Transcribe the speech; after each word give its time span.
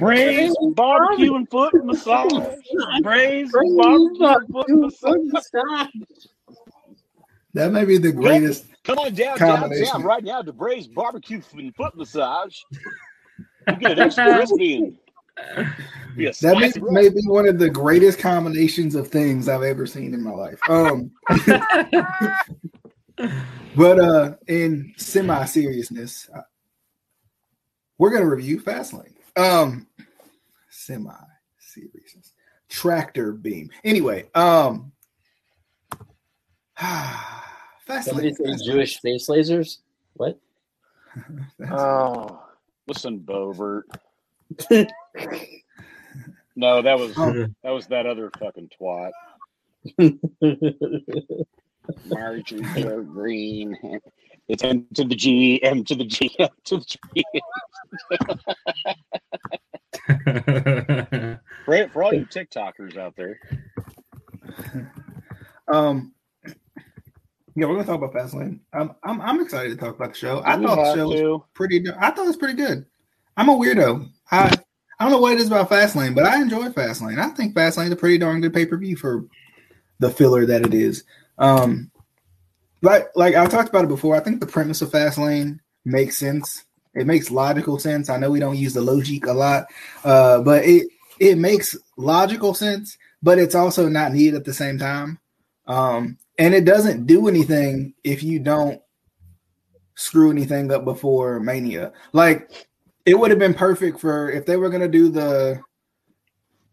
Braised 0.00 0.56
barbecue 0.74 1.34
and 1.34 1.48
foot 1.48 1.84
massage. 1.84 2.32
Braised 3.02 3.52
barbecue 3.52 4.82
and 4.82 4.96
foot 4.96 5.20
massage. 5.24 5.88
That 7.52 7.72
may 7.72 7.84
be 7.84 7.98
the 7.98 8.12
greatest. 8.12 8.66
Come 8.84 8.98
on 8.98 9.12
down 9.12 9.36
Combination. 9.36 9.84
downtown 9.84 10.02
right 10.02 10.24
now 10.24 10.40
to 10.40 10.52
Braised 10.52 10.94
barbecue 10.94 11.42
and 11.52 11.76
foot 11.76 11.94
massage. 11.96 12.56
You 13.68 13.76
get 13.76 13.98
extra 13.98 14.40
and 14.40 14.58
be 14.58 14.96
That 16.16 16.56
may, 16.58 16.72
may 16.90 17.08
be 17.10 17.20
one 17.26 17.46
of 17.46 17.58
the 17.58 17.68
greatest 17.68 18.18
combinations 18.18 18.94
of 18.94 19.08
things 19.08 19.48
I've 19.48 19.62
ever 19.62 19.86
seen 19.86 20.14
in 20.14 20.22
my 20.22 20.30
life. 20.30 20.58
Um, 20.68 21.10
but 23.76 24.00
uh, 24.00 24.36
in 24.46 24.94
semi 24.96 25.44
seriousness, 25.44 26.28
we're 27.98 28.10
gonna 28.10 28.26
review 28.26 28.60
Fastlane. 28.60 29.14
Um, 29.36 29.86
semi 30.80 31.12
seriousness, 31.58 32.32
tractor 32.68 33.32
beam. 33.32 33.70
Anyway, 33.84 34.28
um, 34.34 34.92
Somebody 36.80 38.32
Fastlane. 38.32 38.36
say 38.36 38.44
Fastlane. 38.44 38.64
Jewish 38.64 39.00
face 39.00 39.28
lasers. 39.28 39.78
What? 40.14 40.38
Oh, 41.70 42.42
listen, 42.86 43.18
Boebert. 43.20 43.82
No, 46.56 46.82
that 46.82 46.98
was 46.98 47.12
Oh. 47.16 47.46
that 47.62 47.70
was 47.70 47.86
that 47.86 48.06
other 48.06 48.30
fucking 48.38 48.68
twat, 48.78 49.12
Marjorie 52.06 52.62
Taylor 52.74 53.02
Greene. 53.02 53.78
It's 54.48 54.62
M 54.64 54.86
to 54.94 55.04
the 55.04 55.14
G, 55.14 55.62
M 55.62 55.84
to 55.84 55.94
the 55.94 56.04
G, 56.04 56.34
M 56.38 56.48
to 56.64 56.76
the 56.78 56.84
G. 56.84 56.98
For, 61.64 61.88
for 61.88 62.02
all 62.02 62.14
you 62.14 62.26
TikTokers 62.26 62.96
out 62.96 63.14
there, 63.16 63.38
Um, 65.68 66.12
yeah, 67.56 67.66
we're 67.66 67.74
gonna 67.74 67.86
talk 67.86 68.02
about 68.02 68.14
Fastlane. 68.14 68.60
I'm 68.72 68.92
I'm 69.02 69.20
I'm 69.20 69.40
excited 69.40 69.70
to 69.70 69.76
talk 69.76 69.96
about 69.96 70.12
the 70.12 70.18
show. 70.18 70.40
I 70.40 70.56
We 70.56 70.66
thought 70.66 70.76
the 70.76 70.84
have 70.84 70.96
show 70.96 71.08
was 71.08 71.42
pretty. 71.54 71.84
I 71.98 72.10
thought 72.10 72.24
it 72.24 72.28
was 72.28 72.36
pretty 72.36 72.54
good. 72.54 72.86
I'm 73.36 73.48
a 73.48 73.56
weirdo. 73.56 74.08
I 74.30 74.56
I 74.98 75.04
don't 75.04 75.12
know 75.12 75.20
what 75.20 75.32
it 75.32 75.40
is 75.40 75.46
about 75.46 75.70
Fastlane, 75.70 76.14
but 76.14 76.24
I 76.24 76.40
enjoy 76.40 76.68
Fastlane. 76.68 77.18
I 77.18 77.28
think 77.28 77.54
Fastlane's 77.54 77.92
a 77.92 77.96
pretty 77.96 78.18
darn 78.18 78.40
good 78.40 78.54
pay 78.54 78.66
per 78.66 78.76
view 78.76 78.96
for 78.96 79.26
the 79.98 80.10
filler 80.10 80.46
that 80.46 80.64
it 80.64 80.74
is. 80.74 81.04
Um, 81.38 81.90
like 82.82 83.08
like 83.14 83.34
I 83.34 83.46
talked 83.46 83.68
about 83.68 83.84
it 83.84 83.88
before. 83.88 84.16
I 84.16 84.20
think 84.20 84.40
the 84.40 84.46
premise 84.46 84.82
of 84.82 84.90
Fastlane 84.90 85.58
makes 85.84 86.16
sense. 86.18 86.64
It 86.94 87.06
makes 87.06 87.30
logical 87.30 87.78
sense. 87.78 88.10
I 88.10 88.16
know 88.16 88.30
we 88.30 88.40
don't 88.40 88.56
use 88.56 88.74
the 88.74 88.80
logic 88.80 89.26
a 89.26 89.32
lot, 89.32 89.66
uh, 90.04 90.40
but 90.42 90.64
it 90.64 90.88
it 91.18 91.38
makes 91.38 91.76
logical 91.96 92.54
sense. 92.54 92.96
But 93.22 93.38
it's 93.38 93.54
also 93.54 93.88
not 93.88 94.12
needed 94.12 94.34
at 94.34 94.44
the 94.44 94.54
same 94.54 94.78
time. 94.78 95.18
Um, 95.66 96.16
and 96.38 96.54
it 96.54 96.64
doesn't 96.64 97.06
do 97.06 97.28
anything 97.28 97.94
if 98.02 98.22
you 98.22 98.38
don't 98.38 98.80
screw 99.94 100.30
anything 100.30 100.72
up 100.72 100.84
before 100.84 101.38
Mania. 101.38 101.92
Like 102.12 102.66
it 103.04 103.14
would 103.14 103.30
have 103.30 103.38
been 103.38 103.54
perfect 103.54 104.00
for 104.00 104.30
if 104.30 104.46
they 104.46 104.56
were 104.56 104.70
gonna 104.70 104.88
do 104.88 105.10
the 105.10 105.60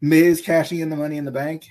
Miz 0.02 0.42
cashing 0.42 0.80
in 0.80 0.90
the 0.90 0.96
money 0.96 1.18
in 1.18 1.26
the 1.26 1.31
bank 1.31 1.68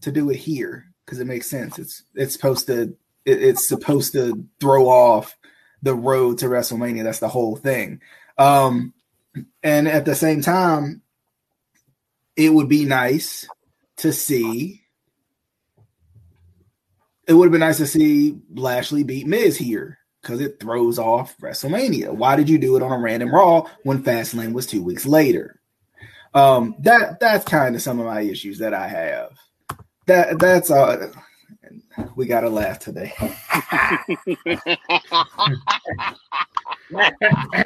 to 0.00 0.10
do 0.10 0.30
it 0.30 0.36
here 0.36 0.86
because 1.04 1.20
it 1.20 1.26
makes 1.26 1.48
sense. 1.48 1.78
It's 1.78 2.04
it's 2.14 2.32
supposed 2.32 2.66
to 2.68 2.96
it, 3.24 3.42
it's 3.42 3.68
supposed 3.68 4.12
to 4.12 4.44
throw 4.60 4.88
off 4.88 5.36
the 5.82 5.94
road 5.94 6.38
to 6.38 6.46
WrestleMania. 6.46 7.04
That's 7.04 7.20
the 7.20 7.28
whole 7.28 7.56
thing. 7.56 8.00
Um, 8.38 8.94
and 9.62 9.88
at 9.88 10.04
the 10.04 10.14
same 10.14 10.42
time, 10.42 11.02
it 12.36 12.52
would 12.52 12.68
be 12.68 12.84
nice 12.84 13.46
to 13.98 14.12
see. 14.12 14.82
It 17.26 17.32
would 17.32 17.46
have 17.46 17.52
been 17.52 17.60
nice 17.60 17.78
to 17.78 17.86
see 17.86 18.38
Lashley 18.54 19.02
beat 19.02 19.26
Miz 19.26 19.56
here 19.56 19.98
because 20.22 20.40
it 20.40 20.60
throws 20.60 20.98
off 20.98 21.36
WrestleMania. 21.38 22.10
Why 22.10 22.36
did 22.36 22.48
you 22.48 22.58
do 22.58 22.76
it 22.76 22.82
on 22.82 22.92
a 22.92 22.98
random 22.98 23.34
Raw 23.34 23.68
when 23.82 24.02
Fastlane 24.02 24.52
was 24.52 24.66
two 24.66 24.82
weeks 24.82 25.06
later? 25.06 25.60
Um, 26.34 26.76
that 26.80 27.18
that's 27.18 27.44
kind 27.44 27.74
of 27.74 27.82
some 27.82 27.98
of 27.98 28.06
my 28.06 28.20
issues 28.20 28.58
that 28.58 28.74
I 28.74 28.88
have. 28.88 29.38
That 30.06 30.38
that's 30.38 30.70
uh, 30.70 31.12
we 32.14 32.26
got 32.26 32.40
to 32.40 32.50
laugh 32.50 32.78
today. 32.78 33.12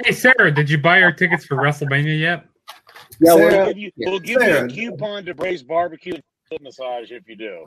hey, 0.04 0.12
Sarah, 0.12 0.50
did 0.50 0.70
you 0.70 0.78
buy 0.78 1.02
our 1.02 1.12
tickets 1.12 1.44
for 1.44 1.56
WrestleMania 1.56 2.18
yet? 2.18 2.46
Yeah, 3.20 3.34
we'll 3.34 3.66
give 3.66 3.78
you, 3.78 3.92
we'll 3.98 4.18
give 4.18 4.42
you 4.42 4.56
a 4.56 4.68
coupon 4.68 5.24
to 5.26 5.34
Braised 5.34 5.68
Barbecue 5.68 6.14
and 6.50 6.60
massage 6.62 7.10
if 7.10 7.28
you 7.28 7.36
do. 7.36 7.66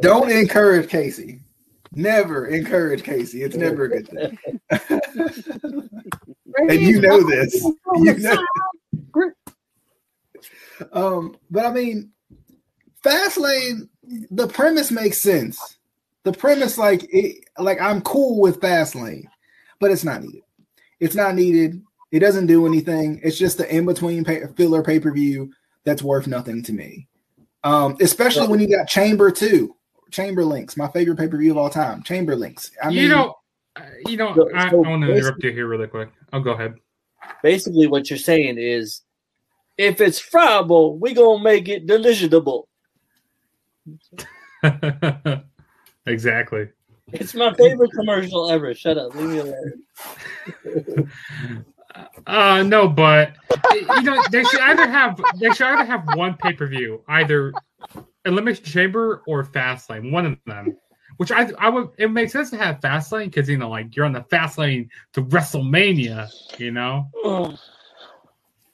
Don't 0.00 0.30
encourage 0.30 0.88
Casey. 0.88 1.40
Never 1.92 2.46
encourage 2.46 3.02
Casey. 3.02 3.42
It's 3.42 3.56
never 3.56 3.84
a 3.84 3.88
good 3.88 4.08
thing. 4.08 4.38
and 6.56 6.80
you 6.80 7.00
know 7.00 7.22
this. 7.22 7.64
You 7.94 8.18
know. 8.18 8.44
Um, 10.92 11.36
but 11.50 11.64
I 11.66 11.72
mean, 11.72 12.12
Fastlane. 13.02 13.88
The 14.30 14.46
premise 14.48 14.90
makes 14.90 15.18
sense. 15.18 15.78
The 16.24 16.32
premise, 16.32 16.78
like, 16.78 17.06
it, 17.12 17.44
like 17.58 17.80
I'm 17.80 18.00
cool 18.02 18.40
with 18.40 18.60
Fastlane, 18.60 19.24
but 19.80 19.90
it's 19.90 20.04
not 20.04 20.22
needed. 20.22 20.42
It's 21.00 21.14
not 21.14 21.34
needed. 21.34 21.82
It 22.10 22.20
doesn't 22.20 22.46
do 22.46 22.66
anything. 22.66 23.20
It's 23.22 23.38
just 23.38 23.58
the 23.58 23.74
in 23.74 23.86
between 23.86 24.24
pay, 24.24 24.42
filler 24.56 24.82
pay 24.82 24.98
per 24.98 25.12
view 25.12 25.52
that's 25.84 26.02
worth 26.02 26.26
nothing 26.26 26.62
to 26.64 26.72
me. 26.72 27.06
Um, 27.64 27.96
especially 28.00 28.48
when 28.48 28.60
you 28.60 28.68
got 28.68 28.88
Chamber 28.88 29.30
too. 29.30 29.74
Chamber 30.10 30.44
Links, 30.44 30.76
my 30.76 30.88
favorite 30.88 31.18
pay 31.18 31.28
per 31.28 31.36
view 31.36 31.50
of 31.50 31.58
all 31.58 31.70
time. 31.70 32.02
Chamber 32.02 32.34
Links. 32.34 32.70
I 32.82 32.88
mean, 32.88 32.98
you 32.98 33.08
know, 33.08 33.34
uh, 33.76 33.82
you 34.06 34.16
know, 34.16 34.34
So- 34.34 34.50
I, 34.54 34.70
so 34.70 34.84
I 34.84 34.88
want 34.88 35.02
to 35.04 35.14
interrupt 35.14 35.42
you 35.44 35.52
here 35.52 35.66
really 35.66 35.86
quick. 35.86 36.08
I'll 36.32 36.40
go 36.40 36.52
ahead. 36.52 36.74
Basically, 37.42 37.86
what 37.86 38.08
you're 38.08 38.18
saying 38.18 38.56
is, 38.58 39.02
if 39.76 40.00
it's 40.00 40.18
friable, 40.18 40.98
we 40.98 41.14
gonna 41.14 41.42
make 41.42 41.68
it 41.68 41.86
deliciousable. 41.86 42.67
exactly. 46.06 46.68
It's 47.12 47.34
my 47.34 47.54
favorite 47.54 47.92
commercial 47.92 48.50
ever. 48.50 48.74
Shut 48.74 48.98
up. 48.98 49.14
Leave 49.14 49.30
me 49.30 49.38
alone. 49.38 51.10
Uh, 52.26 52.62
no, 52.62 52.88
but 52.88 53.34
you 53.72 54.02
know 54.02 54.22
they 54.30 54.44
should 54.44 54.60
either 54.60 54.86
have 54.86 55.20
they 55.40 55.50
should 55.50 55.66
either 55.66 55.84
have 55.84 56.04
one 56.14 56.36
pay 56.36 56.52
per 56.52 56.66
view, 56.66 57.02
either 57.08 57.52
Elimination 58.24 58.64
Chamber 58.64 59.22
or 59.26 59.44
Fastlane, 59.44 60.12
one 60.12 60.26
of 60.26 60.38
them. 60.46 60.76
Which 61.16 61.32
I 61.32 61.50
I 61.58 61.68
would 61.68 61.88
it 61.98 62.10
makes 62.10 62.32
sense 62.32 62.50
to 62.50 62.56
have 62.56 62.80
Fastlane 62.80 63.24
because 63.24 63.48
you 63.48 63.56
know 63.56 63.70
like 63.70 63.96
you're 63.96 64.04
on 64.04 64.12
the 64.12 64.22
fast 64.24 64.58
lane 64.58 64.90
to 65.14 65.22
WrestleMania, 65.22 66.28
you 66.58 66.70
know. 66.70 67.08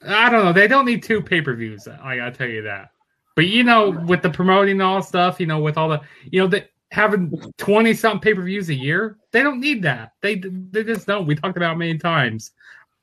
I 0.07 0.29
don't 0.29 0.45
know. 0.45 0.53
They 0.53 0.67
don't 0.67 0.85
need 0.85 1.01
two 1.01 1.21
pay 1.21 1.41
per 1.41 1.55
views. 1.55 1.87
I 1.87 2.17
gotta 2.17 2.31
tell 2.31 2.47
you 2.47 2.61
that. 2.63 2.89
But 3.35 3.47
you 3.47 3.63
know, 3.63 3.89
with 3.89 4.21
the 4.21 4.29
promoting 4.29 4.73
and 4.73 4.81
all 4.81 5.01
stuff, 5.01 5.39
you 5.39 5.45
know, 5.45 5.59
with 5.59 5.77
all 5.77 5.89
the 5.89 6.01
you 6.31 6.41
know 6.41 6.47
the 6.47 6.67
having 6.91 7.31
twenty 7.57 7.93
something 7.93 8.21
pay 8.21 8.33
per 8.33 8.41
views 8.41 8.69
a 8.69 8.73
year, 8.75 9.17
they 9.31 9.43
don't 9.43 9.59
need 9.59 9.81
that. 9.83 10.13
They 10.21 10.35
they 10.35 10.83
just 10.83 11.05
don't. 11.05 11.27
We 11.27 11.35
talked 11.35 11.57
about 11.57 11.73
it 11.73 11.77
many 11.77 11.97
times, 11.97 12.51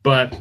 but 0.02 0.38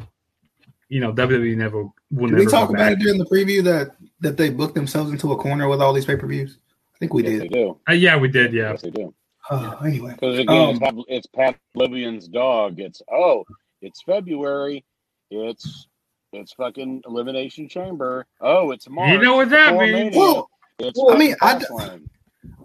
you 0.88 1.00
know, 1.00 1.14
WWE 1.14 1.56
never 1.58 1.84
will 1.84 2.28
did 2.28 2.32
never 2.32 2.38
we 2.38 2.46
talk 2.46 2.70
about 2.70 2.78
back. 2.80 2.92
it 2.94 3.00
during 3.00 3.18
the 3.20 3.26
preview 3.26 3.64
that 3.64 3.96
that 4.22 4.38
they 4.38 4.50
booked 4.50 4.76
themselves 4.76 5.12
into 5.12 5.32
a 5.34 5.38
corner 5.38 5.68
with 5.68 5.82
all 5.82 5.94
these 5.94 6.06
pay 6.06 6.16
per 6.16 6.28
views? 6.28 6.58
I 6.96 6.98
think 7.00 7.14
we 7.14 7.24
yes, 7.24 7.32
did. 7.32 7.42
they 7.42 7.48
do. 7.48 7.80
Uh, 7.90 7.94
yeah, 7.94 8.18
we 8.18 8.28
did. 8.28 8.54
Yeah, 8.54 8.72
Yes, 8.72 8.82
they 8.84 8.92
do. 8.92 9.14
Oh, 9.50 9.80
anyway, 9.84 10.12
Because 10.12 10.38
again, 10.40 10.56
Um, 10.56 10.70
it's, 10.70 10.80
Pat, 10.80 10.94
it's 11.08 11.28
Pat 11.28 11.56
Livian's 11.76 12.28
dog. 12.28 12.80
It's 12.80 13.02
oh, 13.12 13.44
it's 13.82 14.02
February. 14.04 14.86
It's 15.32 15.88
it's 16.34 16.54
fucking 16.54 17.04
Elimination 17.06 17.68
Chamber. 17.68 18.26
Oh, 18.40 18.72
it's 18.72 18.90
March. 18.90 19.12
You 19.12 19.20
know 19.22 19.36
what 19.36 19.50
that 19.50 19.74
means. 19.78 19.92
Mania. 20.16 20.20
Well, 20.20 20.50
it's 20.80 21.00
well, 21.00 21.16
I 21.16 21.18
mean, 21.18 21.36
I- 21.42 21.56
Fastlane. 21.56 22.08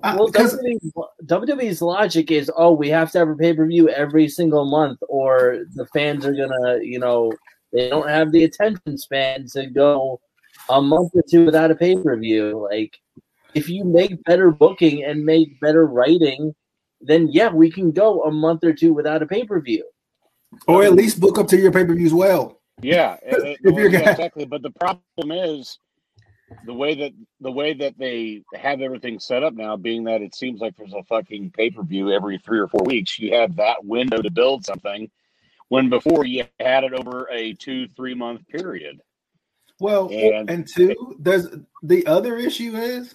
I- 0.03 0.17
Well, 0.17 0.31
'cause- 0.31 0.55
WWE's, 0.59 0.93
WWE's 1.27 1.83
logic 1.83 2.31
is, 2.31 2.51
oh, 2.57 2.73
we 2.73 2.89
have 2.89 3.11
to 3.13 3.19
have 3.19 3.29
a 3.29 3.35
pay 3.37 3.53
per 3.55 3.67
view 3.67 3.89
every 3.89 4.29
single 4.29 4.65
month, 4.65 4.99
or 5.09 5.65
the 5.75 5.87
fans 5.87 6.25
are 6.25 6.33
gonna, 6.35 6.79
you 6.83 6.99
know, 6.99 7.33
they 7.73 7.89
don't 7.89 8.09
have 8.09 8.33
the 8.33 8.45
attention 8.45 8.97
span 8.97 9.47
to 9.53 9.67
go 9.67 10.21
a 10.71 10.81
month 10.81 11.13
or 11.15 11.23
two 11.29 11.45
without 11.45 11.71
a 11.71 11.75
pay 11.75 11.97
per 11.97 12.17
view. 12.17 12.67
Like, 12.71 12.99
if 13.55 13.69
you 13.69 13.85
make 13.85 14.23
better 14.25 14.51
booking 14.51 15.05
and 15.05 15.25
make 15.25 15.59
better 15.61 15.87
writing, 15.87 16.55
then 17.01 17.29
yeah, 17.29 17.51
we 17.53 17.71
can 17.71 17.91
go 17.91 18.23
a 18.23 18.31
month 18.31 18.65
or 18.65 18.73
two 18.73 18.93
without 18.95 19.23
a 19.23 19.27
pay 19.27 19.45
per 19.45 19.61
view. 19.61 19.85
or 20.69 20.85
at 20.85 20.95
least 20.95 21.21
book 21.21 21.39
up 21.39 21.49
to 21.49 21.57
your 21.59 21.73
pay 21.73 21.85
per 21.85 21.95
views 21.95 22.15
well. 22.15 22.56
Yeah, 22.83 23.17
it- 23.23 23.45
it- 23.47 23.59
If 23.65 23.75
well, 23.75 23.85
yeah, 23.91 23.99
gonna- 24.01 24.11
exactly. 24.13 24.45
But 24.45 24.63
the 24.63 24.71
problem 24.71 25.31
is 25.33 25.79
the 26.65 26.75
way 26.75 26.95
that 26.95 27.13
the 27.41 27.51
way 27.51 27.73
that 27.75 27.99
they 27.99 28.43
have 28.55 28.81
everything 28.81 29.19
set 29.19 29.43
up 29.43 29.55
now, 29.55 29.77
being 29.77 30.05
that 30.05 30.23
it 30.23 30.35
seems 30.35 30.61
like 30.61 30.77
there's 30.77 30.93
a 30.95 31.03
fucking 31.05 31.51
pay 31.51 31.71
per 31.71 31.83
view 31.83 32.13
every 32.13 32.39
three 32.39 32.59
or 32.59 32.69
four 32.69 32.85
weeks. 32.85 33.19
You 33.19 33.35
have 33.35 33.57
that 33.57 33.85
window 33.85 34.23
to 34.23 34.31
build 34.31 34.65
something, 34.65 35.11
when 35.69 35.89
before 35.89 36.25
you 36.25 36.45
had 36.61 36.85
it 36.85 36.93
over 36.93 37.29
a 37.33 37.55
two 37.55 37.89
three 37.89 38.15
month 38.15 38.47
period. 38.49 39.01
Well, 39.81 40.09
And- 40.11 40.49
and, 40.49 40.67
two, 40.67 41.17
there's 41.19 41.49
the 41.83 42.07
other 42.07 42.37
issue 42.39 42.75
is 42.77 43.15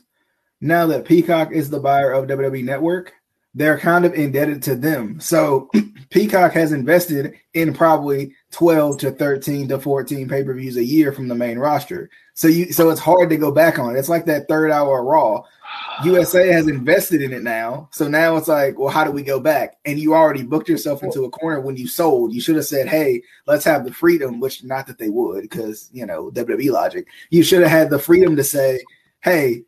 now 0.60 0.86
that 0.88 1.06
Peacock 1.06 1.52
is 1.54 1.70
the 1.72 1.80
buyer 1.80 2.12
of 2.12 2.28
WWE 2.28 2.64
Network, 2.64 3.14
they're 3.54 3.78
kind 3.78 4.06
of 4.06 4.14
indebted 4.14 4.62
to 4.64 4.76
them. 4.76 5.20
So 5.20 5.70
Peacock 6.10 6.54
has 6.54 6.72
invested 6.72 7.34
in 7.54 7.74
probably 7.74 8.34
12 8.52 8.98
to 9.00 9.12
13 9.12 9.68
to 9.70 9.80
14 9.80 10.30
pay-per-views 10.30 10.78
a 10.78 10.84
year 10.84 11.12
from 11.12 11.28
the 11.28 11.36
main 11.36 11.60
roster. 11.60 12.10
So 12.34 12.48
you 12.48 12.72
so 12.72 12.90
it's 12.90 13.00
hard 13.00 13.30
to 13.30 13.38
go 13.38 13.52
back 13.52 13.78
on. 13.78 13.96
It's 13.96 14.10
like 14.10 14.26
that 14.26 14.48
third 14.48 14.72
hour 14.72 15.04
Raw. 15.04 15.44
USA 16.04 16.48
has 16.52 16.68
invested 16.68 17.22
in 17.22 17.34
it 17.34 17.44
now. 17.44 17.88
So 17.92 18.08
now 18.08 18.36
it's 18.36 18.48
like, 18.48 18.78
well, 18.78 18.90
how 18.90 19.04
do 19.04 19.12
we 19.12 19.24
go 19.24 19.40
back? 19.40 19.78
And 19.86 20.00
you 20.00 20.14
already 20.14 20.44
booked 20.44 20.68
yourself 20.68 21.04
into 21.04 21.24
a 21.24 21.30
corner 21.30 21.62
when 21.62 21.78
you 21.78 21.88
sold. 21.88 22.34
You 22.34 22.42
should 22.42 22.56
have 22.56 22.66
said, 22.66 22.88
hey, 22.88 23.22
let's 23.48 23.64
have 23.66 23.86
the 23.86 23.94
freedom, 23.94 24.40
which 24.40 24.64
not 24.64 24.88
that 24.88 24.98
they 24.98 25.10
would, 25.10 25.44
because 25.44 25.90
you 25.94 26.06
know, 26.06 26.32
WWE 26.32 26.72
logic. 26.72 27.08
You 27.30 27.44
should 27.44 27.62
have 27.62 27.72
had 27.72 27.90
the 27.90 28.00
freedom 28.00 28.36
to 28.36 28.44
say, 28.44 28.82
hey, 29.22 29.64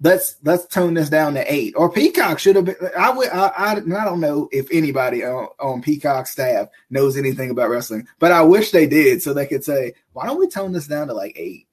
let's 0.00 0.36
let's 0.42 0.66
tone 0.66 0.94
this 0.94 1.10
down 1.10 1.34
to 1.34 1.52
eight. 1.52 1.74
Or 1.76 1.90
Peacock 1.90 2.38
should 2.38 2.56
have 2.56 2.64
been 2.66 2.76
I 2.96 3.10
would 3.10 3.28
I, 3.28 3.46
I, 3.48 3.72
I 3.72 4.04
don't 4.04 4.20
know 4.20 4.48
if 4.52 4.68
anybody 4.70 5.24
on, 5.24 5.48
on 5.60 5.82
Peacock 5.82 6.26
staff 6.26 6.68
knows 6.90 7.16
anything 7.16 7.50
about 7.50 7.70
wrestling, 7.70 8.06
but 8.18 8.32
I 8.32 8.42
wish 8.42 8.70
they 8.70 8.86
did 8.86 9.22
so 9.22 9.32
they 9.32 9.46
could 9.46 9.64
say, 9.64 9.94
why 10.12 10.26
don't 10.26 10.38
we 10.38 10.48
tone 10.48 10.72
this 10.72 10.86
down 10.86 11.08
to 11.08 11.14
like 11.14 11.32
eight? 11.36 11.66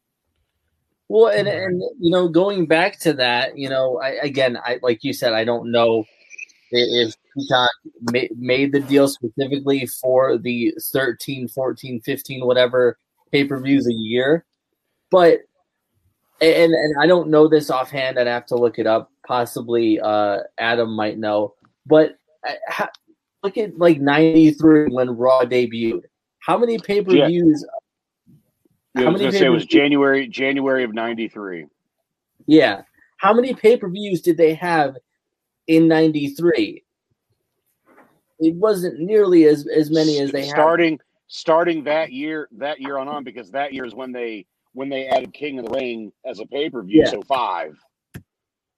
Well, 1.09 1.27
and 1.27 1.47
and 1.47 1.81
you 1.99 2.11
know, 2.11 2.27
going 2.27 2.65
back 2.65 2.99
to 3.01 3.13
that, 3.13 3.57
you 3.57 3.69
know, 3.69 3.99
I, 4.01 4.11
again, 4.23 4.57
I 4.63 4.79
like 4.81 5.03
you 5.03 5.13
said, 5.13 5.33
I 5.33 5.43
don't 5.43 5.71
know 5.71 6.05
if 6.71 7.15
Peacock 7.37 7.69
ma- 8.11 8.35
made 8.35 8.71
the 8.71 8.79
deal 8.79 9.07
specifically 9.07 9.85
for 9.85 10.37
the 10.37 10.73
13, 10.91 11.47
14, 11.49 12.01
15, 12.01 12.45
whatever 12.45 12.97
pay 13.31 13.43
per 13.43 13.59
views 13.59 13.87
a 13.87 13.93
year, 13.93 14.45
but 15.11 15.41
and 16.43 16.73
and 16.73 16.95
I 17.01 17.07
don't 17.07 17.29
know 17.29 17.47
this 17.47 17.69
offhand. 17.69 18.19
I'd 18.19 18.27
have 18.27 18.45
to 18.47 18.55
look 18.55 18.79
it 18.79 18.87
up. 18.87 19.11
Possibly, 19.25 19.99
uh, 19.99 20.39
Adam 20.57 20.95
might 20.95 21.17
know, 21.17 21.53
but 21.85 22.17
I, 22.43 22.57
ha, 22.67 22.89
look 23.43 23.57
at 23.57 23.77
like 23.77 23.99
'93 23.99 24.87
when 24.89 25.11
Raw 25.11 25.41
debuted. 25.41 26.03
How 26.39 26.57
many 26.57 26.77
pay 26.77 27.01
per 27.01 27.11
views? 27.11 27.65
Yeah, 28.95 29.01
I 29.01 29.05
How 29.05 29.11
was 29.11 29.21
many 29.21 29.31
gonna 29.31 29.39
say 29.39 29.45
it 29.45 29.49
was 29.49 29.65
January 29.65 30.27
January 30.27 30.83
of 30.83 30.93
'93. 30.93 31.67
Yeah. 32.45 32.81
How 33.17 33.33
many 33.33 33.53
pay 33.53 33.77
per 33.77 33.89
views 33.89 34.21
did 34.21 34.37
they 34.37 34.53
have 34.55 34.97
in 35.67 35.87
'93? 35.87 36.83
It 38.39 38.55
wasn't 38.55 38.99
nearly 38.99 39.45
as 39.45 39.65
as 39.67 39.89
many 39.89 40.19
as 40.19 40.31
they 40.31 40.41
had. 40.41 40.49
starting 40.49 40.99
starting 41.27 41.83
that 41.85 42.11
year 42.11 42.49
that 42.57 42.81
year 42.81 42.97
on 42.97 43.07
on 43.07 43.23
because 43.23 43.49
that 43.51 43.73
year 43.73 43.85
is 43.85 43.95
when 43.95 44.11
they 44.11 44.45
when 44.73 44.89
they 44.89 45.07
added 45.07 45.33
King 45.33 45.59
of 45.59 45.65
the 45.65 45.71
Ring 45.71 46.11
as 46.25 46.39
a 46.39 46.45
pay 46.45 46.69
per 46.69 46.81
view. 46.83 47.03
Yeah. 47.03 47.11
So 47.11 47.21
five. 47.23 47.77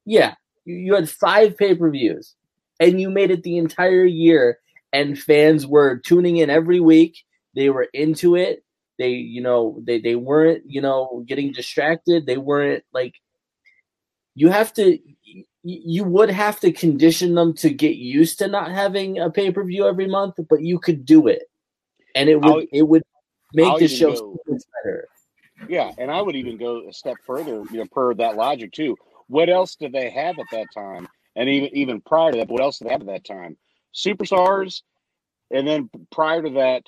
Yeah, 0.05 0.35
you, 0.65 0.93
had 0.93 1.09
five 1.09 1.57
pay 1.57 1.73
per 1.75 1.89
views, 1.89 2.35
and 2.79 3.01
you 3.01 3.09
made 3.09 3.31
it 3.31 3.43
the 3.43 3.57
entire 3.57 4.05
year, 4.05 4.59
and 4.93 5.17
fans 5.17 5.65
were 5.65 5.97
tuning 5.97 6.37
in 6.37 6.49
every 6.49 6.79
week. 6.79 7.23
They 7.55 7.69
were 7.69 7.87
into 7.93 8.35
it. 8.35 8.63
They, 8.99 9.09
you 9.11 9.41
know, 9.41 9.81
they 9.83 9.99
they 9.99 10.15
weren't, 10.15 10.63
you 10.67 10.81
know, 10.81 11.23
getting 11.27 11.51
distracted. 11.51 12.25
They 12.25 12.37
weren't 12.37 12.83
like. 12.93 13.15
You 14.35 14.49
have 14.49 14.73
to. 14.73 14.99
You 15.63 16.03
would 16.03 16.29
have 16.29 16.59
to 16.59 16.71
condition 16.71 17.33
them 17.33 17.53
to 17.55 17.71
get 17.71 17.95
used 17.95 18.37
to 18.37 18.47
not 18.47 18.69
having 18.69 19.17
a 19.17 19.31
pay 19.31 19.51
per 19.51 19.63
view 19.63 19.87
every 19.87 20.07
month, 20.07 20.35
but 20.49 20.61
you 20.61 20.77
could 20.77 21.05
do 21.05 21.27
it, 21.27 21.49
and 22.13 22.29
it 22.29 22.35
would 22.35 22.45
I'll- 22.45 22.67
it 22.71 22.83
would 22.83 23.03
make 23.53 23.65
I'll 23.65 23.79
the 23.79 23.87
show 23.87 24.39
much 24.47 24.61
better. 24.83 25.07
Yeah, 25.67 25.91
and 25.97 26.11
I 26.11 26.21
would 26.21 26.35
even 26.35 26.57
go 26.57 26.87
a 26.87 26.93
step 26.93 27.17
further, 27.25 27.63
you 27.71 27.79
know, 27.79 27.85
per 27.91 28.13
that 28.15 28.35
logic 28.35 28.71
too. 28.71 28.97
What 29.27 29.49
else 29.49 29.75
did 29.75 29.93
they 29.93 30.09
have 30.11 30.37
at 30.39 30.45
that 30.51 30.67
time? 30.73 31.07
And 31.35 31.49
even 31.49 31.69
even 31.75 32.01
prior 32.01 32.31
to 32.31 32.37
that, 32.39 32.47
what 32.49 32.61
else 32.61 32.79
did 32.79 32.87
they 32.87 32.91
have 32.91 33.01
at 33.01 33.07
that 33.07 33.25
time? 33.25 33.57
Superstars, 33.93 34.81
and 35.51 35.67
then 35.67 35.89
prior 36.11 36.41
to 36.43 36.49
that, 36.51 36.83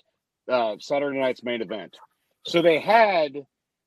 uh, 0.52 0.76
Saturday 0.80 1.20
night's 1.20 1.44
main 1.44 1.62
event. 1.62 1.98
So 2.46 2.62
they 2.62 2.80
had 2.80 3.34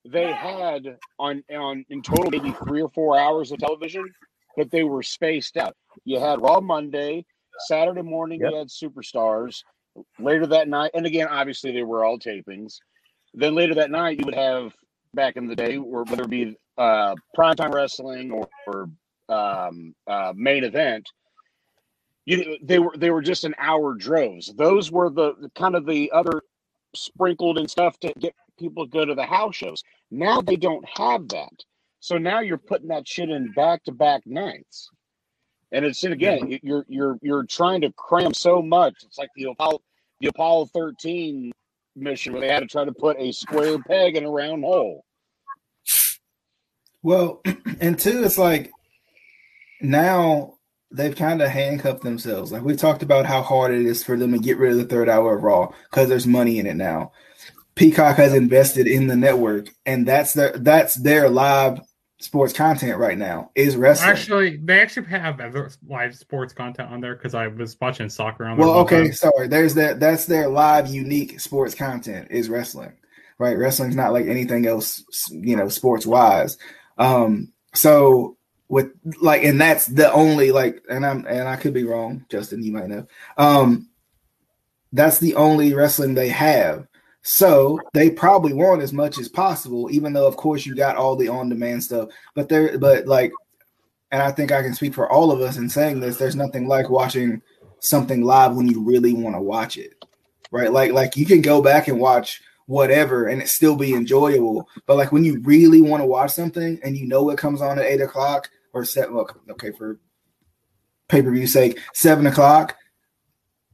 they 0.04 0.32
had 0.32 0.98
on 1.18 1.44
on 1.50 1.84
in 1.88 2.02
total 2.02 2.30
maybe 2.30 2.52
three 2.52 2.82
or 2.82 2.88
four 2.88 3.18
hours 3.18 3.52
of 3.52 3.58
television, 3.58 4.12
but 4.56 4.70
they 4.70 4.82
were 4.84 5.02
spaced 5.02 5.56
out. 5.56 5.76
You 6.04 6.18
had 6.18 6.40
Raw 6.40 6.60
Monday, 6.60 7.24
Saturday 7.68 8.02
morning 8.02 8.40
Yep. 8.40 8.50
you 8.50 8.56
had 8.56 8.68
Superstars. 8.68 9.62
Later 10.18 10.46
that 10.46 10.68
night, 10.68 10.92
and 10.94 11.04
again, 11.04 11.26
obviously 11.28 11.72
they 11.72 11.82
were 11.82 12.04
all 12.04 12.18
tapings. 12.18 12.78
Then 13.34 13.54
later 13.54 13.74
that 13.76 13.90
night, 13.90 14.18
you 14.18 14.24
would 14.24 14.34
have 14.34 14.74
back 15.14 15.36
in 15.36 15.46
the 15.46 15.56
day, 15.56 15.76
or 15.76 16.04
whether 16.04 16.24
it 16.24 16.30
be 16.30 16.56
uh, 16.78 17.14
primetime 17.36 17.72
wrestling 17.72 18.30
or, 18.30 18.48
or 18.66 18.88
um, 19.28 19.94
uh, 20.06 20.32
main 20.34 20.64
event. 20.64 21.08
You, 22.26 22.58
they 22.62 22.78
were 22.78 22.94
they 22.96 23.10
were 23.10 23.22
just 23.22 23.44
an 23.44 23.54
hour 23.58 23.94
droves. 23.94 24.52
Those 24.54 24.90
were 24.90 25.10
the 25.10 25.34
the 25.40 25.50
kind 25.50 25.74
of 25.74 25.86
the 25.86 26.10
other 26.12 26.42
sprinkled 26.94 27.58
and 27.58 27.70
stuff 27.70 27.98
to 28.00 28.12
get 28.18 28.34
people 28.58 28.84
to 28.84 28.90
go 28.90 29.04
to 29.04 29.14
the 29.14 29.24
house 29.24 29.56
shows. 29.56 29.82
Now 30.10 30.40
they 30.40 30.56
don't 30.56 30.84
have 30.96 31.28
that, 31.28 31.52
so 32.00 32.18
now 32.18 32.40
you're 32.40 32.58
putting 32.58 32.88
that 32.88 33.08
shit 33.08 33.30
in 33.30 33.52
back 33.52 33.84
to 33.84 33.92
back 33.92 34.26
nights, 34.26 34.90
and 35.72 35.84
it's 35.84 36.04
and 36.04 36.12
again 36.12 36.58
you're 36.62 36.84
you're 36.88 37.16
you're 37.22 37.44
trying 37.44 37.80
to 37.82 37.92
cram 37.92 38.34
so 38.34 38.60
much. 38.60 38.94
It's 39.04 39.18
like 39.18 39.30
the 39.34 39.44
Apollo 39.44 39.80
the 40.20 40.28
Apollo 40.28 40.66
thirteen 40.66 41.52
mission 41.96 42.32
where 42.32 42.40
they 42.40 42.48
had 42.48 42.60
to 42.60 42.66
try 42.66 42.84
to 42.84 42.92
put 42.92 43.18
a 43.18 43.32
square 43.32 43.78
peg 43.82 44.16
in 44.16 44.24
a 44.24 44.30
round 44.30 44.64
hole. 44.64 45.04
Well, 47.02 47.42
and 47.80 47.98
two, 47.98 48.24
it's 48.24 48.38
like 48.38 48.70
now 49.80 50.54
they've 50.90 51.16
kind 51.16 51.40
of 51.42 51.48
handcuffed 51.48 52.02
themselves. 52.02 52.52
Like 52.52 52.62
we 52.62 52.76
talked 52.76 53.02
about 53.02 53.26
how 53.26 53.42
hard 53.42 53.72
it 53.72 53.86
is 53.86 54.02
for 54.02 54.16
them 54.16 54.32
to 54.32 54.38
get 54.38 54.58
rid 54.58 54.72
of 54.72 54.78
the 54.78 54.84
third 54.84 55.08
hour 55.08 55.36
of 55.36 55.42
Raw 55.42 55.72
because 55.90 56.08
there's 56.08 56.26
money 56.26 56.58
in 56.58 56.66
it 56.66 56.76
now. 56.76 57.12
Peacock 57.74 58.16
has 58.16 58.34
invested 58.34 58.86
in 58.86 59.06
the 59.06 59.16
network, 59.16 59.68
and 59.86 60.06
that's 60.06 60.34
their 60.34 60.52
that's 60.58 60.96
their 60.96 61.30
live 61.30 61.80
sports 62.20 62.52
content 62.52 62.98
right 62.98 63.18
now 63.18 63.50
is 63.54 63.76
wrestling. 63.76 64.10
Actually, 64.10 64.56
they 64.58 64.80
actually 64.80 65.06
have 65.06 65.40
other 65.40 65.70
live 65.88 66.14
sports 66.14 66.52
content 66.52 66.90
on 66.90 67.00
there 67.00 67.16
because 67.16 67.34
I 67.34 67.48
was 67.48 67.76
watching 67.80 68.08
soccer 68.08 68.44
on 68.44 68.56
well, 68.56 68.78
okay, 68.80 69.04
time. 69.04 69.12
sorry. 69.12 69.48
There's 69.48 69.74
that. 69.74 69.98
That's 69.98 70.26
their 70.26 70.48
live, 70.48 70.88
unique 70.88 71.40
sports 71.40 71.74
content 71.74 72.28
is 72.30 72.48
wrestling, 72.48 72.92
right? 73.38 73.56
Wrestling's 73.56 73.96
not 73.96 74.12
like 74.12 74.26
anything 74.26 74.66
else, 74.66 75.02
you 75.30 75.56
know, 75.56 75.68
sports 75.68 76.06
wise. 76.06 76.58
Um, 76.98 77.52
so 77.74 78.36
with 78.68 78.92
like, 79.20 79.42
and 79.42 79.60
that's 79.60 79.86
the 79.86 80.12
only 80.12 80.52
like, 80.52 80.82
and 80.88 81.04
I'm 81.04 81.26
and 81.26 81.48
I 81.48 81.56
could 81.56 81.74
be 81.74 81.84
wrong, 81.84 82.26
Justin. 82.30 82.62
You 82.62 82.72
might 82.72 82.88
know. 82.88 83.06
Um, 83.38 83.88
that's 84.92 85.18
the 85.18 85.36
only 85.36 85.72
wrestling 85.72 86.14
they 86.14 86.28
have. 86.28 86.86
So 87.22 87.78
they 87.92 88.10
probably 88.10 88.52
want 88.52 88.82
as 88.82 88.92
much 88.92 89.18
as 89.18 89.28
possible, 89.28 89.90
even 89.90 90.12
though 90.12 90.26
of 90.26 90.36
course 90.36 90.64
you 90.64 90.74
got 90.74 90.96
all 90.96 91.16
the 91.16 91.28
on-demand 91.28 91.84
stuff. 91.84 92.08
But 92.34 92.48
there, 92.48 92.78
but 92.78 93.06
like, 93.06 93.32
and 94.10 94.22
I 94.22 94.30
think 94.30 94.52
I 94.52 94.62
can 94.62 94.74
speak 94.74 94.94
for 94.94 95.10
all 95.10 95.30
of 95.30 95.40
us 95.40 95.56
in 95.56 95.68
saying 95.68 96.00
this. 96.00 96.16
There's 96.16 96.36
nothing 96.36 96.66
like 96.66 96.88
watching 96.88 97.42
something 97.80 98.22
live 98.22 98.56
when 98.56 98.68
you 98.68 98.82
really 98.82 99.12
want 99.12 99.36
to 99.36 99.40
watch 99.40 99.76
it, 99.76 100.04
right? 100.50 100.72
Like, 100.72 100.92
like 100.92 101.16
you 101.16 101.26
can 101.26 101.42
go 101.42 101.62
back 101.62 101.88
and 101.88 102.00
watch 102.00 102.42
whatever 102.66 103.26
and 103.26 103.42
it 103.42 103.48
still 103.48 103.76
be 103.76 103.94
enjoyable. 103.94 104.68
But 104.86 104.96
like 104.96 105.12
when 105.12 105.24
you 105.24 105.40
really 105.40 105.80
want 105.80 106.02
to 106.02 106.06
watch 106.06 106.30
something 106.30 106.78
and 106.82 106.96
you 106.96 107.06
know 107.06 107.30
it 107.30 107.38
comes 107.38 107.60
on 107.60 107.78
at 107.78 107.84
eight 107.84 108.00
o'clock 108.00 108.48
or 108.72 108.84
seven, 108.84 109.14
look, 109.14 109.40
okay, 109.50 109.72
for 109.72 109.98
pay 111.08 111.20
per 111.20 111.32
view 111.32 111.46
sake, 111.46 111.80
seven 111.94 112.26
o'clock. 112.26 112.76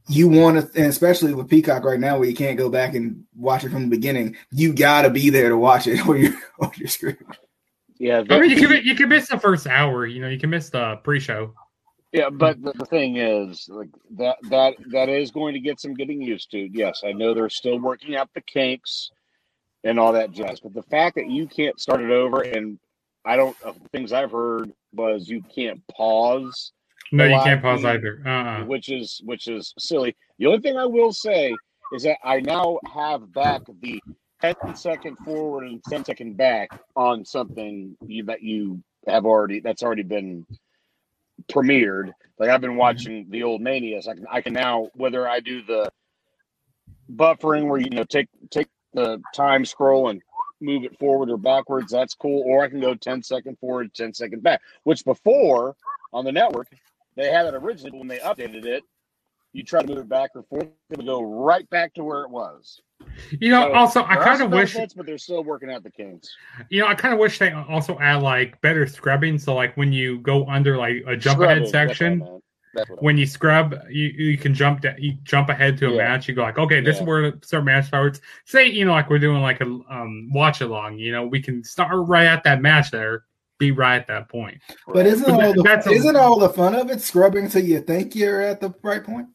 You 0.09 0.29
want 0.29 0.73
to, 0.73 0.79
and 0.79 0.87
especially 0.87 1.33
with 1.33 1.49
Peacock 1.49 1.83
right 1.83 1.99
now, 1.99 2.17
where 2.17 2.29
you 2.29 2.35
can't 2.35 2.57
go 2.57 2.69
back 2.69 2.95
and 2.95 3.25
watch 3.35 3.63
it 3.63 3.69
from 3.71 3.83
the 3.83 3.89
beginning. 3.89 4.37
You 4.51 4.73
got 4.73 5.01
to 5.01 5.09
be 5.09 5.29
there 5.29 5.49
to 5.49 5.57
watch 5.57 5.87
it, 5.87 6.05
or 6.07 6.17
you're 6.17 6.33
or 6.59 6.71
you're 6.75 6.87
screwed. 6.87 7.17
Yeah, 7.99 8.23
I 8.29 8.39
mean, 8.39 8.51
you 8.51 8.67
the- 8.67 8.75
can 8.75 8.85
you 8.85 8.95
can 8.95 9.09
miss 9.09 9.27
the 9.27 9.39
first 9.39 9.67
hour. 9.67 10.05
You 10.05 10.21
know, 10.21 10.29
you 10.29 10.39
can 10.39 10.49
miss 10.49 10.69
the 10.69 10.97
pre-show. 11.03 11.53
Yeah, 12.13 12.29
but 12.29 12.61
the, 12.61 12.71
the 12.73 12.85
thing 12.85 13.17
is, 13.17 13.67
like 13.69 13.89
that 14.11 14.37
that 14.43 14.75
that 14.91 15.09
is 15.09 15.31
going 15.31 15.53
to 15.55 15.59
get 15.59 15.79
some 15.79 15.93
getting 15.93 16.21
used 16.21 16.51
to. 16.51 16.69
Yes, 16.71 17.01
I 17.05 17.11
know 17.11 17.33
they're 17.33 17.49
still 17.49 17.79
working 17.79 18.15
out 18.15 18.29
the 18.33 18.41
kinks 18.41 19.11
and 19.83 19.99
all 19.99 20.13
that 20.13 20.31
jazz, 20.31 20.59
but 20.59 20.73
the 20.73 20.83
fact 20.83 21.15
that 21.15 21.29
you 21.29 21.47
can't 21.47 21.79
start 21.79 22.01
it 22.01 22.11
over, 22.11 22.41
and 22.41 22.79
I 23.25 23.35
don't 23.35 23.57
uh, 23.63 23.73
things 23.91 24.13
I've 24.13 24.31
heard 24.31 24.71
was 24.93 25.27
you 25.27 25.43
can't 25.53 25.81
pause, 25.89 26.71
No, 27.11 27.25
you 27.25 27.39
can't 27.43 27.61
pause 27.61 27.85
either. 27.85 28.21
Uh-uh. 28.25 28.65
which 28.65 28.89
is 28.89 29.21
which 29.23 29.47
is 29.47 29.73
silly. 29.77 30.15
The 30.39 30.47
only 30.47 30.59
thing 30.59 30.77
I 30.77 30.85
will 30.85 31.13
say 31.13 31.53
is 31.93 32.03
that 32.03 32.17
I 32.23 32.39
now 32.41 32.79
have 32.93 33.31
back 33.33 33.61
the 33.81 34.01
10 34.41 34.75
second 34.75 35.17
forward 35.23 35.65
and 35.65 35.83
10 35.85 36.05
second 36.05 36.37
back 36.37 36.69
on 36.95 37.25
something 37.25 37.95
you, 38.05 38.23
that 38.25 38.41
you 38.41 38.83
have 39.07 39.25
already 39.25 39.59
that's 39.59 39.83
already 39.83 40.03
been 40.03 40.45
premiered. 41.51 42.11
Like 42.39 42.49
I've 42.49 42.61
been 42.61 42.71
mm-hmm. 42.71 42.79
watching 42.79 43.25
the 43.29 43.43
old 43.43 43.61
Manias. 43.61 44.07
I 44.07 44.15
can 44.15 44.25
I 44.29 44.41
can 44.41 44.53
now 44.53 44.89
whether 44.95 45.27
I 45.27 45.39
do 45.39 45.61
the 45.63 45.89
buffering 47.13 47.67
where 47.67 47.79
you 47.79 47.89
know 47.89 48.03
take 48.03 48.27
take 48.51 48.67
the 48.93 49.21
time 49.33 49.63
scroll 49.63 50.09
and 50.09 50.21
move 50.59 50.83
it 50.83 50.97
forward 50.97 51.29
or 51.29 51.37
backwards, 51.37 51.91
that's 51.91 52.15
cool. 52.15 52.43
Or 52.45 52.63
I 52.63 52.69
can 52.69 52.81
go 52.81 52.95
10 52.95 53.23
second 53.23 53.57
forward, 53.59 53.93
10 53.93 54.13
second 54.13 54.43
back, 54.43 54.61
which 54.83 55.05
before 55.05 55.75
on 56.13 56.25
the 56.25 56.31
network, 56.31 56.67
they 57.17 57.29
had 57.31 57.45
it 57.47 57.55
originally, 57.55 57.91
but 57.91 57.97
when 57.99 58.07
they 58.07 58.19
updated 58.19 58.65
it, 58.65 58.83
you 59.53 59.63
try 59.63 59.81
to 59.81 59.87
move 59.87 59.97
it 59.97 60.09
back 60.09 60.31
or 60.35 60.43
forth, 60.43 60.67
it 60.89 60.97
would 60.97 61.05
go 61.05 61.21
right 61.21 61.69
back 61.69 61.93
to 61.95 62.03
where 62.03 62.21
it 62.21 62.29
was. 62.29 62.81
You 63.39 63.49
know, 63.51 63.63
So, 63.63 63.73
also 63.73 64.03
I 64.03 64.15
kind 64.15 64.41
of 64.41 64.51
wish 64.51 64.75
but 64.95 65.05
they're 65.05 65.17
still 65.17 65.43
working 65.43 65.71
out 65.71 65.83
the 65.83 65.91
kinks. 65.91 66.35
you 66.69 66.81
know 66.81 66.87
I 66.87 66.95
kind 66.95 67.13
of 67.13 67.19
wish 67.19 67.39
they 67.39 67.51
also 67.51 67.97
add 67.99 68.21
like 68.21 68.59
better 68.61 68.85
scrubbing. 68.87 69.37
So 69.39 69.55
like 69.55 69.75
when 69.75 69.91
you 69.91 70.19
go 70.19 70.45
under 70.47 70.77
like 70.77 71.03
a 71.07 71.15
jump 71.15 71.39
Scrubbing, 71.39 71.63
ahead 71.63 71.63
that's 71.63 71.73
what 71.73 71.79
I 71.79 71.87
section, 71.89 72.41
when 72.99 73.17
you 73.17 73.25
scrub, 73.25 73.75
you, 73.89 74.07
you 74.07 74.37
can 74.37 74.53
jump 74.53 74.81
da- 74.81 74.95
you 74.97 75.13
jump 75.23 75.49
ahead 75.49 75.77
to 75.79 75.87
a 75.87 75.91
Yeah. 75.91 75.97
match. 75.97 76.27
You 76.27 76.35
go 76.35 76.43
like, 76.43 76.57
okay, 76.59 76.79
this 76.81 76.97
Yeah. 76.97 77.01
is 77.01 77.07
where 77.07 77.23
certain 77.23 77.41
start 77.41 77.63
match 77.65 77.85
starts. 77.87 78.21
Say 78.45 78.67
you 78.67 78.85
know 78.85 78.91
like 78.91 79.09
we're 79.09 79.19
doing 79.19 79.41
like 79.41 79.61
a 79.61 79.65
um 79.65 80.29
watch 80.31 80.61
along. 80.61 80.99
You 80.99 81.11
know, 81.11 81.25
we 81.25 81.41
can 81.41 81.63
start 81.63 81.91
right 82.07 82.25
at 82.27 82.43
that 82.43 82.61
match 82.61 82.91
there, 82.91 83.23
be 83.59 83.71
right 83.71 83.95
at 83.99 84.07
that 84.07 84.29
point. 84.29 84.59
But 84.87 85.05
isn't 85.05 85.29
all 85.29 85.53
the 85.53 85.61
That's 85.63 85.87
isn't 85.87 86.15
all 86.15 86.37
the 86.39 86.49
fun 86.49 86.75
of 86.75 86.89
it 86.91 87.01
scrubbing 87.01 87.49
till 87.49 87.63
you 87.63 87.79
think 87.81 88.15
you're 88.15 88.41
at 88.41 88.59
the 88.61 88.73
right 88.83 89.03
point? 89.03 89.27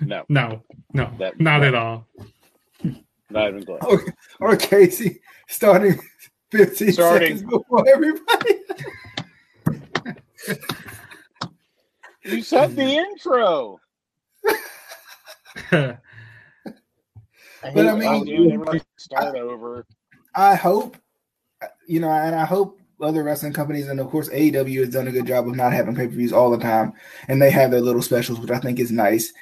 No, 0.00 0.24
No, 0.28 0.62
no, 0.92 1.10
That- 1.18 1.40
not 1.40 1.60
that- 1.60 1.68
at 1.68 1.74
all. 1.74 2.06
not 3.30 3.48
even 3.48 3.64
close. 3.64 3.80
Or, 3.82 4.04
or 4.40 4.56
Casey 4.56 5.20
starting 5.48 5.98
15 6.50 6.92
Starting. 6.92 7.38
seconds 7.38 7.50
before 7.50 7.88
everybody. 7.88 8.54
You 12.24 12.42
said 12.42 12.76
the 12.76 12.82
intro. 12.84 13.78
But 17.64 17.86
I 17.86 17.90
hate- 17.92 17.98
mean- 17.98 18.24
dude, 18.24 18.52
everybody 18.52 18.80
start 18.98 19.36
over. 19.36 19.86
I 20.34 20.56
hope, 20.56 20.96
you 21.86 22.00
know, 22.00 22.10
and 22.10 22.34
I 22.34 22.44
hope 22.44 22.80
other 23.02 23.22
wrestling 23.22 23.52
companies 23.52 23.88
and 23.88 24.00
of 24.00 24.08
course 24.08 24.28
AEW 24.30 24.80
has 24.80 24.90
done 24.90 25.08
a 25.08 25.12
good 25.12 25.26
job 25.26 25.46
of 25.46 25.56
not 25.56 25.72
having 25.72 25.94
pay 25.94 26.06
per 26.06 26.12
views 26.12 26.32
all 26.32 26.50
the 26.50 26.58
time, 26.58 26.92
and 27.28 27.40
they 27.40 27.50
have 27.50 27.70
their 27.70 27.80
little 27.80 28.02
specials, 28.02 28.38
which 28.38 28.50
I 28.50 28.58
think 28.58 28.78
is 28.78 28.92
nice. 28.92 29.32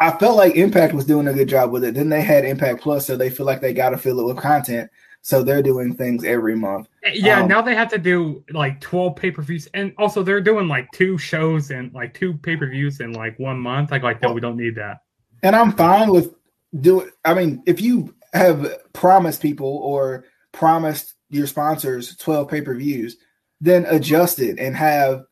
I 0.00 0.12
felt 0.12 0.36
like 0.36 0.54
Impact 0.54 0.94
was 0.94 1.06
doing 1.06 1.26
a 1.26 1.32
good 1.32 1.48
job 1.48 1.72
with 1.72 1.82
it. 1.84 1.94
Then 1.94 2.08
they 2.08 2.22
had 2.22 2.44
Impact 2.44 2.80
Plus, 2.80 3.06
so 3.06 3.16
they 3.16 3.30
feel 3.30 3.46
like 3.46 3.60
they 3.60 3.72
got 3.72 3.90
to 3.90 3.98
fill 3.98 4.20
it 4.20 4.26
with 4.26 4.36
content. 4.36 4.90
So 5.22 5.42
they're 5.42 5.62
doing 5.62 5.96
things 5.96 6.24
every 6.24 6.54
month. 6.54 6.88
Yeah, 7.12 7.42
Um, 7.42 7.48
now 7.48 7.60
they 7.60 7.74
have 7.74 7.90
to 7.90 7.98
do 7.98 8.44
like 8.50 8.80
12 8.80 9.16
pay 9.16 9.32
per 9.32 9.42
views, 9.42 9.68
and 9.74 9.92
also 9.98 10.22
they're 10.22 10.40
doing 10.40 10.68
like 10.68 10.88
two 10.92 11.18
shows 11.18 11.70
and 11.70 11.92
like 11.92 12.14
two 12.14 12.34
pay 12.34 12.56
per 12.56 12.68
views 12.68 13.00
in 13.00 13.12
like 13.12 13.36
one 13.38 13.58
month. 13.58 13.90
Like, 13.90 14.04
like 14.04 14.22
no, 14.22 14.32
we 14.32 14.40
don't 14.40 14.56
need 14.56 14.76
that. 14.76 14.98
And 15.42 15.56
I'm 15.56 15.72
fine 15.72 16.10
with 16.10 16.34
doing. 16.80 17.10
I 17.24 17.34
mean, 17.34 17.62
if 17.66 17.80
you 17.80 18.14
have 18.32 18.92
promised 18.92 19.42
people 19.42 19.68
or 19.68 20.24
promised 20.52 21.14
your 21.30 21.46
sponsors 21.46 22.16
12 22.16 22.48
pay 22.48 22.60
per 22.60 22.74
views, 22.74 23.16
then 23.60 23.86
adjust 23.86 24.38
it 24.38 24.58
and 24.58 24.76
have 24.76 25.24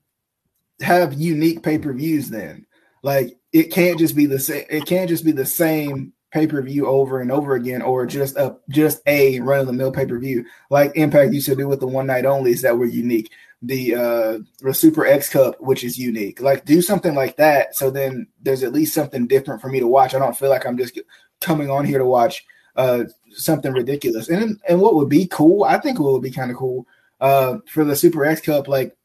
have 0.81 1.15
unique 1.15 1.63
pay 1.63 1.79
per 1.79 1.93
views. 1.93 2.29
Then, 2.29 2.67
like, 3.03 3.39
it 3.53 3.73
can't 3.73 3.99
just 3.99 4.17
be 4.17 4.27
the 4.27 4.39
same. 4.39 4.65
It 4.69 4.87
can't 4.87 5.09
just 5.09 5.25
be 5.25 5.33
the 5.33 5.47
same 5.47 6.13
pay 6.33 6.47
per 6.47 6.61
view 6.61 6.87
over 6.87 7.21
and 7.21 7.33
over 7.33 7.55
again, 7.55 7.83
or 7.83 8.05
just 8.07 8.37
a 8.37 8.57
just 8.69 9.01
a 9.07 9.41
run 9.41 9.61
of 9.61 9.67
the 9.67 9.73
mill 9.73 9.93
pay 9.93 10.07
per 10.07 10.19
view 10.19 10.45
like 10.71 10.93
Impact 10.97 11.33
used 11.33 11.47
to 11.47 11.57
do 11.57 11.69
with 11.69 11.81
the 11.81 11.87
one 11.87 12.07
night 12.07 12.25
onlys 12.25 12.63
that 12.63 12.77
were 12.77 12.87
unique. 12.87 13.31
The 13.63 13.95
uh 13.95 14.39
the 14.61 14.75
Super 14.75 15.07
X 15.07 15.31
Cup, 15.31 15.61
which 15.61 15.83
is 15.83 15.99
unique. 15.99 16.41
Like 16.41 16.65
do 16.65 16.83
something 16.83 17.15
like 17.15 17.37
that, 17.37 17.75
so 17.75 17.91
then 17.91 18.27
there's 18.43 18.63
at 18.63 18.73
least 18.73 18.95
something 18.95 19.27
different 19.27 19.63
for 19.63 19.69
me 19.69 19.81
to 19.81 19.87
watch. 19.87 20.15
I 20.15 20.19
don't 20.19 20.37
feel 20.37 20.51
like 20.51 20.67
I'm 20.67 20.77
just 20.77 20.99
coming 21.41 21.71
on 21.71 21.85
here 21.85 21.99
to 21.99 22.05
watch 22.05 22.45
uh 22.77 23.05
something 23.37 23.73
ridiculous. 23.73 24.29
And 24.29 24.61
and 24.69 24.81
what 24.81 24.95
would 24.95 25.09
be 25.09 25.27
cool, 25.27 25.65
I 25.65 25.79
think 25.79 25.99
what 25.99 26.13
would 26.13 26.23
be 26.23 26.31
kind 26.31 26.51
of 26.51 26.57
cool 26.57 26.87
uh 27.21 27.59
for 27.69 27.85
the 27.85 27.97
Super 27.97 28.25
X 28.25 28.41
Cup, 28.41 28.69
like 28.69 28.97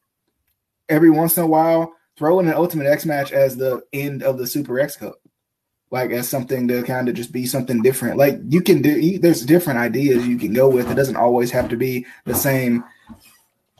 every 0.88 1.10
once 1.10 1.36
in 1.36 1.44
a 1.44 1.46
while, 1.46 1.94
throw 2.16 2.40
in 2.40 2.48
an 2.48 2.54
Ultimate 2.54 2.86
X 2.86 3.06
match 3.06 3.32
as 3.32 3.56
the 3.56 3.82
end 3.92 4.22
of 4.22 4.38
the 4.38 4.46
Super 4.46 4.80
X 4.80 4.96
Cup. 4.96 5.16
Like 5.90 6.10
as 6.10 6.26
something 6.26 6.66
to 6.68 6.82
kind 6.84 7.08
of 7.08 7.14
just 7.14 7.32
be 7.32 7.44
something 7.44 7.82
different. 7.82 8.16
Like 8.16 8.38
you 8.48 8.62
can 8.62 8.80
do, 8.80 8.98
you, 8.98 9.18
there's 9.18 9.44
different 9.44 9.78
ideas 9.78 10.26
you 10.26 10.38
can 10.38 10.54
go 10.54 10.68
with. 10.70 10.90
It 10.90 10.94
doesn't 10.94 11.16
always 11.16 11.50
have 11.50 11.68
to 11.68 11.76
be 11.76 12.06
the 12.24 12.34
same 12.34 12.82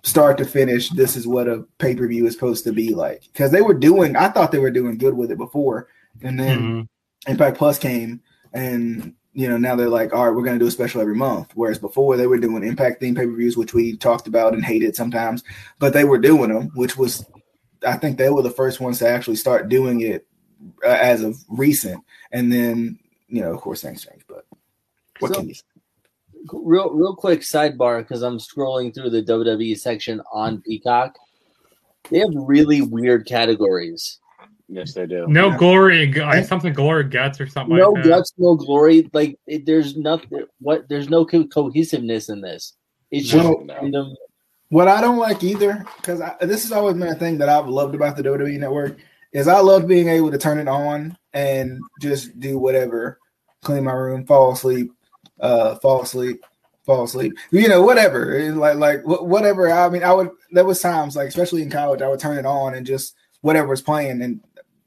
start 0.02 0.37
to 0.37 0.44
finish. 0.44 0.90
This 0.90 1.16
is 1.16 1.26
what 1.26 1.49
a 1.49 1.64
pay 1.78 1.94
per 1.94 2.06
view 2.06 2.26
is 2.26 2.35
supposed 2.35 2.64
to 2.64 2.73
be 2.73 2.94
like. 2.94 3.23
Because 3.32 3.50
they 3.50 3.62
were 3.62 3.73
doing, 3.73 4.14
I 4.14 4.28
thought 4.28 4.52
they 4.52 4.59
were 4.59 4.71
doing 4.71 4.99
good 4.99 5.14
with 5.14 5.30
it 5.30 5.38
before, 5.38 5.88
and 6.23 6.38
then 6.38 6.61
Mhm. 6.61 6.88
Impact 7.28 7.56
Plus 7.56 7.78
came, 7.78 8.21
and 8.52 9.14
you 9.34 9.48
know 9.48 9.56
now 9.56 9.74
they're 9.76 9.88
like, 9.88 10.12
all 10.12 10.26
right, 10.26 10.34
we're 10.34 10.42
going 10.44 10.58
to 10.58 10.64
do 10.64 10.68
a 10.68 10.70
special 10.70 11.00
every 11.00 11.14
month. 11.14 11.52
Whereas 11.54 11.78
before 11.78 12.16
they 12.16 12.26
were 12.26 12.38
doing 12.38 12.64
Impact 12.64 13.00
theme 13.00 13.14
pay 13.14 13.26
per 13.26 13.32
views, 13.32 13.56
which 13.56 13.74
we 13.74 13.96
talked 13.96 14.26
about 14.26 14.54
and 14.54 14.64
hated 14.64 14.94
sometimes, 14.96 15.42
but 15.78 15.92
they 15.92 16.04
were 16.04 16.18
doing 16.18 16.52
them, 16.52 16.70
which 16.74 16.96
was, 16.96 17.24
I 17.86 17.96
think 17.96 18.18
they 18.18 18.30
were 18.30 18.42
the 18.42 18.50
first 18.50 18.80
ones 18.80 18.98
to 18.98 19.08
actually 19.08 19.36
start 19.36 19.68
doing 19.68 20.00
it 20.02 20.26
uh, 20.84 20.88
as 20.88 21.22
of 21.22 21.36
recent. 21.48 22.02
And 22.32 22.52
then 22.52 22.98
you 23.28 23.40
know, 23.42 23.52
of 23.54 23.60
course, 23.60 23.80
things 23.82 24.04
change. 24.04 24.22
But 24.28 24.44
what 25.20 25.32
So- 25.32 25.40
can 25.40 25.48
you? 25.48 25.54
say? 25.54 25.62
real 26.52 26.90
real 26.90 27.14
quick 27.14 27.40
sidebar 27.40 28.00
because 28.00 28.22
I'm 28.22 28.38
scrolling 28.38 28.92
through 28.92 29.10
the 29.10 29.22
WWE 29.22 29.78
section 29.78 30.20
on 30.32 30.60
Peacock. 30.60 31.16
They 32.10 32.18
have 32.18 32.30
really 32.34 32.82
weird 32.82 33.26
categories. 33.26 34.18
Yes, 34.72 34.94
they 34.94 35.06
do. 35.06 35.26
No 35.28 35.48
Yeah. 35.48 35.56
glory, 35.58 36.12
like 36.14 36.46
something 36.46 36.72
glory 36.72 37.04
guts 37.04 37.38
or 37.40 37.46
something 37.46 37.76
No 37.76 37.90
like 37.90 38.04
that. 38.04 38.08
guts, 38.08 38.32
no 38.38 38.54
glory. 38.54 39.10
Like 39.12 39.38
it, 39.46 39.66
there's 39.66 39.96
nothing. 39.98 40.46
What 40.60 40.88
there's 40.88 41.10
no 41.10 41.26
co- 41.26 41.46
cohesiveness 41.46 42.30
in 42.30 42.40
this. 42.40 42.74
It's 43.10 43.28
just 43.28 43.44
Well, 43.46 43.64
random. 43.68 44.14
What 44.70 44.88
I 44.88 45.02
don't 45.02 45.18
like 45.18 45.42
either, 45.44 45.84
because 45.96 46.20
this 46.40 46.62
has 46.62 46.72
always 46.72 46.94
been 46.94 47.08
a 47.08 47.14
thing 47.14 47.36
that 47.38 47.50
I've 47.50 47.68
loved 47.68 47.94
about 47.94 48.16
the 48.16 48.22
WWE 48.22 48.58
Network, 48.58 48.96
is 49.32 49.46
I 49.46 49.60
love 49.60 49.86
being 49.86 50.08
able 50.08 50.30
to 50.30 50.38
turn 50.38 50.58
it 50.58 50.68
on 50.68 51.18
and 51.34 51.78
just 52.00 52.40
do 52.40 52.58
whatever, 52.58 53.18
clean 53.62 53.84
my 53.84 53.92
room, 53.92 54.24
fall 54.24 54.52
asleep, 54.52 54.90
uh, 55.40 55.74
fall 55.76 56.00
asleep, 56.00 56.42
fall 56.86 57.04
asleep, 57.04 57.34
you 57.50 57.68
know, 57.68 57.82
whatever, 57.82 58.32
It's 58.32 58.56
like 58.56 58.76
like 58.76 59.02
wh- 59.02 59.22
whatever. 59.26 59.70
I 59.70 59.90
mean, 59.90 60.02
I 60.02 60.14
would. 60.14 60.30
There 60.50 60.64
was 60.64 60.80
times, 60.80 61.14
like 61.16 61.28
especially 61.28 61.60
in 61.60 61.70
college, 61.70 62.00
I 62.00 62.08
would 62.08 62.20
turn 62.20 62.38
it 62.38 62.46
on 62.46 62.72
and 62.72 62.86
just 62.86 63.14
whatever 63.42 63.68
was 63.68 63.82
playing, 63.82 64.22
and 64.22 64.40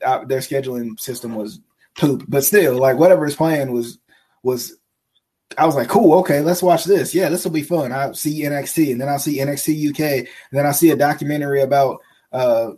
uh, 0.04 0.26
their 0.26 0.40
scheduling 0.40 1.00
system 1.00 1.36
was 1.36 1.60
poop, 1.98 2.26
but 2.28 2.44
still, 2.44 2.78
like 2.78 2.98
whatever 2.98 3.26
is 3.26 3.36
playing 3.36 3.72
was 3.72 4.00
was 4.44 4.78
I 5.58 5.66
was 5.66 5.76
like, 5.76 5.88
cool, 5.88 6.20
okay, 6.20 6.42
let's 6.42 6.64
watch 6.64 6.86
this. 6.86 7.14
Yeah, 7.14 7.30
this 7.30 7.44
will 7.44 7.52
be 7.52 7.64
fun. 7.64 7.92
I 7.92 8.12
see 8.14 8.44
NXT, 8.44 8.92
and 8.92 9.02
then 9.02 9.10
I'll 9.10 9.20
see 9.20 9.38
NXT 9.38 9.90
UK, 9.90 10.00
and 10.00 10.28
then 10.52 10.66
I'll 10.66 10.74
see 10.74 10.92
a 10.92 10.96
documentary 10.96 11.62
about 11.62 12.02
uh 12.32 12.72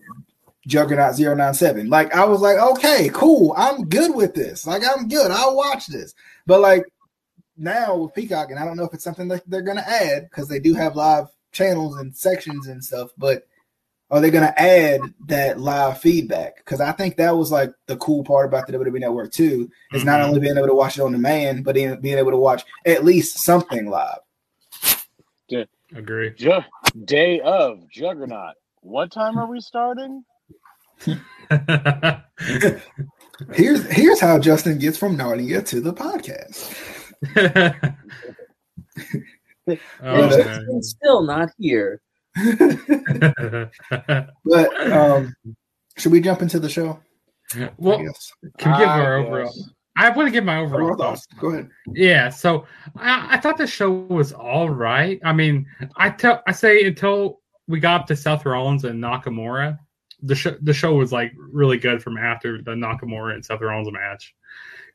Juggernaut 0.67 1.17
097. 1.17 1.89
Like, 1.89 2.13
I 2.13 2.25
was 2.25 2.41
like, 2.41 2.57
okay, 2.57 3.09
cool, 3.13 3.53
I'm 3.57 3.88
good 3.88 4.13
with 4.13 4.33
this. 4.33 4.67
Like, 4.67 4.83
I'm 4.86 5.07
good. 5.07 5.31
I'll 5.31 5.55
watch 5.55 5.88
this. 5.88 6.13
But 6.45 6.59
like 6.59 6.83
now 7.57 7.95
with 7.95 8.13
Peacock, 8.13 8.51
and 8.51 8.59
I 8.59 8.65
don't 8.65 8.77
know 8.77 8.83
if 8.83 8.93
it's 8.93 9.03
something 9.03 9.27
that 9.29 9.43
they're 9.47 9.62
gonna 9.62 9.81
add 9.81 10.29
because 10.29 10.47
they 10.47 10.59
do 10.59 10.74
have 10.74 10.95
live 10.95 11.27
channels 11.51 11.97
and 11.97 12.15
sections 12.15 12.67
and 12.67 12.83
stuff, 12.83 13.12
but 13.17 13.47
are 14.09 14.21
they 14.21 14.31
going 14.31 14.45
to 14.45 14.61
add 14.61 15.01
that 15.27 15.59
live 15.59 15.99
feedback? 15.99 16.57
Because 16.57 16.79
I 16.79 16.91
think 16.93 17.17
that 17.17 17.35
was 17.35 17.51
like 17.51 17.73
the 17.87 17.97
cool 17.97 18.23
part 18.23 18.45
about 18.45 18.65
the 18.67 18.73
WWE 18.73 18.99
Network 19.01 19.31
too, 19.31 19.69
is 19.93 20.05
not 20.05 20.19
Mhm. 20.21 20.27
only 20.29 20.39
being 20.39 20.57
able 20.57 20.67
to 20.67 20.73
watch 20.75 20.97
it 20.97 21.01
on 21.01 21.11
demand, 21.11 21.63
but 21.65 21.75
in, 21.75 21.99
being 21.99 22.17
able 22.17 22.31
to 22.31 22.37
watch 22.37 22.63
at 22.85 23.03
least 23.03 23.39
something 23.39 23.89
live. 23.89 24.19
Yeah. 25.49 25.65
Agree. 25.95 26.31
Ju- 26.31 26.61
day 27.05 27.39
of 27.41 27.89
Juggernaut. 27.89 28.55
What 28.81 29.11
time 29.11 29.37
are 29.37 29.47
we 29.49 29.59
starting? 29.59 30.23
Here's 33.53 33.85
here's 33.91 34.19
how 34.19 34.39
Justin 34.39 34.79
gets 34.79 34.97
from 34.97 35.15
Narnia 35.17 35.63
to 35.67 35.79
the 35.79 35.93
podcast. 35.93 36.73
oh, 37.35 37.71
And 39.67 39.79
yeah. 40.01 40.29
Justin's 40.29 40.89
still 40.89 41.21
not 41.21 41.49
here. 41.59 42.01
Man. 42.38 43.72
But 44.46 44.91
um, 44.91 45.36
should 45.98 46.12
we 46.12 46.22
jump 46.22 46.41
into 46.41 46.60
the 46.60 46.70
show? 46.70 47.00
well, 47.77 47.98
can 48.58 48.72
we 48.74 48.77
give 48.79 48.88
I 48.89 49.00
our 49.01 49.20
guess. 49.22 49.27
overall? 49.27 49.53
I 50.00 50.10
want 50.12 50.27
to 50.27 50.32
give 50.32 50.44
my 50.44 50.58
overall 50.60 50.91
Overall 50.91 50.98
thoughts. 50.98 51.25
thoughts. 51.25 51.41
Go 51.41 51.48
ahead. 51.50 51.70
Yeah, 51.94 52.29
so 52.29 52.65
I, 52.96 53.36
I 53.36 53.38
thought 53.39 53.58
the 53.58 53.65
show 53.65 53.89
was 53.91 54.32
all 54.32 54.70
right. 54.70 55.20
I 55.25 55.34
mean, 55.34 55.65
I 55.96 56.12
tell 56.12 56.44
I 56.48 56.51
say 56.51 56.84
until 56.86 57.39
we 57.67 57.79
got 57.79 58.01
up 58.01 58.08
to 58.08 58.15
Seth 58.15 58.46
Rollins 58.46 58.84
and 58.86 59.03
Nakamura, 59.03 59.79
the 60.22 60.36
show 60.36 60.56
the 60.62 60.74
show 60.74 60.94
was 60.96 61.12
like 61.12 61.32
really 61.38 61.77
good 61.77 62.03
from 62.03 62.17
after 62.17 62.62
the 62.62 62.72
Nakamura 62.72 63.34
and 63.34 63.44
Seth 63.44 63.62
Rollins 63.62 63.91
match. 63.91 64.36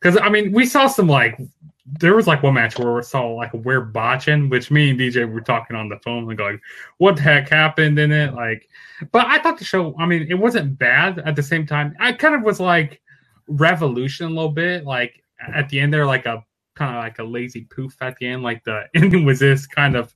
Because 0.00 0.18
I 0.20 0.28
mean, 0.28 0.52
we 0.52 0.66
saw 0.66 0.86
some 0.86 1.08
like 1.08 1.36
there 1.84 2.14
was 2.14 2.26
like 2.26 2.42
one 2.42 2.54
match 2.54 2.78
where 2.78 2.92
we 2.94 3.02
saw 3.02 3.26
like 3.32 3.52
we're 3.52 3.80
botching, 3.80 4.48
which 4.48 4.70
me 4.70 4.90
and 4.90 4.98
DJ 4.98 5.30
were 5.30 5.40
talking 5.40 5.74
on 5.76 5.88
the 5.88 5.98
phone 5.98 6.28
and 6.28 6.38
going, 6.38 6.60
"What 6.98 7.16
the 7.16 7.22
heck 7.22 7.48
happened 7.48 7.98
in 7.98 8.12
it?" 8.12 8.34
Like, 8.34 8.68
but 9.10 9.26
I 9.26 9.38
thought 9.38 9.58
the 9.58 9.64
show. 9.64 9.94
I 9.98 10.06
mean, 10.06 10.26
it 10.28 10.34
wasn't 10.34 10.78
bad. 10.78 11.18
At 11.20 11.34
the 11.34 11.42
same 11.42 11.66
time, 11.66 11.96
I 11.98 12.12
kind 12.12 12.34
of 12.34 12.42
was 12.42 12.60
like 12.60 13.00
revolution 13.48 14.26
a 14.26 14.30
little 14.30 14.50
bit. 14.50 14.84
Like 14.84 15.22
at 15.54 15.68
the 15.68 15.80
end 15.80 15.92
there, 15.92 16.06
like 16.06 16.26
a 16.26 16.44
kind 16.76 16.96
of 16.96 17.02
like 17.02 17.18
a 17.18 17.24
lazy 17.24 17.62
poof 17.64 17.96
at 18.00 18.16
the 18.18 18.28
end. 18.28 18.42
Like 18.44 18.62
the 18.62 18.84
ending 18.94 19.24
was 19.24 19.40
this 19.40 19.66
kind 19.66 19.96
of. 19.96 20.14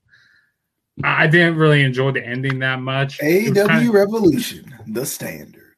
I 1.05 1.27
didn't 1.27 1.57
really 1.57 1.83
enjoy 1.83 2.13
the 2.13 2.25
ending 2.25 2.59
that 2.61 2.81
much. 2.81 3.21
AW 3.21 3.53
kinda 3.53 3.91
Revolution, 3.91 4.73
the 4.87 5.05
standard. 5.05 5.75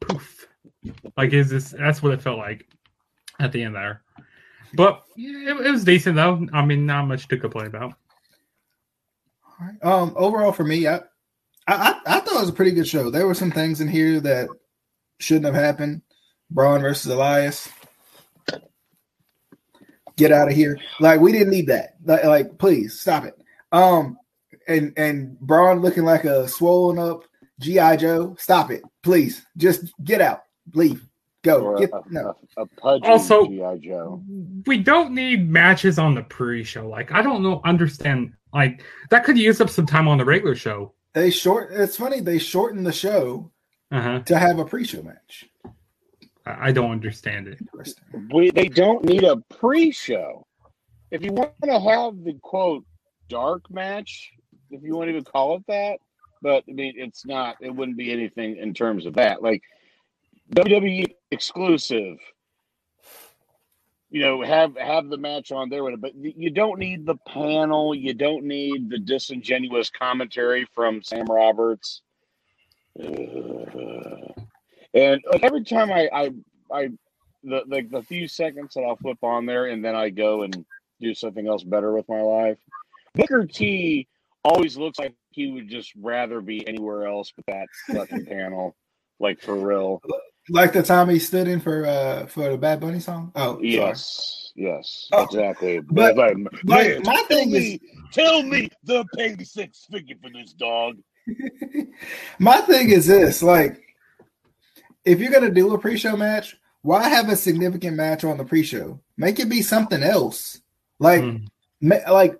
poof. 0.00 0.48
Like 1.16 1.32
is 1.34 1.50
this? 1.50 1.70
That's 1.78 2.02
what 2.02 2.12
it 2.12 2.22
felt 2.22 2.38
like 2.38 2.66
at 3.38 3.52
the 3.52 3.62
end 3.62 3.76
there. 3.76 4.03
But 4.76 5.02
it, 5.16 5.66
it 5.66 5.70
was 5.70 5.84
decent 5.84 6.16
though. 6.16 6.46
I 6.52 6.64
mean, 6.64 6.86
not 6.86 7.06
much 7.06 7.28
to 7.28 7.38
complain 7.38 7.66
about. 7.66 7.94
All 9.44 9.66
right. 9.66 9.84
Um, 9.84 10.12
overall 10.16 10.52
for 10.52 10.64
me, 10.64 10.86
I 10.86 11.00
I 11.66 12.00
I 12.06 12.20
thought 12.20 12.36
it 12.36 12.40
was 12.40 12.48
a 12.48 12.54
pretty 12.54 12.72
good 12.72 12.88
show. 12.88 13.10
There 13.10 13.26
were 13.26 13.34
some 13.34 13.50
things 13.50 13.80
in 13.80 13.88
here 13.88 14.20
that 14.20 14.48
shouldn't 15.18 15.46
have 15.46 15.54
happened. 15.54 16.02
Braun 16.50 16.80
versus 16.80 17.10
Elias. 17.10 17.68
Get 20.16 20.30
out 20.30 20.48
of 20.48 20.54
here. 20.54 20.78
Like 21.00 21.20
we 21.20 21.32
didn't 21.32 21.50
need 21.50 21.66
that. 21.68 21.96
Like, 22.04 22.24
like 22.24 22.58
please 22.58 23.00
stop 23.00 23.24
it. 23.24 23.34
Um 23.72 24.16
and 24.68 24.92
and 24.96 25.38
Braun 25.40 25.80
looking 25.80 26.04
like 26.04 26.24
a 26.24 26.48
swollen 26.48 26.98
up 26.98 27.24
G.I. 27.60 27.96
Joe. 27.96 28.36
Stop 28.38 28.70
it. 28.70 28.82
Please. 29.02 29.44
Just 29.56 29.92
get 30.02 30.20
out. 30.20 30.42
Leave. 30.74 31.06
Go. 31.44 31.60
Or 31.60 31.76
Get 31.78 31.90
a, 31.92 32.00
no. 32.10 32.34
a, 32.56 32.62
a 32.62 32.66
pudgy 32.66 33.06
Also- 33.06 33.46
GI 33.46 33.86
Joe. 33.86 34.20
We 34.66 34.78
don't 34.78 35.12
need 35.14 35.48
matches 35.48 35.98
on 35.98 36.14
the 36.14 36.22
pre-show. 36.22 36.88
Like 36.88 37.12
I 37.12 37.22
don't 37.22 37.42
know, 37.42 37.60
understand. 37.64 38.32
Like 38.52 38.82
that 39.10 39.24
could 39.24 39.38
use 39.38 39.60
up 39.60 39.70
some 39.70 39.86
time 39.86 40.08
on 40.08 40.18
the 40.18 40.24
regular 40.24 40.56
show. 40.56 40.92
They 41.12 41.30
short 41.30 41.70
it's 41.72 41.96
funny, 41.96 42.20
they 42.20 42.38
shorten 42.38 42.82
the 42.82 42.92
show 42.92 43.52
Uh 43.92 44.00
huh. 44.02 44.18
to 44.20 44.38
have 44.38 44.58
a 44.58 44.64
pre-show 44.64 45.02
match. 45.02 45.44
I 46.46 46.68
I 46.68 46.72
don't 46.72 46.90
understand 46.90 47.46
it. 47.48 47.58
We, 48.34 48.50
they 48.50 48.68
don't 48.68 49.04
need 49.04 49.24
a 49.24 49.36
pre-show. 49.58 50.46
If 51.10 51.22
you 51.22 51.32
want 51.32 51.52
to 51.62 51.78
have 51.78 52.24
the 52.24 52.38
quote 52.42 52.84
dark 53.28 53.70
match, 53.70 54.30
if 54.70 54.82
you 54.82 54.94
want 54.96 55.06
to 55.08 55.12
even 55.12 55.24
call 55.24 55.56
it 55.56 55.62
that, 55.68 55.98
but 56.42 56.64
I 56.68 56.72
mean 56.72 56.94
it's 56.96 57.24
not. 57.26 57.56
It 57.60 57.74
wouldn't 57.74 57.96
be 57.98 58.10
anything 58.12 58.56
in 58.56 58.72
terms 58.74 59.04
of 59.06 59.14
that. 59.14 59.42
Like 59.42 59.62
WWE 60.52 61.06
exclusive. 61.30 62.18
You 64.10 64.20
know, 64.20 64.42
have 64.42 64.76
have 64.76 65.08
the 65.08 65.16
match 65.16 65.50
on 65.50 65.70
there, 65.70 65.82
with 65.82 65.94
it, 65.94 66.00
but 66.00 66.14
you 66.14 66.50
don't 66.50 66.78
need 66.78 67.04
the 67.04 67.16
panel. 67.26 67.94
You 67.94 68.14
don't 68.14 68.44
need 68.44 68.88
the 68.88 68.98
disingenuous 68.98 69.90
commentary 69.90 70.66
from 70.72 71.02
Sam 71.02 71.26
Roberts. 71.26 72.02
Uh, 72.98 73.04
and 74.94 75.20
like 75.32 75.42
every 75.42 75.64
time 75.64 75.90
I, 75.90 76.08
I, 76.12 76.30
I, 76.72 76.88
the 77.42 77.62
like 77.66 77.90
the 77.90 78.02
few 78.02 78.28
seconds 78.28 78.74
that 78.74 78.82
I'll 78.82 78.96
flip 78.96 79.18
on 79.22 79.46
there, 79.46 79.66
and 79.66 79.84
then 79.84 79.96
I 79.96 80.10
go 80.10 80.42
and 80.42 80.64
do 81.00 81.14
something 81.14 81.48
else 81.48 81.64
better 81.64 81.92
with 81.92 82.08
my 82.08 82.20
life. 82.20 82.58
Booker 83.14 83.46
T 83.46 84.06
always 84.44 84.76
looks 84.76 84.98
like 84.98 85.14
he 85.30 85.50
would 85.50 85.68
just 85.68 85.92
rather 85.96 86.40
be 86.40 86.66
anywhere 86.68 87.06
else 87.06 87.32
but 87.34 87.46
that 87.46 87.66
fucking 87.92 88.26
panel, 88.28 88.76
like 89.18 89.40
for 89.40 89.56
real. 89.56 90.00
Like 90.50 90.72
the 90.74 90.82
time 90.82 91.08
he 91.08 91.18
stood 91.18 91.48
in 91.48 91.60
for 91.60 91.86
uh 91.86 92.26
for 92.26 92.50
the 92.50 92.58
Bad 92.58 92.80
Bunny 92.80 93.00
song. 93.00 93.32
Oh, 93.34 93.54
sorry. 93.54 93.68
Yes, 93.70 94.52
yes, 94.54 95.08
Oh, 95.12 95.24
exactly. 95.24 95.80
but- 95.80 96.16
like, 96.16 96.36
like, 96.36 96.58
man, 96.64 97.02
my 97.04 97.22
thing 97.28 97.50
me, 97.50 97.80
tell 98.12 98.42
me 98.42 98.68
they'll 98.84 99.06
pay 99.16 99.34
me 99.34 99.44
six 99.44 99.86
figure 99.90 100.16
for 100.22 100.30
this 100.30 100.52
dog. 100.52 100.96
My 102.38 102.58
thing 102.62 102.90
is 102.90 103.06
this: 103.06 103.42
like, 103.42 103.80
if 105.06 105.20
you're 105.20 105.32
gonna 105.32 105.50
do 105.50 105.72
a 105.74 105.78
pre-show 105.78 106.16
match, 106.16 106.56
why 106.82 107.08
have 107.08 107.30
a 107.30 107.36
significant 107.36 107.96
match 107.96 108.24
on 108.24 108.36
the 108.36 108.44
pre-show? 108.44 109.00
Make 109.16 109.40
it 109.40 109.48
be 109.48 109.62
something 109.62 110.02
else. 110.02 110.60
Like, 110.98 111.22
Mm. 111.22 111.46
ma- 111.80 112.12
like, 112.12 112.36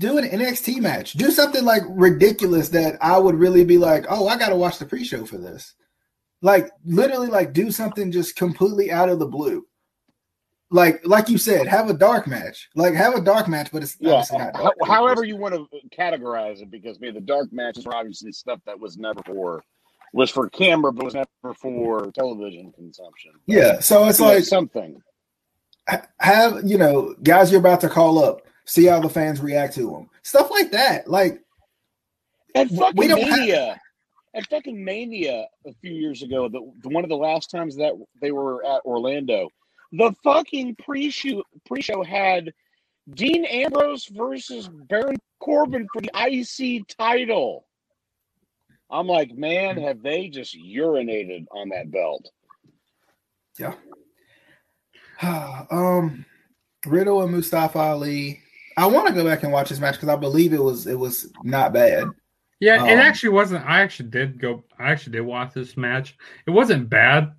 do 0.00 0.16
an 0.18 0.24
NXT 0.24 0.80
match. 0.80 1.12
Do 1.12 1.30
something 1.30 1.64
like 1.64 1.82
ridiculous 1.90 2.70
that 2.70 2.96
I 3.02 3.18
would 3.18 3.34
really 3.34 3.64
be 3.64 3.76
like, 3.76 4.06
oh, 4.08 4.26
I 4.28 4.38
gotta 4.38 4.56
watch 4.56 4.78
the 4.78 4.86
pre-show 4.86 5.26
for 5.26 5.36
this. 5.36 5.74
Like, 6.44 6.70
literally, 6.84 7.28
like, 7.28 7.54
do 7.54 7.70
something 7.70 8.12
just 8.12 8.36
completely 8.36 8.92
out 8.92 9.08
of 9.08 9.18
the 9.18 9.26
blue. 9.26 9.66
Like, 10.70 11.00
like 11.06 11.30
you 11.30 11.38
said, 11.38 11.66
have 11.66 11.88
a 11.88 11.94
dark 11.94 12.26
match. 12.26 12.68
Like, 12.74 12.92
have 12.92 13.14
a 13.14 13.20
dark 13.22 13.48
match, 13.48 13.70
but 13.72 13.82
it's 13.82 13.96
Yeah, 13.98 14.10
not 14.10 14.28
how- 14.30 14.50
dark. 14.62 14.74
however 14.86 15.24
you 15.24 15.36
want 15.36 15.54
to 15.54 15.66
categorize 15.98 16.60
it, 16.60 16.70
because 16.70 17.00
man, 17.00 17.14
the 17.14 17.20
dark 17.22 17.50
matches 17.50 17.86
were 17.86 17.94
obviously 17.96 18.30
stuff 18.32 18.60
that 18.66 18.78
was 18.78 18.98
never 18.98 19.22
for 19.24 19.64
was 20.12 20.30
for 20.30 20.48
camera, 20.50 20.92
but 20.92 21.04
was 21.06 21.14
never 21.14 21.54
for 21.54 22.10
television 22.12 22.72
consumption. 22.72 23.32
Yeah, 23.46 23.80
so 23.80 24.06
it's 24.06 24.20
like 24.20 24.44
something. 24.44 25.00
have 26.20 26.60
you 26.64 26.78
know 26.78 27.14
guys 27.22 27.50
you're 27.50 27.60
about 27.60 27.80
to 27.80 27.88
call 27.88 28.22
up 28.22 28.40
see 28.64 28.84
how 28.86 28.98
the 29.00 29.08
fans 29.08 29.38
react 29.40 29.74
to 29.74 29.90
them 29.90 30.08
stuff 30.22 30.50
like 30.50 30.70
that 30.70 31.06
like 31.10 31.42
we 32.54 32.64
fucking 32.68 33.08
don't 33.08 33.20
have- 33.20 33.38
Mania, 33.40 33.78
at 34.34 34.46
fucking 34.48 34.82
Mania 34.84 35.46
a 35.66 35.72
few 35.80 35.92
years 35.92 36.22
ago, 36.22 36.48
the, 36.48 36.60
the 36.82 36.88
one 36.88 37.04
of 37.04 37.10
the 37.10 37.16
last 37.16 37.50
times 37.50 37.76
that 37.76 37.92
they 38.20 38.32
were 38.32 38.64
at 38.64 38.84
Orlando, 38.84 39.48
the 39.92 40.12
fucking 40.24 40.76
pre-show 40.76 41.42
pre-show 41.66 42.02
had 42.02 42.52
Dean 43.14 43.44
Ambrose 43.44 44.06
versus 44.06 44.68
Baron 44.88 45.16
Corbin 45.40 45.86
for 45.92 46.02
the 46.02 46.10
IC 46.14 46.88
title. 46.98 47.66
I'm 48.90 49.06
like, 49.06 49.32
man, 49.32 49.76
have 49.78 50.02
they 50.02 50.28
just 50.28 50.56
urinated 50.56 51.46
on 51.52 51.70
that 51.70 51.90
belt? 51.90 52.28
Yeah. 53.58 53.74
um 55.70 56.24
riddle 56.86 57.22
and 57.22 57.32
mustafa 57.32 57.78
ali 57.78 58.42
i 58.76 58.84
want 58.84 59.06
to 59.06 59.14
go 59.14 59.24
back 59.24 59.42
and 59.44 59.52
watch 59.52 59.68
this 59.68 59.78
match 59.78 59.94
because 59.94 60.08
i 60.08 60.16
believe 60.16 60.52
it 60.52 60.62
was 60.62 60.86
it 60.88 60.98
was 60.98 61.32
not 61.44 61.72
bad 61.72 62.04
Yeah, 62.64 62.86
it 62.86 62.94
Um, 62.94 62.98
actually 63.00 63.28
wasn't. 63.28 63.66
I 63.66 63.82
actually 63.82 64.08
did 64.08 64.40
go. 64.40 64.64
I 64.78 64.90
actually 64.90 65.12
did 65.12 65.20
watch 65.20 65.52
this 65.52 65.76
match. 65.76 66.16
It 66.46 66.50
wasn't 66.50 66.88
bad. 66.88 67.30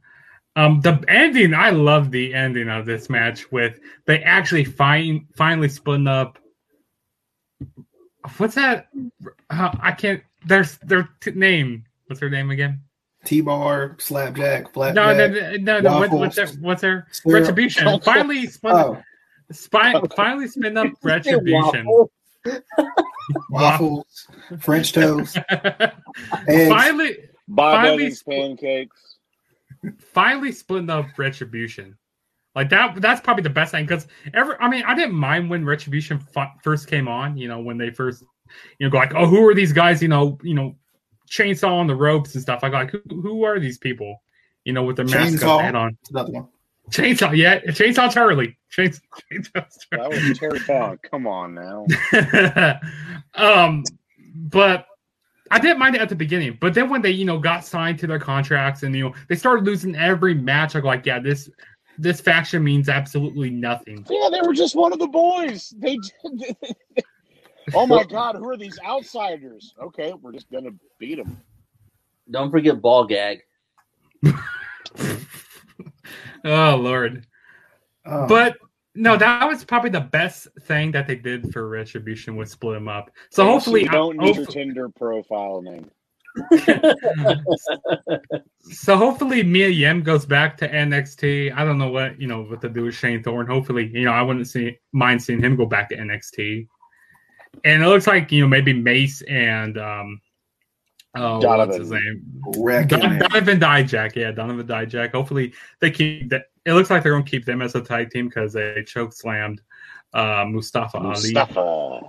Um, 0.56 0.82
the 0.82 1.04
ending, 1.08 1.56
I 1.56 1.72
love 1.72 2.12
the 2.12 2.32
ending 2.32 2.70
of 2.70 2.86
this 2.86 3.10
match 3.10 3.52
with 3.52 3.80
they 4.06 4.22
actually 4.22 4.66
find 4.66 5.26
finally 5.36 5.68
splitting 5.68 6.06
up. 6.08 6.38
What's 8.38 8.54
that? 8.54 8.88
Uh, 9.50 9.72
I 9.82 9.94
can't. 9.94 10.22
There's 10.46 10.78
their 10.78 11.10
t- 11.22 11.32
name. 11.32 11.86
What's 12.06 12.22
her 12.22 12.30
name 12.30 12.52
again? 12.52 12.82
t-bar 13.24 13.96
slapjack 13.98 14.72
flat 14.72 14.94
No, 14.94 15.12
no, 15.12 15.28
no, 15.28 15.58
no. 15.58 15.80
no 15.80 15.98
what, 15.98 16.12
waffles, 16.12 16.20
what's 16.22 16.36
their 16.36 16.48
what's 16.62 16.82
their 16.82 17.08
retribution? 17.26 18.00
Finally 18.02 18.46
split. 18.46 18.74
oh 18.76 19.02
Spy, 19.52 20.00
finally 20.16 20.48
spin 20.48 20.78
up 20.78 20.90
retribution. 21.04 21.88
Waffle. 21.88 22.12
waffles 23.50 24.28
french 24.60 24.94
toast 24.94 25.38
eggs. 26.48 26.70
finally, 26.70 27.18
Bob 27.48 27.76
Finally 27.82 28.04
Evans 28.06 28.24
pancakes. 28.24 29.18
finally 30.00 30.52
splitting 30.52 30.90
up 30.90 31.06
retribution 31.18 31.98
like 32.56 32.70
that 32.70 33.00
that's 33.02 33.22
probably 33.22 33.44
the 33.44 33.50
best 33.50 33.72
thing 33.72 33.86
because 33.86 34.08
ever 34.34 34.62
i 34.62 34.70
mean 34.70 34.84
i 34.86 34.96
didn't 34.96 35.16
mind 35.16 35.50
when 35.50 35.66
retribution 35.66 36.24
f- 36.36 36.50
first 36.64 36.88
came 36.88 37.08
on 37.08 37.38
you 37.38 37.48
know 37.48 37.60
when 37.60 37.78
they 37.78 37.90
first 37.90 38.24
you 38.80 38.86
know 38.86 38.92
go 38.92 38.98
like 38.98 39.14
oh 39.16 39.26
who 39.26 39.46
are 39.48 39.54
these 39.54 39.74
guys 39.74 40.02
you 40.02 40.08
know 40.08 40.38
you 40.44 40.54
know 40.54 40.76
chainsaw 41.30 41.72
on 41.80 41.88
the 41.88 41.96
ropes 41.96 42.34
and 42.36 42.42
stuff 42.42 42.60
i 42.64 42.70
go 42.70 42.78
like 42.78 42.92
who, 42.92 43.02
who 43.22 43.44
are 43.44 43.60
these 43.60 43.78
people 43.78 44.22
you 44.64 44.74
know 44.74 44.84
with 44.84 44.96
their 44.96 45.06
mask 45.06 45.36
Chainsaw. 45.44 45.62
head 45.62 45.76
on 45.76 45.98
Another 46.12 46.32
one. 46.32 46.48
Chainsaw 46.90 47.36
yeah 47.36 47.60
chainsaw 47.62 48.12
charlie 48.12 48.58
chainsaw, 48.76 49.02
chainsaw 49.32 49.66
That 49.92 50.10
was 50.10 50.40
Terry 50.40 50.60
Funk. 50.60 51.02
Come 51.10 51.28
on 51.28 51.54
now. 51.54 51.86
um, 53.36 53.84
but 54.36 54.86
I 55.52 55.60
didn't 55.60 55.80
mind 55.80 55.96
it 55.96 56.02
at 56.02 56.10
the 56.10 56.16
beginning. 56.16 56.58
But 56.60 56.74
then 56.74 56.90
when 56.90 57.02
they, 57.02 57.12
you 57.12 57.26
know, 57.26 57.38
got 57.38 57.66
signed 57.66 58.00
to 58.00 58.08
their 58.08 58.20
contracts 58.20 58.84
and 58.84 58.96
you 58.96 59.06
know 59.06 59.16
they 59.30 59.36
started 59.36 59.66
losing 59.66 59.96
every 59.96 60.34
match, 60.34 60.76
I 60.76 60.82
go 60.82 60.88
like, 60.88 61.06
yeah, 61.06 61.20
this 61.20 61.50
this 61.98 62.20
faction 62.20 62.64
means 62.64 62.90
absolutely 62.90 63.50
nothing. 63.50 64.06
Yeah, 64.10 64.30
they 64.32 64.42
were 64.42 64.54
just 64.54 64.76
one 64.76 64.92
of 64.92 65.00
the 65.00 65.08
boys. 65.08 65.74
They. 65.78 65.98
oh 67.74 67.88
my 67.88 68.04
God, 68.04 68.36
who 68.36 68.50
are 68.50 68.58
these 68.58 68.78
outsiders? 68.86 69.74
Okay, 69.82 70.14
we're 70.14 70.34
just 70.34 70.52
gonna 70.52 70.72
beat 71.00 71.16
them. 71.16 71.42
Don't 72.30 72.52
forget 72.52 72.82
ball 72.82 73.06
gag. 73.06 73.42
oh 76.46 76.76
Lord. 76.78 77.26
Oh. 78.06 78.28
But 78.28 78.58
no, 78.96 79.18
that 79.18 79.46
was 79.48 79.66
probably 79.66 79.90
the 79.90 80.00
best 80.00 80.48
thing 80.62 80.92
that 80.92 81.08
they 81.08 81.16
did 81.16 81.52
for 81.52 81.68
Retribution 81.68 82.38
was 82.38 82.52
split 82.52 82.76
them 82.76 82.88
up. 82.88 83.12
So 83.30 83.44
hopefully, 83.44 83.84
you 83.84 83.90
don't 83.90 84.18
need 84.18 84.36
your 84.36 84.46
hope- 84.46 84.54
Tinder 84.54 84.90
profile 84.90 85.62
name. 85.62 85.92
so 88.60 88.98
hopefully 88.98 89.42
Mia 89.42 89.70
Yim 89.70 90.04
goes 90.04 90.26
back 90.26 90.58
to 90.58 90.68
NXT. 90.68 91.56
I 91.56 91.64
don't 91.64 91.78
know 91.78 91.90
what 91.90 92.20
you 92.20 92.28
know 92.28 92.44
what 92.44 92.60
to 92.62 92.70
do 92.70 92.84
with 92.84 92.96
Shane 92.96 93.24
Thorne. 93.24 93.48
Hopefully, 93.48 93.90
you 93.94 94.04
know 94.04 94.12
I 94.12 94.22
wouldn't 94.22 94.48
see 94.48 94.78
mind 94.92 95.24
seeing 95.24 95.42
him 95.42 95.56
go 95.56 95.66
back 95.66 95.90
to 95.90 95.98
NXT. 95.98 96.68
And 97.64 97.84
it 97.84 97.88
looks 97.88 98.06
like 98.06 98.34
you 98.34 98.42
know 98.42 98.48
maybe 98.48 98.74
Mace 98.74 99.22
and 99.24 99.78
um, 99.78 100.20
Oh, 101.16 101.40
Donovan. 101.42 101.68
what's 101.70 101.78
his 101.78 101.92
name? 101.92 102.42
Wrecking 102.58 103.00
Don- 103.00 103.16
it. 103.16 103.20
Donovan 103.20 103.60
Dijak. 103.60 104.16
Yeah, 104.16 104.32
Donovan 104.32 104.68
Dijak. 104.68 105.12
Hopefully 105.12 105.54
they 105.80 105.92
keep 105.92 106.30
that. 106.30 106.46
It 106.66 106.74
looks 106.74 106.90
like 106.90 107.04
they're 107.04 107.12
going 107.14 107.24
to 107.24 107.30
keep 107.32 107.46
them 107.46 107.62
as 107.62 107.76
a 107.76 107.82
tag 107.82 108.10
team 108.12 108.28
because 108.28 108.54
they 108.54 108.84
choke 108.86 109.14
slammed 109.14 109.62
uh, 110.14 110.46
Mustafa 110.48 110.98
Ali. 110.98 111.08
Mustafa. 111.10 112.02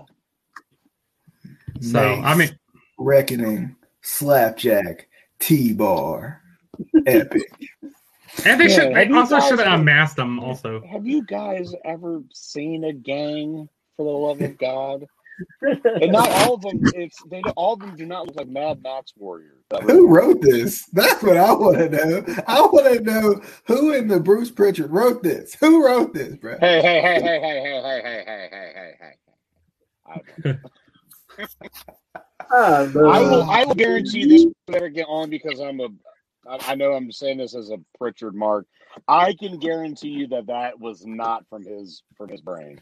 So 1.81 2.17
Mace, 2.17 2.25
I 2.25 2.35
mean, 2.35 2.59
Reckoning, 2.99 3.77
Slapjack, 4.03 5.09
T 5.39 5.73
Bar, 5.75 6.41
Epic. 7.07 7.43
and 8.45 8.61
they 8.61 8.69
Yeah, 8.69 8.75
should. 8.77 8.95
They 8.95 9.09
also 9.11 9.41
should 9.41 9.59
have 9.59 9.67
been- 9.67 9.81
unmasked 9.81 10.17
them. 10.17 10.41
Also, 10.41 10.83
Have 10.91 11.07
you 11.07 11.23
guys 11.25 11.75
ever 11.85 12.23
seen 12.33 12.85
a 12.85 12.93
gang? 12.93 13.69
For 13.97 14.05
the 14.05 14.11
love 14.11 14.43
of 14.43 14.59
God, 14.59 15.07
and 15.61 16.13
not 16.13 16.29
all 16.31 16.55
of 16.55 16.63
them. 16.63 16.89
It's 16.93 17.23
they. 17.25 17.43
All 17.57 17.75
of 17.75 17.81
them 17.81 17.95
do 17.97 18.07
not 18.07 18.27
look 18.27 18.37
like 18.37 18.49
Mad 18.49 18.83
Max 18.83 19.13
warriors. 19.17 19.63
Who 19.83 20.09
wrote 20.09 20.41
this? 20.41 20.85
That's 20.93 21.23
what 21.23 21.37
I 21.37 21.53
want 21.53 21.79
to 21.79 21.89
know. 21.91 22.25
I 22.47 22.61
want 22.63 22.87
to 22.97 23.01
know 23.03 23.41
who 23.67 23.93
in 23.93 24.09
the 24.09 24.21
Bruce 24.21 24.51
Pritchard 24.51 24.91
wrote 24.91 25.23
this. 25.23 25.55
Who 25.55 25.85
wrote 25.85 26.15
this, 26.15 26.37
bro? 26.37 26.57
Hey, 26.59 26.81
hey, 26.81 27.01
hey, 27.01 27.21
hey, 27.21 27.41
hey, 27.41 27.61
hey, 27.61 28.03
hey, 28.03 28.03
hey, 28.03 28.25
hey, 28.27 28.49
hey, 28.51 28.73
hey, 28.75 28.95
hey. 29.01 30.49
I, 30.49 30.59
Ah, 32.53 32.89
but- 32.93 33.05
I 33.05 33.21
will. 33.21 33.43
I 33.51 33.65
will 33.65 33.75
guarantee 33.75 34.25
this 34.25 34.45
will 34.45 34.53
never 34.69 34.89
get 34.89 35.07
on 35.09 35.31
because 35.31 35.61
I'm 35.61 35.81
a. 35.81 35.89
I 36.49 36.59
I 36.73 36.75
know 36.77 36.93
I'm 36.93 37.11
saying 37.11 37.39
this 37.39 37.55
as 37.57 37.71
a 37.71 37.79
Pritchard 37.99 38.35
mark. 38.35 38.67
I 39.09 39.35
can 39.35 39.59
guarantee 39.59 40.11
you 40.11 40.27
that 40.29 40.47
that 40.47 40.79
was 40.79 41.05
not 41.05 41.45
from 41.49 41.65
his 41.65 42.03
from 42.17 42.29
his 42.29 42.41
brain. 42.41 42.81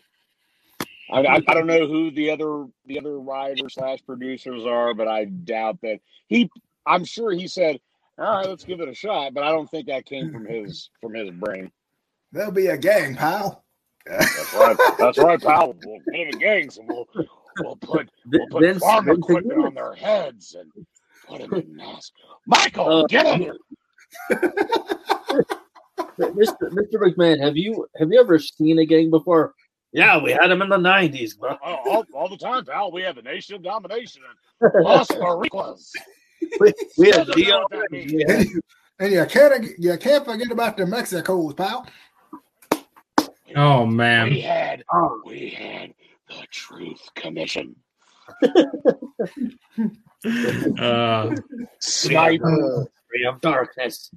I, 1.14 1.20
I, 1.36 1.40
I 1.48 1.54
don't 1.54 1.66
know 1.66 1.86
who 1.86 2.10
the 2.10 2.30
other 2.30 2.66
the 2.86 2.98
other 2.98 3.18
writers 3.18 3.74
slash 3.74 4.00
producers 4.04 4.64
are, 4.66 4.94
but 4.94 5.08
I 5.08 5.26
doubt 5.26 5.80
that 5.82 6.00
he. 6.28 6.50
I'm 6.86 7.04
sure 7.04 7.30
he 7.32 7.46
said, 7.48 7.80
"All 8.18 8.24
right, 8.38 8.48
let's 8.48 8.64
give 8.64 8.80
it 8.80 8.88
a 8.88 8.94
shot," 8.94 9.32
but 9.34 9.44
I 9.44 9.50
don't 9.50 9.70
think 9.70 9.86
that 9.86 10.04
came 10.06 10.32
from 10.32 10.46
his 10.46 10.90
from 11.00 11.14
his 11.14 11.30
brain. 11.30 11.70
There'll 12.32 12.50
be 12.52 12.66
a 12.66 12.76
gang, 12.76 13.14
pal. 13.14 13.64
That's 14.06 14.54
right. 14.54 14.76
That's 14.98 15.18
right, 15.18 15.40
pal. 15.40 15.74
We'll 15.84 16.00
get 16.12 16.34
a 16.34 16.38
gang, 16.38 16.68
and 16.78 16.88
we'll 16.88 17.06
we'll 17.60 17.76
put 17.76 18.10
we'll 18.32 18.46
put 18.48 18.62
Vince- 18.62 18.80
farm 18.82 19.06
Vince 19.06 19.18
equipment 19.18 19.58
McMahon. 19.60 19.66
on 19.68 19.74
their 19.74 19.94
heads 19.94 20.54
and 20.58 20.70
put 21.28 21.40
them 21.42 21.54
in 21.54 21.76
masks. 21.76 22.12
Michael, 22.46 22.88
Uh, 23.04 23.06
get 23.06 23.40
him. 23.40 23.56
Mr. 26.18 26.70
Mr. 26.70 26.94
McMahon, 26.94 27.40
have 27.40 27.56
you 27.56 27.86
have 27.96 28.10
you 28.10 28.20
ever 28.20 28.38
seen 28.38 28.78
a 28.78 28.86
gang 28.86 29.10
before? 29.10 29.54
Yeah, 29.94 30.20
we 30.20 30.32
had 30.32 30.48
them 30.48 30.60
in 30.60 30.68
the 30.68 30.76
nineties, 30.76 31.34
bro. 31.34 31.56
Oh, 31.64 31.76
all, 31.88 32.04
all 32.12 32.28
the 32.28 32.36
time, 32.36 32.64
pal. 32.64 32.90
We 32.90 33.02
have 33.02 33.14
the 33.14 33.22
nation 33.22 33.54
of 33.54 33.62
domination 33.62 34.22
and 34.60 34.72
Los 34.84 35.06
Boricuas. 35.08 35.92
We, 36.60 36.72
we 36.98 37.06
had 37.12 37.28
Doesn't 37.28 37.48
know 37.48 37.60
what 37.60 37.70
that 37.70 37.88
DRS. 37.90 37.90
means. 37.92 38.12
Yeah. 38.12 38.44
And 39.00 39.12
you, 39.12 39.24
can't 39.26 39.64
you 39.78 39.96
can't 39.98 40.24
forget 40.24 40.50
about 40.50 40.76
the 40.76 40.84
Mexicools, 40.86 41.54
pal. 41.54 41.86
oh 43.56 43.86
man, 43.86 44.30
We 44.30 44.40
man, 44.40 44.40
had 44.42 44.84
Oh, 44.92 45.20
we 45.24 45.48
had 45.50 45.94
the 46.28 46.46
Truth 46.50 47.08
Commission. 47.14 47.76
uh, 50.78 51.34
Sniper. 51.80 52.86
Ray 53.12 53.24
of 53.28 53.40
darkness. 53.40 54.10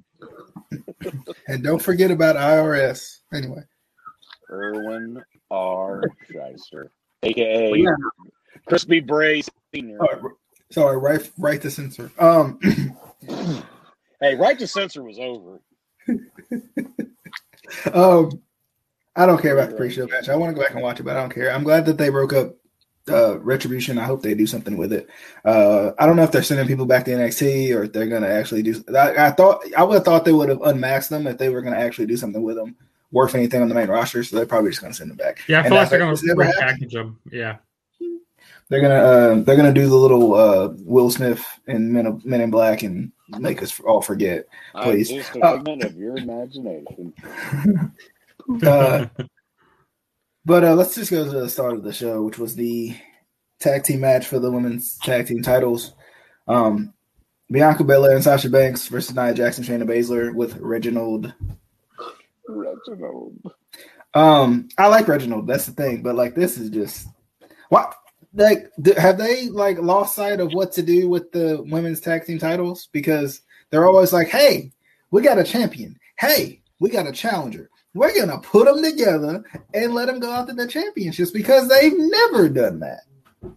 And 1.46 1.62
don't 1.62 1.80
forget 1.82 2.10
about 2.10 2.36
IRS. 2.36 3.18
Anyway, 3.32 3.62
Irwin 4.50 5.22
R. 5.50 6.02
Schyster, 6.30 6.88
aka 7.22 7.72
Yeah. 7.74 7.90
Crispy 8.66 9.00
Bray 9.00 9.42
Senior. 9.74 9.98
Right, 9.98 10.18
sorry, 10.70 10.96
right, 10.98 11.30
right 11.38 11.62
to 11.62 11.70
censor. 11.70 12.10
Um, 12.18 12.58
Hey, 14.20 14.34
right 14.34 14.58
to 14.58 14.66
censor 14.66 15.04
was 15.04 15.18
over. 15.20 15.60
um, 17.94 18.42
I 19.14 19.26
don't 19.26 19.40
care 19.40 19.56
about 19.56 19.70
the 19.70 19.76
pre-show 19.76 20.06
match. 20.08 20.28
I 20.28 20.36
want 20.36 20.50
to 20.50 20.54
go 20.54 20.62
back 20.62 20.74
and 20.74 20.82
watch 20.82 20.98
it, 20.98 21.04
but 21.04 21.16
I 21.16 21.20
don't 21.20 21.32
care. 21.32 21.52
I'm 21.52 21.62
glad 21.62 21.86
that 21.86 21.98
they 21.98 22.08
broke 22.08 22.32
up 22.32 22.56
uh, 23.08 23.38
Retribution. 23.38 23.96
I 23.96 24.04
hope 24.04 24.22
they 24.22 24.34
do 24.34 24.46
something 24.46 24.76
with 24.76 24.92
it. 24.92 25.08
Uh, 25.44 25.92
I 25.98 26.06
don't 26.06 26.16
know 26.16 26.24
if 26.24 26.32
they're 26.32 26.42
sending 26.42 26.66
people 26.66 26.84
back 26.84 27.04
to 27.04 27.12
NXT 27.12 27.74
or 27.76 27.84
if 27.84 27.92
they're 27.92 28.08
going 28.08 28.22
to 28.22 28.28
actually 28.28 28.64
do. 28.64 28.82
I, 28.96 29.28
I 29.28 29.30
thought 29.30 29.62
I 29.76 29.84
would 29.84 29.94
have 29.94 30.04
thought 30.04 30.24
they 30.24 30.32
would 30.32 30.48
have 30.48 30.62
unmasked 30.62 31.10
them 31.10 31.28
if 31.28 31.38
they 31.38 31.48
were 31.48 31.62
going 31.62 31.74
to 31.74 31.80
actually 31.80 32.06
do 32.06 32.16
something 32.16 32.42
with 32.42 32.56
them, 32.56 32.74
worth 33.10 33.34
anything 33.34 33.62
on 33.62 33.68
the 33.68 33.74
main 33.74 33.88
roster. 33.88 34.22
So 34.24 34.36
they're 34.36 34.46
probably 34.46 34.70
just 34.70 34.80
going 34.80 34.92
to 34.92 34.96
send 34.98 35.10
them 35.10 35.16
back. 35.16 35.40
yeah, 35.48 35.58
I 35.58 35.60
And 35.60 35.68
feel 35.68 35.76
like 35.78 35.90
they're 35.90 35.98
going 35.98 36.16
to 36.16 36.26
never 36.26 36.44
happened. 36.44 36.80
repackage 36.82 36.92
them. 36.92 37.18
Yeah, 37.32 37.56
They're 38.68 38.80
gonna 38.82 38.94
uh, 38.94 39.34
they're 39.44 39.56
gonna 39.56 39.72
do 39.72 39.88
the 39.88 39.96
little 39.96 40.34
uh, 40.34 40.68
Will 40.84 41.10
Smith 41.10 41.44
and 41.66 41.90
Men, 41.92 42.06
of, 42.06 42.24
Men 42.24 42.40
in 42.42 42.50
Black 42.50 42.82
and 42.82 43.12
make 43.38 43.62
us 43.62 43.78
all 43.80 44.02
forget. 44.02 44.46
Please. 44.82 45.10
I'm 45.10 45.16
just 45.18 45.36
a 45.36 45.40
Uh, 45.44 45.56
figment 45.56 45.84
of 45.84 45.96
your 45.96 46.16
imagination. 46.18 47.14
Uh, 48.64 49.04
but 50.46 50.64
uh, 50.64 50.74
let's 50.74 50.94
just 50.94 51.10
go 51.10 51.22
to 51.22 51.30
the 51.30 51.50
start 51.50 51.74
of 51.74 51.82
the 51.82 51.92
show, 51.92 52.22
which 52.22 52.38
was 52.38 52.54
the 52.54 52.96
tag 53.60 53.82
team 53.84 54.00
match 54.00 54.26
for 54.26 54.38
the 54.38 54.50
women's 54.50 54.96
tag 54.98 55.26
team 55.26 55.42
titles. 55.42 55.92
Um, 56.46 56.94
Bianca 57.50 57.84
Belair 57.84 58.14
and 58.14 58.24
Sasha 58.24 58.48
Banks 58.48 58.88
versus 58.88 59.14
Nia 59.14 59.34
Jackson, 59.34 59.64
Shayna 59.64 59.82
Baszler 59.86 60.34
with 60.34 60.56
Reginald. 60.60 61.34
Reginald. 62.48 63.38
Um, 64.14 64.68
I 64.78 64.86
like 64.88 65.06
Reginald. 65.06 65.46
That's 65.46 65.66
the 65.66 65.72
thing, 65.72 66.02
but 66.02 66.14
like 66.14 66.34
this 66.34 66.58
is 66.58 66.70
just 66.70 67.08
what. 67.68 67.94
Like, 68.34 68.70
have 68.98 69.16
they 69.16 69.48
like 69.48 69.78
lost 69.78 70.14
sight 70.14 70.38
of 70.38 70.52
what 70.52 70.70
to 70.72 70.82
do 70.82 71.08
with 71.08 71.32
the 71.32 71.62
women's 71.70 72.00
tag 72.00 72.26
team 72.26 72.38
titles? 72.38 72.88
Because 72.92 73.40
they're 73.70 73.86
always 73.86 74.12
like, 74.12 74.28
"Hey, 74.28 74.70
we 75.10 75.22
got 75.22 75.38
a 75.38 75.44
champion. 75.44 75.98
Hey, 76.18 76.60
we 76.78 76.90
got 76.90 77.06
a 77.06 77.12
challenger. 77.12 77.70
We're 77.94 78.14
gonna 78.14 78.38
put 78.38 78.66
them 78.66 78.82
together 78.82 79.42
and 79.72 79.94
let 79.94 80.06
them 80.06 80.20
go 80.20 80.30
after 80.30 80.52
the 80.52 80.66
championships." 80.66 81.30
Because 81.30 81.68
they've 81.68 81.96
never 81.96 82.48
done 82.48 82.80
that. 82.80 83.00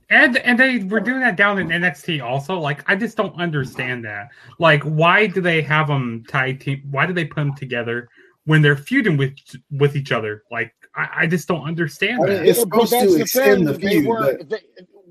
and 0.09 0.37
and 0.37 0.57
they 0.57 0.79
were 0.79 0.99
doing 0.99 1.19
that 1.19 1.35
down 1.35 1.59
in 1.59 1.67
NXT 1.67 2.23
also. 2.23 2.57
Like, 2.57 2.89
I 2.89 2.95
just 2.95 3.17
don't 3.17 3.35
understand 3.35 4.05
that. 4.05 4.29
Like, 4.57 4.83
why 4.83 5.27
do 5.27 5.41
they 5.41 5.61
have 5.63 5.87
them 5.87 6.23
tied 6.29 6.61
team? 6.61 6.81
Why 6.91 7.05
do 7.05 7.13
they 7.13 7.25
put 7.25 7.37
them 7.37 7.55
together 7.55 8.07
when 8.45 8.61
they're 8.61 8.77
feuding 8.77 9.17
with 9.17 9.35
with 9.71 9.95
each 9.95 10.11
other? 10.11 10.43
Like, 10.51 10.73
I, 10.95 11.09
I 11.19 11.27
just 11.27 11.47
don't 11.47 11.67
understand 11.67 12.23
I 12.23 12.27
mean, 12.27 12.37
that. 12.37 12.47
It's 12.47 12.59
supposed 12.59 12.91
to 12.91 13.15
extend 13.19 13.67
the 13.67 13.73
thing, 13.73 13.89
feud, 13.89 14.03
They 14.03 14.07
weren't, 14.07 14.49
they, 14.49 14.59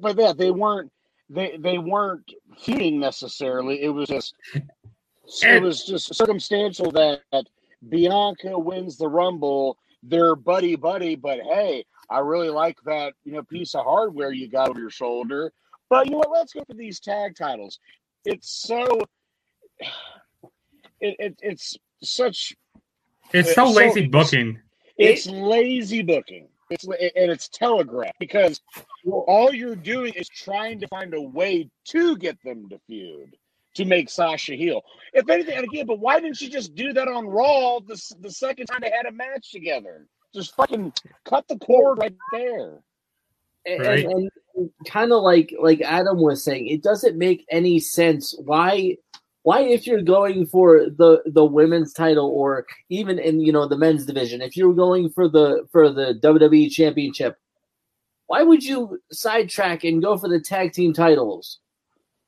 but 0.00 0.18
yeah, 0.18 0.32
they 0.32 0.50
weren't. 0.50 0.90
They 1.28 1.56
they 1.58 1.78
weren't 1.78 2.28
feuding 2.60 2.98
necessarily. 3.00 3.82
It 3.82 3.90
was 3.90 4.08
just. 4.08 4.34
It 5.42 5.62
was 5.62 5.84
just 5.84 6.12
circumstantial 6.14 6.90
that, 6.90 7.20
that 7.30 7.44
Bianca 7.88 8.58
wins 8.58 8.96
the 8.96 9.06
Rumble. 9.08 9.78
They're 10.02 10.34
buddy 10.34 10.74
buddy, 10.74 11.14
but 11.14 11.38
hey, 11.40 11.84
I 12.10 12.18
really 12.18 12.48
like 12.48 12.78
that 12.84 13.12
you 13.24 13.32
know 13.32 13.42
piece 13.44 13.74
of 13.74 13.84
hardware 13.84 14.32
you 14.32 14.48
got 14.48 14.70
over 14.70 14.80
your 14.80 14.90
shoulder. 14.90 15.52
But 15.88 16.06
you 16.06 16.12
know 16.12 16.18
what? 16.18 16.30
Let's 16.30 16.52
go 16.52 16.64
for 16.66 16.74
these 16.74 17.00
tag 17.00 17.36
titles. 17.36 17.78
It's 18.24 18.50
so. 18.50 19.00
It, 21.02 21.16
it 21.18 21.36
it's 21.40 21.78
such 22.02 22.54
It's 23.32 23.50
uh, 23.50 23.54
so 23.54 23.66
so- 23.66 23.78
lazy 23.78 24.06
booking. 24.06 24.58
it's 24.98 25.26
lazy 25.26 26.02
booking. 26.02 26.48
It's 26.70 26.84
and 26.84 27.30
it's 27.32 27.48
telegraphed 27.48 28.18
because 28.20 28.60
all 29.04 29.52
you're 29.52 29.74
doing 29.74 30.12
is 30.14 30.28
trying 30.28 30.78
to 30.80 30.86
find 30.86 31.12
a 31.14 31.20
way 31.20 31.68
to 31.86 32.16
get 32.16 32.38
them 32.44 32.68
to 32.68 32.78
feud 32.86 33.34
to 33.74 33.84
make 33.84 34.08
Sasha 34.08 34.54
heel. 34.54 34.82
If 35.12 35.28
anything, 35.28 35.56
and 35.56 35.64
again, 35.64 35.86
but 35.86 35.98
why 35.98 36.20
didn't 36.20 36.40
you 36.40 36.48
just 36.48 36.76
do 36.76 36.92
that 36.92 37.08
on 37.08 37.26
Raw 37.26 37.80
the 37.80 38.00
the 38.20 38.30
second 38.30 38.66
time 38.66 38.78
they 38.82 38.90
had 38.90 39.06
a 39.06 39.12
match 39.12 39.50
together? 39.50 40.06
Just 40.32 40.54
fucking 40.54 40.92
cut 41.24 41.48
the 41.48 41.58
cord 41.58 41.98
right 41.98 42.14
there. 42.32 42.78
and, 43.66 43.80
Right. 43.82 44.04
and, 44.04 44.30
kind 44.86 45.12
of 45.12 45.22
like 45.22 45.52
like 45.60 45.80
Adam 45.80 46.18
was 46.20 46.44
saying, 46.44 46.68
it 46.68 46.84
doesn't 46.84 47.18
make 47.18 47.44
any 47.50 47.80
sense 47.80 48.32
why 48.44 48.96
why 49.42 49.62
if 49.62 49.86
you're 49.86 50.02
going 50.02 50.46
for 50.46 50.86
the 50.90 51.22
the 51.26 51.44
women's 51.44 51.92
title 51.92 52.28
or 52.28 52.66
even 52.90 53.18
in 53.18 53.40
you 53.40 53.52
know 53.52 53.66
the 53.66 53.78
men's 53.78 54.04
division, 54.04 54.42
if 54.42 54.56
you're 54.56 54.74
going 54.74 55.10
for 55.10 55.28
the 55.28 55.66
for 55.72 55.90
the 55.90 56.18
WWE 56.22 56.70
championship, 56.70 57.38
why 58.26 58.42
would 58.42 58.62
you 58.62 59.00
sidetrack 59.10 59.84
and 59.84 60.02
go 60.02 60.18
for 60.18 60.28
the 60.28 60.40
tag 60.40 60.72
team 60.72 60.92
titles? 60.92 61.58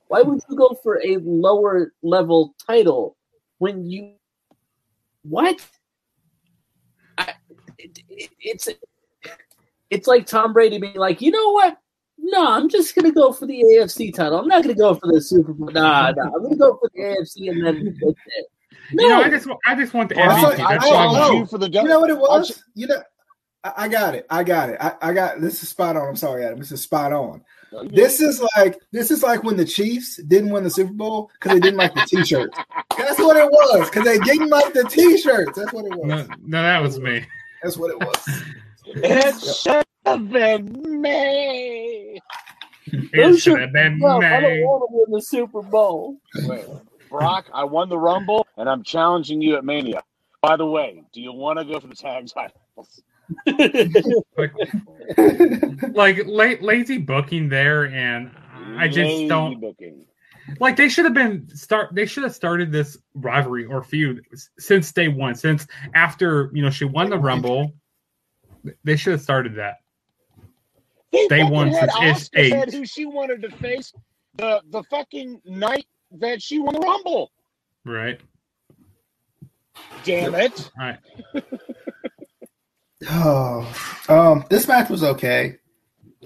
Why 0.09 0.23
would 0.23 0.41
you 0.49 0.57
go 0.57 0.77
for 0.83 1.01
a 1.03 1.19
lower 1.23 1.93
level 2.03 2.55
title 2.67 3.17
when 3.59 3.85
you 3.85 4.15
what? 5.23 5.61
I, 7.19 7.35
it, 7.79 7.99
it, 8.09 8.31
it's 8.41 8.69
it's 9.91 10.07
like 10.07 10.27
Tom 10.27 10.55
Brady 10.55 10.79
being 10.79 10.97
like, 10.97 11.21
you 11.21 11.31
know 11.31 11.51
what? 11.51 11.77
No, 12.25 12.53
I'm 12.53 12.69
just 12.69 12.95
gonna 12.95 13.13
go 13.13 13.33
for 13.33 13.47
the 13.47 13.61
AFC 13.63 14.15
title. 14.15 14.39
I'm 14.39 14.49
not 14.49 14.63
gonna 14.63 14.75
go 14.75 14.95
for 14.95 15.13
the 15.13 15.21
Super 15.21 15.53
Bowl. 15.53 15.71
Nah, 15.71 16.13
nah. 16.13 16.31
I'm 16.35 16.43
gonna 16.43 16.57
go 16.57 16.77
for 16.79 16.89
the 16.95 17.01
AFC 17.03 17.51
and 17.51 17.67
then 17.67 17.85
that's 18.01 18.17
it. 18.27 18.47
No, 18.95 19.03
You 19.05 19.09
know, 19.11 19.23
I 19.23 19.31
just 19.31 19.49
I 19.67 19.75
just 19.75 19.95
want 19.95 20.09
the 20.09 20.15
Well, 20.17 20.31
I 20.31 20.35
MVP. 20.35 20.41
thought- 20.57 20.57
That's 20.71 20.85
I- 20.85 20.89
why 20.89 20.95
I- 20.97 21.07
I'm 21.07 21.33
I- 21.33 21.37
you 21.39 21.47
for 21.47 21.59
the 21.59 21.71
You 21.71 21.83
know 21.85 22.01
what 22.01 22.11
it 22.11 22.17
I'll 22.17 22.39
was? 22.39 22.63
You 22.75 22.87
know, 22.87 23.03
I, 23.65 23.73
I 23.77 23.89
got 23.89 24.15
it. 24.15 24.27
I 24.31 24.45
got 24.45 24.69
it. 24.71 24.77
I, 24.81 24.95
I 25.03 25.13
got 25.13 25.41
this 25.41 25.63
is 25.63 25.69
spot 25.69 25.97
on. 25.97 26.09
I'm 26.09 26.17
sorry, 26.17 26.45
Adam. 26.45 26.59
This 26.59 26.73
is 26.73 26.83
spot 26.83 27.13
on. 27.13 27.43
This 27.89 28.21
is 28.21 28.45
like 28.57 28.79
this 28.93 29.11
is 29.11 29.23
like 29.23 29.43
when 29.45 29.57
the 29.57 29.65
Chiefs 29.65 30.17
didn't 30.25 30.51
win 30.51 30.63
the 30.65 30.71
Super 30.71 30.93
Bowl 30.93 31.31
because 31.35 31.53
they 31.55 31.61
didn't 31.61 31.79
like 31.79 31.95
the 31.95 32.03
T-shirts. 32.07 32.57
That's 32.99 33.19
what 33.19 33.37
it 33.37 33.51
was 33.51 33.89
because 33.89 34.05
they 34.05 34.19
didn't 34.19 34.51
like 34.51 34.75
the 34.75 34.85
T-shirts. 34.85 35.59
That's 35.59 35.73
what 35.73 35.87
it 35.87 35.97
was. 35.97 36.07
No, 36.07 36.27
no, 36.45 36.63
that 36.63 36.83
was 36.83 37.01
me. 37.01 37.25
That's 37.63 37.79
what 37.79 37.91
it 37.93 37.99
was. 37.99 38.43
It 38.85 39.41
should 39.41 39.85
have 40.07 40.31
been 40.31 41.01
me. 41.01 42.21
It 42.87 43.37
should 43.39 43.61
have 43.61 43.73
been 43.73 43.99
No, 43.99 44.21
I 44.21 44.41
don't 44.41 44.61
want 44.63 44.83
to 44.83 44.87
win 44.91 45.11
the 45.13 45.23
Super 45.23 45.63
Bowl. 45.63 46.19
Wait, 46.45 46.65
Brock, 47.11 47.47
I 47.55 47.65
won 47.65 47.89
the 47.89 47.99
Rumble, 47.99 48.47
and 48.57 48.69
I'm 48.69 48.83
challenging 48.83 49.41
you 49.41 49.57
at 49.57 49.65
Mania. 49.65 50.03
By 50.43 50.57
the 50.57 50.67
way, 50.67 51.03
do 51.13 51.21
you 51.21 51.33
want 51.33 51.59
to 51.59 51.65
go 51.65 51.79
for 51.79 51.87
the 51.87 51.95
tag 51.95 52.27
titles? 52.29 53.03
Like 55.95 56.19
la- 56.27 56.61
lazy 56.61 56.99
booking 56.99 57.49
there, 57.49 57.87
and 57.87 58.31
I 58.79 58.87
just 58.89 58.99
Lazy 58.99 59.29
don't 59.29 59.61
Booking. 59.61 60.05
like. 60.59 60.77
They 60.77 60.89
should 60.89 61.05
have 61.05 61.15
been 61.15 61.49
start. 61.55 61.95
They 61.95 62.07
should 62.07 62.25
have 62.25 62.35
started 62.35 62.73
this 62.73 62.99
rivalry 63.15 63.65
or 63.65 63.83
feud 63.83 64.25
since 64.59 64.93
day 64.93 65.09
one. 65.09 65.35
Since 65.35 65.67
after 65.95 66.51
you 66.53 66.63
know 66.63 66.71
she 66.71 66.85
won 66.85 67.11
the 67.11 67.19
Rumble, 67.19 67.73
they 68.85 68.97
should 68.97 69.13
have 69.13 69.21
started 69.23 69.55
that. 69.57 69.77
They, 71.13 71.27
They 71.29 71.41
fucking 71.41 71.51
won 71.51 71.69
had 71.69 71.91
since 71.93 72.31
it's 72.33 72.51
said 72.51 72.73
who 72.73 72.87
she 72.87 73.05
wanted 73.05 73.43
to 73.43 73.51
face 73.51 73.93
the 74.37 74.63
the 74.71 74.83
fucking 74.85 75.41
night 75.45 75.87
that 76.13 76.43
she 76.43 76.59
won 76.59 76.75
the 76.75 76.81
Rumble. 76.81 77.31
Right. 77.85 78.21
Damn 80.05 80.35
it! 80.35 80.71
All 80.79 80.87
right. 80.87 80.99
Oh, 83.11 83.67
um, 84.09 84.45
this 84.49 84.69
match 84.69 84.89
was 84.89 85.03
okay. 85.03 85.57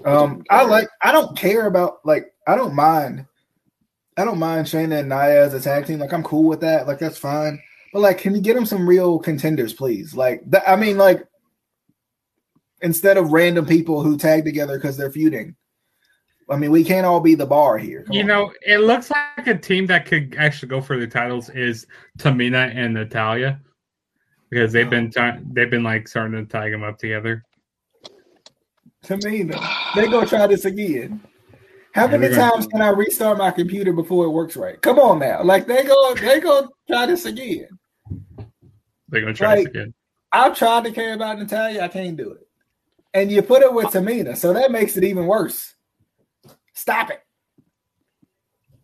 Um, 0.05 0.43
I 0.47 0.63
like. 0.63 0.87
I 1.01 1.11
don't 1.11 1.35
care 1.35 1.65
about 1.65 2.05
like. 2.05 2.31
I 2.47 2.55
don't 2.55 2.75
mind. 2.75 3.25
I 4.15 4.25
don't 4.25 4.37
mind 4.37 4.67
Shayna 4.67 4.99
and 4.99 5.09
Nia 5.09 5.43
as 5.43 5.55
a 5.55 5.59
tag 5.59 5.87
team. 5.87 5.97
Like, 5.97 6.13
I'm 6.13 6.21
cool 6.21 6.43
with 6.43 6.61
that. 6.61 6.85
Like, 6.85 6.99
that's 6.99 7.17
fine. 7.17 7.59
But 7.93 8.01
like, 8.01 8.19
can 8.19 8.35
you 8.35 8.41
get 8.41 8.53
them 8.53 8.65
some 8.67 8.87
real 8.87 9.17
contenders, 9.17 9.73
please? 9.73 10.13
Like, 10.13 10.49
th- 10.51 10.63
I 10.67 10.75
mean, 10.75 10.99
like, 10.99 11.23
instead 12.81 13.17
of 13.17 13.31
random 13.31 13.65
people 13.65 14.01
who 14.01 14.17
tag 14.17 14.45
together 14.45 14.77
because 14.77 14.97
they're 14.97 15.11
feuding. 15.11 15.55
I 16.49 16.55
mean, 16.55 16.71
we 16.71 16.83
can't 16.83 17.05
all 17.05 17.19
be 17.19 17.35
the 17.35 17.45
bar 17.45 17.77
here. 17.77 18.03
Come 18.03 18.13
You 18.15 18.21
on. 18.21 18.27
know, 18.27 18.53
it 18.65 18.79
looks 18.79 19.11
like 19.11 19.47
a 19.47 19.57
team 19.57 19.85
that 19.87 20.05
could 20.05 20.35
actually 20.37 20.69
go 20.69 20.79
for 20.79 20.97
the 20.97 21.07
titles 21.07 21.49
is 21.49 21.85
Tamina 22.17 22.73
and 22.73 22.93
Natalya 22.93 23.59
because 24.49 24.71
they've 24.71 24.89
been 24.89 25.11
they've 25.51 25.69
been 25.69 25.83
like 25.83 26.07
starting 26.07 26.33
to 26.37 26.45
tie 26.45 26.69
them 26.69 26.83
up 26.83 26.97
together. 26.97 27.43
Tamina, 29.03 29.59
they 29.95 30.07
gonna 30.07 30.25
try 30.25 30.47
this 30.47 30.65
again. 30.65 31.21
How 31.93 32.07
many 32.07 32.29
times 32.29 32.67
can 32.67 32.81
I 32.81 32.89
restart 32.89 33.37
my 33.37 33.51
computer 33.51 33.91
before 33.91 34.25
it 34.25 34.29
works 34.29 34.55
right? 34.55 34.81
Come 34.81 34.99
on 34.99 35.19
now, 35.19 35.43
like 35.43 35.67
they 35.67 35.83
go, 35.83 36.13
they 36.15 36.39
go 36.39 36.69
try 36.89 37.05
this 37.07 37.25
again. 37.25 37.67
They're 39.09 39.21
gonna 39.21 39.33
try 39.33 39.57
this 39.57 39.65
again. 39.65 39.93
I've 40.31 40.57
tried 40.57 40.83
to 40.85 40.91
care 40.91 41.13
about 41.13 41.39
Natalya, 41.39 41.81
I 41.81 41.87
can't 41.87 42.15
do 42.15 42.31
it. 42.31 42.46
And 43.17 43.31
you 43.31 43.41
put 43.41 43.63
it 43.63 43.73
with 43.73 43.87
Tamina, 43.87 44.37
so 44.37 44.53
that 44.53 44.71
makes 44.71 44.95
it 44.95 45.03
even 45.03 45.25
worse. 45.25 45.73
Stop 46.73 47.09
it. 47.09 47.23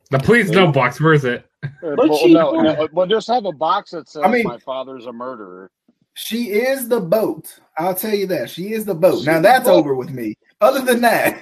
The 0.10 0.17
please 0.17 0.50
no 0.50 0.72
box. 0.72 1.00
Where 1.00 1.13
is 1.13 1.24
it? 1.24 1.46
Uh, 1.63 1.67
But 1.96 2.10
well, 2.10 2.17
she- 2.17 2.34
no, 2.34 2.52
no, 2.60 2.88
well, 2.93 3.06
just 3.06 3.28
have 3.28 3.46
a 3.46 3.52
box 3.52 3.91
that 3.91 4.10
says 4.10 4.24
I 4.26 4.30
mean- 4.30 4.43
"My 4.43 4.58
father's 4.58 5.06
a 5.06 5.13
murderer." 5.13 5.69
She 6.15 6.50
is 6.52 6.88
the 6.89 7.00
boat. 7.00 7.60
I'll 7.78 7.93
tell 7.93 8.13
you 8.15 8.26
that. 8.28 8.50
She 8.50 8.74
is 8.74 8.86
the 8.86 8.96
boat. 8.96 9.24
Now 9.24 9.39
that's 9.39 9.65
boat. 9.65 9.78
over 9.78 9.93
with 9.93 10.10
me. 10.10 10.34
Other 10.62 10.82
than 10.82 11.02
that, 11.02 11.39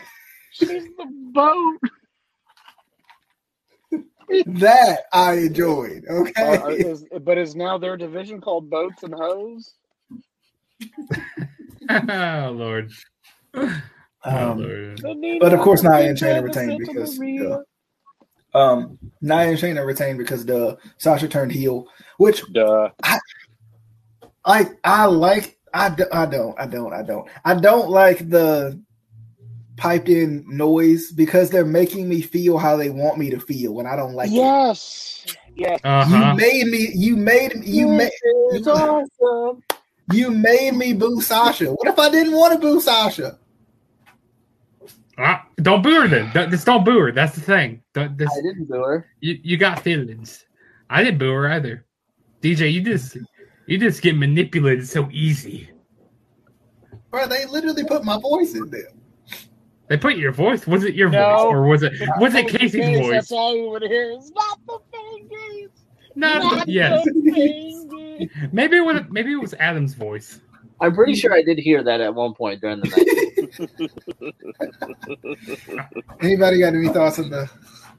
She's 0.52 0.68
the 0.98 1.08
boat. 1.34 1.80
that 4.48 5.04
I 5.14 5.34
enjoyed. 5.36 6.06
Uh, 6.10 6.14
Okay. 6.24 6.74
is, 6.76 7.06
but 7.22 7.38
is 7.38 7.56
now 7.56 7.78
their 7.78 7.96
division 7.96 8.42
called 8.42 8.70
Boats 8.70 9.04
and 9.04 9.14
Hoes? 9.14 9.76
oh 11.90 12.52
Lord. 12.56 12.92
Oh, 13.54 13.82
Um, 14.24 14.60
Lord. 14.60 15.40
But 15.40 15.54
of 15.54 15.60
course, 15.62 15.84
Nia 15.84 16.10
and 16.10 16.18
Shayna 16.18 16.44
retained 16.44 16.80
because 16.80 17.20
uh, 17.20 18.58
um, 18.58 19.00
Nia 19.22 19.50
and 19.50 19.58
Shayna 19.58 19.86
retained 19.86 20.18
because 20.18 20.46
the 20.46 20.78
Sasha 20.98 21.28
turned 21.28 21.52
heel, 21.52 21.88
which 22.18 22.44
Duh. 22.54 22.90
like 24.46 24.70
I 24.84 25.06
like. 25.06 25.58
I, 25.74 25.90
do, 25.90 26.06
I 26.12 26.26
don't. 26.26 26.60
I 26.60 26.68
don't. 26.68 26.94
I 26.94 27.02
don't. 27.02 27.30
I 27.46 27.56
don't 27.56 27.90
like 27.90 28.30
the 28.30 28.80
piped 29.78 30.10
in 30.10 30.46
noise 30.48 31.12
because 31.12 31.50
they're 31.50 31.66
making 31.66 32.08
me 32.08 32.22
feel 32.22 32.58
how 32.58 32.76
they 32.76 32.90
want 32.90 33.18
me 33.18 33.30
to 33.32 33.40
feel, 33.40 33.80
and 33.80 33.88
I 33.88 33.96
don't 33.96 34.14
like 34.14 34.30
yes. 34.32 35.26
Yes. 35.56 35.80
it. 35.80 35.86
Uh-huh. 35.86 36.16
You 36.16 36.36
made 36.36 36.68
me. 36.68 36.92
You 36.94 37.16
made 37.16 37.54
you 37.64 37.88
made 37.88 38.12
It's 38.52 38.68
awesome. 38.68 39.64
You 40.14 40.32
made 40.32 40.74
me 40.76 40.94
boo 40.94 41.22
Sasha. 41.22 41.66
What 41.72 41.88
if 41.88 41.98
I 42.00 42.10
didn't 42.10 42.34
want 42.34 42.54
to 42.54 42.60
boo 42.60 42.80
Sasha? 42.82 43.38
Ah, 45.18 45.46
don't 45.58 45.82
boo 45.84 46.02
her 46.02 46.08
then. 46.08 46.32
Don't- 46.34 46.50
Just 46.50 46.66
don't 46.66 46.84
boo 46.84 46.98
her. 47.00 47.12
That's 47.12 47.36
the 47.36 47.42
thing. 47.42 47.84
Don't, 47.94 48.18
this, 48.18 48.30
I 48.32 48.42
didn't 48.42 48.66
boo 48.68 48.84
her. 48.84 49.08
you, 49.20 49.40
you 49.44 49.58
got 49.58 49.82
feelings. 49.82 50.46
I 50.90 51.04
didn't 51.04 51.20
boo 51.20 51.32
her 51.32 51.52
either. 51.52 51.86
DJ, 52.42 52.72
you 52.74 52.82
just 52.82 53.18
you 53.68 53.78
just 53.78 54.02
get 54.02 54.18
manipulated 54.18 54.88
so 54.88 55.08
easy. 55.12 55.70
Bro, 57.12 57.28
they 57.28 57.46
literally 57.46 57.84
put 57.84 58.04
my 58.04 58.20
voice 58.20 58.56
in 58.56 58.70
there. 58.72 58.90
They 59.90 59.98
put 59.98 60.16
your 60.18 60.32
voice. 60.32 60.66
Was 60.66 60.86
it 60.86 60.96
your 60.96 61.10
No. 61.10 61.20
voice 61.38 61.42
or 61.54 61.62
was 61.68 61.84
it 61.84 61.94
was 62.18 62.34
it 62.34 62.48
Casey's 62.48 62.72
case, 62.72 62.98
voice? 63.00 63.12
That's 63.12 63.32
all 63.32 63.56
you 63.56 63.70
would 63.70 63.84
hear. 63.84 64.12
Is 64.18 64.32
not 64.32 64.60
the 64.66 64.80
fingers. 64.92 65.70
No, 66.16 66.40
Not 66.40 66.68
yes. 66.68 67.04
the 67.06 67.12
fingers. 67.32 67.86
Maybe 68.52 68.78
it 68.78 68.86
was 68.86 69.02
maybe 69.10 69.32
it 69.32 69.42
was 69.42 69.54
Adam's 69.56 69.94
voice. 69.94 70.40
I'm 70.80 70.96
pretty 70.96 71.16
sure 71.16 71.34
I 71.34 71.44
did 71.44 71.60
hear 71.60 71.84
that 71.84 72.02
at 72.02 72.14
one 72.14 72.34
point 72.34 72.60
during 72.62 72.80
the 72.82 72.90
night. 72.90 73.06
Anybody 76.22 76.60
got 76.60 76.74
any 76.74 76.90
thoughts 76.90 77.20
on 77.20 77.30
the 77.30 77.50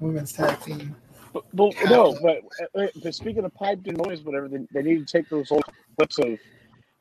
women's 0.01 0.33
tag 0.33 0.61
team? 0.61 0.97
But, 1.33 1.45
but 1.55 1.75
no, 1.87 2.19
but, 2.21 2.43
but 2.75 3.15
speaking 3.15 3.45
of 3.45 3.55
piped 3.55 3.87
in 3.87 3.95
noise, 3.95 4.23
whatever, 4.23 4.49
they, 4.49 4.67
they 4.73 4.83
need 4.83 5.07
to 5.07 5.11
take 5.11 5.29
those 5.31 5.51
old 5.51 5.65
clips 5.97 6.19
of 6.19 6.39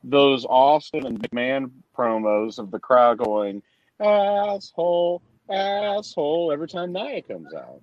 those 0.04 0.46
Austin 0.46 1.06
and 1.06 1.20
McMahon 1.20 1.70
promos 1.96 2.58
of 2.58 2.70
the 2.70 2.78
crowd 2.78 3.18
going 3.18 3.62
asshole, 4.00 5.20
asshole 5.50 6.52
every 6.52 6.68
time 6.68 6.92
Nia 6.92 7.22
comes 7.22 7.52
out. 7.54 7.80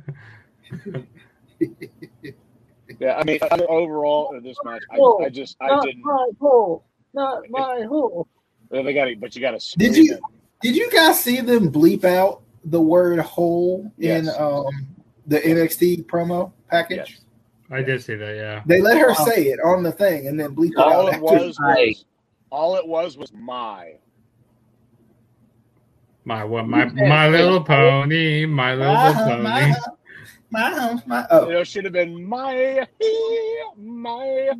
Yeah, 3.03 3.17
I 3.17 3.25
mean, 3.25 3.41
overall 3.69 4.33
in 4.37 4.45
this 4.45 4.57
match, 4.65 4.83
I, 4.93 4.97
I 5.25 5.29
just 5.29 5.57
I 5.61 5.67
not 5.67 5.85
didn't. 5.85 6.05
my 6.05 6.27
hole. 6.41 6.85
Not 7.12 7.43
my 7.51 7.83
hole. 7.88 8.29
Well, 8.71 8.85
They 8.85 8.95
got 8.95 9.07
to, 9.07 9.17
but 9.17 9.35
you 9.35 9.41
got 9.43 9.59
to. 9.61 9.79
Did 9.79 9.97
you- 9.97 10.19
Did 10.62 10.77
you 10.77 10.88
guys 10.93 11.21
see 11.21 11.41
them 11.41 11.73
bleep 11.73 12.05
out 12.05 12.43
the 12.67 12.81
word 12.81 13.19
"hole" 13.19 13.91
in 13.99 14.29
um, 14.38 14.67
the 15.27 15.41
NXT 15.41 16.05
promo 16.07 16.53
package? 16.71 16.99
Yes. 17.11 17.21
I 17.73 17.83
did 17.83 18.05
see 18.05 18.15
that. 18.15 18.37
Yeah. 18.37 18.62
They 18.67 18.81
let 18.81 18.99
her 18.99 19.12
say 19.15 19.47
it 19.47 19.59
on 19.65 19.83
the 19.83 19.91
thing 19.91 20.29
and 20.29 20.38
then 20.38 20.55
bleep 20.55 20.71
it 20.71 20.77
All 20.79 21.09
out. 21.09 21.15
it 21.15 21.21
was 21.21 21.59
was 21.59 22.05
all 22.53 22.77
it 22.77 22.87
was 22.87 23.17
was 23.19 23.33
my. 23.33 23.95
My 26.25 26.45
what? 26.45 26.69
My 26.69 26.85
my 26.85 27.29
little 27.29 27.65
pony. 27.65 28.47
My 28.47 28.75
little 28.77 28.95
My, 28.95 29.12
pony. 29.12 29.43
my, 29.43 29.75
my, 30.53 31.03
my, 31.07 31.27
oh, 31.31 31.51
It 31.51 31.67
should 31.67 31.85
have 31.85 31.93
been 31.95 32.25
my 32.25 32.87
my. 33.77 34.51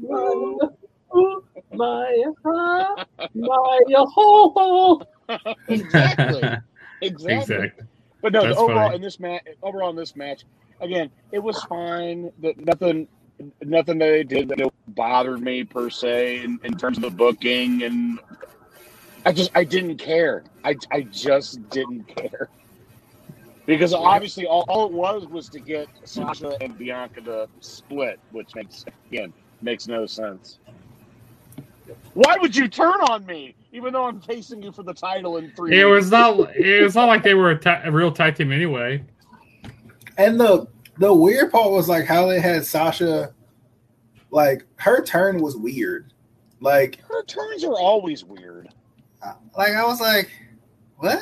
My 1.75 2.25
heart, 2.45 3.09
my 3.35 3.83
hole. 3.97 5.03
exactly. 5.69 6.43
Exactly. 7.03 7.57
exactly. 7.57 7.85
But 8.23 8.33
no, 8.33 8.45
That's 8.45 8.57
overall 8.57 8.85
funny. 8.85 8.95
in 8.97 9.03
this 9.03 9.19
match, 9.19 9.43
overall 9.61 9.91
in 9.91 9.97
this 9.97 10.15
match, 10.15 10.45
again, 10.81 11.11
it 11.33 11.41
was 11.41 11.61
fine. 11.65 12.31
That 12.41 12.65
nothing, 12.65 13.09
nothing 13.61 13.99
that 13.99 14.07
they 14.07 14.23
did 14.23 14.49
that 14.51 14.73
bothered 14.89 15.41
me 15.41 15.65
per 15.65 15.91
se 15.91 16.45
in, 16.45 16.61
in 16.63 16.77
terms 16.79 16.99
of 16.99 17.03
the 17.03 17.11
booking, 17.11 17.83
and 17.83 18.21
I 19.27 19.33
just 19.33 19.51
I 19.57 19.65
didn't 19.65 19.99
care. 19.99 20.45
I 20.63 20.77
I 20.93 21.03
just 21.03 21.69
didn't 21.71 22.05
care 22.17 22.49
because 23.67 23.93
obviously 23.95 24.47
all, 24.47 24.65
all 24.69 24.87
it 24.87 24.93
was 24.93 25.27
was 25.27 25.49
to 25.51 25.61
get 25.61 25.89
Sasha 26.05 26.57
and 26.61 26.77
Bianca 26.77 27.21
to 27.23 27.49
split, 27.61 28.19
which 28.31 28.55
makes 28.55 28.85
again 29.11 29.33
makes 29.61 29.87
no 29.87 30.07
sense. 30.07 30.59
Why 32.15 32.37
would 32.41 32.55
you 32.55 32.69
turn 32.69 32.95
on 33.09 33.25
me, 33.27 33.55
even 33.73 33.93
though 33.93 34.07
I'm 34.07 34.21
facing 34.21 34.63
you 34.63 34.73
for 34.73 34.83
the 34.83 34.95
title 34.95 35.37
in 35.39 35.51
three? 35.53 35.79
It 35.81 35.85
weeks? 35.85 35.95
was 36.05 36.11
not. 36.11 36.57
It 36.57 36.83
was 36.83 36.95
not 36.95 37.07
like 37.07 37.23
they 37.23 37.35
were 37.35 37.51
a, 37.51 37.59
ta- 37.59 37.83
a 37.85 37.91
real 37.93 38.13
tag 38.13 38.37
team 38.37 38.53
anyway. 38.53 39.05
and 40.19 40.39
the 40.39 40.67
the 40.99 41.13
weird 41.13 41.51
part 41.51 41.71
was 41.71 41.89
like 41.89 42.05
how 42.07 42.27
they 42.27 42.41
had 42.41 42.65
Sasha, 42.65 43.33
like 44.31 44.65
her 44.77 45.03
turn 45.05 45.41
was 45.41 45.57
weird. 45.57 46.13
Like, 46.61 47.01
Her 47.09 47.25
turns 47.25 47.65
are 47.65 47.75
always 47.75 48.25
weird. 48.25 48.69
like 49.57 49.73
I 49.73 49.85
was 49.85 50.01
like, 50.01 50.31
what? 50.99 51.21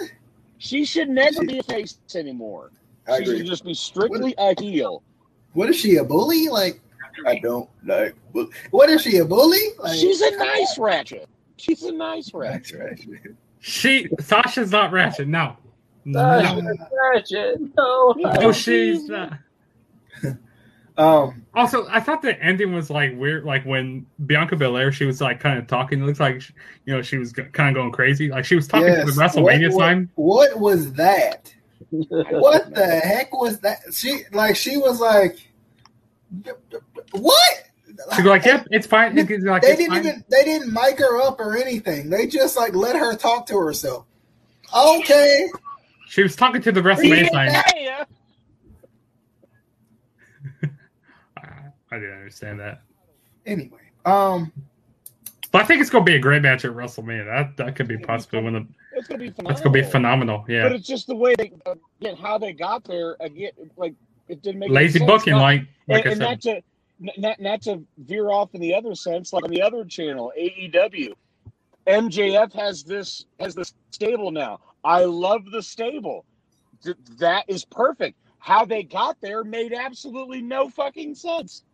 She 0.60 0.84
should 0.84 1.08
never 1.08 1.42
be 1.42 1.58
a 1.58 1.62
face 1.62 1.98
anymore. 2.14 2.70
I 3.08 3.16
she 3.16 3.22
agree. 3.22 3.38
should 3.38 3.46
just 3.46 3.64
be 3.64 3.72
strictly 3.72 4.34
a 4.36 4.54
heel. 4.60 5.02
What 5.54 5.70
is 5.70 5.76
she 5.76 5.96
a 5.96 6.04
bully? 6.04 6.48
Like, 6.48 6.82
I 7.26 7.38
don't 7.38 7.68
like. 7.82 8.14
What 8.70 8.90
is 8.90 9.00
she 9.00 9.16
a 9.16 9.24
bully? 9.24 9.58
Like, 9.78 9.98
She's 9.98 10.20
a 10.20 10.36
nice 10.36 10.78
ratchet. 10.78 11.28
She's 11.56 11.82
a 11.84 11.92
nice 11.92 12.32
ratchet. 12.34 12.78
That's 12.78 13.06
right. 13.06 13.34
She 13.60 14.08
Sasha's 14.20 14.70
not 14.70 14.92
ratchet. 14.92 15.28
No, 15.28 15.56
Sasha. 16.12 16.60
no, 16.60 16.74
Ratchet. 17.12 17.60
No. 17.76 18.14
no, 18.18 18.52
she's 18.52 19.10
uh, 19.10 19.34
not. 20.22 20.36
Um, 21.00 21.46
Also, 21.54 21.86
I 21.88 22.00
thought 22.00 22.20
the 22.22 22.38
ending 22.42 22.74
was 22.74 22.90
like 22.90 23.16
weird. 23.18 23.44
Like 23.44 23.64
when 23.64 24.06
Bianca 24.26 24.56
Belair, 24.56 24.92
she 24.92 25.04
was 25.06 25.20
like 25.20 25.40
kind 25.40 25.58
of 25.58 25.66
talking. 25.66 26.02
It 26.02 26.06
looks 26.06 26.20
like 26.20 26.42
she- 26.42 26.52
you 26.84 26.94
know 26.94 27.02
she 27.02 27.16
was 27.18 27.32
kind 27.32 27.68
of 27.68 27.74
going 27.80 27.92
crazy. 27.92 28.28
Like 28.28 28.44
she 28.44 28.54
was 28.56 28.68
talking 28.68 28.88
yes. 28.88 29.06
to 29.06 29.12
the 29.12 29.20
WrestleMania 29.20 29.68
what, 29.70 29.74
what- 29.74 29.80
sign. 29.82 30.10
What 30.16 30.58
was 30.60 30.92
that? 30.94 31.54
What 31.90 32.74
the 32.74 32.86
heck 32.86 33.32
was 33.32 33.58
that? 33.60 33.78
She 33.92 34.20
like 34.32 34.54
she 34.56 34.76
was 34.76 35.00
like, 35.00 35.38
what? 37.12 37.64
She's 38.14 38.24
like, 38.24 38.44
"Yep, 38.44 38.68
it's 38.70 38.86
fine." 38.86 39.18
It's 39.18 39.44
like, 39.44 39.62
They 39.62 39.68
"It's 39.70 39.78
didn't 39.78 39.90
fine." 39.94 40.06
even 40.06 40.24
they 40.30 40.44
didn't 40.44 40.72
mic 40.72 40.98
her 40.98 41.20
up 41.20 41.40
or 41.40 41.56
anything. 41.56 42.08
They 42.08 42.26
just 42.26 42.56
like 42.56 42.74
let 42.74 42.96
her 42.96 43.16
talk 43.16 43.46
to 43.46 43.58
herself. 43.58 44.06
Okay. 44.74 45.50
She 46.08 46.22
was 46.22 46.36
talking 46.36 46.62
to 46.62 46.72
the 46.72 46.80
WrestleMania 46.80 47.30
sign. 47.30 47.48
I 51.92 51.96
didn't 51.98 52.14
understand 52.18 52.60
that, 52.60 52.82
Anyway, 53.46 53.80
um, 54.04 54.52
but 55.50 55.62
I 55.62 55.64
think 55.64 55.80
it's 55.80 55.90
gonna 55.90 56.04
be 56.04 56.14
a 56.14 56.18
great 56.20 56.42
match 56.42 56.64
at 56.64 56.72
WrestleMania. 56.72 57.24
That 57.24 57.56
that 57.56 57.74
could 57.74 57.88
be 57.88 57.98
possibly 57.98 58.42
one 58.42 58.54
of 58.54 58.66
It's 58.92 59.08
gonna 59.08 59.18
be 59.18 59.30
phenomenal. 59.30 59.48
that's 59.48 59.60
gonna 59.60 59.72
be 59.72 59.90
phenomenal. 59.90 60.44
Yeah, 60.48 60.62
but 60.64 60.72
it's 60.72 60.86
just 60.86 61.06
the 61.06 61.16
way 61.16 61.34
they 61.36 61.52
again 62.00 62.16
how 62.16 62.38
they 62.38 62.52
got 62.52 62.84
there. 62.84 63.16
Again, 63.20 63.52
like 63.76 63.94
it 64.28 64.42
didn't 64.42 64.60
make 64.60 64.68
any 64.68 64.76
lazy 64.76 64.98
sense. 65.00 65.10
booking, 65.10 65.32
Not- 65.32 65.42
like 65.42 65.62
like 65.88 66.04
and, 66.06 66.22
I 66.22 66.30
and 66.32 66.42
said. 66.42 66.62
not 67.02 67.12
to 67.12 67.20
not 67.20 67.40
not 67.40 67.62
to 67.62 67.82
veer 67.98 68.28
off 68.30 68.54
in 68.54 68.60
the 68.60 68.74
other 68.74 68.94
sense, 68.94 69.32
like 69.32 69.42
on 69.42 69.50
the 69.50 69.62
other 69.62 69.84
channel, 69.84 70.32
AEW, 70.38 71.14
MJF 71.86 72.52
has 72.52 72.84
this 72.84 73.24
has 73.40 73.54
this 73.54 73.74
stable 73.90 74.30
now. 74.30 74.60
I 74.84 75.04
love 75.04 75.50
the 75.50 75.62
stable. 75.62 76.24
Th- 76.84 76.96
that 77.18 77.44
is 77.48 77.64
perfect. 77.64 78.18
How 78.38 78.64
they 78.64 78.82
got 78.82 79.20
there 79.20 79.44
made 79.44 79.72
absolutely 79.72 80.40
no 80.40 80.68
fucking 80.68 81.14
sense. 81.14 81.64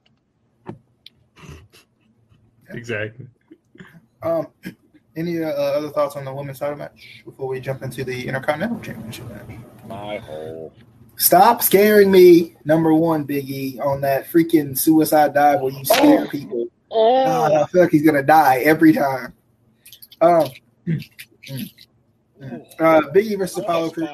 Exactly. 2.70 3.26
um, 4.22 4.48
any 5.16 5.42
uh, 5.42 5.48
other 5.48 5.88
thoughts 5.90 6.16
on 6.16 6.24
the 6.24 6.34
women's 6.34 6.58
title 6.58 6.76
match 6.76 7.22
before 7.24 7.48
we 7.48 7.60
jump 7.60 7.82
into 7.82 8.04
the 8.04 8.26
Intercontinental 8.26 8.80
Championship 8.80 9.28
match? 9.30 9.58
My 9.88 10.18
whole 10.18 10.72
Stop 11.18 11.62
scaring 11.62 12.10
me, 12.10 12.56
number 12.64 12.92
one, 12.92 13.24
Big 13.24 13.48
E, 13.48 13.80
on 13.80 14.02
that 14.02 14.26
freaking 14.30 14.76
suicide 14.76 15.32
dive 15.32 15.62
where 15.62 15.72
you 15.72 15.84
scare 15.84 16.24
Oh. 16.24 16.28
people. 16.28 16.66
oh, 16.90 17.24
God, 17.24 17.52
I 17.52 17.66
feel 17.66 17.80
like 17.82 17.90
he's 17.90 18.04
gonna 18.04 18.22
die 18.22 18.58
every 18.58 18.92
time. 18.92 19.32
Um, 20.20 20.48
mm, 20.86 21.10
mm. 22.40 22.66
uh, 22.78 23.10
Big 23.12 23.32
E 23.32 23.34
versus 23.34 23.58
Apollo 23.58 23.90
Crews. 23.90 24.08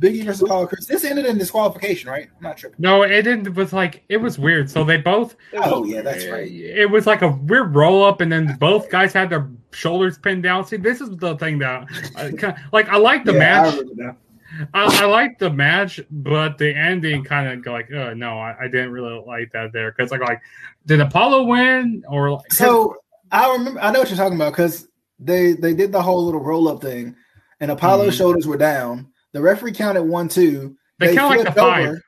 Spot. 0.00 0.12
Big 0.12 0.16
E 0.20 0.22
versus 0.24 0.42
Apollo 0.42 0.66
Crews. 0.68 0.86
This 0.86 1.04
ended 1.04 1.26
in 1.26 1.38
disqualification, 1.38 2.10
right? 2.10 2.28
I'm 2.36 2.42
not 2.42 2.56
tripping. 2.56 2.76
No, 2.80 3.02
it 3.02 3.22
didn't. 3.22 3.54
Was 3.54 3.72
like 3.72 4.02
it 4.08 4.16
was 4.16 4.38
weird. 4.38 4.70
So 4.70 4.84
they 4.84 4.96
both. 4.96 5.36
Oh 5.54 5.84
yeah, 5.84 6.02
that's 6.02 6.26
right. 6.28 6.50
It 6.50 6.90
was 6.90 7.06
like 7.06 7.22
a 7.22 7.28
weird 7.28 7.74
roll 7.74 8.04
up, 8.04 8.20
and 8.20 8.30
then 8.32 8.56
both 8.58 8.88
guys 8.90 9.12
had 9.12 9.30
their 9.30 9.48
shoulders 9.72 10.18
pinned 10.18 10.42
down. 10.42 10.66
See, 10.66 10.76
this 10.76 11.00
is 11.00 11.10
the 11.16 11.36
thing 11.36 11.58
that, 11.60 11.86
I, 12.16 12.54
like, 12.72 12.88
I 12.88 12.96
like 12.96 13.24
the 13.24 13.32
Yeah, 13.32 13.38
match. 13.38 13.74
remember. 13.76 14.16
I, 14.74 15.02
I 15.02 15.04
like 15.04 15.38
the 15.38 15.48
match, 15.48 16.00
but 16.10 16.58
the 16.58 16.74
ending 16.74 17.22
kind 17.22 17.46
of 17.48 17.64
go 17.64 17.70
like, 17.72 17.88
oh 17.92 18.14
no, 18.14 18.36
I, 18.38 18.56
I 18.62 18.66
didn't 18.66 18.90
really 18.90 19.22
like 19.24 19.52
that 19.52 19.72
there 19.72 19.92
because 19.92 20.10
like, 20.10 20.22
like, 20.22 20.40
did 20.86 21.00
Apollo 21.00 21.44
win 21.44 22.02
or 22.08 22.32
like, 22.32 22.52
So 22.52 22.96
I 23.30 23.52
remember. 23.52 23.80
I 23.80 23.92
know 23.92 24.00
what 24.00 24.08
you're 24.08 24.16
talking 24.16 24.34
about 24.34 24.52
because 24.52 24.88
they 25.20 25.52
they 25.52 25.72
did 25.72 25.92
the 25.92 26.02
whole 26.02 26.24
little 26.24 26.40
roll 26.42 26.68
up 26.68 26.82
thing, 26.82 27.14
and 27.60 27.70
Apollo's 27.70 28.14
Mhm. 28.14 28.18
shoulders 28.18 28.46
were 28.48 28.56
down. 28.56 29.09
The 29.32 29.40
referee 29.40 29.72
counted 29.72 30.02
one, 30.04 30.28
two. 30.28 30.76
They 30.98 31.14
count 31.14 31.36
like 31.36 31.46
the 31.46 31.52
flipped 31.52 31.58
five. 31.58 31.88
over. 31.88 32.02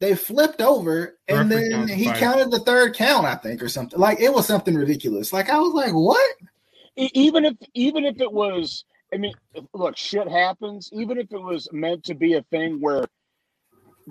They 0.00 0.14
flipped 0.14 0.60
over, 0.60 1.18
The 1.26 1.34
and 1.34 1.50
referee 1.50 1.68
then 1.70 1.88
he 1.88 2.04
five. 2.06 2.16
counted 2.18 2.50
the 2.50 2.60
third 2.60 2.94
count, 2.94 3.26
I 3.26 3.34
think, 3.34 3.62
or 3.62 3.68
something. 3.68 3.98
Like 3.98 4.20
it 4.20 4.32
was 4.32 4.46
something 4.46 4.74
ridiculous. 4.74 5.32
Like 5.32 5.50
I 5.50 5.58
was 5.58 5.72
like, 5.74 5.92
"What?" 5.92 6.36
Even 6.96 7.44
if 7.44 7.54
even 7.74 8.04
if 8.04 8.20
it 8.20 8.32
was 8.32 8.84
i 9.14 9.16
mean 9.16 9.32
look 9.72 9.96
shit 9.96 10.28
happens 10.28 10.90
even 10.92 11.16
if 11.16 11.32
it 11.32 11.40
was 11.40 11.66
meant 11.72 12.04
to 12.04 12.12
be 12.14 12.34
a 12.34 12.42
thing 12.50 12.78
where 12.80 13.06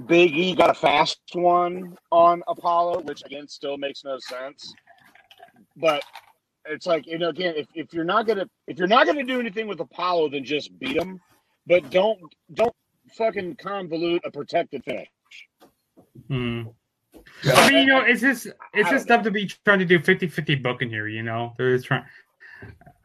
big 0.08 0.36
e 0.36 0.56
got 0.56 0.70
a 0.70 0.74
fast 0.74 1.20
one 1.34 1.96
on 2.12 2.42
apollo 2.48 3.02
which 3.02 3.22
again 3.26 3.48
still 3.48 3.78
makes 3.78 4.04
no 4.04 4.18
sense 4.20 4.74
but 5.76 6.02
it's 6.66 6.88
like 6.88 7.06
you 7.06 7.18
know 7.20 7.30
again 7.30 7.54
if, 7.56 7.68
if 7.76 7.94
you're 7.94 8.04
not 8.04 8.26
gonna 8.26 8.50
if 8.68 8.80
you're 8.80 8.88
not 8.88 9.06
gonna 9.06 9.24
do 9.24 9.40
anything 9.40 9.68
with 9.68 9.80
apollo 9.80 10.30
then 10.30 10.44
just 10.44 10.78
beat 10.80 10.96
him 10.98 11.20
but 11.68 11.90
don't 11.92 12.20
don't 12.54 12.74
fucking 13.16 13.56
convolute 13.56 14.20
a 14.26 14.32
protected 14.32 14.84
finish 14.84 15.08
Hmm. 16.28 16.64
I 17.46 17.70
mean, 17.70 17.80
you 17.80 17.86
know, 17.86 18.02
it's 18.02 18.22
just 18.22 18.48
it's 18.74 18.90
just 18.90 19.08
WWE 19.08 19.54
trying 19.64 19.80
to 19.80 19.86
do 19.86 20.00
50-50 20.00 20.62
booking 20.62 20.90
here. 20.90 21.08
You 21.08 21.24
know, 21.24 21.54
they're 21.58 21.76
just 21.76 21.88
trying. 21.88 22.04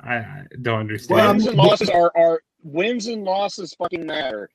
I, 0.00 0.14
I 0.16 0.44
don't 0.62 0.80
understand. 0.80 1.28
Wins 1.28 1.46
and 1.46 1.56
losses 1.56 1.90
are, 1.90 2.12
are 2.16 2.42
wins 2.62 3.06
and 3.06 3.24
losses 3.24 3.74
fucking 3.74 4.06
matter. 4.06 4.48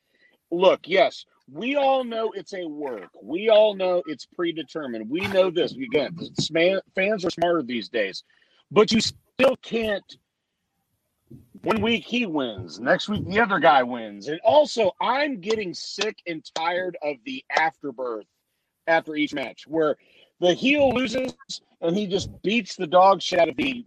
Look, 0.52 0.82
yes, 0.88 1.26
we 1.52 1.76
all 1.76 2.04
know 2.04 2.32
it's 2.36 2.54
a 2.54 2.66
work. 2.66 3.10
We 3.22 3.50
all 3.50 3.76
know 3.76 4.02
it's 4.08 4.26
predetermined. 4.26 5.10
We 5.10 5.22
know 5.28 5.50
this. 5.50 5.74
Again, 5.74 6.18
fans 6.96 7.26
are 7.26 7.30
smarter 7.30 7.64
these 7.64 7.90
days, 7.90 8.24
but 8.72 8.92
you 8.92 9.02
still 9.02 9.56
can't. 9.62 10.18
One 11.64 11.82
week 11.82 12.06
he 12.06 12.26
wins, 12.26 12.80
next 12.80 13.10
week 13.10 13.26
the 13.26 13.40
other 13.40 13.60
guy 13.60 13.84
wins, 13.84 14.28
and 14.28 14.40
also 14.44 14.92
I'm 15.02 15.40
getting 15.40 15.74
sick 15.74 16.22
and 16.28 16.44
tired 16.56 16.98
of 17.02 17.18
the 17.26 17.44
afterbirth 17.56 18.26
after 18.88 19.16
each 19.16 19.34
match, 19.34 19.66
where 19.68 19.98
the 20.40 20.54
heel 20.54 20.92
loses 20.94 21.34
and 21.82 21.96
he 21.96 22.08
just 22.08 22.30
beats 22.42 22.76
the 22.76 22.88
dog 22.88 23.22
shit 23.22 23.40
out 23.40 23.50
of 23.50 23.58
the 23.58 23.86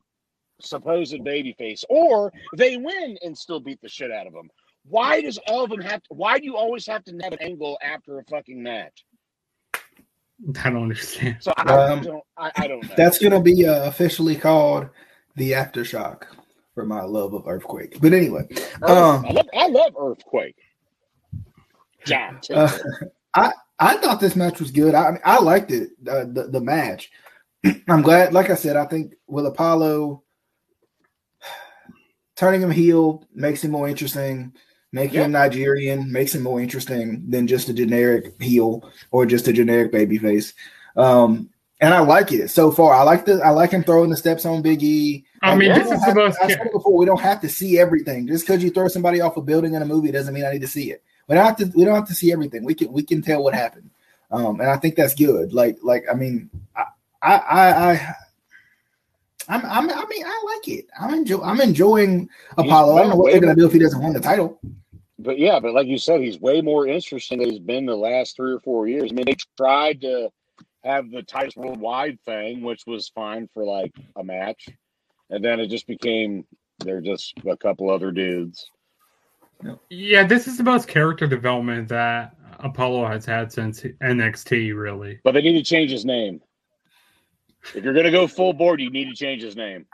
supposed 0.60 1.14
babyface, 1.20 1.84
or 1.88 2.32
they 2.56 2.76
win 2.76 3.18
and 3.22 3.36
still 3.36 3.60
beat 3.60 3.80
the 3.80 3.88
shit 3.88 4.10
out 4.10 4.26
of 4.26 4.32
them. 4.32 4.50
Why 4.84 5.20
does 5.20 5.38
all 5.46 5.64
of 5.64 5.70
them 5.70 5.80
have? 5.80 6.02
To, 6.04 6.14
why 6.14 6.38
do 6.38 6.46
you 6.46 6.56
always 6.56 6.86
have 6.86 7.04
to 7.04 7.12
have 7.22 7.32
an 7.32 7.42
angle 7.42 7.78
after 7.82 8.18
a 8.18 8.24
fucking 8.24 8.62
match? 8.62 9.04
I 10.64 10.70
don't 10.70 10.82
understand. 10.82 11.36
So 11.40 11.52
I, 11.56 11.74
Um, 11.74 12.02
don't. 12.02 12.24
I, 12.36 12.50
I 12.56 12.66
don't 12.66 12.88
know. 12.88 12.94
That's 12.96 13.18
gonna 13.18 13.42
be 13.42 13.66
uh, 13.66 13.84
officially 13.84 14.36
called 14.36 14.88
the 15.36 15.52
aftershock 15.52 16.24
for 16.80 16.86
my 16.86 17.02
love 17.02 17.34
of 17.34 17.46
Earthquake. 17.46 18.00
But 18.00 18.14
anyway, 18.14 18.46
um, 18.82 19.26
I 19.26 19.32
love. 19.32 19.48
I 19.54 19.66
love 19.68 19.92
earthquake. 19.98 20.56
John, 22.06 22.40
Uh, 22.48 22.78
it. 23.36 23.52
I 23.82 23.96
thought 23.96 24.20
this 24.20 24.36
match 24.36 24.60
was 24.60 24.70
good. 24.70 24.94
I 24.94 25.08
I, 25.08 25.10
mean, 25.10 25.20
I 25.24 25.40
liked 25.40 25.70
it. 25.70 25.90
Uh, 26.08 26.24
the 26.24 26.48
the 26.50 26.60
match. 26.60 27.10
I'm 27.88 28.00
glad. 28.00 28.32
Like 28.32 28.48
I 28.48 28.54
said, 28.54 28.76
I 28.76 28.86
think 28.86 29.14
with 29.26 29.44
Apollo 29.44 30.22
turning 32.36 32.62
him 32.62 32.70
heel 32.70 33.24
makes 33.34 33.62
him 33.62 33.72
more 33.72 33.88
interesting. 33.88 34.54
Making 34.92 35.20
him 35.20 35.32
Nigerian 35.32 36.10
makes 36.10 36.34
him 36.34 36.42
more 36.42 36.60
interesting 36.62 37.24
than 37.28 37.46
just 37.46 37.68
a 37.68 37.74
generic 37.74 38.40
heel 38.40 38.90
or 39.10 39.26
just 39.26 39.46
a 39.48 39.52
generic 39.52 39.92
babyface. 39.92 40.54
Um, 40.96 41.50
and 41.80 41.94
I 41.94 42.00
like 42.00 42.32
it 42.32 42.48
so 42.48 42.72
far. 42.72 42.94
I 42.94 43.02
like 43.02 43.26
the 43.26 43.40
I 43.44 43.50
like 43.50 43.70
him 43.70 43.84
throwing 43.84 44.10
the 44.10 44.16
steps 44.16 44.46
on 44.46 44.62
Big 44.62 44.82
E. 44.82 45.26
I 45.42 45.56
mean, 45.56 45.72
we 45.72 45.78
this 45.78 45.84
don't 45.84 45.94
is 45.94 46.00
the 46.00 46.06
have- 46.06 46.16
most. 46.16 46.38
I 46.42 46.48
said 46.48 46.70
before. 46.72 46.96
We 46.96 47.06
don't 47.06 47.20
have 47.20 47.40
to 47.40 47.48
see 47.48 47.78
everything. 47.78 48.26
Just 48.26 48.46
because 48.46 48.62
you 48.62 48.70
throw 48.70 48.88
somebody 48.88 49.20
off 49.20 49.36
a 49.36 49.42
building 49.42 49.74
in 49.74 49.82
a 49.82 49.86
movie 49.86 50.10
doesn't 50.10 50.34
mean 50.34 50.44
I 50.44 50.52
need 50.52 50.60
to 50.62 50.68
see 50.68 50.90
it. 50.92 51.02
We 51.28 51.34
don't 51.34 51.44
have 51.44 51.56
to. 51.56 51.66
We 51.74 51.84
don't 51.84 51.94
have 51.94 52.08
to 52.08 52.14
see 52.14 52.32
everything. 52.32 52.64
We 52.64 52.74
can. 52.74 52.92
We 52.92 53.02
can 53.02 53.22
tell 53.22 53.42
what 53.42 53.54
happened. 53.54 53.90
Um, 54.30 54.60
and 54.60 54.70
I 54.70 54.76
think 54.76 54.94
that's 54.96 55.14
good. 55.14 55.52
Like, 55.52 55.78
like 55.82 56.04
I 56.10 56.14
mean, 56.14 56.50
I, 56.76 56.84
I, 57.22 57.36
I, 57.36 57.92
I 57.92 58.14
I'm, 59.48 59.64
I'm, 59.64 59.90
I 59.90 60.04
mean, 60.06 60.24
I 60.24 60.56
like 60.56 60.68
it. 60.68 60.86
I'm 61.00 61.14
enjoy. 61.14 61.40
I'm 61.40 61.60
enjoying 61.60 62.28
Apollo. 62.56 62.96
I 62.96 63.00
don't 63.00 63.10
know 63.10 63.16
what 63.16 63.32
they're 63.32 63.40
gonna 63.40 63.56
do 63.56 63.66
if 63.66 63.72
he 63.72 63.78
doesn't 63.80 64.02
win 64.02 64.12
the 64.12 64.20
title. 64.20 64.60
But 65.18 65.38
yeah, 65.38 65.58
but 65.58 65.74
like 65.74 65.86
you 65.86 65.98
said, 65.98 66.20
he's 66.20 66.40
way 66.40 66.62
more 66.62 66.86
interesting 66.86 67.40
than 67.40 67.50
he's 67.50 67.58
been 67.58 67.86
the 67.86 67.96
last 67.96 68.36
three 68.36 68.52
or 68.52 68.60
four 68.60 68.88
years. 68.88 69.10
I 69.10 69.14
mean, 69.14 69.26
they 69.26 69.36
tried 69.56 70.00
to 70.02 70.30
have 70.84 71.10
the 71.10 71.22
Titus 71.22 71.56
Worldwide 71.56 72.18
thing, 72.24 72.62
which 72.62 72.86
was 72.86 73.08
fine 73.08 73.48
for 73.52 73.64
like 73.64 73.92
a 74.16 74.24
match, 74.24 74.68
and 75.30 75.44
then 75.44 75.60
it 75.60 75.68
just 75.68 75.86
became 75.86 76.44
they're 76.78 77.00
just 77.00 77.34
a 77.46 77.56
couple 77.56 77.90
other 77.90 78.10
dudes. 78.10 78.70
Yeah, 79.90 80.26
this 80.26 80.46
is 80.46 80.56
the 80.56 80.64
most 80.64 80.88
character 80.88 81.26
development 81.26 81.88
that 81.88 82.34
Apollo 82.60 83.08
has 83.08 83.26
had 83.26 83.52
since 83.52 83.82
NXT. 83.82 84.74
Really, 84.74 85.20
But 85.22 85.32
they 85.32 85.42
need 85.42 85.58
to 85.58 85.62
change 85.62 85.90
his 85.90 86.04
name. 86.04 86.40
If 87.74 87.84
you're 87.84 87.94
gonna 87.94 88.10
go 88.10 88.26
full 88.26 88.52
board, 88.54 88.80
you 88.80 88.90
need 88.90 89.08
to 89.10 89.14
change 89.14 89.42
his 89.42 89.56
name. 89.56 89.86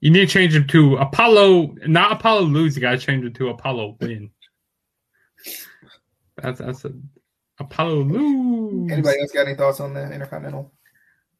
You 0.00 0.10
need 0.10 0.20
to 0.20 0.32
change 0.32 0.54
him 0.54 0.66
to 0.68 0.96
Apollo, 0.96 1.74
not 1.86 2.12
Apollo 2.12 2.42
lose. 2.42 2.74
You 2.74 2.80
got 2.80 2.92
to 2.92 2.98
change 2.98 3.24
him 3.24 3.34
to 3.34 3.48
Apollo 3.50 3.98
win. 4.00 4.30
That's 6.36 6.58
that's 6.58 6.84
a 6.86 6.92
Apollo 7.58 8.04
lose. 8.04 8.92
Anybody 8.92 9.20
else 9.20 9.32
got 9.32 9.46
any 9.46 9.56
thoughts 9.56 9.80
on 9.80 9.92
the 9.92 10.10
Intercontinental 10.10 10.72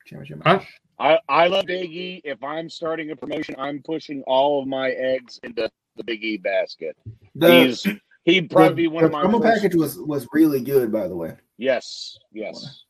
Championship? 0.04 0.42
I- 0.44 0.56
match? 0.56 0.79
I, 1.00 1.18
I 1.28 1.46
love 1.48 1.66
Big 1.66 1.90
E. 1.90 2.20
If 2.24 2.44
I'm 2.44 2.68
starting 2.68 3.10
a 3.10 3.16
promotion, 3.16 3.54
I'm 3.58 3.82
pushing 3.82 4.22
all 4.26 4.60
of 4.60 4.68
my 4.68 4.90
eggs 4.90 5.40
into 5.42 5.70
the 5.96 6.04
Big 6.04 6.22
E 6.22 6.36
basket. 6.36 6.96
The, 7.34 7.64
He's 7.64 7.86
he'd 8.24 8.50
probably 8.50 8.74
be 8.82 8.86
one 8.88 9.02
the 9.02 9.06
of 9.06 9.12
my 9.12 9.22
promo 9.24 9.42
first- 9.42 9.62
package 9.62 9.76
was 9.76 9.98
was 9.98 10.28
really 10.32 10.60
good, 10.60 10.92
by 10.92 11.08
the 11.08 11.16
way. 11.16 11.36
Yes, 11.56 12.18
yes. 12.32 12.84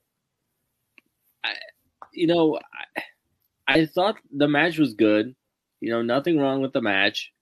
you 2.12 2.26
know, 2.26 2.58
I, 2.96 3.02
I 3.80 3.86
thought 3.86 4.16
the 4.36 4.48
match 4.48 4.78
was 4.78 4.94
good. 4.94 5.34
You 5.80 5.90
know, 5.90 6.02
nothing 6.02 6.38
wrong 6.38 6.60
with 6.60 6.72
the 6.72 6.82
match. 6.82 7.32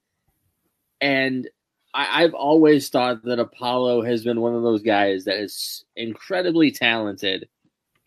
And 1.00 1.48
I, 1.94 2.24
I've 2.24 2.34
always 2.34 2.88
thought 2.90 3.24
that 3.24 3.38
Apollo 3.38 4.02
has 4.02 4.24
been 4.24 4.40
one 4.40 4.54
of 4.54 4.62
those 4.62 4.82
guys 4.82 5.24
that 5.24 5.38
is 5.38 5.84
incredibly 5.96 6.70
talented, 6.70 7.48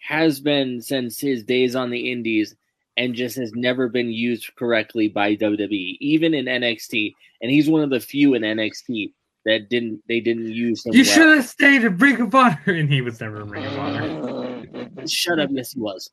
has 0.02 0.40
been 0.40 0.82
since 0.82 1.20
his 1.20 1.44
days 1.44 1.76
on 1.76 1.90
the 1.90 2.12
Indies, 2.12 2.56
and 2.98 3.16
just 3.16 3.38
has 3.38 3.54
never 3.54 3.88
been 3.88 4.10
used 4.10 4.54
correctly 4.56 5.08
by 5.08 5.36
WWE, 5.36 5.98
even 6.00 6.34
in 6.34 6.46
NXT. 6.46 7.14
And 7.42 7.50
he's 7.50 7.70
one 7.70 7.84
of 7.84 7.90
the 7.90 8.00
few 8.00 8.34
in 8.34 8.42
NXT 8.42 9.14
that 9.46 9.70
didn't 9.70 10.02
they 10.08 10.20
didn't 10.20 10.50
use 10.50 10.86
him. 10.86 10.94
You 10.94 11.04
well. 11.04 11.14
should 11.14 11.36
have 11.38 11.46
stayed 11.46 11.84
in 11.84 11.98
Ring 11.98 12.22
of 12.22 12.36
Honor, 12.36 12.62
and 12.68 12.90
he 12.92 13.02
was 13.02 13.20
never 13.22 13.42
in 13.42 13.50
Ring 13.50 13.66
of 13.66 13.80
Honor. 13.80 14.64
Shut 15.08 15.40
up. 15.40 15.50
Yes, 15.52 15.72
he 15.72 15.80
was. 15.80 16.10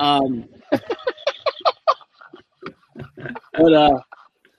Um, 0.00 0.46
but 0.70 0.80
uh, 3.72 3.98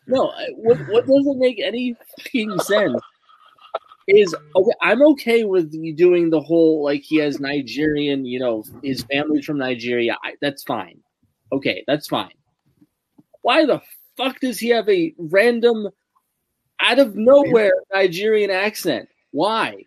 no. 0.07 0.33
What 0.55 0.77
what 0.87 1.05
doesn't 1.05 1.39
make 1.39 1.59
any 1.59 1.95
fucking 2.17 2.59
sense 2.59 2.99
is 4.07 4.35
okay. 4.55 4.71
I'm 4.81 5.01
okay 5.13 5.43
with 5.43 5.73
you 5.73 5.93
doing 5.93 6.29
the 6.29 6.39
whole 6.39 6.83
like 6.83 7.03
he 7.03 7.17
has 7.17 7.39
Nigerian. 7.39 8.25
You 8.25 8.39
know, 8.39 8.63
his 8.83 9.03
family's 9.03 9.45
from 9.45 9.57
Nigeria. 9.57 10.17
I, 10.23 10.33
that's 10.41 10.63
fine. 10.63 10.99
Okay, 11.51 11.83
that's 11.87 12.07
fine. 12.07 12.31
Why 13.41 13.65
the 13.65 13.81
fuck 14.15 14.39
does 14.39 14.59
he 14.59 14.69
have 14.69 14.87
a 14.89 15.13
random, 15.17 15.87
out 16.79 16.99
of 16.99 17.15
nowhere 17.15 17.73
Nigerian 17.93 18.51
accent? 18.51 19.07
Why? 19.31 19.85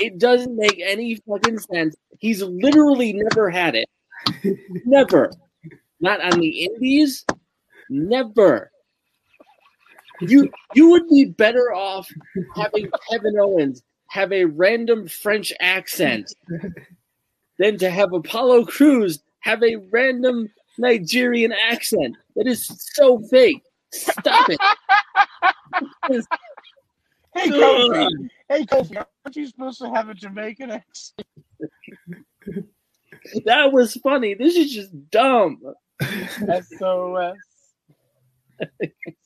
It 0.00 0.18
doesn't 0.18 0.56
make 0.56 0.80
any 0.84 1.16
fucking 1.28 1.58
sense. 1.58 1.94
He's 2.18 2.42
literally 2.42 3.12
never 3.12 3.50
had 3.50 3.74
it. 3.76 3.88
Never. 4.84 5.30
Not 6.00 6.20
on 6.20 6.40
the 6.40 6.64
Indies. 6.64 7.24
Never. 7.88 8.71
You 10.28 10.50
you 10.74 10.90
would 10.90 11.08
be 11.08 11.26
better 11.26 11.72
off 11.72 12.08
having 12.54 12.88
Kevin 13.10 13.38
Owens 13.38 13.82
have 14.08 14.32
a 14.32 14.44
random 14.44 15.08
French 15.08 15.52
accent 15.60 16.34
than 17.58 17.78
to 17.78 17.90
have 17.90 18.12
Apollo 18.12 18.66
Crews 18.66 19.20
have 19.40 19.62
a 19.62 19.76
random 19.90 20.48
Nigerian 20.78 21.52
accent. 21.52 22.16
That 22.36 22.46
is 22.46 22.66
so 22.94 23.18
fake. 23.30 23.62
Stop 23.92 24.48
it. 24.50 24.60
Hey 27.34 27.48
Kofi, 27.48 28.28
hey 28.50 28.66
Kofi, 28.66 28.96
aren't 28.98 29.36
you 29.36 29.46
supposed 29.46 29.78
to 29.80 29.88
have 29.88 30.10
a 30.10 30.14
Jamaican 30.14 30.70
accent? 30.70 31.26
That 33.44 33.72
was 33.72 33.94
funny. 33.94 34.34
This 34.34 34.56
is 34.56 34.72
just 34.72 35.10
dumb. 35.10 35.60
SOS. 36.00 37.36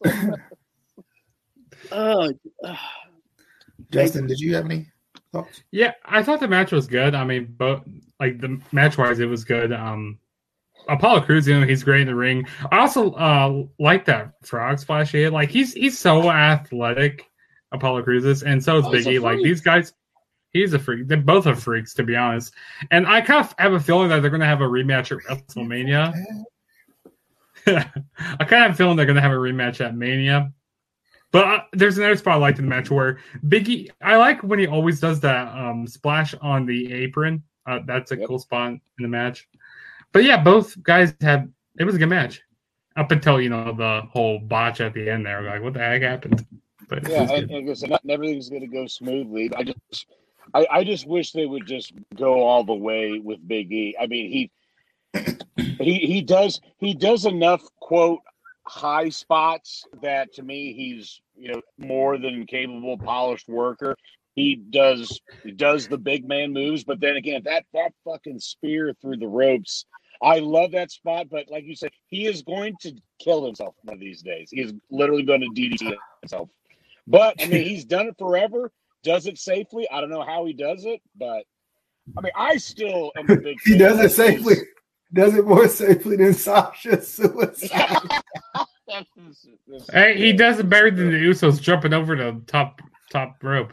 Oh, 1.92 2.32
Justin, 3.90 4.26
did 4.26 4.40
you 4.40 4.54
have 4.54 4.64
any 4.64 4.86
thoughts? 5.32 5.62
Yeah, 5.70 5.92
I 6.04 6.22
thought 6.22 6.40
the 6.40 6.48
match 6.48 6.72
was 6.72 6.86
good. 6.86 7.14
I 7.14 7.24
mean, 7.24 7.54
but 7.56 7.84
like 8.20 8.40
the 8.40 8.60
match 8.72 8.98
wise, 8.98 9.20
it 9.20 9.26
was 9.26 9.44
good. 9.44 9.72
Um, 9.72 10.18
Apollo 10.88 11.22
Crews, 11.22 11.46
you 11.48 11.58
know, 11.58 11.66
he's 11.66 11.82
great 11.82 12.02
in 12.02 12.06
the 12.06 12.14
ring. 12.14 12.46
I 12.70 12.78
also 12.78 13.12
uh 13.12 13.64
like 13.78 14.04
that 14.06 14.32
frog 14.44 14.78
splash 14.78 15.12
he 15.12 15.22
had. 15.22 15.32
Like 15.32 15.50
he's 15.50 15.72
he's 15.74 15.98
so 15.98 16.30
athletic, 16.30 17.28
Apollo 17.72 18.02
Crews 18.04 18.24
is, 18.24 18.42
and 18.42 18.62
so 18.62 18.78
is 18.78 18.86
Oh, 18.86 18.90
Biggie. 18.90 19.20
Like 19.20 19.38
these 19.40 19.60
guys, 19.60 19.92
he's 20.50 20.72
a 20.74 20.78
freak. 20.78 21.08
They're 21.08 21.18
both 21.18 21.46
are 21.46 21.56
freaks, 21.56 21.94
to 21.94 22.02
be 22.02 22.16
honest. 22.16 22.54
And 22.90 23.06
I 23.06 23.20
kind 23.20 23.44
of 23.44 23.54
have 23.58 23.72
a 23.72 23.80
feeling 23.80 24.08
that 24.10 24.20
they're 24.20 24.30
going 24.30 24.40
to 24.40 24.46
have 24.46 24.60
a 24.60 24.64
rematch 24.64 25.12
at 25.12 25.24
WrestleMania. 25.24 26.14
I 27.66 27.72
kind 27.82 28.40
of 28.40 28.48
have 28.48 28.70
a 28.70 28.74
feeling 28.74 28.96
they're 28.96 29.06
going 29.06 29.16
to 29.16 29.22
have 29.22 29.32
a 29.32 29.34
rematch 29.34 29.84
at 29.84 29.96
Mania. 29.96 30.52
But 31.32 31.44
uh, 31.46 31.60
there's 31.72 31.98
another 31.98 32.16
spot 32.16 32.34
I 32.34 32.38
liked 32.38 32.58
in 32.58 32.64
the 32.64 32.70
match 32.70 32.90
where 32.90 33.18
Biggie, 33.46 33.90
I 34.00 34.16
like 34.16 34.42
when 34.42 34.58
he 34.58 34.66
always 34.66 35.00
does 35.00 35.20
that 35.20 35.48
um, 35.48 35.86
splash 35.86 36.34
on 36.40 36.66
the 36.66 36.92
apron. 36.92 37.42
Uh, 37.66 37.80
that's 37.84 38.12
a 38.12 38.16
Yep. 38.16 38.28
cool 38.28 38.38
spot 38.38 38.70
in 38.70 38.80
the 38.98 39.08
match. 39.08 39.48
But 40.12 40.24
yeah, 40.24 40.42
both 40.42 40.80
guys 40.82 41.14
had 41.20 41.52
it 41.78 41.84
was 41.84 41.94
a 41.96 41.98
good 41.98 42.08
match 42.08 42.42
up 42.96 43.10
until 43.10 43.40
you 43.40 43.50
know 43.50 43.72
the 43.72 44.02
whole 44.10 44.38
botch 44.38 44.80
at 44.80 44.94
the 44.94 45.10
end 45.10 45.26
there. 45.26 45.42
Like, 45.42 45.62
what 45.62 45.74
the 45.74 45.80
heck 45.80 46.02
happened? 46.02 46.46
But 46.88 47.08
Yeah, 47.08 47.22
and, 47.30 47.50
and 47.50 48.10
everything's 48.10 48.48
going 48.48 48.62
to 48.62 48.68
go 48.68 48.86
smoothly. 48.86 49.50
I 49.54 49.64
just, 49.64 50.06
I, 50.54 50.66
I 50.70 50.84
just 50.84 51.06
wish 51.06 51.32
they 51.32 51.44
would 51.44 51.66
just 51.66 51.92
go 52.14 52.42
all 52.42 52.62
the 52.64 52.72
way 52.74 53.18
with 53.18 53.46
Big 53.46 53.72
E. 53.72 53.96
I 54.00 54.06
mean, 54.06 54.30
he, 54.30 54.50
he, 55.80 55.94
he 55.98 56.22
does, 56.22 56.60
he 56.78 56.94
does 56.94 57.26
enough 57.26 57.62
quote 57.80 58.20
high 58.68 59.08
spots 59.08 59.84
that 60.02 60.32
to 60.34 60.42
me 60.42 60.72
he's 60.72 61.20
you 61.36 61.52
know 61.52 61.60
more 61.78 62.18
than 62.18 62.46
capable, 62.46 62.98
polished 62.98 63.48
worker. 63.48 63.96
He 64.34 64.56
does, 64.56 65.18
he 65.42 65.50
does 65.50 65.88
the 65.88 65.96
big 65.96 66.28
man 66.28 66.52
moves, 66.52 66.84
but 66.84 67.00
then 67.00 67.16
again, 67.16 67.42
that 67.44 67.64
that 67.72 67.92
fucking 68.04 68.38
spear 68.38 68.94
through 69.00 69.16
the 69.16 69.28
ropes. 69.28 69.86
I 70.22 70.40
love 70.40 70.72
that 70.72 70.90
spot, 70.90 71.28
but 71.30 71.50
like 71.50 71.64
you 71.64 71.74
said, 71.74 71.90
he 72.08 72.26
is 72.26 72.42
going 72.42 72.76
to 72.82 72.94
kill 73.18 73.44
himself 73.44 73.74
one 73.82 73.94
of 73.94 74.00
these 74.00 74.22
days. 74.22 74.48
He 74.50 74.60
is 74.60 74.74
literally 74.90 75.22
going 75.22 75.40
to 75.40 75.48
DDT 75.48 75.94
himself. 76.22 76.50
But 77.06 77.42
I 77.42 77.46
mean, 77.46 77.64
he's 77.64 77.84
done 77.84 78.08
it 78.08 78.16
forever. 78.18 78.70
Does 79.02 79.26
it 79.26 79.38
safely? 79.38 79.86
I 79.90 80.00
don't 80.00 80.10
know 80.10 80.24
how 80.24 80.44
he 80.44 80.52
does 80.52 80.84
it, 80.84 81.00
but 81.16 81.44
I 82.16 82.20
mean, 82.20 82.32
I 82.36 82.56
still 82.56 83.12
am 83.16 83.30
a 83.30 83.36
big. 83.36 83.58
He 83.64 83.72
fan 83.72 83.78
does 83.78 84.00
it 84.00 84.10
safely. 84.10 84.56
Does 85.12 85.34
it 85.34 85.46
more 85.46 85.68
safely 85.68 86.16
than 86.16 86.34
Sasha's 86.34 87.08
suicide. 87.08 87.98
Hey, 89.92 90.16
he 90.16 90.32
does 90.32 90.58
it 90.60 90.68
better 90.68 90.90
than 90.90 91.10
the 91.10 91.18
Usos 91.18 91.60
jumping 91.60 91.92
over 91.92 92.16
the 92.16 92.40
top 92.46 92.80
top 93.10 93.36
rope. 93.42 93.72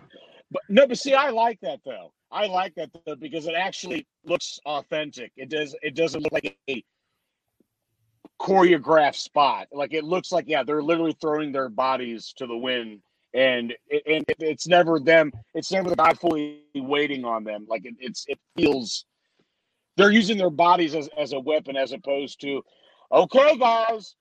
But 0.52 0.64
no, 0.70 0.88
but 0.88 0.98
see, 0.98 1.14
I 1.14 1.30
like 1.30 1.60
that 1.62 1.80
though. 1.86 2.12
I 2.32 2.48
like 2.48 2.74
that 2.76 2.90
though 3.06 3.16
because 3.16 3.48
it 3.48 3.54
actually 3.56 4.08
looks 4.26 4.60
authentic. 4.66 5.32
It 5.38 5.50
does. 5.50 5.76
It 5.82 5.96
doesn't 5.96 6.22
look 6.22 6.34
like 6.34 6.58
a 6.68 6.84
choreographed 8.42 9.16
spot. 9.16 9.68
Like 9.72 9.94
it 9.94 10.04
looks 10.04 10.32
like 10.32 10.46
yeah, 10.48 10.64
they're 10.64 10.84
literally 10.84 11.16
throwing 11.22 11.52
their 11.52 11.70
bodies 11.70 12.34
to 12.38 12.48
the 12.48 12.58
wind, 12.58 13.02
and 13.34 13.74
it, 13.88 14.04
and 14.08 14.26
it's 14.40 14.68
never 14.68 15.00
them. 15.00 15.32
It's 15.54 15.72
never 15.72 15.90
the 15.90 15.96
guy 15.96 16.14
fully 16.14 16.64
waiting 16.76 17.24
on 17.24 17.44
them. 17.44 17.66
Like 17.70 17.86
it, 17.86 17.96
it's 18.00 18.26
it 18.28 18.40
feels 18.56 19.06
they're 19.98 20.12
using 20.12 20.38
their 20.38 20.50
bodies 20.50 20.96
as, 20.96 21.10
as 21.18 21.34
a 21.34 21.40
weapon 21.40 21.76
as 21.76 21.92
opposed 21.92 22.42
to 22.42 22.64
okay, 23.12 23.58
guys. 23.58 24.16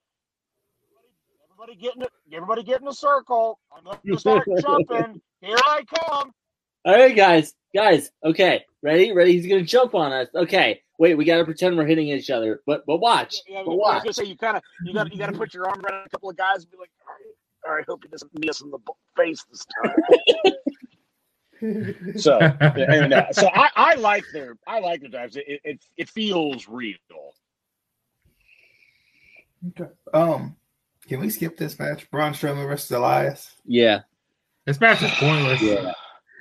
Everybody 1.51 1.77
get 1.81 1.97
in 1.97 2.03
a, 2.03 2.09
everybody 2.35 2.62
get 2.62 2.81
in 2.81 2.89
a 2.89 2.93
circle. 2.93 3.59
I'm 3.77 3.85
gonna 3.85 4.18
start 4.18 4.47
jumping. 4.61 5.20
Here 5.41 5.57
I 5.57 5.83
come. 5.95 6.33
all 6.85 6.95
right, 6.95 7.14
guys, 7.14 7.55
guys. 7.75 8.11
Okay, 8.25 8.64
ready, 8.83 9.12
ready. 9.12 9.33
He's 9.33 9.47
gonna 9.47 9.62
jump 9.62 9.95
on 9.95 10.12
us. 10.12 10.29
Okay, 10.35 10.83
wait. 10.99 11.14
We 11.14 11.25
gotta 11.25 11.45
pretend 11.45 11.77
we're 11.77 11.87
hitting 11.87 12.09
each 12.09 12.31
other, 12.31 12.61
but 12.66 12.85
but 12.87 12.99
watch, 12.99 13.37
Yeah, 13.47 13.59
yeah, 13.59 13.62
but 13.64 13.73
I 13.73 13.75
was 13.75 13.81
watch. 13.81 14.03
gonna 14.05 14.12
say 14.12 14.25
you 14.25 14.37
kind 14.37 14.57
of 14.57 14.62
you 14.85 14.93
got 14.93 15.12
you 15.12 15.18
got 15.18 15.27
to 15.31 15.39
put 15.39 15.55
your 15.55 15.68
arm 15.68 15.81
around 15.85 16.07
a 16.07 16.09
couple 16.09 16.31
of 16.31 16.37
guys 16.37 16.62
and 16.62 16.70
be 16.70 16.79
like, 16.79 16.91
all 17.07 17.14
right, 17.14 17.68
all 17.70 17.75
right, 17.77 17.85
hope 17.87 18.03
he 18.03 18.09
doesn't 18.09 18.31
us 18.49 18.61
in 18.61 18.70
the 18.70 18.79
face 19.16 19.45
this 19.51 19.64
time. 19.85 20.53
so, 22.17 22.39
and, 22.61 23.13
uh, 23.15 23.33
so 23.33 23.49
I, 23.55 23.69
I 23.77 23.95
like 23.95 24.25
their 24.33 24.57
I 24.67 24.81
like 24.81 25.01
their 25.01 25.11
dives. 25.11 25.37
It, 25.37 25.61
it 25.65 25.85
it 25.97 26.09
feels 26.09 26.69
real. 26.69 26.97
Okay. 29.71 29.91
um, 30.13 30.57
can 31.09 31.21
we 31.21 31.31
skip 31.31 31.57
this 31.57 31.79
match? 31.79 32.11
Braun 32.11 32.33
Strowman 32.33 32.67
versus 32.69 32.91
Elias. 32.91 33.53
Yeah, 33.65 34.01
This 34.67 34.81
match 34.81 35.03
is 35.03 35.11
pointless. 35.13 35.63
yeah. 35.63 35.93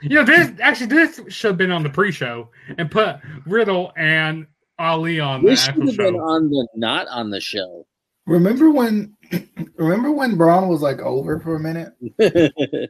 You 0.01 0.15
know, 0.15 0.23
this 0.25 0.51
actually 0.59 0.87
this 0.87 1.21
should 1.27 1.49
have 1.51 1.57
been 1.57 1.71
on 1.71 1.83
the 1.83 1.89
pre-show 1.89 2.49
and 2.79 2.89
put 2.89 3.17
Riddle 3.45 3.91
and 3.95 4.47
Ali 4.79 5.19
on 5.19 5.43
the 5.43 5.49
This 5.51 5.61
should 5.65 5.69
actual 5.69 5.87
have 5.87 5.97
been 5.97 6.15
show. 6.15 6.19
on 6.21 6.49
the 6.49 6.67
not 6.75 7.07
on 7.09 7.29
the 7.29 7.39
show. 7.39 7.85
Remember 8.25 8.71
when? 8.71 9.15
Remember 9.77 10.11
when 10.11 10.35
Braun 10.37 10.67
was 10.69 10.81
like 10.81 10.99
over 10.99 11.39
for 11.39 11.55
a 11.55 11.59
minute? 11.59 11.93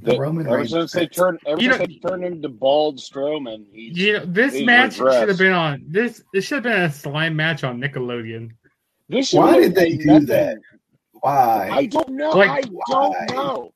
The 0.00 0.12
They- 0.12 0.18
Roman 0.18 0.46
ever 0.46 0.56
Reigns. 0.58 0.70
since 0.70 0.92
they 0.92 1.02
match. 1.02 1.16
turned, 1.16 1.38
ever 1.46 1.60
You 1.60 1.70
since 1.72 1.80
know- 1.80 1.86
they 1.86 2.08
turned 2.08 2.24
him 2.24 2.42
to 2.42 2.48
bald 2.48 2.98
Strowman, 2.98 3.66
he's 3.72 3.96
You 3.98 4.12
know, 4.14 4.24
this 4.26 4.54
He's 4.54 4.66
match 4.66 4.94
should 4.96 5.28
have 5.28 5.38
been 5.38 5.52
on 5.52 5.84
this. 5.88 6.22
This 6.32 6.46
should 6.46 6.56
have 6.56 6.62
been 6.64 6.82
a 6.82 6.90
slime 6.90 7.36
match 7.36 7.64
on 7.64 7.80
Nickelodeon. 7.80 8.50
this. 9.08 9.32
Why 9.32 9.58
did 9.60 9.74
they 9.74 9.96
do 9.96 10.04
nothing- 10.06 10.26
that? 10.26 10.58
Why? 11.20 11.68
I 11.70 11.86
don't 11.86 12.08
know. 12.10 12.30
Like, 12.30 12.50
I 12.50 12.60
don't 12.90 13.30
know. 13.32 13.72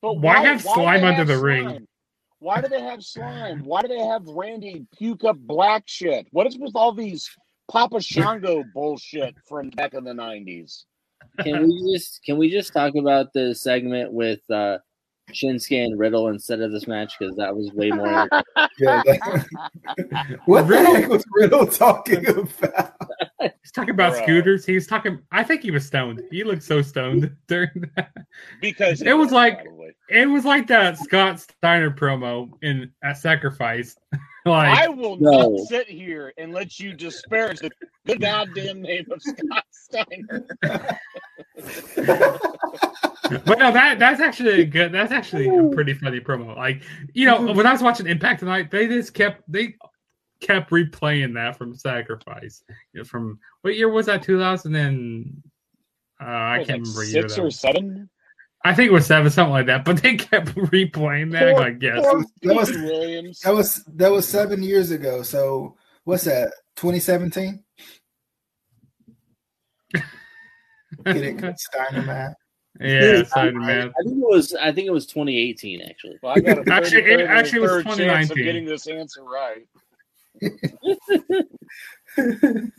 But 0.00 0.18
Why 0.18 0.40
have 0.44 0.62
do 0.62 0.68
slime 0.68 1.04
under 1.04 1.18
have 1.18 1.26
the 1.28 1.38
ring? 1.38 1.86
Why 2.40 2.60
do 2.60 2.68
they 2.68 2.80
have 2.80 3.02
slime? 3.02 3.64
Why 3.64 3.82
do 3.82 3.88
they 3.88 3.98
have 3.98 4.24
Randy 4.26 4.86
puke 4.96 5.24
up 5.24 5.36
black 5.38 5.82
shit? 5.86 6.26
What 6.30 6.46
is 6.46 6.56
with 6.56 6.72
all 6.76 6.92
these 6.92 7.28
Papa 7.70 8.00
Shango 8.00 8.62
bullshit 8.72 9.34
from 9.46 9.70
back 9.70 9.94
in 9.94 10.04
the 10.04 10.14
nineties? 10.14 10.86
Can 11.40 11.66
we 11.66 11.92
just 11.92 12.22
can 12.24 12.36
we 12.38 12.48
just 12.48 12.72
talk 12.72 12.94
about 12.94 13.32
the 13.32 13.54
segment 13.54 14.12
with 14.12 14.40
uh, 14.50 14.78
Shinsuke 15.32 15.84
and 15.84 15.98
Riddle 15.98 16.28
instead 16.28 16.60
of 16.60 16.72
this 16.72 16.86
match 16.86 17.14
because 17.18 17.34
that 17.36 17.54
was 17.54 17.72
way 17.72 17.90
more. 17.90 18.28
Yeah, 18.78 19.02
like- 19.06 19.20
what 20.46 20.68
the 20.68 20.76
heck 20.78 21.08
was 21.08 21.24
Riddle 21.32 21.66
talking 21.66 22.26
about? 22.28 22.94
He's 23.40 23.72
talking 23.72 23.90
about 23.90 24.14
Bruh. 24.14 24.22
scooters. 24.22 24.64
He 24.66 24.74
was 24.74 24.86
talking. 24.86 25.18
I 25.32 25.42
think 25.42 25.62
he 25.62 25.70
was 25.70 25.84
stoned. 25.86 26.22
He 26.30 26.44
looked 26.44 26.62
so 26.62 26.80
stoned 26.82 27.34
during 27.48 27.70
that. 27.96 28.12
Because 28.60 29.02
It 29.02 29.14
was 29.16 29.32
like- 29.32 29.64
probably. 29.64 29.94
It 30.10 30.26
was 30.26 30.44
like 30.44 30.66
that 30.68 30.96
Scott 30.98 31.40
Steiner 31.40 31.90
promo 31.90 32.50
in 32.62 32.90
at 33.02 33.18
Sacrifice. 33.18 33.96
like 34.46 34.78
I 34.78 34.88
will 34.88 35.16
No. 35.20 35.50
not 35.56 35.60
sit 35.68 35.88
here 35.88 36.32
and 36.38 36.52
let 36.52 36.78
you 36.80 36.94
disparage 36.94 37.58
the 37.60 37.70
good 38.06 38.20
goddamn 38.20 38.80
name 38.82 39.06
of 39.10 39.20
Scott 39.22 39.64
Steiner. 39.70 40.46
but 43.44 43.58
no, 43.58 43.72
that 43.72 43.98
that's 43.98 44.20
actually 44.20 44.62
a 44.62 44.64
good. 44.64 44.92
That's 44.92 45.12
actually 45.12 45.48
a 45.48 45.68
pretty 45.74 45.94
funny 45.94 46.20
promo. 46.20 46.56
Like 46.56 46.82
you 47.12 47.26
know, 47.26 47.52
when 47.52 47.66
I 47.66 47.72
was 47.72 47.82
watching 47.82 48.06
Impact 48.06 48.40
tonight, 48.40 48.70
they 48.70 48.86
just 48.86 49.14
kept 49.14 49.42
they 49.50 49.74
kept 50.40 50.70
replaying 50.70 51.34
that 51.34 51.58
from 51.58 51.74
Sacrifice. 51.74 52.62
You 52.92 53.00
know, 53.00 53.04
from 53.04 53.38
what 53.62 53.76
year 53.76 53.88
was 53.90 54.06
that? 54.06 54.22
Two 54.22 54.38
thousand 54.38 54.74
and 54.76 55.42
uh, 56.20 56.24
I 56.24 56.64
can't 56.66 56.86
like 56.86 56.96
remember. 56.96 57.04
six 57.04 57.36
though. 57.36 57.44
or 57.44 57.50
seven. 57.50 58.08
I 58.64 58.74
think 58.74 58.90
it 58.90 58.92
was 58.92 59.06
seven, 59.06 59.30
something 59.30 59.52
like 59.52 59.66
that. 59.66 59.84
But 59.84 60.02
they 60.02 60.16
kept 60.16 60.48
replaying 60.56 61.30
that. 61.32 61.54
Poor- 61.54 61.60
like 61.62 61.80
yes, 61.82 62.00
poor 62.04 62.24
That 62.42 62.56
was- 62.56 62.70
Williams. 62.72 63.40
That 63.40 63.54
was 63.54 63.84
that 63.94 64.10
was 64.10 64.26
seven 64.28 64.62
years 64.62 64.90
ago. 64.90 65.22
So 65.22 65.76
what's 66.04 66.24
that? 66.24 66.52
2017? 66.76 67.62
Get 69.94 70.04
it, 71.16 71.58
Steiner 71.60 72.02
man. 72.02 72.34
yeah, 72.80 73.20
I, 73.20 73.22
Steiner 73.24 73.60
I 73.60 73.90
think 74.04 74.18
it 74.18 74.28
was 74.28 74.54
I 74.54 74.72
think 74.72 74.86
it 74.88 74.92
was 74.92 75.06
2018 75.06 75.80
actually. 75.82 76.18
Well, 76.22 76.32
I 76.36 76.40
got 76.40 76.66
a 76.66 76.72
Actually, 76.72 77.02
it 77.02 77.20
actually 77.22 77.60
was 77.60 77.84
third 77.84 77.96
chance 77.96 78.30
of 78.30 78.36
getting 78.36 78.64
this 78.64 78.86
answer 78.88 79.22
right. 79.22 79.66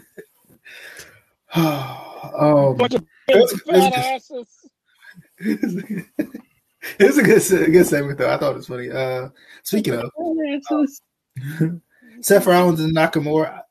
oh, 1.55 2.75
Bunch 2.77 2.93
of 2.95 3.05
That's- 3.27 3.61
fat 3.61 3.93
asses. 3.93 4.47
It 5.39 6.05
was 6.99 7.17
a 7.17 7.23
good 7.23 7.41
se- 7.41 7.71
good 7.71 7.85
segment 7.85 8.17
though. 8.17 8.31
I 8.31 8.37
thought 8.37 8.53
it 8.53 8.57
was 8.57 8.67
funny. 8.67 8.91
Uh, 8.91 9.29
speaking 9.63 9.93
of 9.95 10.11
Seth 12.21 12.45
Rollins 12.45 12.81
and 12.81 12.95
Nakamura, 12.95 13.61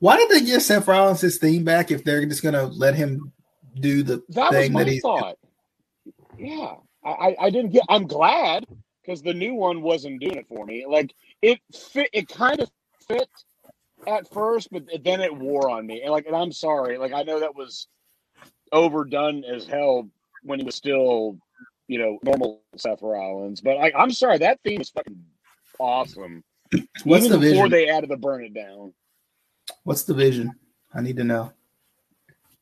why 0.00 0.16
did 0.16 0.28
they 0.30 0.44
give 0.44 0.62
Seth 0.62 0.86
Rollins 0.86 1.20
his 1.20 1.38
theme 1.38 1.64
back 1.64 1.90
if 1.90 2.04
they're 2.04 2.24
just 2.26 2.42
gonna 2.42 2.64
let 2.64 2.94
him 2.94 3.32
do 3.80 4.02
the 4.02 4.22
That 4.30 4.52
was 4.52 4.60
thing 4.60 4.72
my 4.72 4.84
that 4.84 4.92
he's 4.92 5.02
thought. 5.02 5.36
Yeah, 6.38 6.74
I, 7.04 7.10
I, 7.10 7.36
I 7.40 7.50
didn't 7.50 7.72
get. 7.72 7.84
I'm 7.88 8.06
glad 8.06 8.66
because 9.02 9.22
the 9.22 9.34
new 9.34 9.54
one 9.54 9.82
wasn't 9.82 10.20
doing 10.20 10.36
it 10.36 10.48
for 10.48 10.66
me. 10.66 10.84
Like 10.86 11.14
it 11.42 11.60
fit. 11.74 12.10
It 12.12 12.28
kind 12.28 12.60
of 12.60 12.70
fit 13.08 13.28
at 14.06 14.30
first, 14.32 14.68
but 14.70 14.84
then 15.02 15.20
it 15.20 15.34
wore 15.34 15.70
on 15.70 15.86
me. 15.86 16.02
And 16.02 16.12
like, 16.12 16.26
and 16.26 16.36
I'm 16.36 16.52
sorry. 16.52 16.98
Like 16.98 17.12
I 17.12 17.22
know 17.22 17.40
that 17.40 17.54
was 17.54 17.88
overdone 18.72 19.44
as 19.44 19.66
hell 19.66 20.10
when 20.46 20.58
he 20.60 20.64
was 20.64 20.74
still, 20.76 21.36
you 21.88 21.98
know, 21.98 22.18
normal 22.22 22.62
Seth 22.76 23.02
Rollins. 23.02 23.60
But 23.60 23.76
like, 23.78 23.94
I'm 23.96 24.10
sorry. 24.10 24.38
That 24.38 24.60
theme 24.64 24.80
is 24.80 24.90
fucking 24.90 25.18
awesome. 25.78 26.42
what's 27.04 27.24
Even 27.26 27.40
the 27.40 27.46
before 27.50 27.64
vision? 27.64 27.70
they 27.70 27.88
added 27.88 28.10
the 28.10 28.16
burn 28.16 28.44
it 28.44 28.54
down. 28.54 28.92
What's 29.84 30.04
the 30.04 30.14
vision? 30.14 30.52
I 30.94 31.00
need 31.00 31.16
to 31.16 31.24
know. 31.24 31.52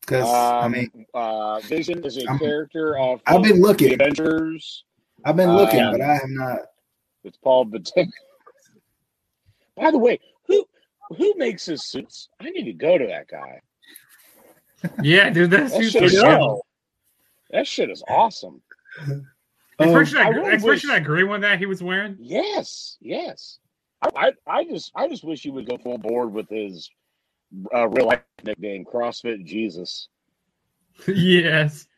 Because 0.01 0.27
I 0.29 0.65
Um, 0.65 0.73
mean, 0.73 1.07
uh, 1.15 1.61
Vision 1.61 2.05
is 2.05 2.19
a 2.19 2.27
I'm- 2.29 2.39
character 2.39 2.99
off. 2.99 3.23
I've 3.27 3.37
of 3.37 3.43
been 3.43 3.61
the 3.61 3.67
looking. 3.67 3.95
Avengers. 3.95 4.85
I've 5.25 5.37
been 5.37 5.55
looking, 5.57 5.81
um, 5.81 5.93
but 5.93 6.03
I 6.03 6.15
have 6.15 6.29
not. 6.29 6.59
It's 7.23 7.39
Paul 7.39 7.65
Bettany. 7.71 8.11
By 9.77 9.91
the 9.91 9.99
way, 9.99 10.21
who 10.47 10.67
who 11.17 11.33
makes 11.39 11.65
his 11.65 11.87
suits? 11.87 12.29
I 12.41 12.51
need 12.51 12.65
to 12.65 12.73
go 12.75 12.99
to 12.99 13.07
that 13.07 13.29
guy. 13.29 13.61
Yeah, 15.03 15.31
dude, 15.31 15.51
that's 15.51 15.73
That 15.73 15.83
super 15.85 15.91
shit, 15.91 16.03
is, 16.05 16.21
good. 16.23 16.61
That 17.55 17.67
shit 17.67 17.89
is 17.91 18.03
awesome. 18.09 18.61
Especially, 19.79 20.21
I 20.21 20.25
that, 20.25 20.37
really 20.39 20.49
especially 20.57 20.69
wish- 20.71 20.83
that 20.89 21.05
gray 21.05 21.25
one 21.25 21.41
that 21.41 21.59
he 21.59 21.67
was 21.67 21.83
wearing. 21.83 22.17
Yes, 22.21 22.97
yes. 23.01 23.59
I, 24.03 24.09
I, 24.15 24.33
I 24.47 24.65
just 24.65 24.93
I 24.95 25.09
just 25.09 25.25
wish 25.25 25.43
he 25.43 25.51
would 25.51 25.67
go 25.69 25.79
full 25.79 25.99
board 25.99 26.33
with 26.33 26.49
his 26.49 26.89
uh, 27.75 27.89
real 27.89 28.07
life 28.07 28.21
nickname, 28.45 28.85
CrossFit 28.85 29.45
Jesus. 29.45 30.09
yes, 31.09 31.89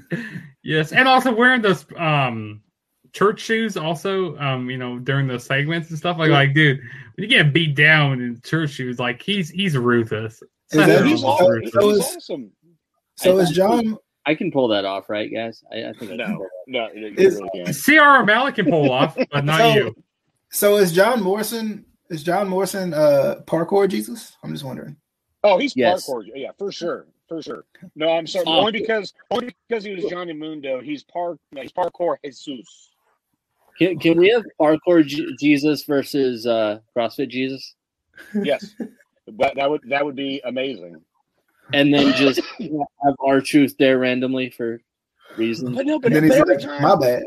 yes, 0.64 0.92
and 0.92 1.06
also 1.06 1.32
wearing 1.32 1.62
those 1.62 1.84
um 1.96 2.60
church 3.12 3.40
shoes. 3.40 3.76
Also, 3.76 4.36
um, 4.38 4.68
you 4.70 4.78
know, 4.78 4.98
during 4.98 5.28
those 5.28 5.44
segments 5.44 5.90
and 5.90 5.98
stuff. 5.98 6.18
Like, 6.18 6.30
like, 6.30 6.54
dude, 6.54 6.78
when 6.78 7.22
you 7.22 7.26
get 7.28 7.52
beat 7.52 7.76
down 7.76 8.20
in 8.20 8.40
church 8.42 8.70
shoes, 8.70 8.98
like 8.98 9.22
he's 9.22 9.48
he's 9.50 9.76
ruthless. 9.76 10.42
Is 10.72 10.78
that- 10.86 11.04
He's, 11.06 11.20
so- 11.20 11.26
aw- 11.28 11.60
he's 11.60 11.76
awesome. 11.76 12.50
So 13.16 13.38
is 13.38 13.50
John? 13.50 13.96
I 14.24 14.34
can 14.34 14.50
pull 14.52 14.68
that 14.68 14.84
off, 14.84 15.08
right, 15.10 15.32
guys? 15.32 15.64
I, 15.72 15.88
I 15.88 15.92
think 15.94 16.12
I 16.12 16.16
can 16.16 16.18
No, 16.18 16.46
no, 16.66 16.88
Is- 16.94 17.40
really. 17.54 17.72
Cr 17.72 18.20
O'Malley 18.22 18.52
can 18.52 18.66
pull 18.66 18.90
off, 18.90 19.16
but 19.30 19.44
not 19.44 19.58
So- 19.60 19.74
you. 19.74 19.96
So 20.50 20.76
is 20.76 20.92
John 20.92 21.22
Morrison? 21.22 21.84
Is 22.10 22.22
John 22.22 22.46
Morrison 22.48 22.92
uh 22.92 23.36
parkour 23.46 23.88
Jesus? 23.88 24.36
I'm 24.44 24.52
just 24.52 24.64
wondering. 24.64 24.96
Oh, 25.44 25.56
he's 25.58 25.74
Yes. 25.74 26.06
parkour. 26.08 26.24
Yeah, 26.34 26.50
for 26.58 26.70
sure, 26.70 27.06
for 27.28 27.42
sure. 27.42 27.64
No, 27.96 28.10
I'm 28.10 28.26
sorry. 28.26 28.44
Oh. 28.46 28.58
Only 28.60 28.72
because 28.72 29.14
only 29.30 29.54
because 29.68 29.82
he 29.82 29.94
was 29.94 30.04
Johnny 30.04 30.34
Mundo. 30.34 30.80
He's 30.80 31.02
park. 31.04 31.38
No, 31.52 31.62
he's 31.62 31.72
parkour 31.72 32.16
Jesus. 32.24 32.90
Can, 33.78 33.98
can 33.98 34.18
we 34.18 34.28
have 34.28 34.44
parkour 34.60 35.04
J- 35.04 35.26
Jesus 35.40 35.84
versus 35.84 36.46
uh, 36.46 36.80
CrossFit 36.94 37.28
Jesus, 37.30 37.74
Yes, 38.34 38.74
but 39.32 39.54
that 39.56 39.68
would 39.70 39.80
that 39.88 40.04
would 40.04 40.14
be 40.16 40.42
amazing. 40.44 41.00
And 41.72 41.92
then 41.92 42.12
just 42.14 42.40
have 42.58 43.14
R-Truth 43.20 43.76
there 43.78 43.98
randomly 43.98 44.50
for 44.50 44.80
reasons? 45.36 45.76
But 45.76 45.86
no, 45.86 45.98
but, 45.98 46.12
And 46.12 46.16
then 46.16 46.28
but 46.28 46.34
he's 46.34 46.40
every 46.40 46.54
like, 46.56 46.64
time, 46.64 46.82
"My 46.82 46.96
bad." 46.96 47.22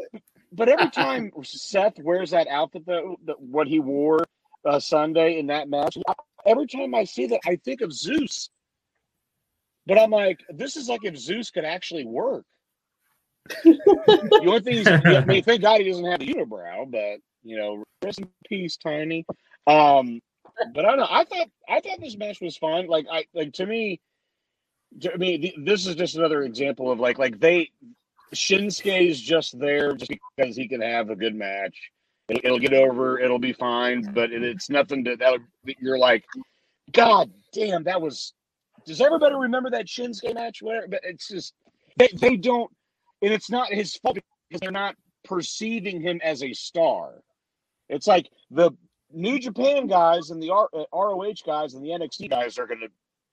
but 0.51 0.69
every 0.69 0.89
time 0.89 1.31
Seth 1.43 1.99
wears 1.99 2.31
that 2.31 2.47
outfit, 2.47 2.85
though, 2.85 3.17
that 3.25 3.39
what 3.39 3.67
he 3.67 3.79
wore 3.79 4.23
uh, 4.65 4.79
Sunday 4.79 5.39
in 5.39 5.47
that 5.47 5.69
match, 5.69 5.97
every 6.45 6.67
time 6.67 6.95
I 6.95 7.03
see 7.03 7.27
that, 7.27 7.41
I 7.45 7.57
think 7.57 7.81
of 7.81 7.91
Zeus. 7.91 8.49
But 9.85 9.99
I'm 9.99 10.11
like, 10.11 10.39
this 10.49 10.77
is 10.77 10.89
like 10.89 11.01
if 11.03 11.15
Zeus 11.17 11.51
could 11.51 11.65
actually 11.65 12.05
work. 12.05 12.45
the 13.63 14.41
only 14.47 14.59
thing 14.61 14.73
he's, 14.77 14.87
I 14.87 15.23
mean, 15.25 15.43
thank 15.43 15.61
God 15.61 15.79
he 15.79 15.89
doesn't 15.89 16.05
have 16.05 16.21
a 16.21 16.25
unibrow, 16.25 16.89
but 16.89 17.19
you 17.43 17.57
know, 17.57 17.83
rest 18.03 18.19
in 18.19 18.27
peace, 18.47 18.77
Tiny. 18.77 19.25
Um, 19.67 20.19
but 20.73 20.85
I 20.85 20.89
don't 20.89 20.97
know. 20.97 21.07
I 21.09 21.23
thought 21.25 21.47
I 21.69 21.79
thought 21.81 21.99
this 22.01 22.17
match 22.17 22.41
was 22.41 22.57
fun. 22.57 22.87
Like 22.87 23.05
I 23.11 23.25
like 23.33 23.53
to 23.53 23.65
me, 23.65 23.97
to, 23.97 24.01
I 25.13 25.17
mean, 25.17 25.41
th- 25.41 25.55
this 25.57 25.85
is 25.87 25.95
just 25.95 26.15
another 26.15 26.43
example 26.43 26.91
of 26.91 26.99
like 26.99 27.17
like 27.17 27.39
they 27.39 27.69
Shinsuke 28.33 29.09
is 29.09 29.19
just 29.19 29.57
there 29.59 29.93
just 29.93 30.11
because 30.37 30.55
he 30.55 30.67
can 30.67 30.81
have 30.81 31.09
a 31.09 31.15
good 31.15 31.35
match. 31.35 31.91
It'll, 32.27 32.57
get 32.57 32.73
over. 32.73 33.19
It'll 33.19 33.37
be 33.37 33.53
fine. 33.53 34.01
But 34.13 34.31
it, 34.31 34.43
it's 34.43 34.69
nothing 34.69 35.03
to 35.05 35.15
that. 35.17 35.39
You're 35.79 35.99
like, 35.99 36.25
God 36.91 37.31
damn, 37.53 37.83
that 37.83 38.01
was. 38.01 38.33
Does 38.85 39.01
everybody 39.01 39.35
remember 39.35 39.69
that 39.71 39.85
Shinsuke 39.85 40.33
match? 40.33 40.61
But 40.63 41.01
it's 41.03 41.27
just 41.27 41.53
they 41.97 42.09
they 42.19 42.35
don't, 42.35 42.71
and 43.21 43.33
it's 43.33 43.49
not 43.49 43.69
his 43.69 43.95
fault 43.97 44.17
because 44.49 44.61
they're 44.61 44.71
not 44.71 44.95
perceiving 45.23 46.01
him 46.01 46.19
as 46.23 46.43
a 46.43 46.53
star. 46.53 47.21
It's 47.89 48.07
like 48.07 48.29
the 48.49 48.71
New 49.13 49.39
Japan 49.39 49.87
guys 49.87 50.29
and 50.31 50.41
the 50.41 50.49
R, 50.49 50.69
uh, 50.73 50.83
ROH 50.93 51.33
guys 51.45 51.73
and 51.73 51.83
the 51.83 51.89
NXT 51.89 52.29
guys 52.29 52.57
are 52.57 52.67
gonna 52.67 52.87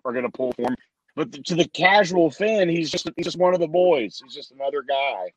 are 0.04 0.12
gonna 0.12 0.30
pull 0.30 0.52
for 0.52 0.62
him. 0.62 0.76
But 1.14 1.44
to 1.44 1.54
the 1.54 1.68
casual 1.68 2.30
fan, 2.30 2.68
he's 2.68 2.90
just 2.90 3.08
he's 3.16 3.26
just 3.26 3.38
one 3.38 3.54
of 3.54 3.60
the 3.60 3.68
boys. 3.68 4.20
He's 4.24 4.34
just 4.34 4.52
another 4.52 4.82
guy. 4.82 5.32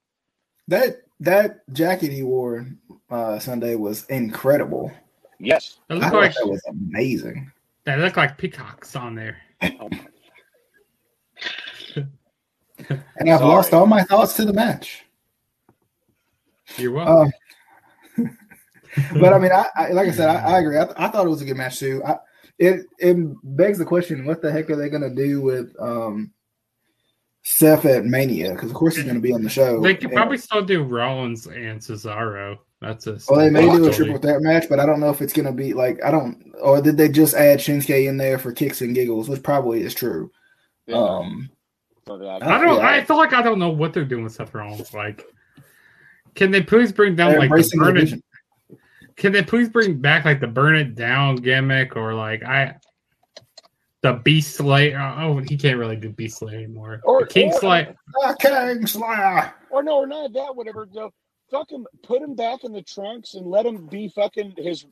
That 0.68 1.02
that 1.20 1.62
jacket 1.74 2.12
he 2.12 2.24
wore 2.24 2.68
uh 3.10 3.40
Sunday 3.40 3.76
was 3.76 4.06
incredible. 4.06 4.92
Yes. 5.40 5.80
That 5.90 6.02
I 6.02 6.10
thought 6.10 6.22
like 6.22 6.34
that 6.36 6.48
was 6.48 6.64
amazing. 6.68 7.52
that 7.84 8.00
look 8.00 8.16
like 8.18 8.38
peacocks 8.38 8.96
on 8.96 9.16
there. 9.16 9.38
And 13.18 13.30
I've 13.30 13.40
Sorry. 13.40 13.50
lost 13.50 13.74
all 13.74 13.86
my 13.86 14.04
thoughts 14.04 14.36
to 14.36 14.46
the 14.46 14.54
match. 14.54 15.06
You're 16.78 16.92
welcome. 16.92 17.32
Um, 18.18 18.38
but 19.14 19.34
I 19.34 19.40
mean, 19.40 19.52
I, 19.52 19.66
I 19.76 19.88
like 19.92 20.10
I 20.10 20.12
said, 20.12 20.30
I, 20.30 20.56
I 20.56 20.60
agree. 20.60 20.78
I, 20.78 20.84
th- 20.84 20.96
I 20.98 21.08
thought 21.08 21.26
it 21.26 21.30
was 21.30 21.42
a 21.42 21.46
good 21.46 21.58
match 21.58 21.80
too. 21.80 22.04
I, 22.60 22.64
it 22.64 22.86
it 23.00 23.18
begs 23.44 23.78
the 23.78 23.86
question: 23.86 24.26
What 24.26 24.42
the 24.42 24.52
heck 24.52 24.70
are 24.70 24.76
they 24.76 24.90
going 24.90 25.02
to 25.02 25.14
do 25.16 25.42
with 25.42 25.74
um, 25.80 26.32
Seth 27.44 27.86
at 27.86 28.06
Mania? 28.06 28.54
Because 28.54 28.70
of 28.72 28.76
course 28.76 28.96
he's 28.96 29.04
going 29.06 29.16
to 29.16 29.22
be 29.22 29.34
on 29.34 29.44
the 29.44 29.50
show. 29.50 29.82
they 29.82 29.94
could 29.96 30.06
And- 30.06 30.14
probably 30.14 30.38
still 30.38 30.64
do 30.64 30.84
Rollins 30.84 31.48
and 31.48 31.80
Cesaro. 31.80 32.58
That's 32.82 33.08
a. 33.08 33.18
Well, 33.30 33.40
they 33.40 33.50
may 33.50 33.62
do 33.62 33.68
a 33.68 33.70
possibility. 33.72 33.96
triple 33.98 34.18
threat 34.22 34.42
match, 34.42 34.66
but 34.70 34.80
I 34.80 34.86
don't 34.86 35.00
know 35.00 35.10
if 35.10 35.22
it's 35.22 35.34
going 35.34 35.46
to 35.46 35.52
be 35.52 35.74
like 35.74 36.04
I 36.04 36.12
don't. 36.12 36.54
Or 36.62 36.82
did 36.82 36.98
they 36.98 37.10
just 37.10 37.34
add 37.34 37.60
Shinsuke 37.60 38.08
in 38.08 38.18
there 38.18 38.38
for 38.38 38.52
kicks 38.52 38.82
and 38.82 38.94
giggles, 38.94 39.30
which 39.30 39.42
probably 39.44 39.82
is 39.82 39.94
true. 39.94 40.30
Yeah. 40.86 40.98
Um, 40.98 41.50
So 42.06 42.18
that- 42.18 42.44
I 42.44 42.62
don't. 42.62 42.78
Yeah. 42.78 42.88
I 42.88 43.04
feel 43.04 43.18
like 43.18 43.34
I 43.34 43.42
don't 43.42 43.60
know 43.60 43.70
what 43.70 43.94
they're 43.94 44.06
doing 44.06 44.24
with 44.24 44.34
Seth 44.34 44.54
Rollins. 44.54 44.94
Like, 44.94 45.24
can 46.36 46.52
they 46.52 46.62
please 46.62 46.92
bring 46.92 47.16
down 47.16 47.32
they're 47.32 47.40
like 47.40 47.50
the 47.50 47.56
embracing 47.56 47.80
the 47.80 47.86
burn 47.86 47.98
it? 47.98 48.02
vision. 48.02 48.24
Can 49.18 49.32
they 49.32 49.44
please 49.44 49.70
bring 49.70 49.98
back 50.00 50.26
like 50.26 50.40
the 50.40 50.48
burn 50.48 50.76
it 50.76 50.96
down 50.96 51.38
gimmick 51.38 51.96
or 51.96 52.14
like 52.14 52.44
I, 52.44 52.76
the 54.02 54.14
Beast 54.14 54.56
Slayer? 54.56 55.00
Oh, 55.18 55.38
he 55.38 55.56
can't 55.58 55.78
really 55.78 55.96
do 55.96 56.10
Beast 56.10 56.40
Slayer 56.40 56.58
anymore. 56.58 57.02
Or- 57.04 57.22
The 57.22 57.28
King 57.28 57.52
or- 57.54 57.60
Slayer. 57.60 57.96
Ah, 58.24 58.36
King 58.40 58.86
Slayer. 58.86 59.54
Or 59.70 59.84
no, 59.84 59.98
or 59.98 60.08
not 60.08 60.34
that, 60.34 60.56
whatever. 60.56 60.86
Go, 60.86 61.14
fuck 61.50 61.72
him, 61.72 61.88
put 62.04 62.22
him 62.22 62.36
back 62.36 62.64
in 62.64 62.72
the 62.74 62.82
trunks 62.82 63.36
and 63.36 63.46
let 63.48 63.66
him 63.66 63.88
be 63.88 64.10
fucking 64.10 64.54
his, 64.58 64.86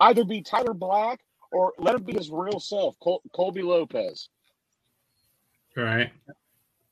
either 0.00 0.24
be 0.24 0.40
Tyler 0.40 0.74
Black 0.74 1.20
or 1.50 1.72
let 1.78 1.94
him 1.96 2.02
be 2.04 2.12
his 2.14 2.30
real 2.30 2.60
self, 2.60 2.98
Col- 3.00 3.22
Colby 3.32 3.62
Lopez. 3.62 4.28
Right. 5.76 6.10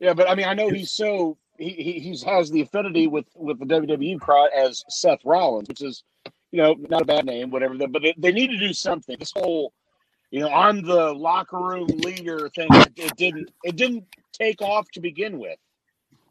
Yeah, 0.00 0.14
but 0.14 0.28
I 0.28 0.34
mean, 0.34 0.46
I 0.48 0.54
know 0.54 0.68
he's 0.68 0.90
so 0.90 1.36
he, 1.58 1.70
he 1.70 1.92
he's 2.00 2.22
has 2.24 2.50
the 2.50 2.62
affinity 2.62 3.06
with 3.06 3.26
with 3.36 3.60
the 3.60 3.66
WWE 3.66 4.18
crowd 4.20 4.48
as 4.56 4.82
Seth 4.88 5.20
Rollins, 5.24 5.68
which 5.68 5.80
is 5.82 6.02
you 6.52 6.62
know 6.62 6.74
not 6.88 7.02
a 7.02 7.04
bad 7.04 7.26
name, 7.26 7.50
whatever. 7.50 7.74
But 7.88 8.02
they, 8.02 8.14
they 8.16 8.30
need 8.32 8.48
to 8.50 8.58
do 8.58 8.72
something. 8.72 9.16
This 9.18 9.32
whole 9.34 9.72
you 10.30 10.40
know 10.40 10.48
I'm 10.52 10.82
the 10.82 11.12
locker 11.12 11.58
room 11.58 11.86
leader 11.88 12.48
thing, 12.54 12.68
it, 12.70 12.92
it 12.96 13.16
didn't 13.16 13.50
it 13.64 13.76
didn't 13.76 14.04
take 14.32 14.62
off 14.62 14.88
to 14.92 15.00
begin 15.00 15.38
with. 15.38 15.58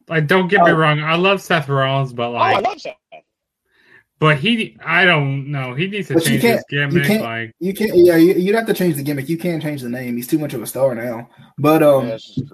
Like, 0.07 0.28
don't 0.28 0.47
get 0.47 0.63
me 0.63 0.72
Oh. 0.72 0.76
wrong. 0.76 0.99
I 1.01 1.15
love 1.15 1.41
Seth 1.41 1.69
Rollins, 1.69 2.11
but 2.13 2.30
oh, 2.32 2.36
I 2.36 2.59
love 2.59 2.82
Seth. 2.82 2.95
but 4.19 4.38
he, 4.38 4.76
I 4.84 5.05
don't 5.05 5.51
know. 5.51 5.74
He 5.76 5.88
needs 5.88 6.07
to 6.09 6.15
But 6.15 6.24
you 6.26 6.32
change 6.39 6.41
his 6.43 6.63
can't- 6.69 6.91
you 6.93 7.01
can't- 7.01 7.24
Like, 7.24 7.53
You 7.59 7.74
can't. 7.74 7.91
Yeah, 7.95 8.15
you, 8.17 8.34
you'd 8.34 8.55
have 8.55 8.65
to 8.65 8.74
change 8.74 8.95
the 8.95 9.03
gimmick. 9.03 9.30
You 9.30 9.38
can't 9.38 9.61
change 9.61 9.82
the 9.82 9.89
name. 9.89 10.15
He's 10.17 10.28
too 10.28 10.39
much 10.39 10.53
of 10.53 10.61
a 10.61 10.67
star 10.67 10.95
now. 10.95 11.30
But 11.59 11.84
um, 11.84 12.07
yeah, 12.07 12.13
this 12.13 12.38
is 12.38 12.51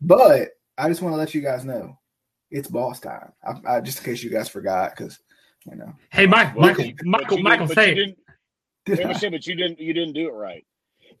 but 0.00 0.48
I 0.78 0.88
just 0.88 1.02
want 1.02 1.12
to 1.12 1.18
let 1.18 1.34
you 1.34 1.40
guys 1.42 1.64
know, 1.64 1.98
it's 2.50 2.68
boss 2.68 2.98
time. 2.98 3.32
I, 3.44 3.76
I, 3.76 3.80
just 3.80 3.98
in 3.98 4.04
case 4.04 4.22
you 4.22 4.30
guys 4.30 4.48
forgot, 4.48 4.90
because 4.96 5.18
you 5.70 5.76
know. 5.76 5.92
hey, 6.10 6.26
Mike, 6.26 6.54
Well, 6.56 6.68
Michael, 6.68 6.90
Michael, 7.04 7.38
Michael, 7.42 7.66
didn't- 7.66 7.68
but 7.68 7.74
say 7.74 7.94
you 7.94 8.02
it. 8.02 8.16
didn't- 8.86 9.10
I, 9.10 9.12
say, 9.14 9.28
but 9.30 9.46
you 9.46 9.54
didn't 9.56 9.80
you 9.80 9.92
didn't 9.92 10.14
do 10.14 10.28
it 10.28 10.32
right. 10.32 10.64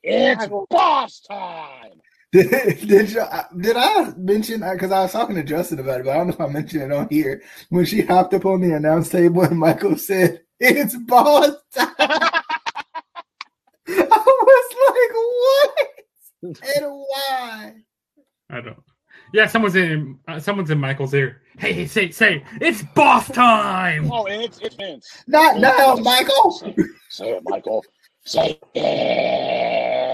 It's 0.02 0.46
boss 0.70 1.20
time. 1.20 2.00
did, 2.32 2.50
did, 2.86 3.10
you, 3.12 3.24
did 3.60 3.76
I 3.76 4.12
mention? 4.16 4.60
Because 4.60 4.92
I 4.92 5.02
was 5.02 5.12
talking 5.12 5.34
to 5.36 5.42
Justin 5.42 5.78
about 5.80 6.00
it, 6.00 6.04
but 6.04 6.12
I 6.12 6.16
don't 6.18 6.26
know 6.28 6.34
if 6.34 6.40
I 6.40 6.46
mentioned 6.48 6.82
it 6.82 6.92
on 6.92 7.08
here 7.08 7.42
when 7.70 7.84
she 7.84 8.02
hopped 8.02 8.34
up 8.34 8.44
on 8.46 8.60
the 8.60 8.72
announce 8.76 9.08
table 9.08 9.42
and 9.42 9.58
Michael 9.58 9.96
said, 9.96 10.42
"It's 10.60 10.94
boss 10.96 11.50
time." 11.74 11.88
I 11.98 12.42
was 13.88 14.74
like, 14.88 16.52
"What 16.52 16.76
and 16.76 16.86
why?" 16.92 17.72
I 18.50 18.60
don't. 18.60 18.78
Yeah, 19.32 19.46
someone's 19.46 19.74
in. 19.76 20.18
Uh, 20.28 20.38
someone's 20.38 20.70
in 20.70 20.78
Michael's 20.78 21.14
ear. 21.14 21.42
Hey, 21.58 21.72
hey, 21.72 21.86
say, 21.86 22.10
say, 22.10 22.44
it's 22.60 22.82
boss 22.94 23.28
time. 23.30 24.10
Oh, 24.12 24.26
and 24.26 24.42
it's 24.42 24.58
it's 24.58 24.74
Vince. 24.76 25.08
Not 25.26 25.58
now, 25.58 25.94
Michael. 25.96 26.50
Say, 26.52 26.74
say 27.08 27.30
it, 27.30 27.42
Michael. 27.46 27.82
Say 28.24 28.60
it. 28.74 30.06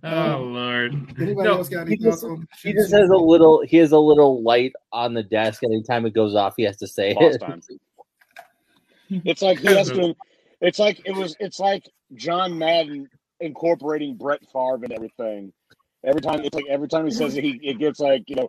oh 0.04 0.38
Lord. 0.42 0.92
Anybody 1.20 1.34
No, 1.48 1.58
else 1.58 1.68
got 1.68 1.86
he 1.86 1.94
any 1.94 2.02
thoughts 2.02 2.22
just- 2.22 2.24
on? 2.24 2.46
He 2.62 2.72
just 2.72 2.92
has 2.92 3.08
a 3.10 3.16
little. 3.16 3.62
He 3.64 3.76
has 3.78 3.92
a 3.92 3.98
little 3.98 4.42
light 4.42 4.72
on 4.92 5.14
the 5.14 5.22
desk. 5.22 5.62
Anytime 5.62 6.04
it 6.06 6.14
goes 6.14 6.34
off, 6.34 6.54
he 6.56 6.64
has 6.64 6.76
to 6.78 6.86
say 6.86 7.14
Boss 7.14 7.36
it. 7.36 7.38
time. 7.38 7.60
It's 9.10 9.42
like 9.42 9.60
he 9.60 9.68
has 9.68 9.88
to. 9.90 10.14
It's 10.60 10.78
like 10.78 11.00
it 11.04 11.12
was. 11.14 11.36
It's 11.40 11.60
like 11.60 11.84
John 12.14 12.58
Madden 12.58 13.08
incorporating 13.40 14.16
Brett 14.16 14.40
Favre 14.52 14.80
and 14.82 14.92
everything. 14.92 15.52
Every 16.08 16.22
time 16.22 16.40
it's 16.40 16.54
like 16.54 16.64
every 16.70 16.88
time 16.88 17.04
he 17.04 17.10
says 17.10 17.36
it, 17.36 17.44
he 17.44 17.60
it 17.62 17.78
gets 17.78 18.00
like 18.00 18.24
you 18.28 18.36
know, 18.36 18.48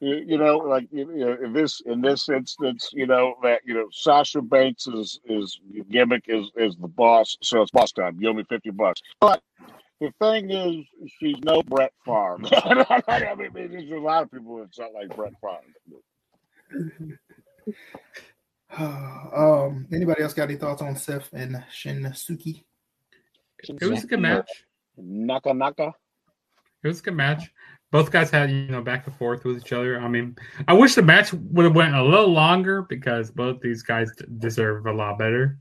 you, 0.00 0.24
you 0.26 0.38
know, 0.38 0.56
like 0.56 0.88
you 0.90 1.04
know, 1.04 1.36
in 1.44 1.52
this 1.52 1.82
in 1.84 2.00
this 2.00 2.28
instance, 2.30 2.88
you 2.92 3.06
know 3.06 3.34
that 3.42 3.60
you 3.66 3.74
know 3.74 3.88
Sasha 3.92 4.40
Banks 4.40 4.86
is 4.86 5.20
is 5.26 5.60
gimmick 5.90 6.24
is 6.28 6.50
is 6.56 6.76
the 6.76 6.88
boss, 6.88 7.36
so 7.42 7.60
it's 7.60 7.70
boss 7.70 7.92
time. 7.92 8.16
You 8.18 8.30
owe 8.30 8.32
me 8.32 8.44
fifty 8.48 8.70
bucks, 8.70 9.02
but. 9.20 9.42
The 10.00 10.12
thing 10.20 10.48
is, 10.48 10.86
she's 11.18 11.38
no 11.42 11.60
Brett 11.60 11.92
Favre. 12.04 12.38
I 13.08 13.34
mean, 13.36 13.50
there's 13.52 13.90
a 13.90 13.96
lot 13.96 14.22
of 14.22 14.30
people 14.30 14.58
that's 14.58 14.78
not 14.78 14.94
like 14.94 15.08
Brett 15.16 15.32
Favre. 15.42 17.18
um, 19.36 19.88
anybody 19.92 20.22
else 20.22 20.34
got 20.34 20.44
any 20.44 20.54
thoughts 20.54 20.82
on 20.82 20.94
Seth 20.94 21.32
and 21.32 21.64
Shinsuke? 21.72 22.62
It 23.68 23.84
was 23.86 24.04
a 24.04 24.06
good 24.06 24.20
match. 24.20 24.64
Naka 24.96 25.52
Naka. 25.52 25.92
It 26.82 26.88
was 26.88 27.00
a 27.00 27.02
good 27.02 27.14
match. 27.14 27.50
Both 27.90 28.10
guys 28.10 28.30
had 28.30 28.50
you 28.50 28.66
know 28.66 28.82
back 28.82 29.06
and 29.06 29.16
forth 29.16 29.44
with 29.44 29.58
each 29.58 29.72
other. 29.72 29.98
I 30.00 30.08
mean, 30.08 30.36
I 30.66 30.74
wish 30.74 30.94
the 30.94 31.02
match 31.02 31.32
would 31.32 31.64
have 31.64 31.74
went 31.74 31.94
a 31.94 32.04
little 32.04 32.30
longer 32.30 32.82
because 32.82 33.30
both 33.30 33.60
these 33.60 33.82
guys 33.82 34.10
deserve 34.38 34.86
a 34.86 34.92
lot 34.92 35.18
better. 35.18 35.58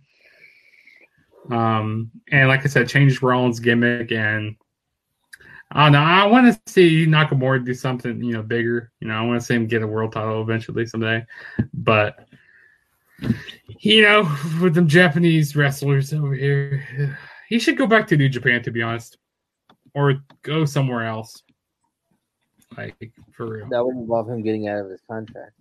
Um, 1.49 2.11
and 2.31 2.49
like 2.49 2.65
I 2.65 2.67
said, 2.67 2.89
changed 2.89 3.23
Rollins' 3.23 3.61
gimmick, 3.61 4.11
and 4.11 4.57
I 5.71 5.85
don't 5.85 5.93
know. 5.93 5.99
I 5.99 6.25
want 6.25 6.53
to 6.53 6.71
see 6.71 7.05
Nakamura 7.05 7.65
do 7.65 7.73
something 7.73 8.21
you 8.21 8.33
know 8.33 8.43
bigger. 8.43 8.91
You 8.99 9.07
know, 9.07 9.15
I 9.15 9.21
want 9.21 9.39
to 9.39 9.45
see 9.45 9.55
him 9.55 9.67
get 9.67 9.81
a 9.81 9.87
world 9.87 10.11
title 10.11 10.41
eventually 10.41 10.85
someday. 10.85 11.25
But 11.73 12.27
you 13.79 14.01
know, 14.01 14.23
with 14.61 14.75
them 14.75 14.87
Japanese 14.87 15.55
wrestlers 15.55 16.13
over 16.13 16.33
here, 16.33 17.17
he 17.47 17.59
should 17.59 17.77
go 17.77 17.87
back 17.87 18.07
to 18.07 18.17
New 18.17 18.29
Japan 18.29 18.61
to 18.63 18.71
be 18.71 18.81
honest, 18.81 19.17
or 19.97 20.13
go 20.43 20.63
somewhere 20.63 21.05
else. 21.05 21.41
Like 22.77 23.11
for 23.31 23.47
real, 23.47 23.69
That 23.69 23.83
would 23.83 23.95
involve 23.95 24.29
him 24.29 24.43
getting 24.43 24.67
out 24.67 24.85
of 24.85 24.91
his 24.91 25.01
contract. 25.09 25.55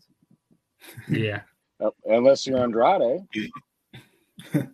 yeah. 1.09 1.41
Uh, 1.81 1.91
Unless 2.05 2.47
you're 2.47 2.59
Andrade. 2.59 3.21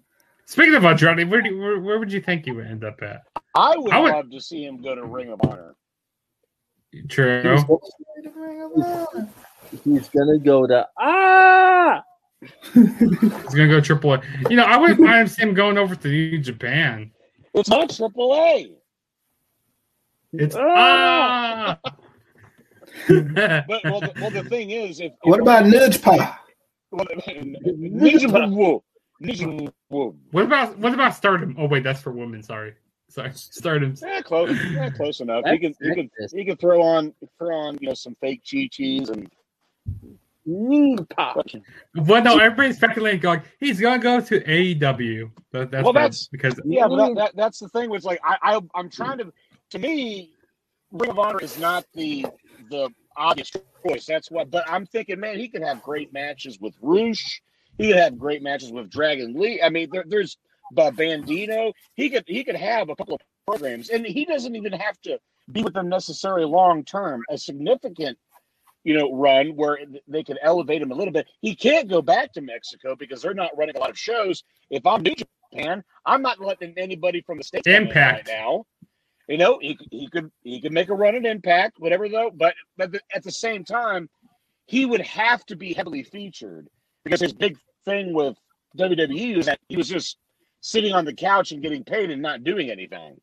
Speaking 0.47 0.75
of 0.75 0.85
Andrade, 0.85 1.31
where, 1.31 1.41
do, 1.43 1.59
where 1.59 1.81
where 1.81 1.99
would 1.99 2.13
you 2.13 2.21
think 2.21 2.45
he 2.45 2.51
would 2.51 2.67
end 2.67 2.85
up 2.85 3.01
at? 3.03 3.23
I 3.55 3.77
would, 3.77 3.93
I 3.93 4.01
would- 4.01 4.13
love 4.13 4.31
to 4.31 4.41
see 4.41 4.65
him 4.65 4.83
go 4.83 4.95
to 4.95 5.05
Ring 5.05 5.31
of 5.31 5.41
Honor. 5.45 5.77
True. 7.09 7.57
He's 9.85 10.09
gonna 10.09 10.39
go 10.39 10.67
to 10.67 10.87
ah. 10.99 12.03
He's 12.75 13.55
gonna 13.55 13.69
go 13.69 13.81
triple 13.81 14.15
A. 14.15 14.23
You 14.51 14.57
know, 14.57 14.65
I 14.65 14.77
wouldn't 14.77 15.01
mind 15.01 15.31
him 15.31 15.55
going 15.55 15.79
over 15.79 15.95
to 15.95 16.09
New 16.09 16.39
Japan. 16.39 17.13
It's 17.55 17.69
not 17.69 17.91
Triple 17.91 18.35
A. 18.35 18.82
It's 20.33 20.57
Ah! 20.59 21.79
ah. 21.85 21.97
But 23.09 23.67
well, 23.85 24.01
the, 24.01 24.13
well, 24.21 24.31
the 24.31 24.45
thing 24.49 24.71
is, 24.71 25.01
if 25.01 25.13
What 25.23 25.41
about 25.41 25.67
Nudge 25.67 26.01
Pie? 26.01 26.35
well, 26.91 27.07
Ninja 27.07 28.51
Woo, 28.55 28.83
Ninja 29.23 29.73
Woo. 29.91 30.17
what 30.31 30.45
about 30.45 30.79
what 30.79 30.93
about 30.95 31.15
Stardom? 31.15 31.57
Oh 31.59 31.67
wait, 31.67 31.83
that's 31.85 32.01
for 32.01 32.13
women. 32.13 32.43
Sorry, 32.43 32.75
sorry, 33.09 33.33
Stardom. 33.35 33.95
Yeah, 34.01 34.21
close. 34.21 34.57
Yeah, 34.71 34.91
close 34.91 35.21
enough. 35.21 35.45
He 35.47 35.59
can, 35.59 35.75
That's 35.81 35.89
he 35.89 35.95
can, 35.95 36.11
sexist. 36.21 36.37
he 36.39 36.45
can 36.45 36.57
throw 36.57 36.83
on, 36.83 37.15
throw 37.39 37.57
on, 37.57 37.79
you 37.81 37.89
know, 37.89 37.95
some 37.95 38.15
fake 38.21 38.43
chi 38.51 38.69
chis 38.71 39.09
and. 39.09 39.31
Knee 40.45 40.97
pop. 41.17 41.47
Well, 41.95 42.21
no, 42.25 42.37
everybody's 42.39 42.75
speculating, 42.77 43.21
going, 43.21 43.43
he's 43.61 43.81
gonna 43.81 44.03
go 44.03 44.21
to 44.21 44.41
AEW. 44.41 45.31
That, 45.53 45.71
that's 45.71 45.85
Well, 45.85 45.93
that's- 45.93 46.27
because 46.33 46.61
Yeah, 46.65 46.89
but 46.89 46.97
that, 46.97 47.15
that, 47.15 47.37
that's 47.37 47.61
the 47.61 47.69
thing. 47.69 47.89
Was 47.89 48.05
like 48.05 48.21
I, 48.25 48.37
I, 48.43 48.61
I'm 48.75 48.91
trying 48.91 49.19
to. 49.19 49.33
To 49.73 49.79
me, 49.79 50.31
Ring 50.91 51.11
of 51.11 51.19
Honor 51.19 51.41
is 51.41 51.59
not 51.59 51.87
the 51.95 52.27
the 52.69 52.91
obvious 53.17 53.51
choice. 53.87 54.05
That's 54.05 54.31
what. 54.31 54.51
But 54.51 54.69
I'm 54.69 54.85
thinking, 54.85 55.19
man, 55.19 55.39
he 55.39 55.49
could 55.49 55.63
have 55.63 55.83
great 55.83 56.13
matches 56.13 56.59
with 56.61 56.75
Roosh. 56.83 57.41
He 57.79 57.89
could 57.89 57.97
have 57.97 58.19
great 58.19 58.43
matches 58.43 58.71
with 58.71 58.91
Dragon 58.91 59.33
Lee. 59.33 59.63
I 59.63 59.71
mean, 59.71 59.89
there, 59.91 60.05
there's 60.07 60.37
uh, 60.77 60.91
Bandido. 60.91 61.73
He 61.95 62.11
could 62.11 62.25
he 62.27 62.45
could 62.45 62.55
have 62.55 62.91
a 62.91 62.97
couple 62.97 63.15
of 63.15 63.23
programs, 63.47 63.89
and 63.89 64.05
he 64.05 64.27
doesn't 64.27 64.55
even 64.55 64.75
have 64.75 65.01
to 65.05 65.19
be 65.51 65.63
with 65.63 65.73
them 65.73 65.89
necessarily 65.89 66.45
long 66.45 66.85
term. 66.85 67.23
A 67.31 67.39
significant, 67.39 68.19
you 68.85 68.93
know, 68.93 69.11
run 69.15 69.57
where 69.57 69.79
they 70.07 70.23
could 70.23 70.39
elevate 70.43 70.83
him 70.83 70.91
a 70.91 70.95
little 70.95 71.15
bit. 71.15 71.29
He 71.41 71.57
can't 71.57 71.89
go 71.89 72.03
back 72.03 72.35
to 72.35 72.43
Mexico 72.43 72.95
because 72.95 73.23
they're 73.23 73.33
not 73.33 73.57
running 73.57 73.77
a 73.77 73.81
lot 73.81 73.89
of 73.89 73.99
shows. 73.99 74.45
If 74.69 74.85
I'm 74.85 75.01
New 75.01 75.15
Japan, 75.15 75.83
I'm 76.05 76.21
not 76.21 76.41
letting 76.41 76.75
anybody 76.77 77.23
from 77.23 77.39
the 77.39 77.45
states 77.45 77.67
Impact. 77.67 78.29
right 78.29 78.37
now. 78.37 78.67
You 79.29 79.39
know, 79.39 79.59
he, 79.61 79.79
he 79.91 80.09
could 80.09 80.31
he 80.43 80.61
could 80.61 80.73
make 80.73 80.89
a 80.89 80.95
run 80.95 81.15
at 81.15 81.25
Impact, 81.25 81.79
whatever 81.79 82.09
though. 82.09 82.31
But 82.35 82.55
but 82.77 82.93
the- 82.93 83.01
at 83.15 83.23
the 83.23 83.31
same 83.31 83.65
time, 83.65 84.09
he 84.67 84.85
would 84.85 85.01
have 85.03 85.45
to 85.47 85.57
be 85.57 85.73
heavily 85.73 86.03
featured 86.03 86.69
because 87.05 87.21
his 87.21 87.33
big 87.33 87.57
thing 87.85 88.13
with 88.13 88.37
WWE 88.79 89.39
is 89.39 89.47
that 89.47 89.61
he 89.69 89.77
was 89.77 89.89
just 89.89 90.19
sitting 90.61 90.93
on 90.93 91.05
the 91.05 91.15
couch 91.15 91.53
and 91.53 91.63
getting 91.63 91.85
paid 91.85 92.11
and 92.11 92.21
not 92.23 92.45
doing 92.45 92.71
anything. 92.71 93.17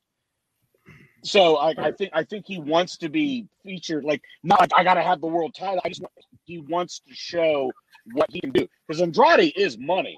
So 1.24 1.58
I, 1.58 1.74
I 1.78 1.92
think 1.92 2.12
I 2.14 2.24
think 2.24 2.46
he 2.48 2.60
wants 2.60 2.98
to 2.98 3.10
be 3.10 3.48
featured. 3.64 4.06
Like 4.06 4.22
not 4.44 4.62
like 4.62 4.72
I 4.76 4.84
gotta 4.86 5.02
have 5.02 5.20
the 5.20 5.28
world 5.28 5.54
title. 5.54 5.82
I 5.84 5.90
just 5.90 6.02
want, 6.02 6.14
he 6.46 6.60
wants 6.60 7.02
to 7.08 7.14
show 7.14 7.72
what 8.14 8.28
he 8.32 8.40
can 8.40 8.52
do 8.52 8.68
because 8.88 9.02
Andrade 9.02 9.54
is 9.58 9.78
money. 9.78 10.18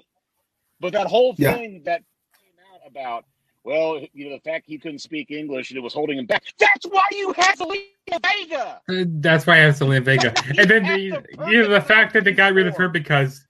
But 0.80 0.92
that 0.92 1.08
whole 1.08 1.34
Yeah. 1.38 1.54
thing 1.54 1.82
that 1.86 2.02
came 2.40 2.54
out 2.72 2.80
about 2.86 3.24
well, 3.64 4.00
you 4.12 4.28
know, 4.28 4.34
the 4.36 4.40
fact 4.40 4.64
he 4.66 4.76
couldn't 4.78 4.98
speak 5.00 5.30
English 5.30 5.70
and 5.70 5.78
it 5.78 5.80
was 5.80 5.94
holding 5.94 6.18
him 6.18 6.26
back. 6.26 6.42
That's 6.58 6.84
why 6.86 7.04
you 7.12 7.32
have 7.34 7.56
Zelina 7.56 7.82
Vega. 8.22 8.80
Uh, 8.88 9.04
That's 9.06 9.46
why 9.46 9.54
I 9.54 9.58
have 9.58 9.74
Zelina 9.76 10.02
Vega. 10.02 10.34
And 10.58 10.68
then 10.68 10.82
the, 10.84 11.22
the 11.38 11.50
you 11.50 11.62
know 11.62 11.68
the 11.68 11.80
fact 11.80 12.12
that 12.14 12.24
they 12.24 12.32
got 12.32 12.54
rid 12.54 12.66
of 12.66 12.76
her 12.76 12.88
because, 12.88 13.46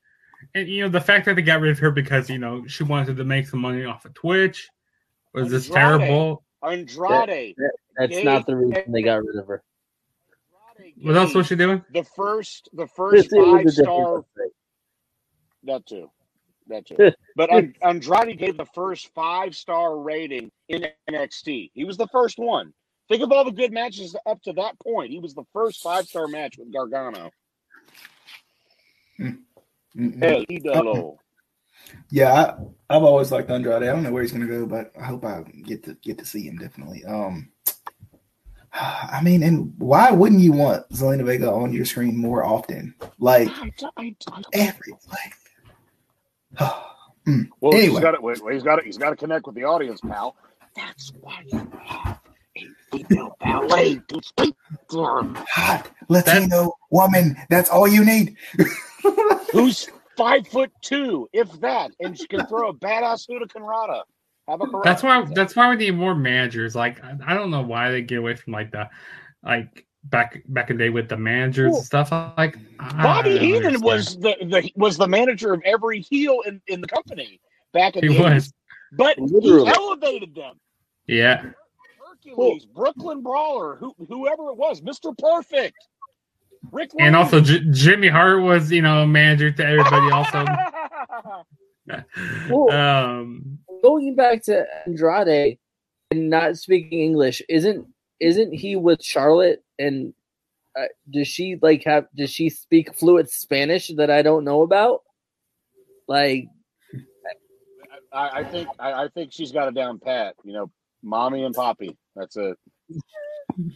and 0.54 0.68
you 0.68 0.82
know 0.82 0.88
the 0.90 1.00
fact 1.00 1.24
that 1.26 1.36
they 1.36 1.42
got 1.42 1.60
rid 1.60 1.70
of 1.72 1.78
her 1.78 1.90
because 1.90 2.28
you 2.28 2.38
know 2.38 2.66
she 2.66 2.84
wanted 2.84 3.16
to 3.16 3.24
make 3.24 3.46
some 3.46 3.60
money 3.60 3.84
off 3.84 4.04
of 4.04 4.12
Twitch 4.14 4.68
was 5.32 5.48
just 5.50 5.70
Andrade. 5.74 6.00
terrible. 6.08 6.44
Andrade. 6.62 7.56
That's 7.96 8.10
Gay- 8.12 8.22
not 8.24 8.46
the 8.46 8.56
reason 8.56 8.92
they 8.92 9.02
got 9.02 9.24
rid 9.24 9.36
of 9.36 9.46
her. 9.46 9.62
Andrade 10.78 10.94
What 11.06 11.16
else 11.16 11.34
was 11.34 11.46
she 11.46 11.56
doing? 11.56 11.82
the 11.92 12.04
first 12.04 12.68
the 12.74 12.86
first 12.86 13.30
was 13.32 13.44
five 13.64 13.72
star. 13.72 13.84
different 13.86 14.26
website. 14.36 14.50
That 15.64 15.86
too. 15.86 16.10
That 16.68 16.86
too. 16.86 16.96
But 17.36 17.50
Andrade 17.82 18.38
gave 18.38 18.56
the 18.58 18.66
first 18.74 19.10
five 19.14 19.54
star 19.54 19.98
rating 19.98 20.50
in 20.68 20.86
NXT. 21.10 21.70
He 21.72 21.84
was 21.84 21.96
the 21.96 22.08
first 22.08 22.38
one. 22.38 22.72
Think 23.08 23.22
of 23.22 23.32
all 23.32 23.44
the 23.44 23.50
good 23.52 23.72
matches 23.72 24.14
up 24.26 24.40
to 24.42 24.52
that 24.54 24.78
point. 24.80 25.10
He 25.10 25.18
was 25.18 25.34
the 25.34 25.44
first 25.52 25.82
five 25.82 26.04
star 26.06 26.26
match 26.28 26.56
with 26.58 26.72
Gargano. 26.72 27.30
Mm-mm. 29.18 30.22
El 30.22 30.44
Idolo. 30.46 31.16
Yeah, 32.10 32.32
I, 32.32 32.96
I've 32.96 33.02
always 33.02 33.30
liked 33.32 33.50
Andrade. 33.50 33.82
I 33.82 33.86
don't 33.86 34.02
know 34.02 34.12
where 34.12 34.22
he's 34.22 34.32
gonna 34.32 34.46
go, 34.46 34.66
but 34.66 34.92
I 34.98 35.04
hope 35.04 35.24
I 35.24 35.42
get 35.64 35.82
to 35.84 35.94
get 36.02 36.18
to 36.18 36.24
see 36.24 36.42
him 36.46 36.56
definitely. 36.56 37.04
Um, 37.04 37.50
I 38.72 39.20
mean, 39.22 39.42
and 39.42 39.74
why 39.78 40.10
wouldn't 40.10 40.40
you 40.40 40.52
want 40.52 40.88
Zelina 40.90 41.24
Vega 41.24 41.50
on 41.50 41.72
your 41.72 41.84
screen 41.84 42.16
more 42.16 42.44
often? 42.44 42.94
Like 43.18 43.48
I- 43.48 43.70
I- 43.98 44.16
I- 44.30 44.42
every 44.52 44.92
like. 45.10 45.34
Mm. 47.26 47.48
Well, 47.60 47.72
he's 47.72 47.98
got 48.00 48.12
to 48.12 48.50
he's 48.50 48.62
got 48.64 48.80
it. 48.80 48.84
he's 48.84 48.98
got 48.98 49.10
to 49.10 49.16
connect 49.16 49.46
with 49.46 49.54
the 49.54 49.64
audience, 49.64 50.00
pal. 50.00 50.34
That's 50.74 51.12
why 51.20 51.44
you 51.46 51.70
have 51.84 52.18
a 52.56 52.64
female 52.90 53.36
valet 53.40 54.00
to 54.08 54.20
speak 54.22 54.56
to 54.90 55.34
hot 55.48 55.90
Latino 56.08 56.72
woman. 56.90 57.36
That's 57.48 57.70
all 57.70 57.86
you 57.86 58.04
need. 58.04 58.36
who's 59.52 59.88
five 60.16 60.46
foot 60.48 60.72
two, 60.80 61.28
if 61.32 61.48
that, 61.60 61.92
and 62.00 62.18
she 62.18 62.26
can 62.26 62.46
throw 62.46 62.70
a 62.70 62.74
badass 62.74 63.28
hurricanrana. 63.30 64.02
Have 64.48 64.60
a 64.60 64.66
correct. 64.66 64.84
That's 64.84 65.02
why. 65.04 65.24
That's 65.32 65.54
why 65.54 65.70
we 65.70 65.76
need 65.76 65.94
more 65.96 66.16
managers. 66.16 66.74
Like 66.74 67.02
I, 67.04 67.16
I 67.24 67.34
don't 67.34 67.50
know 67.50 67.62
why 67.62 67.92
they 67.92 68.02
get 68.02 68.18
away 68.18 68.34
from 68.34 68.52
like 68.52 68.72
the, 68.72 68.88
like 69.44 69.86
back 70.04 70.42
back 70.48 70.70
in 70.70 70.76
the 70.76 70.84
day 70.84 70.90
with 70.90 71.08
the 71.08 71.16
managers 71.16 71.70
Well, 71.70 71.76
and 71.78 71.86
stuff. 71.86 72.10
Like 72.36 72.58
I 72.80 73.02
Bobby 73.02 73.30
don't 73.30 73.40
Heenan 73.40 73.56
understand. 73.66 73.84
was 73.84 74.16
the, 74.18 74.36
the 74.40 74.72
was 74.76 74.96
the 74.96 75.06
manager 75.08 75.52
of 75.52 75.62
every 75.64 76.00
heel 76.00 76.40
in, 76.46 76.60
in 76.66 76.80
the 76.80 76.88
company 76.88 77.40
back 77.72 77.96
in 77.96 78.02
He 78.08 78.16
the 78.16 78.22
80s. 78.22 78.34
was. 78.34 78.52
but 78.92 79.18
Literally. 79.18 79.66
he 79.66 79.72
elevated 79.76 80.34
them. 80.34 80.60
Yeah. 81.06 81.44
Hercules, 82.24 82.64
Brooklyn 82.66 83.22
Brawler, 83.22 83.76
who, 83.76 83.94
whoever 84.08 84.48
it 84.50 84.56
was, 84.56 84.80
Mr. 84.80 85.16
Perfect, 85.18 85.76
Rick, 86.70 86.90
And 86.98 87.14
Rude. 87.16 87.22
also 87.22 87.40
J- 87.40 87.64
Jimmy 87.70 88.08
Hart 88.08 88.42
was 88.42 88.70
you 88.70 88.82
know 88.82 89.06
manager 89.06 89.50
to 89.50 89.64
everybody 89.66 90.10
also. 90.12 90.44
Well- 92.48 92.70
um. 92.70 93.58
Going 93.82 94.14
back 94.14 94.44
to 94.44 94.64
Andrade 94.86 95.58
and 96.12 96.30
not 96.30 96.56
speaking 96.56 97.00
English, 97.00 97.42
isn't 97.48 97.84
isn't 98.20 98.52
he 98.52 98.76
with 98.76 99.02
Charlotte? 99.02 99.61
And 99.78 100.14
uh, 100.78 100.84
does 101.10 101.28
she 101.28 101.58
like 101.60 101.84
have? 101.84 102.06
Does 102.16 102.30
she 102.30 102.48
speak 102.50 102.94
fluent 102.94 103.30
Spanish 103.30 103.88
that 103.96 104.10
I 104.10 104.22
don't 104.22 104.44
know 104.44 104.62
about? 104.62 105.02
Like, 106.08 106.46
I, 108.12 108.40
I 108.40 108.44
think 108.44 108.68
I, 108.78 109.04
I 109.04 109.08
think 109.08 109.32
she's 109.32 109.52
got 109.52 109.68
it 109.68 109.74
down 109.74 109.98
pat. 109.98 110.34
You 110.44 110.52
know, 110.52 110.70
mommy 111.02 111.44
and 111.44 111.54
poppy. 111.54 111.96
That's 112.16 112.36
it. 112.36 112.56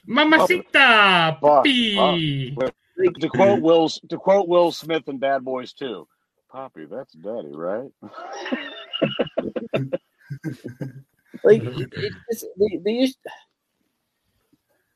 Mamacita, 0.06 1.38
Fuck, 1.40 1.40
puppy. 1.40 2.54
like 2.56 3.14
To 3.20 3.28
quote 3.28 3.60
Will 3.60 3.88
to 3.88 4.16
quote 4.16 4.48
Will 4.48 4.72
Smith 4.72 5.08
in 5.08 5.18
Bad 5.18 5.44
Boys 5.44 5.72
2. 5.74 6.06
Poppy, 6.50 6.86
that's 6.86 7.12
daddy, 7.14 7.52
right? 7.52 7.90
like 11.44 11.62
it, 11.62 11.92
it 11.92 12.12
just, 12.30 12.46
they, 12.58 12.80
they 12.84 12.92
used, 12.92 13.18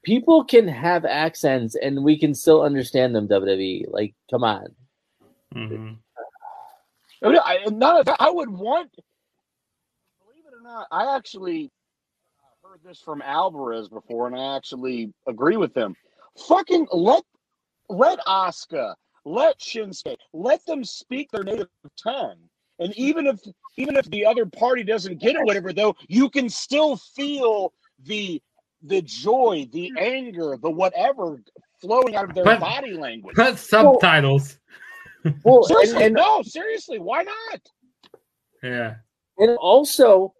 people 0.02 0.44
can 0.44 0.66
have 0.68 1.04
accents 1.04 1.74
and 1.74 2.02
we 2.04 2.18
can 2.18 2.34
still 2.34 2.62
understand 2.62 3.14
them. 3.14 3.28
WWE, 3.28 3.86
like, 3.90 4.14
come 4.30 4.44
on. 4.44 4.74
Mhm. 5.54 5.98
I, 7.22 7.28
mean, 7.28 7.38
I, 7.44 7.64
not, 7.70 8.08
I 8.20 8.30
would 8.30 8.48
want, 8.48 8.90
believe 10.24 10.44
it 10.46 10.54
or 10.54 10.62
not, 10.62 10.86
I 10.90 11.16
actually 11.16 11.70
uh, 12.38 12.68
heard 12.68 12.80
this 12.84 13.00
from 13.00 13.20
Alvarez 13.22 13.88
before, 13.88 14.26
and 14.26 14.36
I 14.36 14.56
actually 14.56 15.12
agree 15.26 15.56
with 15.56 15.76
him. 15.76 15.94
Fucking 16.46 16.86
let 16.92 17.24
let 17.90 18.20
Oscar, 18.26 18.94
let 19.24 19.58
Shinsuke, 19.58 20.16
let 20.32 20.64
them 20.64 20.84
speak 20.84 21.30
their 21.30 21.42
native 21.42 21.68
tongue. 22.02 22.38
And 22.78 22.96
even 22.96 23.26
if 23.26 23.40
even 23.76 23.96
if 23.96 24.06
the 24.06 24.24
other 24.24 24.46
party 24.46 24.82
doesn't 24.82 25.18
get 25.20 25.36
it, 25.36 25.44
whatever, 25.44 25.72
though, 25.72 25.94
you 26.08 26.30
can 26.30 26.48
still 26.48 26.96
feel 26.96 27.72
the 28.04 28.40
the 28.82 29.02
joy, 29.02 29.68
the 29.72 29.90
mm-hmm. 29.90 29.98
anger, 29.98 30.58
the 30.60 30.70
whatever 30.70 31.42
flowing 31.80 32.16
out 32.16 32.28
of 32.28 32.34
their 32.34 32.44
But- 32.44 32.60
body 32.60 32.94
language. 32.94 33.36
Put 33.36 33.58
subtitles. 33.58 34.56
Well, 35.44 35.58
and, 35.58 35.66
Seriously, 35.66 36.04
and 36.04 36.14
no, 36.14 36.40
seriously, 36.40 36.98
why 36.98 37.24
not? 37.24 37.60
Yeah. 38.62 38.94
and 39.36 39.54
also, 39.58 40.32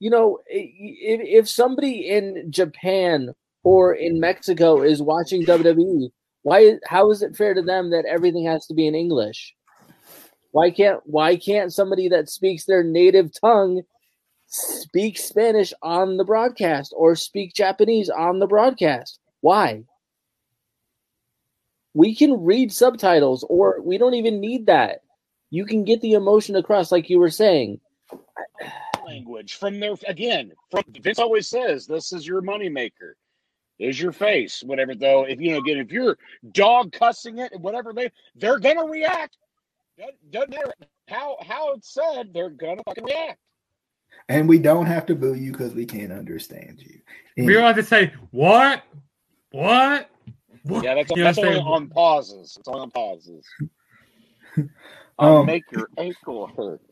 you 0.00 0.10
know, 0.10 0.40
if, 0.48 1.44
if 1.44 1.48
somebody 1.48 2.08
in 2.08 2.50
Japan 2.50 3.28
or 3.62 3.94
in 3.94 4.18
Mexico 4.18 4.82
is 4.82 5.00
watching 5.00 5.44
WWE, 5.44 6.10
why? 6.42 6.72
How 6.86 7.10
is 7.10 7.22
it 7.22 7.36
fair 7.36 7.54
to 7.54 7.62
them 7.62 7.90
that 7.90 8.04
everything 8.04 8.46
has 8.46 8.66
to 8.66 8.74
be 8.74 8.86
in 8.86 8.96
English? 8.96 9.54
Why 10.52 10.70
can't 10.70 11.00
Why 11.04 11.36
can't 11.36 11.72
somebody 11.72 12.08
that 12.08 12.28
speaks 12.28 12.64
their 12.64 12.82
native 12.82 13.30
tongue 13.40 13.82
speak 14.46 15.18
Spanish 15.18 15.72
on 15.82 16.16
the 16.16 16.24
broadcast 16.24 16.92
or 16.96 17.14
speak 17.14 17.54
Japanese 17.54 18.08
on 18.10 18.38
the 18.38 18.46
broadcast? 18.46 19.18
Why? 19.40 19.84
We 21.94 22.14
can 22.14 22.44
read 22.44 22.72
subtitles, 22.72 23.44
or 23.48 23.80
we 23.80 23.96
don't 23.96 24.14
even 24.14 24.38
need 24.40 24.66
that. 24.66 25.00
You 25.50 25.64
can 25.64 25.84
get 25.84 26.00
the 26.02 26.12
emotion 26.12 26.56
across, 26.56 26.92
like 26.92 27.08
you 27.08 27.18
were 27.18 27.30
saying. 27.30 27.80
language 29.06 29.54
from 29.54 29.80
their 29.80 29.94
again 30.06 30.52
from 30.70 30.82
Vince 31.00 31.18
always 31.18 31.48
says 31.48 31.86
this 31.86 32.12
is 32.12 32.26
your 32.26 32.42
moneymaker. 32.42 33.12
Is 33.78 34.00
your 34.00 34.12
face, 34.12 34.62
whatever 34.64 34.94
though. 34.94 35.24
If 35.24 35.40
you 35.40 35.52
know 35.52 35.58
again, 35.58 35.78
if 35.78 35.92
you're 35.92 36.16
dog 36.52 36.92
cussing 36.92 37.38
it, 37.38 37.52
whatever 37.60 37.92
they 37.92 38.10
they're 38.34 38.58
gonna 38.58 38.84
react. 38.84 39.36
Doesn't, 40.30 40.50
matter 40.50 40.72
how 41.08 41.36
how 41.42 41.72
it's 41.74 41.92
said, 41.92 42.32
they're 42.32 42.50
gonna 42.50 42.82
fucking 42.84 43.04
react. 43.04 43.38
And 44.28 44.48
we 44.48 44.58
don't 44.58 44.86
have 44.86 45.06
to 45.06 45.14
boo 45.14 45.34
you 45.34 45.52
because 45.52 45.72
we 45.74 45.86
can't 45.86 46.12
understand 46.12 46.82
you. 46.82 47.00
We 47.36 47.52
don't 47.52 47.62
have 47.62 47.76
to 47.76 47.82
say 47.82 48.12
what, 48.30 48.82
what, 49.52 50.10
what. 50.64 50.84
Yeah, 50.84 50.94
that's 50.94 51.10
You 51.14 51.22
that's 51.22 51.38
only 51.38 51.58
on 51.60 51.88
pauses. 51.88 52.56
It's 52.58 52.66
only 52.68 52.80
on 52.82 52.90
pauses. 52.90 53.46
Um, 55.18 55.28
I'll 55.28 55.44
make 55.44 55.64
your 55.72 55.88
ankle 55.96 56.46
hurt. 56.54 56.82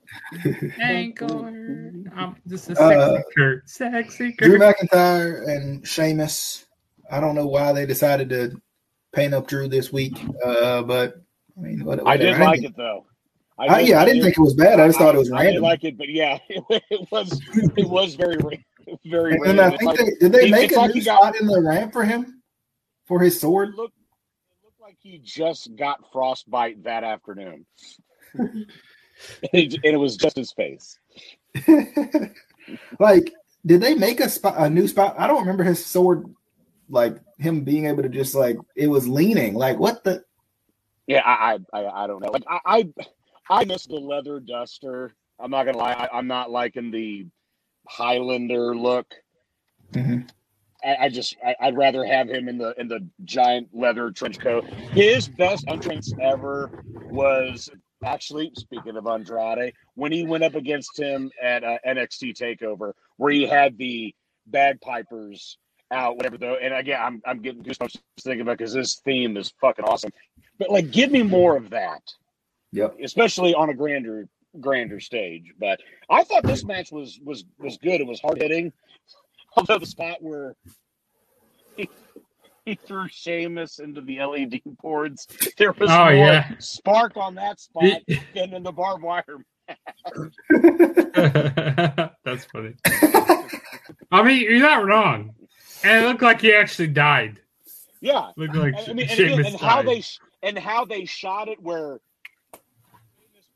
Ankle. 0.81 1.43
hurt. 1.45 1.95
I'm 2.17 2.37
just 2.49 2.71
a 2.71 2.81
Uh, 2.81 3.21
sexy 3.67 4.33
Kurt. 4.33 4.49
Drew 4.49 4.59
McIntyre 4.59 5.47
and 5.47 5.87
Sheamus. 5.87 6.65
I 7.11 7.21
don't 7.21 7.35
know 7.35 7.47
why 7.47 7.73
they 7.73 7.85
decided 7.85 8.31
to 8.31 8.61
paint 9.13 9.35
up 9.35 9.47
Drew 9.47 9.69
this 9.69 9.93
week, 9.93 10.19
uh, 10.43 10.83
but 10.83 11.17
I 11.59 11.61
mean, 11.61 11.85
what, 11.85 12.01
I 12.07 12.17
did 12.17 12.29
whatever. 12.29 12.45
like 12.45 12.61
didn't 12.63 12.73
it 12.73 12.77
though. 12.79 13.05
I, 13.59 13.81
yeah, 13.81 14.01
I 14.01 14.05
didn't 14.05 14.23
think 14.23 14.37
it 14.37 14.41
was 14.41 14.55
bad. 14.55 14.81
I 14.81 14.89
just 14.89 14.99
thought 14.99 15.15
it 15.15 15.19
was 15.19 15.31
I, 15.31 15.37
I 15.37 15.45
random. 15.45 15.63
like 15.63 15.85
it, 15.85 15.97
but 15.97 16.09
yeah, 16.09 16.39
it, 16.49 17.09
was 17.13 17.41
it 17.77 17.89
was 17.89 18.15
very 18.17 18.37
very. 19.05 19.39
and 19.47 19.61
I 19.61 19.71
think 19.71 19.83
like- 19.85 19.99
they, 19.99 20.11
did 20.21 20.33
they 20.33 20.51
make 20.51 20.73
a 20.73 20.77
like 20.77 20.89
new 20.95 21.01
he 21.01 21.05
got- 21.05 21.21
spot 21.21 21.41
in 21.41 21.47
the 21.47 21.61
ramp 21.61 21.93
for 21.93 22.05
him 22.05 22.43
for 23.07 23.21
his 23.21 23.37
It 23.37 23.41
sword? 23.41 23.75
looked, 23.77 23.95
it 23.97 24.65
looked 24.65 24.81
like 24.81 24.97
he 25.01 25.19
just 25.19 25.77
got 25.77 26.01
frostbite 26.13 26.83
that 26.83 27.05
afternoon. 27.05 27.65
and, 28.35 28.67
it, 29.53 29.75
and 29.75 29.85
it 29.85 29.99
was 29.99 30.17
just 30.17 30.37
his 30.37 30.53
face. 30.53 30.99
like, 32.99 33.33
did 33.67 33.81
they 33.81 33.95
make 33.95 34.21
a 34.21 34.29
spot 34.29 34.55
a 34.59 34.69
new 34.69 34.89
spot? 34.89 35.15
I 35.19 35.27
don't 35.27 35.41
remember 35.41 35.65
his 35.65 35.85
sword, 35.85 36.25
like 36.89 37.17
him 37.39 37.63
being 37.63 37.87
able 37.87 38.03
to 38.03 38.09
just 38.09 38.35
like 38.35 38.57
it 38.77 38.89
was 38.89 39.07
leaning. 39.09 39.55
Like, 39.55 39.79
what 39.79 40.03
the? 40.05 40.25
Yeah, 41.07 41.23
I, 41.25 41.59
I, 41.73 41.81
I, 41.81 42.05
I 42.05 42.07
don't 42.07 42.23
know. 42.23 42.31
Like, 42.31 42.45
I, 42.49 42.61
I, 42.65 42.89
I 43.51 43.65
miss 43.65 43.87
the 43.87 43.97
leather 43.97 44.41
duster. 44.41 45.15
I'm 45.39 45.51
not 45.51 45.65
gonna 45.67 45.79
lie. 45.79 45.93
I, 45.93 46.09
I'm 46.17 46.27
not 46.27 46.51
liking 46.51 46.91
the 46.91 47.27
Highlander 47.89 48.75
look. 48.75 49.13
Mhm. 49.93 50.29
I, 50.85 50.97
I 51.03 51.09
just, 51.09 51.37
I, 51.45 51.55
I'd 51.61 51.77
rather 51.77 52.05
have 52.05 52.29
him 52.29 52.49
in 52.49 52.59
the 52.59 52.75
in 52.79 52.89
the 52.89 53.07
giant 53.25 53.69
leather 53.73 54.11
trench 54.11 54.39
coat. 54.39 54.65
His 54.93 55.29
best 55.29 55.65
entrance 55.69 56.13
ever 56.21 56.71
was 57.11 57.71
actually 58.05 58.51
speaking 58.55 58.97
of 58.97 59.07
Andrade 59.07 59.73
when 59.95 60.13
he 60.13 60.25
went 60.25 60.45
up 60.45 60.55
against 60.55 60.99
him 60.99 61.31
at 61.43 61.65
uh, 61.65 61.79
NXT 61.87 62.35
Takeover, 62.37 62.93
where 63.17 63.33
he 63.33 63.47
had 63.47 63.79
the 63.79 64.15
bagpipers 64.47 65.59
out, 65.91 66.17
whatever 66.17 66.37
though. 66.39 66.57
And 66.57 66.75
again, 66.75 67.01
I'm 67.01 67.23
I'm 67.27 67.41
getting 67.41 67.63
goosebumps 67.63 67.99
thinking 68.21 68.43
about 68.43 68.59
because 68.59 68.73
this 68.75 68.97
theme 69.05 69.37
is 69.37 69.53
fucking 69.61 69.85
awesome. 69.85 70.13
But 70.59 70.71
like, 70.71 70.91
give 70.91 71.11
me 71.11 71.23
more 71.23 71.57
of 71.57 71.71
that, 71.71 72.03
Yep. 72.75 72.97
especially 73.03 73.55
on 73.55 73.71
a 73.71 73.75
grander 73.75 74.29
grander 74.61 74.99
stage. 75.01 75.53
But 75.59 75.81
I 76.11 76.25
thought 76.25 76.43
this 76.43 76.65
match 76.65 76.91
was 76.93 77.19
was 77.25 77.45
was 77.59 77.77
good. 77.79 78.01
It 78.01 78.07
was 78.07 78.21
hard 78.21 78.41
hitting. 78.43 78.73
Although 79.57 79.79
the 79.79 79.87
spot 79.87 80.17
where 80.21 80.57
he, 81.77 81.89
he 82.65 82.75
threw 82.75 83.07
Sheamus 83.09 83.79
into 83.79 84.01
the 84.01 84.19
LED 84.21 84.61
boards, 84.83 85.29
there 85.59 85.71
was 85.73 85.89
Oh, 85.91 86.05
more 86.07 86.13
yeah. 86.15 86.51
spark 86.59 87.17
on 87.17 87.37
that 87.37 87.61
spot 87.61 88.01
than 88.35 88.53
in 88.53 88.63
the 88.65 88.73
barbed 88.73 89.05
wire. 89.05 89.45
That's 92.25 92.45
funny. 92.47 92.75
I 94.11 94.23
mean, 94.25 94.43
you're 94.43 94.59
not 94.61 94.85
wrong. 94.85 95.35
And 95.85 96.05
it 96.05 96.09
looked 96.09 96.23
like 96.23 96.41
he 96.41 96.53
actually 96.53 96.89
died. 96.89 97.41
Yeah, 98.01 98.31
Looked 98.37 98.55
like 98.57 98.75
and, 98.77 98.89
I 98.89 98.93
mean, 98.93 99.09
and, 99.09 99.21
again, 99.21 99.47
and 99.47 99.57
how 99.61 99.83
died. 99.83 99.87
they 99.87 100.03
and 100.49 100.59
how 100.59 100.85
they 100.85 101.05
shot 101.07 101.49
it, 101.49 101.63
where 101.63 102.01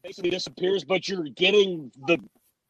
basically 0.03 0.30
disappears, 0.30 0.84
but 0.84 1.09
you're 1.09 1.24
getting 1.24 1.90
the 2.07 2.18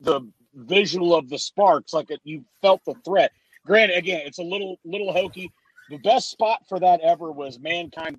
the 0.01 0.21
visual 0.55 1.15
of 1.15 1.29
the 1.29 1.39
sparks, 1.39 1.93
like 1.93 2.11
it, 2.11 2.21
you 2.25 2.45
felt 2.61 2.85
the 2.85 2.95
threat. 3.05 3.33
Granted, 3.67 3.97
again, 3.97 4.23
it's 4.25 4.39
a 4.39 4.43
little 4.43 4.79
little 4.85 5.13
hokey. 5.13 5.53
The 5.91 5.99
best 5.99 6.31
spot 6.31 6.63
for 6.69 6.79
that 6.81 7.01
ever 7.01 7.33
was 7.33 7.59
Mankind 7.59 8.19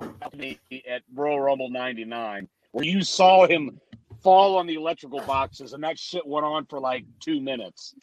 at 0.00 1.02
Royal 1.14 1.40
Rumble 1.40 1.70
'99, 1.70 2.48
where 2.72 2.84
you 2.84 3.02
saw 3.02 3.46
him 3.46 3.80
fall 4.22 4.56
on 4.56 4.66
the 4.66 4.74
electrical 4.74 5.20
boxes, 5.20 5.72
and 5.72 5.82
that 5.84 5.98
shit 5.98 6.26
went 6.26 6.46
on 6.46 6.66
for 6.66 6.80
like 6.80 7.04
two 7.20 7.40
minutes. 7.40 7.94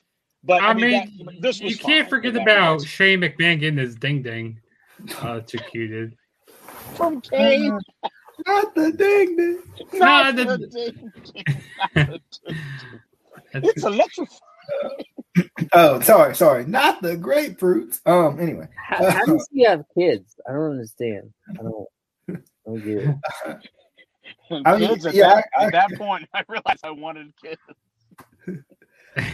But 0.44 0.64
I 0.64 0.74
mean, 0.74 0.92
that, 1.26 1.42
this 1.42 1.62
was 1.62 1.74
you 1.74 1.78
can't 1.78 2.10
forget 2.10 2.36
about 2.36 2.48
regard. 2.48 2.88
Shane 2.88 3.22
McMahon 3.22 3.60
getting 3.60 3.78
his 3.78 3.96
ding 3.96 4.22
ding 4.24 4.60
uh, 5.22 5.36
executed. 5.36 6.16
from 6.96 7.22
Kane. 7.22 7.78
Not 8.48 8.76
the 8.76 8.92
ding 8.92 9.36
ding. 9.36 9.60
Not 9.94 10.36
the- 10.36 10.46
the 10.46 10.58
ding 10.68 11.12
ding. 11.24 11.44
The 11.96 12.04
ding 12.04 12.20
ding. 12.48 12.58
It's 13.54 13.84
electrifying. 13.84 14.30
Oh, 15.74 16.00
sorry, 16.02 16.36
sorry. 16.36 16.66
Not 16.66 17.02
the 17.02 17.18
grapefruits. 17.18 18.00
Um. 18.06 18.40
Anyway. 18.40 18.68
How, 18.78 19.10
how 19.12 19.26
does 19.26 19.48
he 19.52 19.64
have 19.66 19.84
kids? 19.98 20.36
I 20.48 20.54
don't 20.54 20.72
understand. 20.72 21.34
I 21.50 21.64
don't. 21.64 21.88
I 22.30 22.36
don't 22.66 22.80
get 22.86 22.98
it. 22.98 23.16
I 24.66 24.78
mean, 24.78 24.90
kids, 24.90 25.06
at, 25.06 25.14
yeah, 25.14 25.36
that, 25.36 25.46
I- 25.58 25.66
at 25.66 25.72
that 25.74 25.98
point, 25.98 26.28
I 26.34 26.44
realized 26.48 26.80
I 26.86 26.92
wanted 26.92 27.34
kids. 27.42 27.62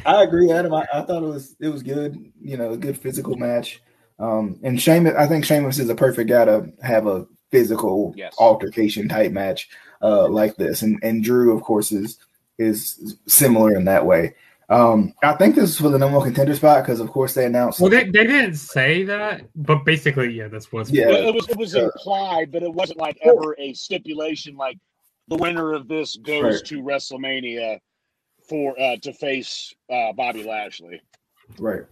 I 0.05 0.23
agree, 0.23 0.51
Adam. 0.51 0.73
I, 0.73 0.87
I 0.91 1.01
thought 1.03 1.21
it 1.23 1.27
was 1.27 1.55
it 1.59 1.69
was 1.69 1.83
good. 1.83 2.31
You 2.41 2.57
know, 2.57 2.71
a 2.71 2.77
good 2.77 2.97
physical 2.97 3.35
match. 3.35 3.81
Um, 4.19 4.59
and 4.63 4.81
Sheamus, 4.81 5.13
I 5.15 5.27
think 5.27 5.45
Sheamus 5.45 5.77
is 5.77 5.89
a 5.91 5.95
perfect 5.95 6.27
guy 6.29 6.45
to 6.45 6.71
have 6.81 7.05
a 7.05 7.27
physical 7.51 8.13
Yes. 8.15 8.35
altercation 8.39 9.07
type 9.07 9.31
match 9.31 9.69
uh, 10.01 10.27
like 10.27 10.55
this. 10.57 10.81
And 10.81 10.99
and 11.03 11.23
Drew, 11.23 11.55
of 11.55 11.61
course, 11.63 11.91
is 11.91 12.17
is 12.57 13.17
similar 13.27 13.75
in 13.75 13.85
that 13.85 14.05
way. 14.05 14.33
Um, 14.69 15.13
I 15.23 15.33
think 15.33 15.55
this 15.55 15.69
is 15.69 15.77
for 15.79 15.87
the 15.89 15.97
number 15.97 16.17
one 16.17 16.27
contender 16.27 16.53
spot 16.53 16.83
because, 16.83 16.99
of 16.99 17.09
course, 17.09 17.33
they 17.33 17.45
announced. 17.45 17.79
Well, 17.79 17.89
they, 17.89 18.03
they 18.03 18.25
didn't 18.25 18.55
say 18.55 19.03
that, 19.05 19.43
but 19.55 19.85
basically, 19.85 20.29
yeah, 20.33 20.49
that's 20.49 20.71
what's 20.73 20.89
Yeah. 20.89 21.07
It 21.09 21.33
was 21.33 21.47
it 21.47 21.55
was 21.57 21.73
implied, 21.75 22.51
but 22.51 22.63
it 22.63 22.73
wasn't 22.73 22.99
like 22.99 23.17
ever 23.21 23.55
a 23.59 23.71
stipulation. 23.73 24.57
Like 24.57 24.77
the 25.29 25.37
winner 25.37 25.73
of 25.73 25.87
this 25.87 26.17
goes 26.17 26.43
Right. 26.43 26.65
to 26.65 26.81
WrestleMania 26.81 27.79
for 28.49 28.77
uh, 28.79 28.97
to 29.03 29.13
face 29.13 29.73
uh, 29.89 30.11
Bobby 30.13 30.43
Lashley. 30.43 31.01
right. 31.59 31.83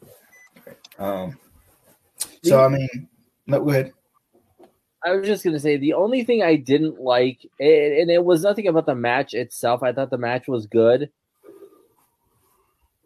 Um, 1.00 1.38
so 2.44 2.62
I 2.64 2.68
mean, 2.68 3.08
no, 3.48 3.62
go 3.64 3.70
ahead. 3.70 3.94
I 5.06 5.12
was 5.16 5.28
just 5.28 5.44
gonna 5.44 5.60
say 5.60 5.78
the 5.78 5.94
only 5.94 6.24
thing 6.24 6.42
I 6.42 6.56
didn't 6.56 7.00
like, 7.00 7.46
and 7.60 7.94
and 7.94 8.12
it 8.12 8.24
was 8.26 8.42
nothing 8.44 8.68
about 8.68 8.88
the 8.88 8.96
match 8.96 9.34
itself. 9.36 9.84
I 9.84 9.94
thought 9.94 10.10
the 10.10 10.18
match 10.18 10.48
was 10.48 10.66
good. 10.66 11.12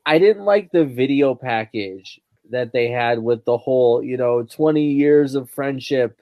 I 0.05 0.17
didn't 0.17 0.45
like 0.45 0.71
the 0.71 0.85
video 0.85 1.35
package 1.35 2.21
that 2.51 2.71
they 2.71 2.89
had 2.89 3.19
with 3.19 3.43
the 3.45 3.57
whole, 3.57 4.01
you 4.01 4.17
know, 4.17 4.43
twenty 4.43 4.93
years 4.93 5.35
of 5.35 5.49
friendship 5.49 6.21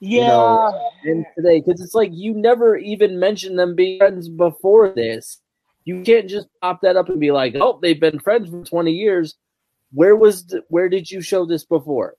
Yeah, 0.00 0.26
know, 0.26 0.90
and 1.04 1.24
today 1.36 1.60
because 1.60 1.80
it's 1.80 1.94
like 1.94 2.10
you 2.12 2.34
never 2.34 2.76
even 2.76 3.18
mentioned 3.18 3.58
them 3.58 3.74
being 3.74 3.98
friends 3.98 4.28
before 4.28 4.90
this. 4.90 5.40
You 5.86 6.02
can't 6.02 6.28
just 6.28 6.48
pop 6.60 6.82
that 6.82 6.96
up 6.96 7.08
and 7.08 7.20
be 7.20 7.30
like, 7.32 7.56
"Oh, 7.58 7.78
they've 7.80 7.98
been 7.98 8.18
friends 8.18 8.50
for 8.50 8.62
twenty 8.62 8.92
years." 8.92 9.36
Where 9.92 10.16
was 10.16 10.46
the, 10.46 10.64
where 10.68 10.88
did 10.88 11.10
you 11.10 11.20
show 11.22 11.46
this 11.46 11.64
before? 11.64 12.14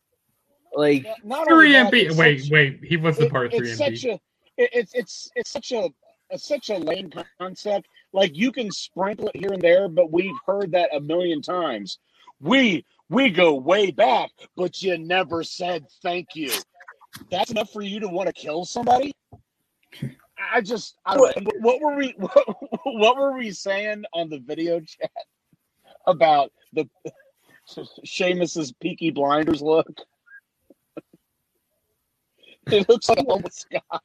Like, 0.76 1.08
not 1.24 1.48
three 1.48 1.72
that, 1.72 1.92
MP. 1.92 2.16
Wait, 2.18 2.42
such- 2.42 2.52
wait, 2.52 2.80
he 2.84 2.98
was 2.98 3.18
the 3.18 3.30
part 3.30 3.48
of 3.48 3.54
three 3.54 3.72
it's 3.72 3.82
MP. 3.82 3.98
such 3.98 4.06
a 4.06 4.14
it, 4.58 4.70
it's 4.74 4.94
it's 4.94 5.32
it's 5.36 5.52
such 5.52 5.72
a 5.72 5.90
it's 6.30 6.48
such 6.48 6.70
a 6.70 6.78
lame 6.78 7.12
concept. 7.40 7.88
Like 8.14 8.36
you 8.36 8.52
can 8.52 8.72
sprinkle 8.72 9.30
it 9.30 9.38
here 9.38 9.54
and 9.54 9.62
there, 9.62 9.88
but 9.88 10.12
we've 10.12 10.36
heard 10.46 10.72
that 10.72 10.94
a 10.94 11.00
million 11.00 11.42
times. 11.42 12.00
We 12.42 12.86
we 13.10 13.30
go 13.30 13.54
way 13.56 13.92
back, 13.92 14.32
but 14.56 14.82
you 14.82 14.98
never 14.98 15.44
said 15.44 15.86
thank 16.02 16.36
you. 16.36 16.52
That's 17.32 17.52
enough 17.52 17.72
for 17.72 17.82
you 17.82 18.00
to 18.02 18.08
want 18.08 18.28
to 18.28 18.34
kill 18.34 18.66
somebody. 18.66 19.14
I 20.54 20.62
just 20.62 20.98
I 21.06 21.16
don't 21.16 21.48
what 21.62 21.82
were 21.82 21.96
we 21.96 22.14
what, 22.18 22.58
what 22.84 23.18
were 23.18 23.38
we 23.38 23.52
saying 23.52 24.04
on 24.14 24.30
the 24.30 24.40
video 24.40 24.80
chat 24.86 25.12
about 26.06 26.52
the 26.74 26.90
Sheamus's 28.04 28.74
Peaky 28.74 29.12
Blinders 29.12 29.62
look? 29.62 29.88
It 32.68 32.90
looks 32.90 33.10
like 33.10 33.20
a 33.20 33.24
homeless 33.24 33.66
guy. 33.72 34.00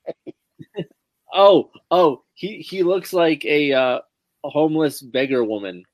oh, 1.35 1.71
oh, 1.91 2.23
he 2.35 2.59
he 2.59 2.83
looks 2.83 3.13
like 3.13 3.45
a 3.45 3.73
uh, 3.73 3.99
a 4.45 4.51
homeless 4.51 5.01
beggar 5.01 5.45
woman. 5.45 5.85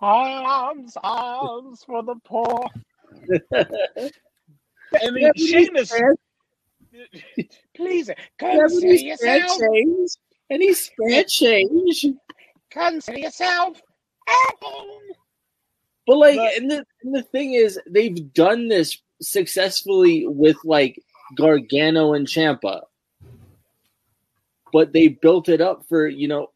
Arms, 0.00 0.96
arms 1.02 1.82
for 1.84 2.02
the 2.02 2.16
poor. 2.24 2.66
I 3.54 5.10
mean, 5.10 5.30
he's 5.34 5.52
please 7.74 8.10
consider 8.38 8.68
but 8.68 8.82
he's 8.82 9.20
Fran 9.20 9.40
yourself. 9.40 9.60
change, 9.60 10.10
and 10.50 10.62
he's 10.62 10.90
change. 11.28 12.06
Consider 12.70 13.18
yourself. 13.18 13.80
But 16.06 16.16
like, 16.18 16.36
But- 16.36 16.56
and 16.56 16.70
the 16.70 16.84
and 17.02 17.14
the 17.14 17.22
thing 17.22 17.54
is, 17.54 17.80
they've 17.88 18.32
done 18.32 18.68
this 18.68 19.00
successfully 19.22 20.26
with 20.26 20.56
like 20.64 21.02
Gargano 21.34 22.12
and 22.12 22.26
Ciampa. 22.26 22.82
But 24.72 24.92
they 24.92 25.08
built 25.08 25.48
it 25.48 25.60
up 25.60 25.86
for 25.88 26.06
you 26.06 26.28
know, 26.28 26.50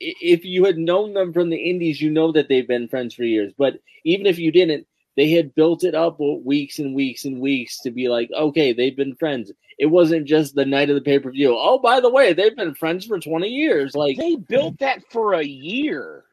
if 0.00 0.44
you 0.44 0.64
had 0.64 0.78
known 0.78 1.14
them 1.14 1.32
from 1.32 1.50
the 1.50 1.56
Indies, 1.56 2.00
you 2.00 2.10
know 2.10 2.32
that 2.32 2.48
they've 2.48 2.66
been 2.66 2.88
friends 2.88 3.14
for 3.14 3.24
years. 3.24 3.52
But 3.56 3.80
even 4.04 4.26
if 4.26 4.38
you 4.38 4.50
didn't, 4.50 4.86
they 5.16 5.30
had 5.30 5.54
built 5.54 5.82
it 5.84 5.94
up 5.94 6.18
weeks 6.20 6.78
and 6.78 6.94
weeks 6.94 7.24
and 7.24 7.40
weeks 7.40 7.80
to 7.80 7.90
be 7.90 8.08
like, 8.08 8.30
okay, 8.32 8.72
they've 8.72 8.96
been 8.96 9.16
friends. 9.16 9.50
It 9.78 9.86
wasn't 9.86 10.26
just 10.26 10.54
the 10.54 10.64
night 10.64 10.88
of 10.90 10.94
the 10.94 11.02
pay 11.02 11.18
per 11.18 11.30
view. 11.30 11.54
Oh, 11.58 11.78
by 11.78 12.00
the 12.00 12.10
way, 12.10 12.32
they've 12.32 12.56
been 12.56 12.74
friends 12.74 13.04
for 13.04 13.18
twenty 13.18 13.48
years. 13.48 13.94
Like 13.94 14.16
They 14.16 14.36
built 14.36 14.78
that 14.78 15.02
for 15.10 15.34
a 15.34 15.44
year 15.44 16.24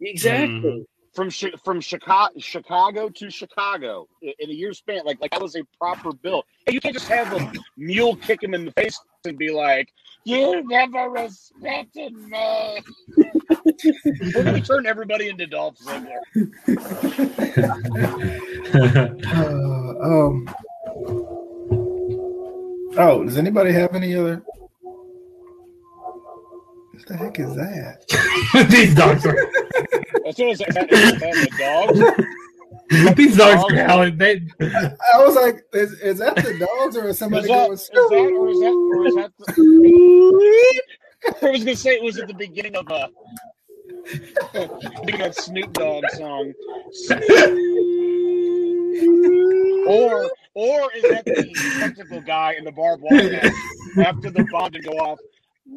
exactly. 0.00 0.58
Mm-hmm. 0.58 0.82
From 1.12 1.30
from 1.64 1.80
Chicago 1.80 2.32
Chicago 2.38 3.08
to 3.08 3.30
Chicago 3.30 4.08
in 4.22 4.50
a 4.50 4.52
year 4.52 4.72
span. 4.72 5.04
Like 5.04 5.20
like 5.20 5.30
that 5.32 5.42
was 5.42 5.56
a 5.56 5.62
proper 5.78 6.12
build. 6.12 6.44
And 6.66 6.74
you 6.74 6.80
can't 6.80 6.94
just 6.94 7.08
have 7.08 7.32
a 7.32 7.52
mule 7.76 8.16
kick 8.16 8.42
him 8.42 8.54
in 8.54 8.64
the 8.64 8.72
face 8.72 8.98
and 9.24 9.36
be 9.36 9.50
like, 9.50 9.92
"You 10.24 10.66
never 10.66 11.10
respected 11.10 12.14
me." 12.14 12.80
We're 14.34 14.44
gonna 14.44 14.60
turn 14.60 14.86
everybody 14.86 15.28
into 15.28 15.46
Dolph 15.46 15.78
Ziggler. 15.78 16.20
Uh, 18.72 19.94
um. 20.02 20.48
Oh, 22.96 23.24
does 23.24 23.36
anybody 23.36 23.72
have 23.72 23.94
any 23.94 24.14
other? 24.14 24.42
What 27.00 27.08
the 27.08 27.16
heck 27.16 27.38
is 27.38 27.54
that? 27.54 28.68
These 28.70 28.94
dogs 28.94 29.24
are 29.24 29.34
As 30.26 30.36
soon 30.36 30.50
as 30.50 30.60
I 30.60 30.70
said 30.70 30.86
the 30.90 31.48
dogs, 31.58 31.98
these 33.16 33.36
dogs 33.38 33.72
are 33.72 33.84
howling. 33.86 34.18
They 34.18 34.42
I 34.60 35.24
was 35.24 35.34
like, 35.34 35.64
is, 35.72 35.92
is 36.00 36.18
that 36.18 36.36
the 36.36 36.58
dogs 36.58 36.96
or 36.98 37.04
is 37.04 37.12
is 37.12 37.18
somebody 37.18 37.48
that, 37.48 37.68
going? 37.68 37.72
is 37.72 37.88
that 37.88 38.32
or 38.36 38.50
is 38.50 38.58
that 38.60 38.74
or 38.74 39.06
is 39.06 39.14
that 39.14 39.32
the, 41.42 41.50
was 41.50 41.64
gonna 41.64 41.76
say 41.76 41.94
it 41.94 42.02
was 42.02 42.18
at 42.18 42.28
the 42.28 42.34
beginning 42.34 42.76
of 42.76 42.86
a 42.90 43.08
beginning 45.06 45.26
of 45.26 45.34
Snoop 45.34 45.72
Dogg 45.72 46.04
song. 46.10 46.52
or 49.88 50.30
or 50.54 50.92
is 50.94 51.02
that 51.04 51.24
the 51.24 51.78
technical 51.78 52.20
guy 52.20 52.56
in 52.58 52.64
the 52.64 52.72
barbed 52.72 53.02
wire 53.04 53.50
after 54.04 54.30
the 54.30 54.46
bomb 54.52 54.72
to 54.72 54.80
go 54.80 54.92
off? 54.98 55.18
yeah, 55.70 55.76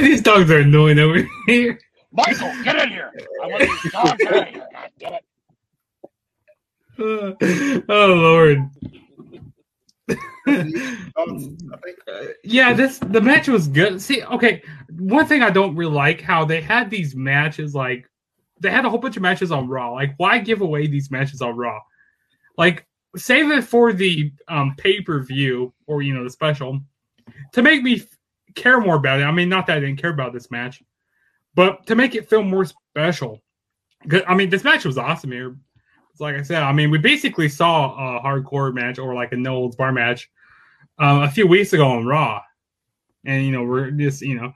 these 0.00 0.22
dogs 0.22 0.48
are 0.50 0.58
annoying 0.58 1.00
over 1.00 1.26
here. 1.46 1.78
Michael, 2.12 2.52
get 2.62 2.76
in 2.76 2.90
here! 2.90 3.10
I 3.42 3.46
want 3.46 3.62
these 3.62 3.92
dogs 3.92 4.22
out 4.26 4.36
of 4.36 4.48
here. 4.48 4.68
God 4.72 4.90
damn 5.00 5.14
it. 5.14 5.24
oh 7.88 8.06
Lord. 8.06 8.68
Yeah, 12.44 12.72
this 12.72 12.98
the 12.98 13.20
match 13.20 13.46
was 13.48 13.68
good. 13.68 14.02
See, 14.02 14.24
okay, 14.24 14.62
one 14.90 15.26
thing 15.26 15.42
I 15.42 15.50
don't 15.50 15.76
really 15.76 15.94
like 15.94 16.20
how 16.20 16.44
they 16.44 16.60
had 16.60 16.90
these 16.90 17.14
matches 17.14 17.72
like 17.74 18.10
they 18.60 18.70
had 18.70 18.84
a 18.84 18.90
whole 18.90 18.98
bunch 18.98 19.16
of 19.16 19.22
matches 19.22 19.52
on 19.52 19.68
Raw. 19.68 19.92
Like, 19.92 20.14
why 20.16 20.38
give 20.38 20.60
away 20.60 20.88
these 20.88 21.10
matches 21.10 21.40
on 21.40 21.56
Raw? 21.56 21.78
Like, 22.58 22.86
save 23.16 23.50
it 23.50 23.62
for 23.62 23.92
the 23.92 24.32
um, 24.48 24.74
pay 24.76 25.00
per 25.00 25.22
view 25.22 25.72
or 25.86 26.02
you 26.02 26.14
know 26.14 26.24
the 26.24 26.30
special 26.30 26.80
to 27.52 27.62
make 27.62 27.82
me 27.82 27.96
f- 27.96 28.18
care 28.54 28.80
more 28.80 28.96
about 28.96 29.20
it. 29.20 29.24
I 29.24 29.30
mean, 29.30 29.48
not 29.48 29.66
that 29.66 29.78
I 29.78 29.80
didn't 29.80 30.00
care 30.00 30.10
about 30.10 30.32
this 30.32 30.50
match, 30.50 30.82
but 31.54 31.86
to 31.86 31.94
make 31.94 32.14
it 32.14 32.28
feel 32.28 32.42
more 32.42 32.64
special. 32.64 33.40
I 34.26 34.34
mean, 34.34 34.50
this 34.50 34.64
match 34.64 34.84
was 34.84 34.98
awesome 34.98 35.30
here. 35.30 35.56
It's 36.10 36.20
like 36.20 36.36
I 36.36 36.42
said. 36.42 36.62
I 36.62 36.72
mean, 36.72 36.90
we 36.90 36.98
basically 36.98 37.48
saw 37.48 38.18
a 38.18 38.20
hardcore 38.22 38.74
match 38.74 38.98
or 38.98 39.14
like 39.14 39.32
a 39.32 39.36
no 39.36 39.52
holds 39.52 39.76
bar 39.76 39.92
match 39.92 40.30
um, 40.98 41.22
a 41.22 41.30
few 41.30 41.46
weeks 41.46 41.72
ago 41.72 41.86
on 41.86 42.06
Raw, 42.06 42.42
and 43.24 43.44
you 43.44 43.52
know 43.52 43.62
we're 43.62 43.90
just 43.90 44.22
you 44.22 44.40
know 44.40 44.52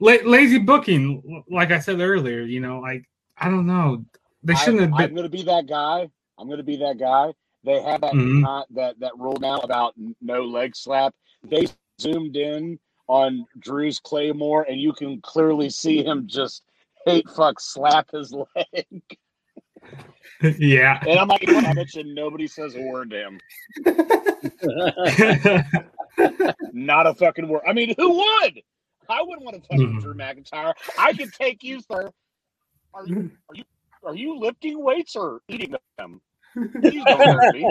la- 0.00 0.24
lazy 0.24 0.58
booking. 0.58 1.44
Like 1.48 1.70
I 1.70 1.78
said 1.78 2.00
earlier, 2.00 2.42
you 2.42 2.60
know, 2.60 2.80
like 2.80 3.08
I 3.36 3.48
don't 3.48 3.66
know, 3.66 4.04
they 4.42 4.54
shouldn't 4.54 4.80
have 4.80 4.90
Been... 4.90 5.00
I, 5.00 5.02
am 5.04 5.08
been. 5.10 5.16
going 5.16 5.30
to 5.30 5.36
be 5.36 5.42
that 5.44 5.66
guy. 5.66 6.08
I'm 6.38 6.46
going 6.46 6.58
to 6.58 6.64
be 6.64 6.76
that 6.76 6.98
guy. 6.98 7.32
They 7.64 7.82
have 7.82 8.00
that 8.02 8.14
Mhm. 8.14 8.40
not, 8.40 8.66
that 8.74 8.98
that 9.00 9.18
rule 9.18 9.38
now 9.40 9.58
about 9.58 9.94
no 10.20 10.44
leg 10.44 10.76
slap. 10.76 11.14
They 11.42 11.66
zoomed 12.00 12.36
in 12.36 12.78
on 13.08 13.46
Drew's 13.58 13.98
Claymore, 14.00 14.62
and 14.68 14.80
you 14.80 14.92
can 14.92 15.20
clearly 15.20 15.68
see 15.70 16.04
him 16.04 16.26
just 16.28 16.62
hate 17.06 17.28
fuck 17.30 17.58
slap 17.60 18.10
his 18.12 18.32
leg. 18.56 19.02
yeah. 20.58 21.02
And 21.06 21.18
I'm 21.18 21.28
like, 21.28 21.46
know? 21.48 21.58
I 21.58 21.72
bet 21.74 21.94
you 21.94 22.04
nobody 22.04 22.46
says 22.46 22.76
a 22.76 22.82
word 22.82 23.10
to 23.10 23.16
him. 23.16 23.40
Not 26.72 27.06
a 27.06 27.14
fucking 27.14 27.48
word. 27.48 27.62
I 27.66 27.72
mean, 27.72 27.94
who 27.96 28.18
would? 28.18 28.60
I 29.08 29.22
wouldn't 29.22 29.42
want 29.44 29.56
to 29.56 29.62
fuck 29.62 29.78
with 29.78 29.96
Mhm. 29.96 30.02
Drew 30.02 30.14
McIntyre. 30.14 30.74
I 30.98 31.12
could 31.14 31.32
take 31.32 31.62
you, 31.64 31.80
sir. 31.80 32.10
Are 32.94 33.06
you 33.06 33.30
are 33.48 33.54
you 33.54 33.64
are 34.04 34.14
you 34.14 34.38
lifting 34.38 34.80
weights 34.82 35.16
or 35.16 35.40
eating 35.48 35.74
them? 35.98 36.20
Please 36.54 37.02
don't 37.04 37.20
hurt 37.20 37.54
me. 37.54 37.70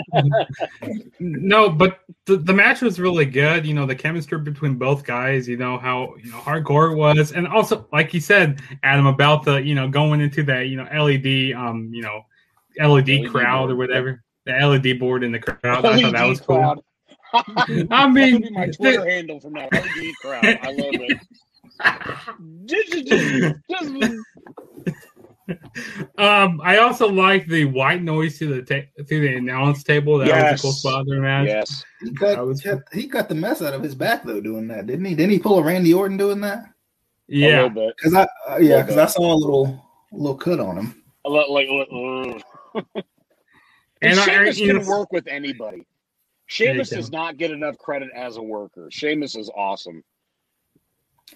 no, 1.20 1.68
but 1.70 2.00
the, 2.26 2.36
the 2.36 2.52
match 2.54 2.80
was 2.80 2.98
really 3.00 3.24
good. 3.26 3.66
You 3.66 3.74
know, 3.74 3.86
the 3.86 3.94
chemistry 3.94 4.38
between 4.38 4.76
both 4.76 5.04
guys. 5.04 5.48
You 5.48 5.56
know 5.56 5.78
how 5.78 6.14
you 6.22 6.30
know 6.30 6.38
hardcore 6.38 6.92
it 6.92 6.96
was, 6.96 7.32
and 7.32 7.46
also 7.48 7.86
like 7.92 8.14
you 8.14 8.20
said, 8.20 8.60
Adam, 8.82 9.06
about 9.06 9.44
the 9.44 9.56
you 9.56 9.74
know 9.74 9.88
going 9.88 10.20
into 10.20 10.42
that 10.44 10.68
you 10.68 10.76
know 10.76 10.84
LED 10.84 11.52
um 11.56 11.90
you 11.92 12.02
know 12.02 12.22
LED, 12.80 13.08
LED 13.08 13.30
crowd 13.30 13.70
or 13.70 13.76
whatever 13.76 14.22
the 14.44 14.52
LED 14.52 14.98
board 14.98 15.22
in 15.24 15.32
the 15.32 15.38
crowd. 15.38 15.84
I 15.84 16.00
thought 16.00 16.12
that 16.12 16.24
was 16.26 16.40
cool. 16.40 16.84
I 17.34 17.84
That 17.90 18.10
mean, 18.12 18.48
my 18.54 18.68
Twitter 18.68 19.08
handle 19.08 19.38
from 19.40 19.52
now. 19.54 19.68
LED 19.70 20.14
crowd. 20.22 20.44
I 20.62 20.70
love 20.72 20.94
it. 20.94 21.18
Just- 22.64 23.06
just- 23.06 23.56
just- 23.70 24.94
um, 26.18 26.60
I 26.62 26.78
also 26.78 27.08
like 27.08 27.46
the 27.46 27.64
white 27.64 28.02
noise 28.02 28.38
to 28.38 28.46
the 28.46 28.62
ta- 28.62 28.88
to 28.98 29.20
the 29.20 29.36
announce 29.36 29.82
table. 29.82 30.18
That 30.18 30.26
was 30.28 30.32
a 30.32 30.36
Yes. 30.36 30.62
cool 30.62 30.72
spot 30.72 31.06
in 31.08 31.14
the 31.16 31.20
match. 31.20 31.46
yes. 31.48 31.84
he 32.02 32.12
cut, 32.12 32.44
was- 32.46 32.66
he 32.92 33.06
cut 33.08 33.28
the 33.28 33.34
mess 33.34 33.62
out 33.62 33.74
of 33.74 33.82
his 33.82 33.94
back 33.94 34.24
though 34.24 34.40
doing 34.40 34.68
that, 34.68 34.86
didn't 34.86 35.04
he? 35.04 35.14
Didn't 35.14 35.32
he 35.32 35.38
pull 35.38 35.58
a 35.58 35.62
Randy 35.62 35.94
Orton 35.94 36.16
doing 36.16 36.40
that? 36.42 36.64
Yeah. 37.26 37.68
Because 37.68 38.14
I 38.14 38.26
uh, 38.48 38.58
yeah, 38.58 38.82
because 38.82 38.96
I 38.96 39.06
saw 39.06 39.32
a 39.32 39.36
little 39.36 39.84
little 40.12 40.36
cut 40.36 40.60
on 40.60 40.76
him. 40.78 41.02
A 41.24 41.30
little, 41.30 41.52
like, 41.52 41.68
uh, 41.68 42.80
and 43.00 43.04
And 44.02 44.20
I, 44.20 44.22
I 44.22 44.26
Sheamus 44.26 44.58
can 44.58 44.76
know, 44.78 44.88
work 44.88 45.12
with 45.12 45.26
anybody. 45.26 45.86
Sheamus 46.46 46.88
does 46.90 47.10
not 47.12 47.36
get 47.36 47.50
enough 47.50 47.76
credit 47.76 48.08
as 48.14 48.38
a 48.38 48.42
worker. 48.42 48.88
Sheamus 48.90 49.36
is 49.36 49.50
awesome. 49.54 50.02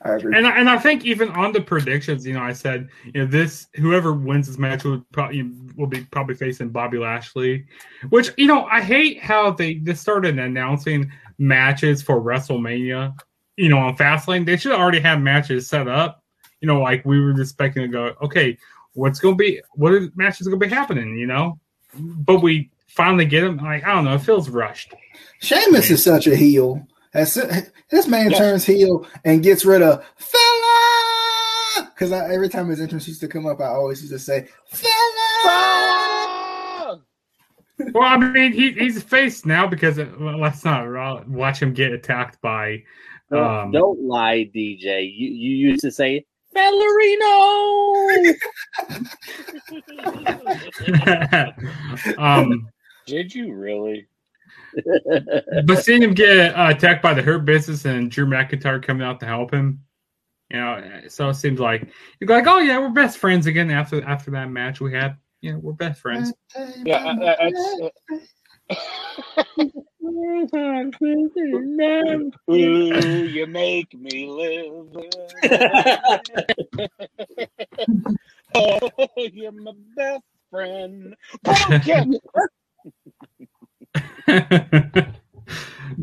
And 0.05 0.47
I, 0.47 0.59
and 0.59 0.69
I 0.69 0.79
think 0.79 1.05
even 1.05 1.31
on 1.31 1.53
the 1.53 1.61
predictions, 1.61 2.27
you 2.27 2.35
know, 2.35 2.43
I 2.43 2.53
said, 2.53 2.89
you 3.05 3.21
know, 3.21 3.27
this 3.27 3.69
whoever 3.75 4.13
wins 4.13 4.49
this 4.49 4.59
match 4.59 4.85
will 4.85 5.05
probably 5.13 5.51
will 5.77 5.87
be 5.87 6.01
probably 6.11 6.35
facing 6.35 6.71
Bobby 6.71 6.99
Lashley, 6.99 7.67
which 8.09 8.31
you 8.37 8.47
know 8.47 8.65
I 8.65 8.81
hate 8.81 9.23
how 9.23 9.53
they 9.53 9.75
just 9.75 10.03
started 10.03 10.39
announcing 10.39 11.13
matches 11.39 12.03
for 12.03 12.21
WrestleMania. 12.21 13.15
You 13.57 13.69
know, 13.69 13.79
on 13.79 13.97
Fastlane, 13.97 14.47
they 14.47 14.57
should 14.57 14.73
already 14.73 15.01
have 15.01 15.21
matches 15.21 15.69
set 15.69 15.87
up. 15.87 16.23
You 16.61 16.69
know, 16.69 16.81
like 16.81 17.05
we 17.05 17.21
were 17.21 17.41
expecting 17.41 17.83
to 17.83 17.89
go, 17.89 18.15
okay, 18.23 18.57
what's 18.95 19.21
going 19.21 19.35
to 19.35 19.39
be 19.39 19.61
what 19.75 19.93
are 19.93 20.11
matches 20.17 20.49
going 20.49 20.59
to 20.59 20.67
be 20.67 20.73
happening? 20.75 21.17
You 21.17 21.27
know, 21.27 21.59
but 21.95 22.43
we 22.43 22.71
finally 22.89 23.25
get 23.25 23.43
them. 23.43 23.59
Like 23.59 23.85
I 23.85 23.95
don't 23.95 24.05
know, 24.05 24.15
it 24.15 24.23
feels 24.23 24.49
rushed. 24.49 24.95
Sheamus 25.41 25.91
is 25.91 26.03
such 26.03 26.27
a 26.27 26.35
heel. 26.35 26.87
As 27.15 27.33
soo- 27.33 27.49
this 27.91 28.07
man 28.09 28.31
Yes. 28.31 28.39
turns 28.39 28.65
heel 28.65 29.07
and 29.25 29.43
gets 29.43 29.65
rid 29.65 29.83
of 29.83 30.05
fella. 30.17 31.91
Because 31.95 32.13
every 32.13 32.49
time 32.49 32.69
his 32.69 32.81
entrance 32.81 33.07
used 33.07 33.21
to 33.21 33.29
come 33.29 33.47
up, 33.47 33.61
I 33.61 33.67
always 33.67 34.01
used 34.01 34.13
to 34.13 34.19
say 34.19 34.49
fella. 34.67 34.93
Well, 37.95 38.03
I 38.05 38.17
mean, 38.17 38.53
he, 38.53 38.73
he's 38.73 38.97
a 38.97 39.01
face 39.01 39.45
now 39.45 39.67
because 39.67 39.99
uh, 39.99 40.09
well, 40.19 40.39
let's 40.39 40.65
not 40.65 41.29
watch 41.29 41.61
him 41.61 41.73
get 41.75 41.93
attacked 41.93 42.41
by. 42.41 42.83
Don't, 43.31 43.45
Um, 43.45 43.71
don't 43.73 44.01
lie, 44.03 44.51
DJ. 44.55 45.03
You 45.13 45.29
you 45.29 45.69
used 45.69 45.81
to 45.83 45.91
say 45.91 46.25
Ballerino. 46.55 48.35
um, 52.19 52.69
Did 53.07 53.35
you 53.35 53.53
really? 53.55 54.07
But 55.65 55.85
seeing 55.85 56.03
him 56.03 56.15
get 56.15 56.55
uh, 56.55 56.69
attacked 56.71 57.03
by 57.03 57.15
the 57.15 57.23
Hurt 57.23 57.45
Business 57.45 57.85
and 57.85 58.11
Drew 58.11 58.27
McIntyre 58.27 58.83
coming 58.83 59.07
out 59.07 59.21
to 59.21 59.27
help 59.27 59.53
him, 59.53 59.85
you 60.51 60.59
know, 60.59 61.03
so 61.09 61.29
it 61.29 61.35
seems 61.35 61.61
like 61.61 61.89
you're 62.21 62.29
like, 62.29 62.47
oh 62.47 62.59
yeah, 62.59 62.79
we're 62.79 62.91
best 62.91 63.19
friends 63.19 63.47
again 63.47 63.71
after 63.71 64.03
after 64.05 64.31
that 64.33 64.51
match 64.51 64.81
we 64.81 64.93
had. 64.93 65.17
You 65.41 65.53
know, 65.53 65.59
we're 65.59 65.73
best 65.73 66.01
friends. 66.01 66.33
Yeah, 66.85 67.05
uh, 67.05 67.37
it's, 67.41 67.81
uh, 67.81 67.89
Ooh, 72.51 73.27
you 73.27 73.47
make 73.47 73.95
me 73.95 74.29
live. 74.29 74.89
oh, 78.55 78.91
you're 79.17 79.53
my 79.53 79.73
best 79.97 80.25
friend. 80.51 81.17
Pumpkin. 81.45 82.19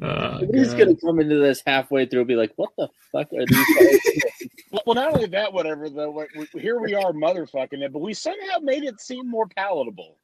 Uh, 0.02 0.40
He's 0.54 0.74
gonna 0.74 0.96
come 0.96 1.20
into 1.20 1.40
this 1.40 1.62
halfway 1.66 2.06
through 2.06 2.22
and 2.22 2.28
be 2.28 2.36
like, 2.36 2.54
"What 2.56 2.70
the 2.78 2.88
fuck 3.12 3.28
are 3.34 3.46
these?" 3.46 3.66
guys 3.80 4.00
doing?" 4.06 4.82
well, 4.86 4.96
not 4.96 5.14
only 5.14 5.28
that, 5.28 5.52
whatever. 5.52 5.90
Though, 5.90 6.12
like, 6.12 6.30
we, 6.36 6.48
here 6.62 6.80
we 6.80 6.94
are, 6.94 7.12
motherfucking 7.12 7.82
it, 7.82 7.92
but 7.92 8.00
we 8.00 8.14
somehow 8.14 8.60
made 8.62 8.84
it 8.84 9.02
seem 9.02 9.30
more 9.30 9.48
palatable. 9.48 10.18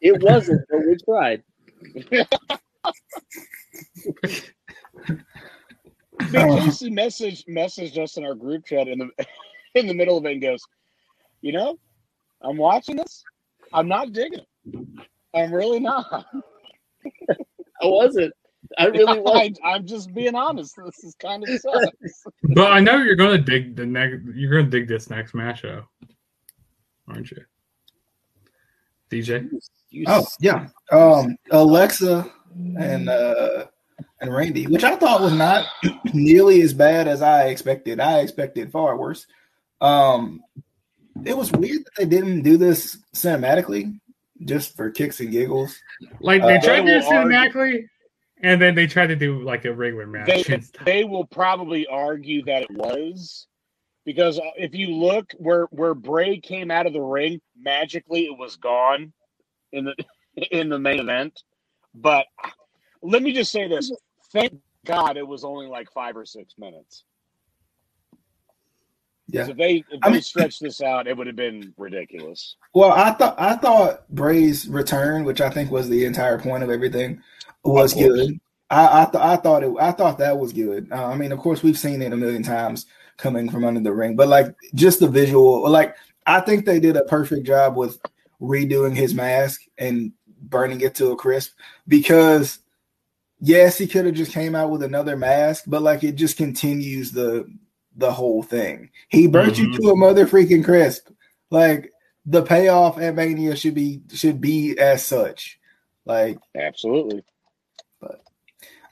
it 0.00 0.22
wasn't, 0.22 0.62
but 0.68 0.80
we 0.86 0.96
tried. 1.04 1.42
Big 6.30 6.32
Casey 6.32 6.90
messaged 6.90 7.46
messaged 7.48 7.98
us 7.98 8.16
in 8.16 8.24
our 8.24 8.34
group 8.34 8.66
chat 8.66 8.88
in 8.88 8.98
the 8.98 9.08
in 9.74 9.86
the 9.86 9.94
middle 9.94 10.18
of 10.18 10.24
it 10.26 10.32
and 10.32 10.42
goes, 10.42 10.62
"You 11.42 11.52
know, 11.52 11.78
I'm 12.42 12.56
watching 12.56 12.96
this. 12.96 13.22
I'm 13.72 13.88
not 13.88 14.12
digging 14.12 14.40
it. 14.40 14.46
I'm 15.34 15.52
really 15.52 15.80
not. 15.80 16.26
I 17.82 17.86
wasn't. 17.86 18.32
I 18.78 18.86
really 18.86 19.20
was. 19.20 19.58
I, 19.64 19.74
I'm 19.74 19.86
just 19.86 20.12
being 20.14 20.34
honest. 20.34 20.74
This 20.84 21.04
is 21.04 21.14
kind 21.16 21.42
of 21.42 21.60
sucks. 21.60 22.24
But 22.54 22.72
I 22.72 22.80
know 22.80 22.98
you're 22.98 23.16
gonna 23.16 23.38
dig 23.38 23.76
the 23.76 23.86
next. 23.86 24.24
You're 24.34 24.50
gonna 24.50 24.70
dig 24.70 24.88
this 24.88 25.10
next 25.10 25.34
match, 25.34 25.62
though, 25.62 25.84
aren't 27.08 27.30
you, 27.30 27.44
DJ? 29.10 29.48
You 29.90 30.04
Oh 30.08 30.26
yeah, 30.40 30.68
um, 30.90 31.36
Alexa 31.50 32.30
and 32.78 33.08
uh, 33.08 33.66
and 34.20 34.32
Randy, 34.32 34.66
which 34.66 34.84
I 34.84 34.96
thought 34.96 35.20
was 35.20 35.34
not 35.34 35.66
nearly 36.14 36.62
as 36.62 36.74
bad 36.74 37.08
as 37.08 37.22
I 37.22 37.48
expected. 37.48 38.00
I 38.00 38.20
expected 38.20 38.72
far 38.72 38.96
worse. 38.96 39.26
Um, 39.80 40.42
it 41.24 41.36
was 41.36 41.52
weird 41.52 41.84
that 41.84 41.92
they 41.96 42.06
didn't 42.06 42.42
do 42.42 42.56
this 42.56 42.98
cinematically, 43.14 44.00
just 44.44 44.76
for 44.76 44.90
kicks 44.90 45.20
and 45.20 45.30
giggles. 45.30 45.80
Like 46.20 46.42
they 46.42 46.56
Uh, 46.56 46.60
tried 46.60 46.76
to 46.76 46.82
do 46.82 46.86
they 46.86 46.96
it 46.98 47.04
cinematically, 47.04 47.88
and 48.38 48.60
then 48.60 48.74
they 48.74 48.86
tried 48.86 49.08
to 49.08 49.16
do 49.16 49.42
like 49.42 49.64
a 49.64 49.72
regular 49.72 50.06
match. 50.06 50.46
They, 50.46 50.60
they 50.84 51.04
will 51.04 51.26
probably 51.26 51.86
argue 51.86 52.44
that 52.44 52.62
it 52.62 52.70
was 52.70 53.46
because 54.04 54.40
if 54.56 54.74
you 54.74 54.88
look 54.88 55.32
where 55.38 55.64
where 55.66 55.94
Bray 55.94 56.38
came 56.38 56.70
out 56.70 56.86
of 56.86 56.92
the 56.92 57.00
ring, 57.00 57.40
magically 57.58 58.24
it 58.26 58.38
was 58.38 58.56
gone 58.56 59.12
in 59.72 59.84
the 59.84 59.94
in 60.50 60.68
the 60.68 60.78
main 60.78 61.00
event. 61.00 61.42
But 61.94 62.26
let 63.02 63.22
me 63.22 63.32
just 63.32 63.52
say 63.52 63.68
this: 63.68 63.90
thank 64.32 64.52
God 64.84 65.16
it 65.16 65.26
was 65.26 65.44
only 65.44 65.66
like 65.66 65.90
five 65.92 66.16
or 66.16 66.26
six 66.26 66.54
minutes. 66.58 67.04
Yeah. 69.34 69.48
If 69.48 69.56
they 69.56 69.84
if 69.90 69.98
I 70.02 70.08
they 70.08 70.12
mean- 70.14 70.22
stretched 70.22 70.60
this 70.62 70.80
out, 70.80 71.06
it 71.06 71.16
would 71.16 71.26
have 71.26 71.36
been 71.36 71.74
ridiculous. 71.76 72.56
Well, 72.74 72.92
I 72.92 73.10
thought 73.12 73.34
I 73.38 73.56
thought 73.56 74.08
Bray's 74.10 74.68
return, 74.68 75.24
which 75.24 75.40
I 75.40 75.50
think 75.50 75.70
was 75.70 75.88
the 75.88 76.04
entire 76.04 76.38
point 76.38 76.62
of 76.62 76.70
everything, 76.70 77.20
was 77.64 77.92
Of 77.94 77.98
good. 78.00 78.40
I 78.70 79.02
I, 79.02 79.04
th- 79.06 79.22
I 79.24 79.36
thought 79.36 79.62
it. 79.64 79.72
I 79.80 79.92
thought 79.92 80.18
that 80.18 80.38
was 80.38 80.52
good. 80.52 80.88
Uh, 80.92 81.06
I 81.06 81.16
mean, 81.16 81.32
of 81.32 81.38
course, 81.40 81.62
we've 81.62 81.78
seen 81.78 82.00
it 82.02 82.12
a 82.12 82.16
million 82.16 82.42
times 82.42 82.86
coming 83.16 83.48
from 83.50 83.64
under 83.64 83.80
the 83.80 83.92
ring, 83.92 84.16
but 84.16 84.28
like 84.28 84.54
just 84.74 85.00
the 85.00 85.08
visual, 85.08 85.68
like 85.68 85.96
I 86.26 86.40
think 86.40 86.64
they 86.64 86.80
did 86.80 86.96
a 86.96 87.04
perfect 87.04 87.46
job 87.46 87.76
with 87.76 88.00
redoing 88.40 88.96
his 88.96 89.14
mask 89.14 89.62
and 89.78 90.12
burning 90.42 90.80
it 90.80 90.94
to 90.96 91.10
a 91.12 91.16
crisp 91.16 91.52
because 91.88 92.58
yes, 93.40 93.78
he 93.78 93.86
could 93.86 94.06
have 94.06 94.14
just 94.14 94.32
came 94.32 94.54
out 94.54 94.70
with 94.70 94.82
another 94.82 95.16
mask, 95.16 95.64
but 95.66 95.82
like 95.82 96.02
it 96.04 96.14
just 96.16 96.36
continues 96.36 97.10
the 97.12 97.46
the 97.96 98.12
whole 98.12 98.42
thing. 98.42 98.90
He 99.08 99.26
burnt 99.26 99.58
you 99.58 99.68
Mhm. 99.68 99.76
to 99.80 99.90
a 99.90 99.96
mother 99.96 100.26
freaking 100.26 100.64
crisp. 100.64 101.08
Like 101.50 101.92
the 102.26 102.42
payoff 102.42 102.98
at 102.98 103.14
Mania 103.14 103.54
should 103.56 103.74
be 103.74 104.02
should 104.12 104.40
be 104.40 104.76
as 104.78 105.04
such. 105.04 105.58
Like 106.04 106.38
Absolutely. 106.56 107.22
But 108.00 108.22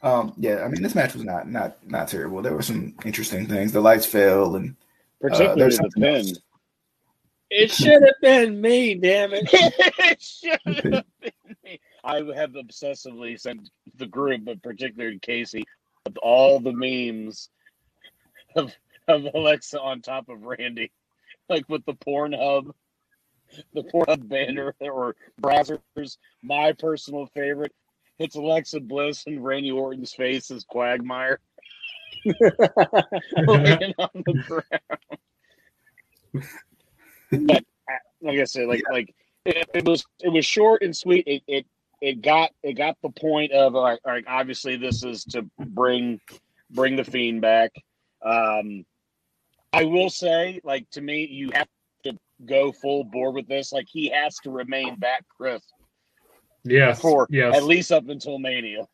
um 0.03 0.35
yeah, 0.37 0.63
I 0.65 0.69
mean 0.69 0.83
this 0.83 0.95
match 0.95 1.15
was 1.15 1.25
not 1.25 1.49
not 1.49 1.77
not 1.89 2.09
terrible. 2.09 2.43
There 2.43 2.55
were 2.55 2.63
some 2.63 2.95
interesting 3.05 3.47
things. 3.47 3.73
The 3.73 3.81
lights 3.81 4.07
fell 4.07 4.57
and 4.57 4.77
Particularly 5.21 5.61
there's 5.61 5.79
the 5.79 5.91
pin. 5.95 6.05
else. 6.17 6.39
It 7.51 7.71
should 7.71 8.03
have 8.03 8.21
been 8.23 8.61
me, 8.61 8.95
damn 8.95 9.33
it. 9.35 9.49
It 9.99 10.23
should 10.23 10.61
have 10.65 11.05
been 11.21 11.57
me. 11.65 11.81
I 12.05 12.17
have 12.35 12.53
obsessively 12.53 13.39
sent 13.39 13.69
the 13.97 14.07
group, 14.07 14.45
but 14.45 14.63
particularly 14.63 15.19
Casey, 15.21 15.63
of 16.07 16.17
all 16.19 16.59
the 16.61 16.73
memes 16.73 17.51
of 18.57 18.75
of 19.09 19.27
Alexa 19.35 19.81
on 19.81 20.01
top 20.01 20.29
of 20.29 20.43
Randy, 20.43 20.93
like 21.49 21.69
with 21.69 21.85
the 21.85 21.95
Pornhub, 21.95 22.73
the 23.75 23.83
Pornhub 23.83 24.29
banner 24.29 24.75
or 24.81 25.17
browsers. 25.41 26.17
My 26.43 26.73
personal 26.73 27.27
favorite. 27.27 27.73
It's 28.19 28.37
Alexa 28.37 28.81
Bliss 28.81 29.25
and 29.27 29.45
Randy 29.45 29.73
Orton's 29.73 30.13
face 30.13 30.51
is 30.51 30.65
Quagmire 30.65 31.41
laying 32.25 33.95
on 33.99 34.11
the 34.15 34.45
ground. 34.47 34.65
but 37.31 37.65
uh, 37.91 37.97
like 38.21 38.39
I 38.39 38.45
said, 38.45 38.69
like 38.69 38.83
like 38.91 39.15
it, 39.45 39.69
it 39.75 39.85
was 39.85 40.05
it 40.21 40.29
was 40.29 40.47
short 40.47 40.83
and 40.83 40.97
sweet. 40.97 41.25
It 41.27 41.43
it 41.49 41.67
it 42.01 42.23
got 42.23 42.51
it 42.63 42.75
got 42.75 42.97
the 43.03 43.11
point 43.11 43.53
of 43.53 43.73
like, 43.73 44.01
like 44.05 44.25
obviously 44.29 44.77
this 44.77 45.05
is 45.05 45.25
to 45.27 45.43
bring 45.59 46.21
bring 46.71 46.97
the 46.97 47.05
fiend 47.05 47.41
back. 47.41 47.73
Um, 48.25 48.85
I 49.73 49.85
will 49.85 50.11
say, 50.11 50.61
like 50.65 50.89
to 50.91 51.01
me, 51.01 51.27
you 51.27 51.51
have 51.55 51.69
to 52.05 52.19
go 52.47 52.73
full 52.73 53.05
bore 53.05 53.33
with 53.33 53.49
this. 53.49 53.73
Like 53.73 53.87
he 53.89 54.09
has 54.11 54.37
to 54.41 54.51
remain 54.51 54.97
back, 54.97 55.25
Chris, 55.35 55.63
yes, 56.65 57.01
for 57.01 57.27
yes. 57.31 57.57
at 57.57 57.65
least 57.65 57.93
up 57.93 58.09
until 58.09 58.39
Mania. 58.39 58.87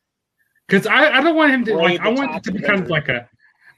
Because 0.66 0.86
I, 0.86 1.10
I 1.18 1.20
don't 1.22 1.34
want 1.36 1.52
him 1.52 1.64
to 1.64 1.72
Bray 1.74 1.82
like 1.82 2.00
I 2.00 2.08
want 2.08 2.34
it 2.36 2.44
to 2.44 2.52
be 2.52 2.60
kind 2.60 2.80
of 2.82 2.90
like 2.90 3.08
a 3.08 3.28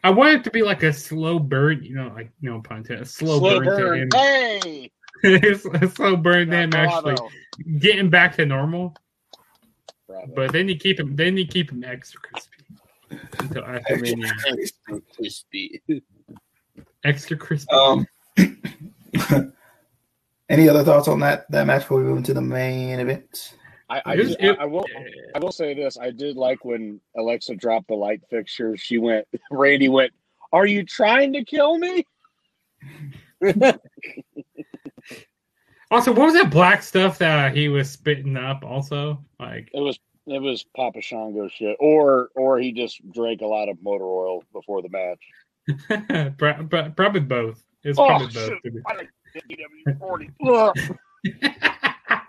I 0.03 0.11
want 0.11 0.35
it 0.35 0.45
to 0.45 0.51
be 0.51 0.63
like 0.63 0.83
a 0.83 0.93
slow 0.93 1.39
burn, 1.39 1.83
you 1.83 1.95
know, 1.95 2.11
like 2.15 2.33
no 2.41 2.61
pun 2.61 2.79
intended, 2.79 3.03
a 3.03 3.09
slow, 3.09 3.39
Slow 3.39 3.61
burn, 3.61 4.09
burn. 4.09 4.11
to 4.11 4.17
Hey, 4.19 4.91
him. 5.23 5.61
a 5.75 5.89
slow 5.89 6.17
burn 6.17 6.51
to 6.51 6.57
him 6.57 6.75
actually 6.75 7.17
getting 7.79 8.11
back 8.11 8.37
to 8.37 8.47
normal. 8.47 8.95
Bravo. 10.07 10.33
But 10.35 10.53
then 10.53 10.69
you 10.69 10.77
keep 10.77 10.99
him 10.99 11.17
then 11.17 11.37
you 11.37 11.47
keep 11.47 11.71
him 11.71 11.85
extra 11.85 12.21
crispy 12.21 12.65
until 13.39 13.65
after 13.65 13.97
Mania. 13.97 14.33
Crispy. 15.17 15.81
Extra 17.05 17.37
crispy. 17.37 17.75
um 17.75 18.07
any 20.49 20.69
other 20.69 20.85
thoughts 20.85 21.09
on 21.09 21.21
that 21.21 21.51
that 21.51 21.67
match 21.67 21.83
before 21.83 21.99
we 21.99 22.05
move 22.05 22.19
into 22.19 22.35
the 22.35 22.41
main 22.41 23.01
event? 23.01 23.55
I, 23.89 24.03
I, 24.07 24.13
It 24.15 24.17
did- 24.17 24.41
I, 24.59 24.63
I 24.63 24.65
will 24.67 24.87
I 25.35 25.39
will 25.41 25.53
say 25.53 25.75
this. 25.75 25.99
I 25.99 26.11
did 26.11 26.37
like 26.37 26.65
when 26.65 27.01
Alexa 27.17 27.57
dropped 27.57 27.89
the 27.89 27.95
light 27.95 28.21
fixture. 28.31 28.77
She 28.77 28.99
went, 28.99 29.27
Randy 29.51 29.89
went, 29.89 30.13
Are 30.53 30.67
you 30.67 30.85
trying 30.85 31.33
to 31.35 31.45
kill 31.45 31.79
me? 31.79 32.05
Also, 35.93 36.13
what 36.13 36.27
was 36.27 36.35
that 36.35 36.51
black 36.53 36.85
stuff 36.85 37.19
that 37.19 37.57
he 37.57 37.69
was 37.69 37.91
spitting 37.91 38.37
up? 38.37 38.63
Also, 38.65 39.25
like 39.41 39.69
It 39.75 39.81
was 39.81 39.99
it 40.27 40.41
was 40.41 40.65
Papa 40.77 41.01
Shango 41.01 41.49
shit. 41.49 41.77
Or 41.81 42.29
or 42.37 42.61
he 42.61 42.71
just 42.71 43.01
drank 43.11 43.41
a 43.41 43.47
lot 43.47 43.69
of 43.69 43.83
motor 43.83 44.05
oil 44.05 44.45
before 44.53 44.83
the 44.83 44.89
match. 44.89 45.19
pro- 46.39 46.67
pro- 46.67 46.91
probably 46.91 47.21
both. 47.21 47.63
It's 47.83 47.99
Oh, 47.99 48.07
probably 48.07 48.27
both. 48.29 48.63
to 48.63 48.83
I 48.87 48.95
like 48.97 49.99
forty. 49.99 50.31
Ugh. 50.47 50.77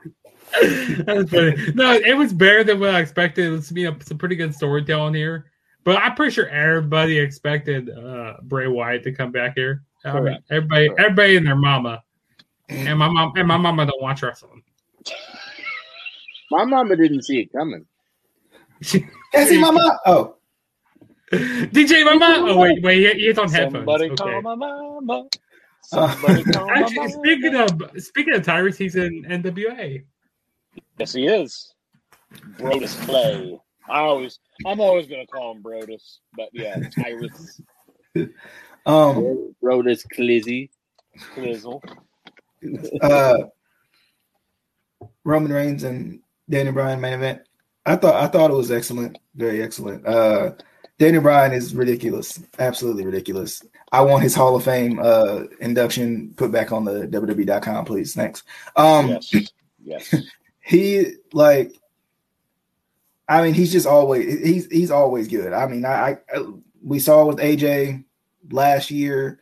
That's 1.06 1.30
funny. 1.32 1.56
No, 1.76 1.94
it 1.94 2.18
was 2.18 2.34
better 2.34 2.64
than 2.64 2.80
what 2.80 2.90
I 2.90 3.00
expected. 3.00 3.46
It 3.46 3.50
was 3.50 3.72
you 3.72 3.90
know, 3.90 3.98
some 4.02 4.18
pretty 4.18 4.36
good 4.36 4.54
storytelling 4.54 5.14
here. 5.14 5.46
But 5.84 5.98
I'm 5.98 6.14
pretty 6.16 6.32
sure 6.34 6.48
everybody 6.50 7.18
expected 7.18 7.90
uh, 7.90 8.36
Bray 8.44 8.68
Wyatt 8.68 9.04
to 9.04 9.12
come 9.12 9.32
back 9.32 9.54
here. 9.56 9.84
I 10.06 10.20
mean, 10.20 10.38
everybody, 10.52 10.88
Correct. 10.90 11.00
everybody 11.02 11.38
and 11.38 11.48
their 11.48 11.56
mama, 11.56 12.04
and 12.70 13.00
my 13.00 13.08
mom 13.08 13.34
and 13.36 13.48
my 13.48 13.58
mama 13.58 13.86
don't 13.86 14.02
watch 14.02 14.22
wrestling. 14.22 14.62
My 16.52 16.66
mama 16.66 16.96
didn't 16.98 17.24
see 17.24 17.40
it 17.42 17.52
coming. 17.52 17.86
Can't 18.84 19.48
see 19.50 19.60
my 19.60 19.72
mom. 19.72 19.92
Oh, 20.06 20.36
DJ 21.72 22.04
my 22.06 22.16
Mama. 22.16 22.52
Oh 22.52 22.58
wait, 22.58 22.82
wait, 22.84 23.16
he- 23.18 23.28
he's 23.28 23.38
on 23.38 23.50
headphones. 23.50 23.86
Somebody 23.86 24.06
Okay. 24.12 24.16
call 24.16 24.42
my 24.42 24.56
mama. 24.56 25.28
Somebody 25.84 26.44
call 26.44 26.68
my 26.68 26.74
Actually, 26.82 26.96
mama. 26.98 27.10
speaking 27.24 27.56
of 27.56 27.82
speaking 28.04 28.36
of 28.36 28.44
Tyrus, 28.44 28.78
he's 28.78 28.96
in 28.96 29.24
NWA. 29.24 30.04
Yes, 30.98 31.14
he 31.14 31.28
is. 31.28 31.74
Brodus 32.58 33.00
Clay. 33.06 33.58
I 33.90 34.00
always, 34.00 34.40
I'm 34.66 34.80
always 34.80 35.08
gonna 35.08 35.26
call 35.28 35.54
him 35.56 35.64
Brodus, 35.64 36.18
but 36.36 36.50
yeah, 36.54 36.78
Tyrus 36.98 37.62
um, 38.86 39.54
Brodus 39.64 40.06
Clizzy. 40.14 40.70
Clizzle. 41.36 41.82
uh, 43.02 43.38
Roman 45.24 45.52
Reigns 45.52 45.84
and 45.84 46.20
Daniel 46.50 46.74
Bryan 46.74 47.00
main 47.02 47.14
event. 47.14 47.42
I 47.86 47.96
thought 47.96 48.16
I 48.16 48.28
thought 48.28 48.52
it 48.52 48.56
was 48.56 48.72
excellent, 48.72 49.18
very 49.36 49.62
excellent. 49.64 50.06
Uh, 50.06 50.52
Daniel 51.02 51.24
Bryan 51.24 51.52
is 51.52 51.74
ridiculous, 51.74 52.44
absolutely 52.60 53.08
ridiculous. 53.08 53.64
I 53.92 54.02
want 54.02 54.22
his 54.22 54.36
Hall 54.36 54.56
of 54.56 54.64
Fame 54.64 55.00
uh, 55.02 55.46
induction 55.60 56.32
put 56.38 56.52
back 56.52 56.72
on 56.72 56.86
the 56.86 57.08
WWE.com, 57.08 57.86
please. 57.86 58.14
Thanks. 58.14 58.44
Um, 58.76 59.08
yes, 59.08 59.52
yes. 59.84 60.16
he 60.60 61.14
like 61.34 61.74
I 63.28 63.42
mean 63.42 63.56
he's 63.56 63.72
just 63.72 63.88
always 63.88 64.44
he's 64.44 64.68
he's 64.68 64.92
always 64.92 65.28
good. 65.28 65.54
I 65.54 65.66
mean 65.66 65.84
I, 65.86 66.20
I 66.32 66.46
we 66.84 67.00
saw 67.00 67.26
with 67.26 67.38
AJ 67.38 68.04
last 68.52 68.92
year. 68.92 69.40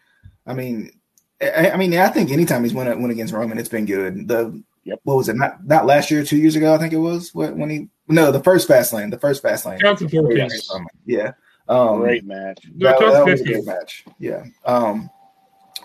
I 0.47 0.53
mean 0.53 0.93
I, 1.41 1.71
I 1.71 1.75
mean 1.75 1.93
I 1.97 2.07
think 2.07 2.31
anytime 2.31 2.63
he's 2.63 2.73
won 2.73 2.87
went 3.01 3.11
against 3.11 3.33
Roman 3.33 3.57
it's 3.57 3.67
been 3.67 3.85
good. 3.85 4.29
The 4.29 4.63
Yep. 4.85 5.01
what 5.03 5.17
was 5.17 5.29
it 5.29 5.35
not 5.35 5.63
not 5.67 5.85
last 5.85 6.09
year 6.09 6.23
two 6.23 6.37
years 6.37 6.55
ago 6.55 6.73
I 6.73 6.77
think 6.77 6.93
it 6.93 6.97
was 6.97 7.35
what 7.35 7.55
when 7.55 7.69
he 7.69 7.89
no 8.07 8.31
the 8.31 8.41
first 8.41 8.67
Fastlane 8.67 9.11
the 9.11 9.19
first 9.19 9.43
Fastlane 9.43 9.77
2014. 9.77 10.37
Yes. 10.37 10.69
yeah 11.05 11.31
um 11.69 11.99
Great 11.99 12.25
match. 12.25 12.59
that, 12.77 12.99
that 12.99 13.25
was 13.25 13.41
a 13.41 13.43
great 13.45 13.65
match. 13.65 14.03
Yeah. 14.19 14.43
Um, 14.65 15.09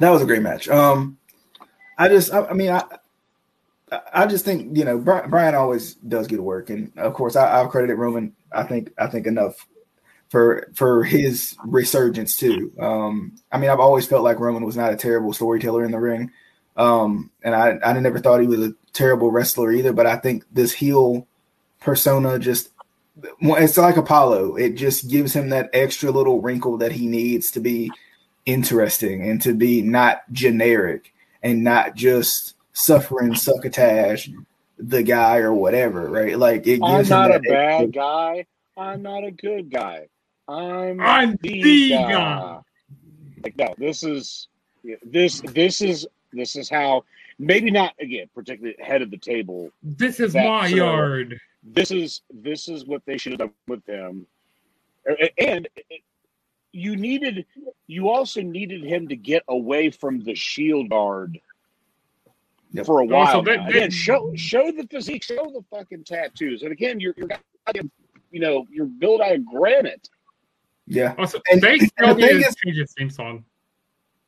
that 0.01 0.11
was 0.11 0.23
a 0.23 0.27
great 0.27 0.43
match. 0.43 0.69
Um, 0.69 1.19
I 1.97 2.09
just, 2.09 2.33
I, 2.33 2.47
I 2.47 2.53
mean, 2.55 2.71
I, 2.71 2.79
I- 2.79 2.99
I 4.13 4.27
just 4.27 4.45
think 4.45 4.77
you 4.77 4.85
know 4.85 4.99
Bryan, 4.99 5.31
Bryan 5.31 5.55
always 5.55 5.95
does 5.95 6.27
good 6.27 6.41
work, 6.41 6.69
and 6.69 6.91
of 6.99 7.15
course, 7.15 7.37
I, 7.37 7.61
I've 7.61 7.69
credited 7.69 7.97
Roman. 7.97 8.35
I 8.51 8.65
think, 8.65 8.91
I 8.99 9.07
think 9.07 9.27
enough 9.29 9.69
for 10.31 10.69
for 10.75 11.05
his 11.05 11.55
resurgence 11.65 12.37
too. 12.37 12.73
Um, 12.81 13.37
I 13.53 13.59
mean, 13.59 13.71
I've 13.71 13.79
always 13.79 14.07
felt 14.07 14.25
like 14.25 14.41
Roman 14.41 14.65
was 14.65 14.77
not 14.77 14.93
a 14.93 14.97
terrible 14.97 15.33
storyteller 15.33 15.85
in 15.85 15.93
the 15.93 16.01
ring, 16.01 16.33
um, 16.77 17.31
and 17.45 17.55
I, 17.55 17.79
I 17.85 17.93
never 18.01 18.19
thought 18.19 18.41
he 18.41 18.49
was 18.49 18.61
a 18.67 18.75
terrible 18.95 19.31
wrestler 19.31 19.71
either. 19.71 19.93
But 19.93 20.07
I 20.07 20.17
think 20.17 20.45
this 20.51 20.73
heel 20.73 21.29
persona 21.81 22.39
just 22.41 22.71
well, 22.71 22.74
it's 23.23 23.77
like 23.79 23.97
Apollo. 23.97 24.57
It 24.57 24.75
just 24.75 25.09
gives 25.09 25.35
him 25.35 25.51
that 25.51 25.71
extra 25.73 26.11
little 26.11 26.41
wrinkle 26.41 26.79
that 26.79 26.93
he 26.93 27.07
needs 27.07 27.51
to 27.53 27.61
be 27.61 27.91
interesting 28.47 29.29
and 29.29 29.41
to 29.43 29.55
be 29.55 29.83
not 29.83 30.23
generic 30.33 31.13
and 31.43 31.63
not 31.65 31.95
just 31.95 32.55
suffering 32.73 33.35
succotash 33.35 34.31
the 34.79 35.03
guy 35.03 35.39
or 35.39 35.53
whatever, 35.53 36.11
right? 36.11 36.37
Like 36.39 36.67
it 36.67 36.81
gives 36.81 36.83
I'm 36.83 36.97
gives 36.99 37.11
him 37.11 37.17
not 37.17 37.31
a 37.31 37.33
that 37.35 37.37
extra- 37.53 37.87
bad 37.87 37.93
guy. 37.93 38.47
I'm 38.77 39.03
not 39.03 39.25
a 39.25 39.31
good 39.31 39.71
guy. 39.71 40.09
I'm, 40.49 41.01
I'm 41.01 41.39
the, 41.43 41.63
the 41.63 41.91
guy. 41.91 42.13
guy. 42.13 42.59
Like 43.45 43.57
no, 43.57 43.75
this 43.79 44.03
is 44.03 44.49
this 45.05 45.41
this 45.43 45.81
is 45.81 46.07
this 46.33 46.57
is 46.57 46.69
how 46.69 47.05
maybe 47.39 47.71
not 47.71 47.95
again 48.01 48.29
particularly 48.35 48.77
head 48.83 49.01
of 49.03 49.11
the 49.11 49.17
table. 49.19 49.71
This 49.83 50.19
is 50.21 50.35
my 50.35 50.69
sort 50.69 50.73
of- 50.73 50.77
yard. 50.77 51.41
This 51.65 51.91
is 51.91 52.23
this 52.31 52.69
is 52.69 52.85
what 52.85 53.03
they 53.07 53.17
should 53.17 53.33
have 53.33 53.39
done 53.41 53.53
with 53.69 53.87
him, 53.87 54.27
A- 55.09 55.33
and 55.41 55.67
you 56.73 56.95
needed 56.97 57.47
you 57.87 58.11
also 58.11 58.43
needed 58.43 58.85
him 58.85 59.09
to 59.09 59.17
get 59.17 59.43
away 59.49 59.91
from 59.91 60.21
the 60.25 60.35
shield 60.35 60.91
guard 60.91 61.41
Yep. 62.73 62.87
for 62.87 63.01
a 63.01 63.05
Oh, 63.05 63.09
so 63.09 63.15
while. 63.15 63.43
they- 63.43 63.57
they- 63.57 63.65
Again, 63.69 63.91
show 63.91 64.33
show 64.35 64.71
the 64.73 64.87
physique, 64.89 65.23
show 65.23 65.37
the 65.53 65.63
fucking 65.71 66.05
tattoos, 66.05 66.63
and 66.63 66.73
again, 66.73 67.01
you're 67.01 67.15
you're 67.17 67.29
you 68.31 68.41
know 68.41 68.67
you're 68.71 68.87
built 68.87 69.21
out 69.23 69.35
of 69.35 69.47
granite. 69.47 70.09
Yeah. 70.87 71.15
Also, 71.17 71.41
And- 71.51 71.63
they 71.63 71.79
and 71.79 71.89
still 71.89 72.09
the 72.09 72.21
need 72.21 72.29
thing 72.29 72.41
to 72.43 72.49
is- 72.49 72.57
change 72.57 72.77
his 72.77 72.93
theme 72.93 73.09
song. 73.11 73.45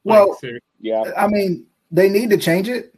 Well, 0.05 0.39
Like. 0.43 0.63
Yeah, 0.81 1.03
I 1.17 1.27
mean, 1.27 1.67
they 1.91 2.09
need 2.09 2.31
to 2.31 2.39
change 2.39 2.69
it, 2.69 2.95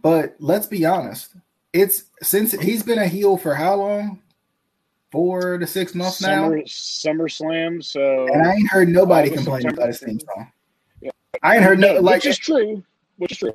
but 0.00 0.34
let's 0.40 0.66
be 0.66 0.84
honest. 0.86 1.36
It's 1.72 2.04
since 2.22 2.52
he's 2.52 2.82
been 2.82 2.98
a 2.98 3.06
heel 3.06 3.36
for 3.36 3.54
how 3.54 3.76
long? 3.76 4.20
Four 5.12 5.58
to 5.58 5.66
six 5.66 5.94
months 5.94 6.20
now. 6.22 6.50
Summer 6.66 7.28
SummerSlam. 7.28 7.82
So 7.84 8.26
And 8.32 8.46
I 8.46 8.52
ain't 8.54 8.70
heard 8.70 8.88
nobody 8.88 9.28
August, 9.28 9.44
complaining 9.44 9.72
about 9.72 9.88
his 9.88 9.98
theme 10.00 10.20
song. 10.20 10.52
Yeah. 11.00 11.10
I 11.42 11.56
ain't 11.56 11.64
heard 11.64 11.78
no 11.80 11.94
no, 11.94 12.00
like 12.00 12.16
which 12.16 12.26
is 12.26 12.38
true. 12.38 12.82
Which 13.16 13.32
is 13.32 13.38
true. 13.38 13.52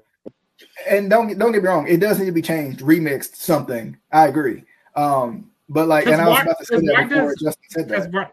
and 0.87 1.09
don't 1.09 1.37
don't 1.37 1.51
get 1.53 1.61
me 1.63 1.67
wrong, 1.69 1.87
it 1.87 1.99
does 1.99 2.19
need 2.19 2.25
to 2.25 2.31
be 2.31 2.41
changed, 2.41 2.79
remixed, 2.81 3.35
something. 3.35 3.97
I 4.11 4.27
agree. 4.27 4.63
Um, 4.95 5.49
but 5.69 5.87
like, 5.87 6.05
and 6.07 6.21
I 6.21 6.27
was 6.27 6.37
Why- 6.37 6.41
about 6.43 6.59
to 6.59 6.65
say 6.65 6.75
why 6.77 6.81
that 7.03 7.09
before 7.09 7.29
does- 7.29 7.41
Justin 7.41 7.63
said 7.69 7.87
Because 7.87 8.03
that. 8.05 8.13
why, 8.13 8.29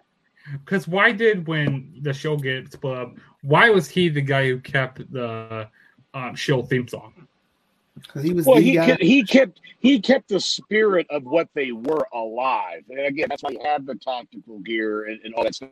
'cause 0.65 0.89
why 0.89 1.13
did 1.13 1.47
when 1.47 1.93
the 2.03 2.13
show 2.13 2.37
get 2.37 2.73
split 2.73 2.97
up? 2.99 3.15
Why 3.43 3.71
was 3.71 3.89
he 3.89 4.09
the 4.09 4.21
guy 4.21 4.47
who 4.49 4.59
kept 4.61 5.11
the 5.13 5.69
um, 6.15 6.35
show 6.35 6.63
theme 6.63 6.87
song? 6.89 7.27
Because 7.97 8.23
he 8.23 8.33
was 8.33 8.47
Well, 8.47 8.61
he 8.61 8.73
guy. 8.73 8.87
kept, 8.87 9.03
he 9.03 9.23
kept 9.25 9.61
he 9.81 10.01
kept 10.01 10.29
the 10.29 10.41
spirit 10.41 11.07
of 11.11 11.25
what 11.25 11.49
they 11.55 11.73
were 11.73 12.07
alive, 12.13 12.85
and 12.89 13.01
again, 13.01 13.27
that's 13.29 13.43
why 13.43 13.53
he 13.53 13.61
had 13.63 13.87
the 13.87 13.95
tactical 13.97 14.59
gear 14.61 15.07
and, 15.07 15.21
and 15.25 15.35
all 15.35 15.45
that 15.45 15.55
stuff. 15.55 15.71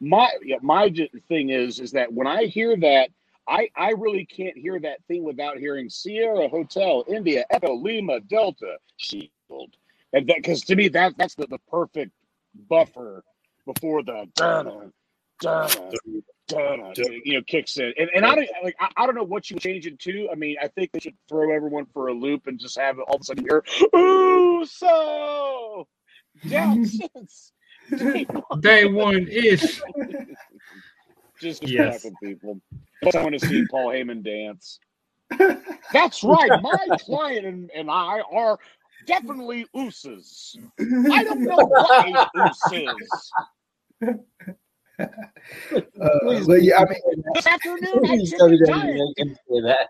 My 0.00 0.30
my 0.62 0.92
thing 1.28 1.50
is 1.50 1.78
is 1.80 1.92
that 1.92 2.12
when 2.12 2.26
I 2.26 2.44
hear 2.44 2.76
that, 2.78 3.10
I 3.46 3.68
I 3.76 3.90
really 3.90 4.24
can't 4.24 4.56
hear 4.56 4.80
that 4.80 5.04
thing 5.08 5.22
without 5.24 5.58
hearing 5.58 5.90
Sierra 5.90 6.48
Hotel 6.48 7.04
India 7.08 7.44
Echo 7.50 7.74
Lima 7.74 8.20
Delta 8.20 8.76
Shield, 8.96 9.76
and 10.12 10.26
that 10.26 10.36
because 10.36 10.62
to 10.62 10.76
me 10.76 10.88
that 10.88 11.14
that's 11.18 11.34
the, 11.34 11.46
the 11.48 11.58
perfect 11.70 12.12
buffer 12.68 13.22
before 13.66 14.02
the 14.02 14.26
dun 14.34 14.92
dun 15.40 15.92
dun 16.50 16.92
you 17.24 17.34
know 17.34 17.42
kicks 17.46 17.76
in 17.78 17.92
and, 17.98 18.10
and 18.14 18.26
I 18.26 18.34
don't 18.34 18.48
like 18.62 18.76
I, 18.80 18.88
I 18.96 19.06
don't 19.06 19.14
know 19.14 19.22
what 19.24 19.48
you 19.50 19.54
would 19.54 19.62
change 19.62 19.86
it 19.86 19.98
to. 20.00 20.28
I 20.30 20.34
mean 20.34 20.56
I 20.62 20.68
think 20.68 20.92
they 20.92 21.00
should 21.00 21.16
throw 21.28 21.54
everyone 21.54 21.86
for 21.92 22.08
a 22.08 22.12
loop 22.14 22.46
and 22.46 22.58
just 22.58 22.78
have 22.78 22.98
it 22.98 23.04
all 23.08 23.16
of 23.16 23.22
a 23.22 23.24
sudden 23.24 23.44
hear 23.44 23.64
ooh 23.96 24.64
so 24.66 25.86
down 26.48 26.84
since 26.86 27.52
day 27.96 28.26
one." 28.30 28.60
Day 28.60 28.84
one 28.86 29.26
ish. 29.28 29.80
just 31.40 31.62
Yes. 31.62 32.02
distracting 32.02 32.16
people. 32.22 32.60
Plus, 33.02 33.14
I 33.14 33.22
want 33.22 33.38
to 33.38 33.46
see 33.46 33.64
Paul 33.66 33.88
Heyman 33.88 34.22
dance. 34.22 34.78
That's 35.92 36.22
right. 36.22 36.50
My 36.60 36.86
client 37.00 37.46
and, 37.46 37.70
and 37.74 37.90
I 37.90 38.20
are 38.30 38.58
definitely 39.06 39.66
ooses. 39.76 40.56
I 40.78 41.24
don't 41.24 41.40
know 41.44 41.56
what 41.56 42.06
a 42.06 42.30
oos 42.36 42.60
is. 42.72 43.32
Uh, 45.00 46.44
but 46.46 46.62
yeah, 46.62 46.78
I 46.80 46.84
mean, 46.84 47.22
This 47.34 47.46
afternoon, 47.46 48.06
I 48.06 48.18
took 48.24 48.52
a 48.52 48.66
giant. 48.66 49.16
make 49.16 49.18
him 49.18 49.36
say 49.48 49.60
that. 49.60 49.88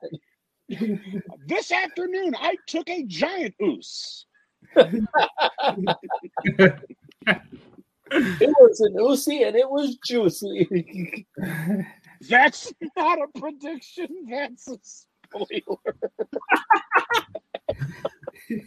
This 1.47 1.73
afternoon, 1.73 2.35
I 2.39 2.57
took 2.67 2.89
a 2.89 3.03
giant 3.05 3.55
oos. 3.61 4.27
It 8.13 8.49
was 8.59 8.81
an 8.81 8.95
Uzi 8.95 9.47
and 9.47 9.57
it 9.57 9.69
was 9.69 9.97
juicy. 10.05 11.27
That's 12.29 12.73
not 12.97 13.19
a 13.21 13.27
prediction. 13.39 14.09
That's 14.29 14.69
a 14.69 14.79
spoiler. 14.83 15.79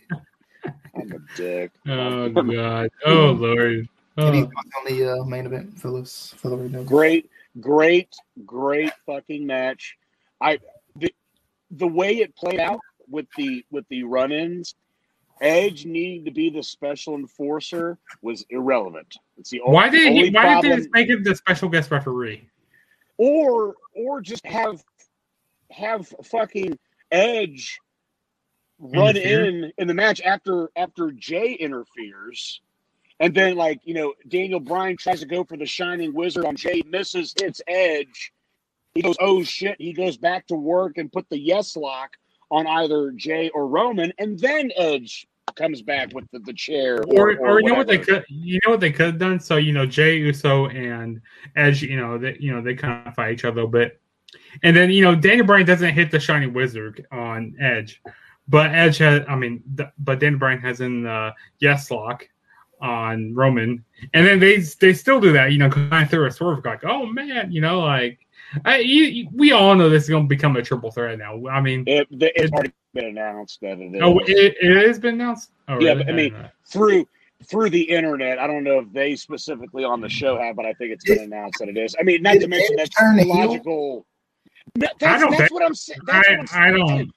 I'm 0.95 1.11
a 1.11 1.19
dick. 1.35 1.71
Oh 1.87 2.29
god. 2.29 2.89
Oh 3.05 3.31
lord. 3.31 3.89
Any 4.17 4.41
thoughts 4.41 4.69
on 4.77 4.93
the 4.93 5.11
uh, 5.11 5.23
main 5.23 5.45
event, 5.45 5.79
Phyllis? 5.79 6.35
Philip 6.37 6.61
Reynolds? 6.61 6.87
Great, 6.87 7.29
great, 7.59 8.13
great 8.45 8.91
fucking 9.05 9.45
match. 9.45 9.97
I 10.39 10.59
the, 10.95 11.13
the 11.71 11.87
way 11.87 12.17
it 12.17 12.35
played 12.35 12.59
out 12.59 12.79
with 13.09 13.25
the 13.37 13.65
with 13.71 13.87
the 13.89 14.03
run-ins, 14.03 14.75
Edge 15.41 15.85
needing 15.85 16.25
to 16.25 16.31
be 16.31 16.49
the 16.49 16.61
special 16.61 17.15
enforcer 17.15 17.97
was 18.21 18.45
irrelevant. 18.49 19.17
It's 19.37 19.49
the 19.49 19.61
Why 19.65 19.87
only, 19.87 19.99
did 19.99 20.09
only 20.09 20.23
he, 20.25 20.29
why 20.29 20.41
problem, 20.41 20.61
did 20.61 20.71
they 20.71 20.77
just 20.77 20.93
make 20.93 21.09
him 21.09 21.23
the 21.23 21.35
special 21.35 21.69
guest 21.69 21.89
referee? 21.89 22.47
or 23.17 23.75
or 23.95 24.21
just 24.21 24.45
have 24.45 24.83
have 25.71 26.13
fucking 26.23 26.77
Edge 27.11 27.79
run 28.79 29.15
Interfere? 29.15 29.45
in 29.45 29.71
in 29.77 29.87
the 29.87 29.93
match 29.93 30.21
after 30.21 30.69
after 30.75 31.11
Jey 31.11 31.53
interferes. 31.53 32.61
And 33.19 33.33
then, 33.33 33.55
like, 33.55 33.79
you 33.83 33.93
know, 33.93 34.13
Daniel 34.27 34.59
Bryan 34.59 34.97
tries 34.97 35.19
to 35.19 35.25
go 35.25 35.43
for 35.43 35.57
the 35.57 35.65
Shining 35.65 36.13
Wizard 36.13 36.45
on 36.45 36.55
Jey, 36.55 36.81
misses, 36.87 37.33
hits 37.39 37.61
Edge. 37.67 38.33
He 38.93 39.01
goes, 39.01 39.15
oh 39.19 39.43
shit. 39.43 39.75
He 39.79 39.93
goes 39.93 40.17
back 40.17 40.47
to 40.47 40.55
work 40.55 40.97
and 40.97 41.11
put 41.11 41.29
the 41.29 41.39
yes 41.39 41.75
lock 41.75 42.11
on 42.51 42.67
either 42.67 43.11
Jey 43.11 43.49
or 43.49 43.67
Roman. 43.67 44.13
And 44.17 44.37
then 44.39 44.71
Edge 44.75 45.27
comes 45.55 45.81
back 45.81 46.13
with 46.13 46.25
the, 46.31 46.39
the 46.39 46.53
chair. 46.53 47.03
Or, 47.03 47.37
or, 47.37 47.61
you 47.61 47.67
know 47.67 47.75
what 47.75 47.87
they 47.87 47.97
could 47.97 48.23
you 48.29 48.59
know 48.65 48.71
what 48.71 48.79
they 48.79 48.91
could 48.91 49.05
have 49.07 49.19
done? 49.19 49.39
So 49.39 49.57
you 49.57 49.73
know 49.73 49.85
Jey 49.85 50.17
Uso 50.17 50.67
and 50.67 51.21
Edge, 51.55 51.81
you 51.81 51.97
know 51.97 52.17
they 52.17 52.37
you 52.39 52.53
know 52.53 52.61
they 52.61 52.75
kind 52.75 53.07
of 53.07 53.13
fight 53.15 53.33
each 53.33 53.45
other 53.45 53.61
a 53.61 53.65
little 53.65 53.69
bit, 53.69 53.99
and 54.63 54.75
then 54.75 54.91
you 54.91 55.03
know 55.03 55.15
Daniel 55.15 55.45
Bryan 55.45 55.65
doesn't 55.65 55.93
hit 55.93 56.11
the 56.11 56.19
Shining 56.19 56.53
Wizard 56.53 57.05
on 57.11 57.55
Edge, 57.59 58.01
but 58.47 58.71
Edge 58.71 58.97
has 58.99 59.23
I 59.27 59.35
mean 59.35 59.63
but 59.97 60.19
Daniel 60.19 60.39
Bryan 60.39 60.59
has 60.59 60.81
in 60.81 61.03
the 61.03 61.33
Yes 61.59 61.91
Lock 61.91 62.27
on 62.83 63.33
Roman, 63.33 63.83
and 64.13 64.27
then 64.27 64.39
they 64.39 64.57
they 64.59 64.93
still 64.93 65.19
do 65.19 65.31
that 65.33 65.51
you 65.51 65.57
know 65.57 65.69
kind 65.69 66.03
of 66.03 66.09
through 66.09 66.27
a 66.27 66.31
swerve 66.31 66.63
like 66.65 66.83
oh 66.85 67.05
man 67.07 67.51
you 67.51 67.61
know 67.61 67.79
like 67.79 68.19
I, 68.65 68.77
you, 68.79 69.05
you- 69.05 69.29
we 69.33 69.51
all 69.51 69.73
know 69.73 69.89
this 69.89 70.03
is 70.03 70.09
going 70.09 70.25
to 70.25 70.27
become 70.29 70.55
a 70.57 70.61
triple 70.61 70.91
threat 70.91 71.17
now. 71.17 71.47
I 71.47 71.59
mean, 71.59 71.85
It, 71.87 72.07
it's 72.11 72.51
already 72.53 72.71
been 72.93 73.05
announced 73.05 73.59
that 73.61 73.79
it 73.79 73.99
oh, 73.99 74.19
is. 74.19 74.25
oh, 74.29 74.31
it, 74.31 74.55
it 74.61 74.87
has 74.87 74.99
been 74.99 75.15
announced. 75.15 75.49
Oh, 75.67 75.79
Yeah, 75.79 75.93
really? 75.93 76.03
but 76.03 76.13
I 76.13 76.15
mean, 76.15 76.35
uh, 76.35 76.49
through 76.67 77.07
through 77.45 77.71
the 77.71 77.81
internet. 77.81 78.37
I 78.37 78.45
don't 78.47 78.63
know 78.63 78.79
if 78.79 78.91
they 78.93 79.15
specifically 79.15 79.83
on 79.83 80.01
the 80.01 80.07
mm. 80.07 80.11
show 80.11 80.37
have, 80.39 80.55
but 80.55 80.65
I 80.65 80.73
think 80.73 80.91
it's 80.91 81.03
been 81.03 81.19
announced 81.19 81.59
that 81.59 81.69
it 81.69 81.77
is. 81.77 81.95
I 81.99 82.03
mean, 82.03 82.21
not 82.21 82.33
Did 82.33 82.41
to 82.41 82.47
mention 82.47 82.75
that's 82.75 82.89
turn 82.91 83.17
heel? 83.17 83.27
logical. 83.27 84.05
No, 84.75 84.87
That's, 84.99 85.03
I 85.03 85.19
don't 85.19 85.31
that's 85.31 85.41
think- 85.41 85.51
what 85.53 85.63
I'm 85.63 85.75
saying. 85.75 85.99
That's 86.05 86.29
what 86.29 86.39
I'm 86.39 86.47
I, 86.53 86.67
I 86.67 86.71
don't. 86.71 87.11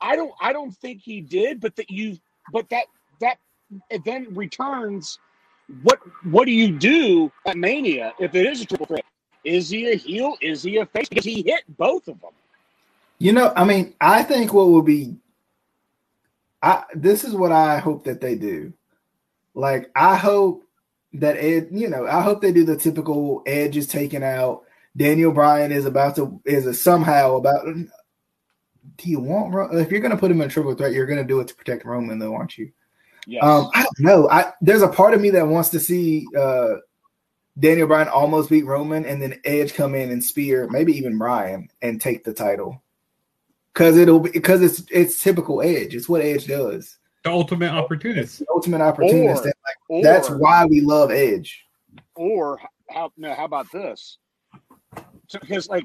I 0.00 0.16
don't. 0.16 0.32
I 0.40 0.52
don't 0.52 0.76
think 0.76 1.00
he 1.02 1.20
did. 1.20 1.60
But 1.60 1.74
that 1.76 1.90
you. 1.90 2.16
But 2.52 2.68
that 2.70 2.84
that 3.20 3.38
then 4.04 4.34
returns. 4.34 5.18
What 5.82 5.98
What 6.24 6.46
do 6.46 6.52
you 6.52 6.76
do 6.78 7.30
at 7.46 7.56
Mania 7.56 8.12
if 8.18 8.34
it 8.34 8.46
is 8.46 8.60
a 8.60 8.66
triple 8.66 8.86
threat? 8.86 9.04
Is 9.44 9.68
he 9.68 9.90
a 9.92 9.96
heel? 9.96 10.36
Is 10.40 10.62
he 10.62 10.78
a 10.78 10.86
face? 10.86 11.08
Because 11.08 11.24
he 11.24 11.42
hit 11.42 11.62
both 11.76 12.08
of 12.08 12.20
them. 12.20 12.32
You 13.18 13.32
know, 13.32 13.52
I 13.56 13.64
mean, 13.64 13.94
I 14.00 14.22
think 14.22 14.52
what 14.52 14.68
will 14.68 14.82
be 14.82 15.16
I 16.62 16.84
this 16.94 17.24
is 17.24 17.34
what 17.34 17.52
I 17.52 17.78
hope 17.78 18.04
that 18.04 18.20
they 18.20 18.34
do. 18.34 18.72
Like 19.54 19.90
I 19.94 20.16
hope 20.16 20.64
that 21.14 21.36
Ed, 21.36 21.68
you 21.70 21.88
know, 21.88 22.06
I 22.06 22.22
hope 22.22 22.40
they 22.40 22.52
do 22.52 22.64
the 22.64 22.76
typical 22.76 23.42
Edge 23.46 23.76
is 23.76 23.86
taken 23.86 24.22
out. 24.22 24.64
Daniel 24.96 25.32
Bryan 25.32 25.72
is 25.72 25.86
about 25.86 26.16
to 26.16 26.40
is 26.44 26.66
a 26.66 26.74
somehow 26.74 27.36
about 27.36 27.66
do 27.66 29.10
you 29.10 29.20
want 29.20 29.74
if 29.74 29.90
you're 29.90 30.00
gonna 30.00 30.16
put 30.16 30.30
him 30.30 30.40
in 30.40 30.48
triple 30.48 30.74
threat, 30.74 30.92
you're 30.92 31.06
gonna 31.06 31.24
do 31.24 31.40
it 31.40 31.48
to 31.48 31.54
protect 31.54 31.84
Roman 31.84 32.18
though, 32.18 32.34
aren't 32.34 32.58
you? 32.58 32.72
Yes. 33.26 33.42
Um, 33.42 33.68
I 33.74 33.82
don't 33.82 33.98
know. 34.00 34.28
I 34.30 34.52
there's 34.60 34.82
a 34.82 34.88
part 34.88 35.12
of 35.14 35.20
me 35.20 35.30
that 35.30 35.46
wants 35.46 35.68
to 35.70 35.80
see 35.80 36.26
uh 36.38 36.74
Daniel 37.58 37.88
Bryan 37.88 38.08
almost 38.08 38.50
beat 38.50 38.64
Roman 38.66 39.04
and 39.06 39.20
then 39.20 39.40
Edge 39.44 39.74
come 39.74 39.94
in 39.94 40.10
and 40.10 40.22
spear 40.22 40.68
maybe 40.70 40.92
even 40.96 41.18
Bryan 41.18 41.68
and 41.82 42.00
take 42.00 42.22
the 42.24 42.32
title. 42.34 42.82
Cause 43.74 43.96
it'll 43.96 44.20
be 44.20 44.30
because 44.30 44.62
it's 44.62 44.84
it's 44.90 45.22
typical 45.22 45.60
Edge. 45.62 45.94
It's 45.94 46.08
what 46.08 46.22
Edge 46.22 46.46
does. 46.46 46.98
The 47.24 47.30
ultimate 47.30 47.72
opportunist. 47.72 48.38
The 48.38 48.46
ultimate 48.54 48.80
opportunist. 48.80 49.42
Or- 49.44 49.46
And, 49.48 49.54
or, 49.88 50.02
that's 50.02 50.30
why 50.30 50.64
we 50.66 50.80
love 50.80 51.10
Edge. 51.10 51.66
or 52.14 52.60
how 52.88 53.10
no 53.16 53.34
how 53.34 53.44
about 53.44 53.70
this 53.72 54.18
so, 55.28 55.38
because 55.40 55.68
like 55.68 55.84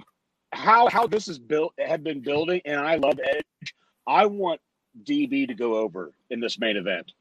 how 0.54 0.88
how 0.90 1.08
this 1.08 1.28
is 1.28 1.40
built 1.40 1.74
had 1.80 2.04
been 2.04 2.20
building 2.20 2.62
and 2.66 2.80
i 2.80 2.96
love 2.96 3.20
edge 3.36 3.74
i 4.06 4.24
want 4.26 4.60
db 5.04 5.48
to 5.48 5.54
go 5.56 5.76
over 5.78 6.12
in 6.30 6.40
this 6.40 6.60
main 6.60 6.78
event 6.78 7.14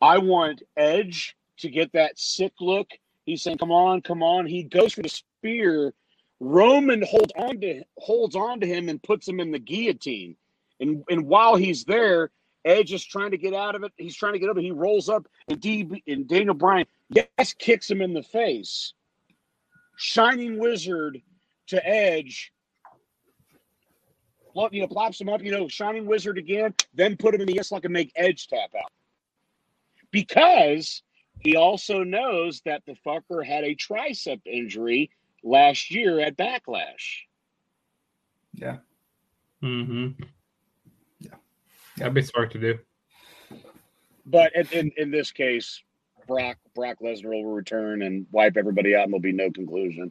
i 0.00 0.18
want 0.18 0.62
edge 0.76 1.36
to 1.58 1.70
get 1.70 1.92
that 1.92 2.18
sick 2.18 2.52
look. 2.60 2.88
He's 3.24 3.42
saying, 3.42 3.58
"Come 3.58 3.72
on, 3.72 4.02
come 4.02 4.22
on." 4.22 4.46
He 4.46 4.62
goes 4.62 4.92
for 4.92 5.02
the 5.02 5.08
spear. 5.08 5.94
Roman 6.38 7.02
holds 7.02 7.32
on 7.36 7.60
to 7.60 7.82
holds 7.98 8.36
on 8.36 8.60
to 8.60 8.66
him 8.66 8.88
and 8.88 9.02
puts 9.02 9.26
him 9.26 9.40
in 9.40 9.50
the 9.50 9.58
guillotine. 9.58 10.36
And 10.80 11.02
and 11.10 11.26
while 11.26 11.56
he's 11.56 11.84
there, 11.84 12.30
Edge 12.64 12.92
is 12.92 13.04
trying 13.04 13.30
to 13.30 13.38
get 13.38 13.54
out 13.54 13.74
of 13.74 13.82
it. 13.84 13.92
He's 13.96 14.16
trying 14.16 14.34
to 14.34 14.38
get 14.38 14.50
up, 14.50 14.56
and 14.56 14.64
he 14.64 14.70
rolls 14.70 15.08
up, 15.08 15.26
and, 15.48 15.60
D, 15.60 16.02
and 16.06 16.28
Daniel 16.28 16.54
Bryan 16.54 16.86
yes 17.08 17.54
kicks 17.54 17.90
him 17.90 18.02
in 18.02 18.12
the 18.12 18.22
face. 18.22 18.92
Shining 19.96 20.58
Wizard 20.58 21.22
to 21.68 21.86
Edge. 21.88 22.52
You 24.70 24.80
know, 24.80 24.88
plops 24.88 25.20
him 25.20 25.28
up, 25.28 25.42
you 25.42 25.52
know, 25.52 25.68
Shining 25.68 26.06
Wizard 26.06 26.38
again, 26.38 26.74
then 26.94 27.18
put 27.18 27.34
him 27.34 27.42
in 27.42 27.46
the 27.46 27.52
yes 27.52 27.70
lock 27.70 27.84
and 27.84 27.92
make 27.92 28.10
Edge 28.16 28.48
tap 28.48 28.70
out. 28.74 28.90
Because 30.16 31.02
he 31.40 31.56
also 31.56 32.02
knows 32.02 32.62
that 32.64 32.82
the 32.86 32.96
fucker 33.06 33.44
had 33.44 33.64
a 33.64 33.74
tricep 33.74 34.40
injury 34.46 35.10
last 35.44 35.90
year 35.90 36.20
at 36.20 36.38
Backlash. 36.38 37.24
Yeah. 38.54 38.78
Mm-hmm. 39.62 40.22
Yeah. 41.20 41.34
That'd 41.98 42.14
be 42.14 42.22
smart 42.22 42.50
to 42.52 42.58
do. 42.58 42.78
But 44.24 44.56
in, 44.56 44.66
in, 44.72 44.92
in 44.96 45.10
this 45.10 45.32
case, 45.32 45.82
Brock 46.26 46.56
Brock 46.74 46.96
Lesnar 47.02 47.44
will 47.44 47.52
return 47.52 48.00
and 48.00 48.26
wipe 48.32 48.56
everybody 48.56 48.96
out, 48.96 49.04
and 49.04 49.12
there'll 49.12 49.20
be 49.20 49.32
no 49.32 49.50
conclusion. 49.50 50.10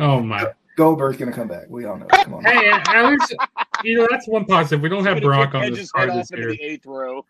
Oh 0.00 0.20
my! 0.20 0.48
Goldberg's 0.76 1.16
gonna 1.18 1.32
come 1.32 1.46
back. 1.46 1.66
We 1.68 1.84
all 1.84 1.96
know. 1.96 2.06
Come 2.06 2.34
on. 2.34 2.44
Hey, 2.44 2.70
at 2.72 3.10
least 3.10 3.36
you 3.84 3.96
know 3.98 4.06
that's 4.10 4.26
one 4.28 4.44
positive. 4.44 4.80
We 4.82 4.88
don't 4.88 5.04
have 5.04 5.20
Brock 5.22 5.54
on 5.54 5.72
this 5.72 5.90
card 5.90 6.10
this 6.14 6.30
year. 6.30 6.50
the 6.52 6.62
eighth 6.62 6.86
row. 6.86 7.24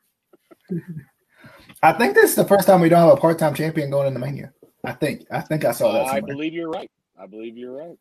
I 1.83 1.93
think 1.93 2.15
this 2.15 2.31
is 2.31 2.37
the 2.37 2.45
first 2.47 2.67
time 2.67 2.81
we 2.81 2.89
don't 2.89 3.01
have 3.01 3.17
a 3.17 3.21
part-time 3.21 3.55
champion 3.55 3.91
going 3.91 4.07
into 4.09 4.19
Mania. 4.21 4.53
I 4.85 4.93
think. 4.93 5.27
I 5.31 5.41
think 5.41 5.65
I 5.65 5.73
saw 5.73 5.93
that. 5.93 6.07
I 6.07 6.21
believe 6.21 6.53
you're 6.55 6.71
right. 6.71 6.91
I 7.19 7.27
believe 7.27 7.57
you're 7.57 7.73
right. 7.77 7.99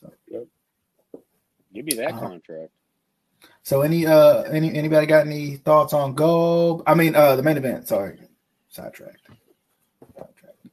So- 0.00 0.12
Yep. 0.28 0.46
Give 1.72 1.84
me 1.86 1.94
that 1.94 2.12
Uh-huh. 2.12 2.20
contract. 2.28 2.70
So 3.62 3.82
any 3.82 4.06
uh 4.06 4.42
any 4.44 4.74
anybody 4.74 5.06
got 5.06 5.26
any 5.26 5.56
thoughts 5.56 5.92
on 5.92 6.14
Gold? 6.14 6.82
I 6.86 6.94
mean 6.94 7.14
uh 7.16 7.36
the 7.36 7.42
main 7.42 7.56
event. 7.56 7.88
Sorry, 7.88 8.18
sidetracked. 8.68 9.28
Sidetracked. 10.16 10.66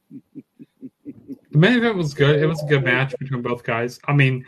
The 1.52 1.58
main 1.58 1.78
event 1.78 1.96
was 1.96 2.14
good. 2.14 2.40
It 2.40 2.46
was 2.46 2.62
a 2.62 2.66
good 2.66 2.84
match 2.84 3.14
between 3.18 3.42
both 3.42 3.62
guys. 3.62 3.98
I 4.06 4.12
mean, 4.14 4.44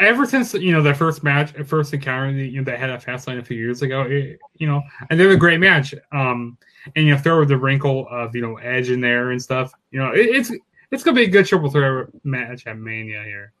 ever 0.00 0.26
since 0.26 0.54
you 0.54 0.72
know 0.72 0.82
their 0.82 0.94
first 0.94 1.22
match, 1.22 1.52
first 1.66 1.92
encounter, 1.94 2.30
you 2.30 2.58
know 2.58 2.64
they 2.64 2.76
had 2.76 2.90
at 2.90 3.04
Fastlane 3.04 3.38
a 3.38 3.44
few 3.44 3.56
years 3.56 3.82
ago. 3.82 4.02
It, 4.02 4.38
you 4.56 4.66
know, 4.66 4.82
and 5.10 5.18
they 5.18 5.26
were 5.26 5.32
a 5.32 5.38
great 5.38 5.60
match. 5.60 5.94
Um, 6.12 6.58
and 6.96 7.06
you 7.06 7.14
know 7.14 7.18
throw 7.18 7.44
the 7.44 7.56
wrinkle 7.56 8.06
of 8.10 8.34
you 8.34 8.42
know 8.42 8.56
Edge 8.56 8.90
in 8.90 9.00
there 9.00 9.30
and 9.30 9.42
stuff. 9.42 9.72
You 9.90 10.00
know, 10.00 10.12
it, 10.12 10.26
it's 10.26 10.52
it's 10.90 11.02
gonna 11.02 11.16
be 11.16 11.24
a 11.24 11.28
good 11.28 11.46
triple 11.46 11.70
threat 11.70 12.08
match 12.24 12.66
at 12.66 12.78
Mania 12.78 13.22
here, 13.22 13.52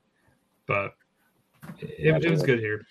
but 0.66 0.94
it, 1.78 2.24
it 2.24 2.30
was 2.30 2.42
good 2.42 2.60
here. 2.60 2.86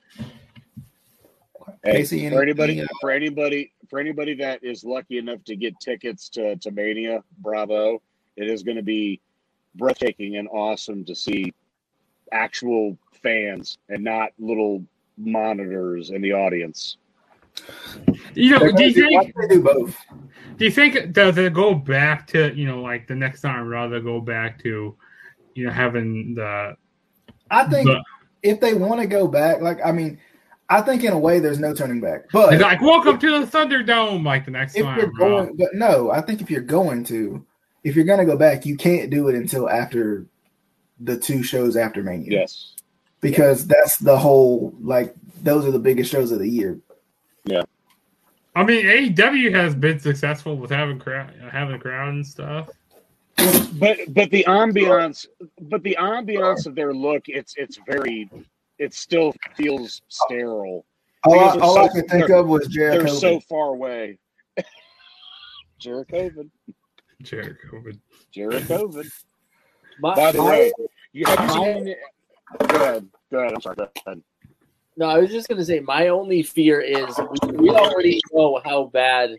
Hey, 1.84 1.98
Casey, 1.98 2.30
for 2.30 2.41
anybody, 2.41 2.82
uh, 2.82 2.88
for 3.02 3.11
anybody, 3.11 3.74
for 3.90 3.99
anybody 3.99 4.36
that 4.36 4.64
is 4.64 4.84
lucky 4.84 5.18
enough 5.18 5.44
to 5.45 5.56
get 5.56 5.80
tickets 5.80 6.30
to, 6.30 6.56
to 6.57 6.72
Mania, 6.72 7.24
bravo! 7.40 8.02
It 8.36 8.49
is 8.49 8.64
going 8.64 8.78
to 8.78 8.84
be 8.84 9.22
breathtaking 9.76 10.38
and 10.38 10.48
awesome 10.49 11.06
to 11.06 11.15
see 11.15 11.53
actual 12.32 12.98
fans 13.24 13.78
and 13.90 14.04
not 14.04 14.32
little 14.38 14.84
monitors 15.18 16.10
in 16.12 16.22
the 16.22 16.34
audience. 16.34 16.98
You 18.34 18.52
know, 18.52 18.72
do 18.72 18.84
you 18.84 18.94
gonna 18.94 18.94
do- 18.94 19.16
why 19.16 19.24
think 19.24 19.36
don't 19.36 19.50
they 19.50 19.56
do 19.56 19.64
both? 19.64 19.98
do 20.58 20.66
you 20.66 20.72
think 20.72 21.14
does 21.14 21.38
it 21.38 21.54
go 21.54 21.74
back 21.74 22.28
to 22.28 22.54
you 22.56 22.66
know 22.68 22.82
like 22.82 23.08
the 23.08 23.16
next 23.16 23.41
time 23.41 23.68
rather 23.68 24.00
go 24.00 24.20
back 24.20 24.62
to 24.64 24.95
you 25.56 25.66
know 25.66 25.72
having 25.72 26.36
the 26.36 26.76
I 27.52 27.66
think 27.66 27.88
the 27.88 28.04
if 28.44 28.60
they 28.60 28.74
want 28.74 29.02
to 29.02 29.08
go 29.08 29.28
back, 29.28 29.62
like 29.62 29.80
I 29.84 29.91
mean, 29.91 30.20
I 30.70 30.82
think 30.82 31.04
in 31.04 31.14
a 31.14 31.18
way 31.20 31.40
there's 31.40 31.60
no 31.60 31.74
turning 31.74 32.02
back. 32.02 32.30
But 32.32 32.60
like 32.60 32.82
welcome 32.82 33.18
to 33.20 33.40
the 33.40 33.45
Thunderdome 33.45 34.26
like 34.26 34.45
the 34.45 34.52
next 34.52 34.76
if 34.76 34.84
time. 34.84 34.98
you're 35.00 35.12
bro. 35.12 35.45
going, 35.45 35.56
but 35.56 35.70
no, 35.74 36.12
I 36.12 36.22
think 36.22 36.41
if 36.41 36.52
you're 36.52 36.62
going 36.62 37.04
to, 37.06 37.45
if 37.84 37.95
you're 37.95 38.06
going 38.06 38.20
to 38.20 38.26
go 38.26 38.38
back, 38.38 38.66
you 38.66 38.76
can't 38.76 39.10
do 39.10 39.30
it 39.30 39.36
until 39.36 39.70
after 39.70 40.26
the 41.00 41.18
two 41.18 41.41
shows 41.41 41.76
after 41.76 42.04
Mania. 42.04 42.28
Yes, 42.32 42.76
because 43.24 43.66
that's 43.66 43.98
the 43.98 44.16
whole 44.16 44.76
like 44.82 45.16
those 45.41 45.66
are 45.66 45.72
the 45.72 45.80
biggest 45.80 46.12
shows 46.12 46.32
of 46.32 46.40
the 46.40 46.48
year. 46.48 46.80
Yeah. 47.45 47.64
I 48.56 48.64
mean, 48.64 48.86
AEW 48.86 49.52
has 49.56 49.74
been 49.74 50.00
successful 50.00 50.58
with 50.58 50.70
having 50.70 51.00
crowd, 51.00 51.34
having 51.52 51.76
a 51.76 51.80
crowd 51.80 52.10
and 52.10 52.28
stuff. 52.28 52.70
but 53.80 53.98
but 54.10 54.30
the 54.30 54.45
ambiance, 54.48 55.26
but 55.62 55.82
the 55.82 55.98
ambiance 56.00 56.68
of 56.68 56.76
their 56.76 56.94
look, 56.94 57.24
it's 57.28 57.56
it's 57.58 57.80
very, 57.88 58.30
it 58.78 58.94
still 58.94 59.34
feels 59.56 60.04
sterile. 60.10 60.86
All, 61.26 61.40
I, 61.40 61.54
Because 61.54 61.74
they're 61.74 61.84
I 61.84 61.88
could 61.88 62.10
think 62.12 62.30
of 62.30 62.48
was 62.48 62.68
Jericho. 62.68 63.06
They're 63.06 63.08
so 63.08 63.40
far 63.40 63.70
away. 63.70 64.20
Jericho, 65.80 66.30
Jericho, 67.24 67.82
but 67.84 67.95
Jericho. 68.32 68.91
My, 70.00 70.16
By 70.16 70.32
the 70.32 70.44
way, 70.44 70.72
you 71.12 71.26
have 71.26 71.50
you 71.50 71.54
seen? 71.54 71.95
Go 72.59 72.75
ahead. 72.75 73.09
Go 73.31 73.39
ahead. 73.39 73.53
I'm 73.53 73.61
sorry. 73.61 73.75
Go 73.75 73.88
ahead. 74.05 74.21
No, 74.95 75.07
I 75.07 75.17
was 75.17 75.31
just 75.31 75.49
gonna 75.49 75.65
say 75.65 75.80
my 75.80 76.09
only 76.09 76.43
fear 76.43 76.80
is 76.80 77.17
we, 77.17 77.51
we 77.53 77.69
already 77.69 78.21
know 78.31 78.61
how 78.63 78.85
bad 78.85 79.38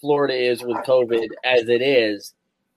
Florida 0.00 0.34
is 0.34 0.62
with 0.62 0.76
COVID 0.78 1.28
as 1.44 1.68
it 1.68 1.82
is, 1.82 2.34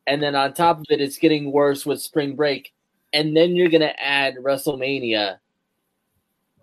and 0.07 0.21
then 0.21 0.35
on 0.35 0.53
top 0.53 0.79
of 0.79 0.85
it, 0.89 1.01
it's 1.01 1.17
getting 1.17 1.51
worse 1.51 1.85
with 1.85 2.01
spring 2.01 2.35
break, 2.35 2.73
and 3.13 3.37
then 3.37 3.55
you're 3.55 3.69
gonna 3.69 3.93
add 3.97 4.37
WrestleMania. 4.37 5.37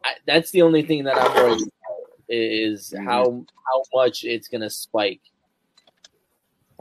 I, 0.05 0.15
that's 0.27 0.51
the 0.51 0.63
only 0.63 0.83
thing 0.83 1.05
that 1.05 1.17
I'm 1.17 1.35
worried 1.35 1.63
about, 1.63 2.11
is 2.29 2.93
how 3.05 3.45
how 3.67 3.83
much 3.95 4.25
it's 4.25 4.49
gonna 4.49 4.71
spike. 4.71 5.21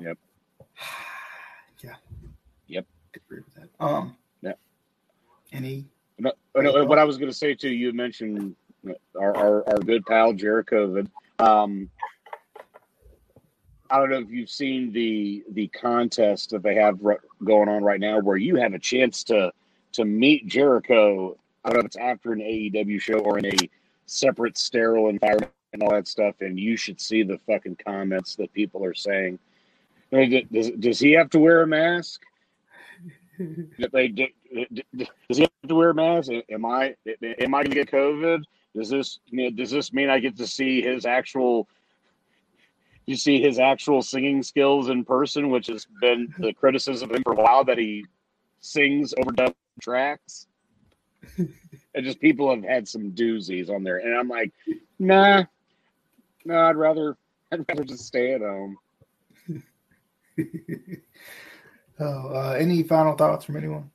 Yep. 0.02 0.18
yeah. 1.84 1.95
Yep. 2.68 2.85
Agree 3.14 3.39
with 3.41 3.56
that. 3.56 3.69
Um, 3.80 4.15
Yeah. 4.41 4.53
Any? 5.52 5.85
No, 6.18 6.32
no, 6.56 6.86
what 6.86 7.00
I 7.00 7.04
was 7.04 7.18
going 7.18 7.32
to 7.32 7.38
say 7.38 7.56
too, 7.56 7.70
you 7.70 7.92
mentioned 7.94 8.56
our, 9.20 9.36
our, 9.36 9.70
our 9.70 9.80
good 9.80 10.06
pal 10.06 10.34
Jericho. 10.34 11.04
Um, 11.40 11.90
I 13.90 14.00
don't 14.00 14.10
know 14.10 14.20
if 14.20 14.30
you've 14.30 14.50
seen 14.50 14.92
the 14.92 15.44
the 15.52 15.68
contest 15.68 16.50
that 16.52 16.64
they 16.64 16.76
have 16.76 17.00
going 17.44 17.70
on 17.70 17.84
right 17.84 18.00
now, 18.00 18.20
where 18.20 18.38
you 18.38 18.56
have 18.56 18.74
a 18.74 18.80
chance 18.80 19.24
to 19.26 19.52
to 19.94 20.06
meet 20.06 20.48
Jericho. 20.48 21.38
I 21.64 21.70
don't 21.70 21.76
know 21.76 21.80
if 21.82 21.86
it's 21.88 21.98
after 21.98 22.34
an 22.34 22.40
AEW 22.40 23.00
show 23.00 23.20
or 23.20 23.38
in 23.38 23.46
a 23.46 23.70
separate 24.06 24.58
sterile 24.58 25.10
environment 25.10 25.52
and 25.74 25.84
all 25.84 25.92
that 25.92 26.08
stuff. 26.08 26.36
And 26.42 26.60
you 26.60 26.78
should 26.78 27.00
see 27.00 27.24
the 27.24 27.40
fucking 27.48 27.78
comments 27.86 28.36
that 28.36 28.54
people 28.54 28.84
are 28.84 28.94
saying. 28.94 29.40
Does, 30.12 30.72
does 30.80 31.00
he 31.00 31.12
have 31.14 31.30
to 31.32 31.40
wear 31.40 31.62
a 31.62 31.68
mask? 31.68 32.22
They 33.92 34.08
do, 34.08 34.28
does 34.95 35.38
he 35.38 35.41
have 35.41 35.52
to 35.68 35.76
wear 35.76 35.90
a 35.90 35.94
mask? 35.94 36.32
Am 36.49 36.65
I 36.65 36.95
am 37.40 37.53
I 37.53 37.64
going 37.64 37.72
to 37.72 37.76
get 37.76 37.91
COVID? 37.91 38.44
Does 38.76 38.90
this 38.90 39.19
does 39.56 39.72
this 39.72 39.94
mean 39.94 40.10
I 40.10 40.19
get 40.19 40.38
to 40.38 40.48
see 40.48 40.82
his 40.82 41.06
actual? 41.06 41.68
You 43.06 43.15
see 43.15 43.40
his 43.40 43.60
actual 43.60 44.02
singing 44.02 44.41
skills 44.41 44.90
in 44.90 45.06
person, 45.06 45.49
which 45.52 45.68
has 45.68 45.86
been 46.02 46.34
the 46.40 46.53
criticism 46.53 47.10
of 47.10 47.15
him 47.15 47.23
for 47.23 47.34
a 47.34 47.36
while 47.36 47.64
that 47.65 47.77
he 47.77 48.03
sings 48.61 49.14
overdub 49.14 49.53
tracks. 49.80 50.48
and 51.38 52.03
just 52.03 52.19
people 52.19 52.49
have 52.49 52.64
had 52.64 52.88
some 52.88 53.11
doozies 53.11 53.69
on 53.69 53.84
there, 53.84 53.98
and 53.98 54.15
I'm 54.18 54.27
like, 54.27 54.52
nah, 54.98 55.44
no, 56.45 56.57
I'd 56.57 56.76
rather 56.76 57.15
I'd 57.52 57.65
rather 57.68 57.84
just 57.84 58.06
stay 58.06 58.34
at 58.34 58.41
home. 58.41 58.77
Oh, 61.98 62.30
uh, 62.34 62.57
any 62.60 62.84
final 62.84 63.15
thoughts 63.15 63.45
from 63.45 63.56
anyone? 63.56 63.90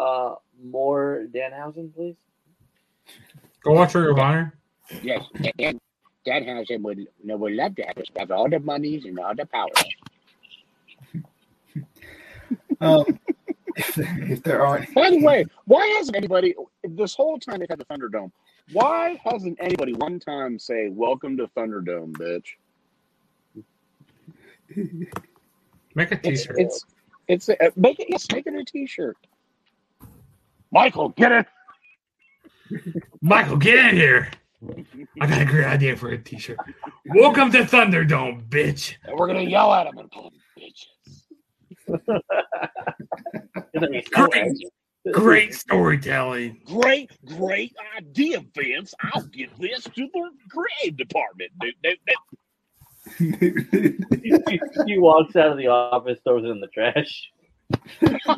Uh, 0.00 0.34
more 0.64 1.26
Danhausen, 1.30 1.94
please. 1.94 2.16
go 3.62 3.72
watch 3.72 3.94
Ring 3.94 4.08
of 4.10 4.18
Honor. 4.18 4.54
Yes, 5.02 5.22
Dan, 5.58 5.78
Danhausen 6.26 6.80
would 6.82 7.06
would 7.22 7.52
love 7.52 7.74
to 7.76 7.82
have 7.82 7.98
us 7.98 8.06
have 8.18 8.30
all 8.30 8.48
the 8.48 8.58
monies 8.60 9.04
and 9.04 9.18
all 9.18 9.34
the 9.34 9.46
powers. 9.46 9.72
Um, 12.82 13.04
if, 13.76 13.94
there, 13.94 14.22
if 14.32 14.42
there 14.42 14.66
aren't, 14.66 14.92
By 14.94 15.10
the 15.10 15.20
way, 15.22 15.44
why 15.66 15.86
hasn't 15.98 16.16
anybody 16.16 16.54
this 16.82 17.14
whole 17.14 17.38
time 17.38 17.58
they've 17.60 17.68
had 17.68 17.78
the 17.78 17.84
Thunderdome? 17.84 18.32
Why 18.72 19.20
hasn't 19.22 19.58
anybody 19.60 19.92
one 19.92 20.18
time 20.18 20.58
say 20.58 20.88
"Welcome 20.88 21.36
to 21.36 21.46
Thunderdome, 21.48 22.12
bitch"? 22.12 22.56
Make 25.94 26.12
a 26.12 26.14
It's 26.26 26.42
T-shirt. 26.46 26.56
it's 26.58 26.84
it's 27.28 27.48
uh, 27.50 27.54
make 27.76 28.00
it 28.00 28.06
yes, 28.08 28.26
make 28.32 28.46
it 28.46 28.54
a 28.54 28.64
T-shirt. 28.64 29.18
Michael, 30.72 31.08
get 31.10 31.32
it. 31.32 31.46
Michael, 33.20 33.56
get 33.56 33.86
in 33.86 33.96
here. 33.96 34.30
I 35.20 35.26
got 35.26 35.42
a 35.42 35.44
great 35.44 35.64
idea 35.64 35.96
for 35.96 36.10
a 36.10 36.18
t-shirt. 36.18 36.58
Welcome 37.06 37.50
to 37.52 37.62
Thunderdome, 37.62 38.48
bitch. 38.48 38.94
And 39.04 39.18
we're 39.18 39.26
gonna 39.26 39.42
yell 39.42 39.72
at 39.72 39.84
them 39.84 39.96
and 39.98 40.10
call 40.10 40.30
them 40.30 40.40
bitches. 40.58 40.86
Great, 44.12 44.52
great 45.12 45.54
storytelling. 45.54 46.60
Great, 46.66 47.10
great 47.24 47.74
idea, 47.96 48.44
Vince. 48.54 48.92
I'll 49.02 49.24
give 49.26 49.48
this 49.58 49.84
to 49.84 50.08
the 50.12 50.30
creative 50.50 50.98
department. 50.98 51.50
Dude, 51.60 51.74
dude, 51.82 51.98
dude. 53.18 54.04
he 54.86 54.98
walks 54.98 55.34
out 55.36 55.50
of 55.50 55.56
the 55.56 55.68
office, 55.68 56.18
throws 56.22 56.44
it 56.44 56.48
in 56.48 56.60
the 56.60 56.68
trash. 56.68 57.30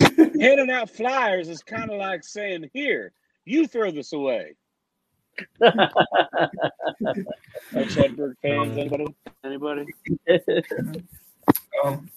Handing 0.00 0.70
out 0.70 0.90
flyers 0.90 1.48
is 1.48 1.62
kind 1.62 1.90
of 1.90 1.98
like 1.98 2.22
saying, 2.24 2.70
"Here, 2.72 3.12
you 3.44 3.66
throw 3.66 3.90
this 3.90 4.12
away." 4.12 4.54
Are 5.62 5.90
Chadberg 7.74 8.34
fans? 8.42 8.76
Anybody? 8.76 9.06
Anybody? 9.44 9.86
Um, 11.84 12.10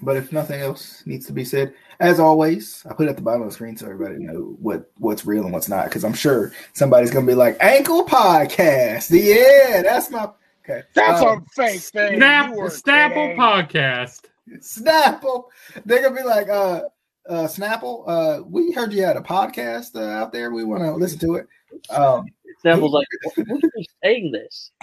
but 0.00 0.16
if 0.16 0.32
nothing 0.32 0.60
else 0.60 1.02
needs 1.06 1.26
to 1.26 1.32
be 1.32 1.44
said, 1.44 1.74
as 2.00 2.18
always, 2.18 2.82
I 2.88 2.94
put 2.94 3.06
it 3.06 3.10
at 3.10 3.16
the 3.16 3.22
bottom 3.22 3.42
of 3.42 3.48
the 3.48 3.54
screen 3.54 3.76
so 3.76 3.86
everybody 3.86 4.18
know 4.18 4.56
what 4.60 4.90
what's 4.98 5.24
real 5.26 5.44
and 5.44 5.52
what's 5.52 5.68
not. 5.68 5.84
Because 5.84 6.04
I'm 6.04 6.14
sure 6.14 6.52
somebody's 6.72 7.10
gonna 7.10 7.26
be 7.26 7.34
like, 7.34 7.56
"Ankle 7.60 8.04
podcast." 8.06 9.10
Yeah, 9.10 9.82
that's 9.82 10.10
my 10.10 10.30
okay. 10.64 10.82
That's 10.94 11.22
Um, 11.22 11.44
a 11.46 11.50
fake 11.54 11.80
thing. 11.80 12.16
Snap, 12.16 12.50
You 12.50 12.56
were 12.56 12.68
Snapple 12.68 13.14
kidding. 13.14 13.36
podcast. 13.38 14.24
Snapple. 14.58 15.44
They're 15.84 16.02
gonna 16.02 16.16
be 16.16 16.26
like, 16.26 16.48
uh, 16.48 16.82
uh, 17.28 17.46
Snapple. 17.46 18.04
Uh, 18.06 18.42
we 18.44 18.72
heard 18.72 18.92
you 18.92 19.02
had 19.02 19.16
a 19.16 19.20
podcast 19.20 19.96
uh, 19.96 20.08
out 20.08 20.32
there. 20.32 20.50
We 20.50 20.64
want 20.64 20.82
to 20.82 20.92
listen 20.92 21.18
to 21.20 21.34
it. 21.36 21.46
Um, 21.90 22.26
Sample's 22.64 22.92
like, 22.92 23.06
"Who's 23.36 23.86
saying 24.02 24.32
this?" 24.32 24.72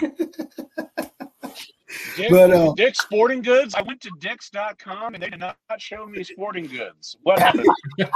Dick, 2.16 2.30
But, 2.30 2.52
uh, 2.52 2.72
Dick's 2.74 3.00
Sporting 3.00 3.42
Goods. 3.42 3.74
I 3.74 3.82
went 3.82 4.00
to 4.02 4.10
Dick's.com 4.20 5.14
and 5.14 5.22
they 5.22 5.28
did 5.30 5.40
not 5.40 5.56
show 5.78 6.06
me 6.06 6.22
sporting 6.22 6.66
goods. 6.66 7.16
What 7.22 7.38
happened? 7.38 7.66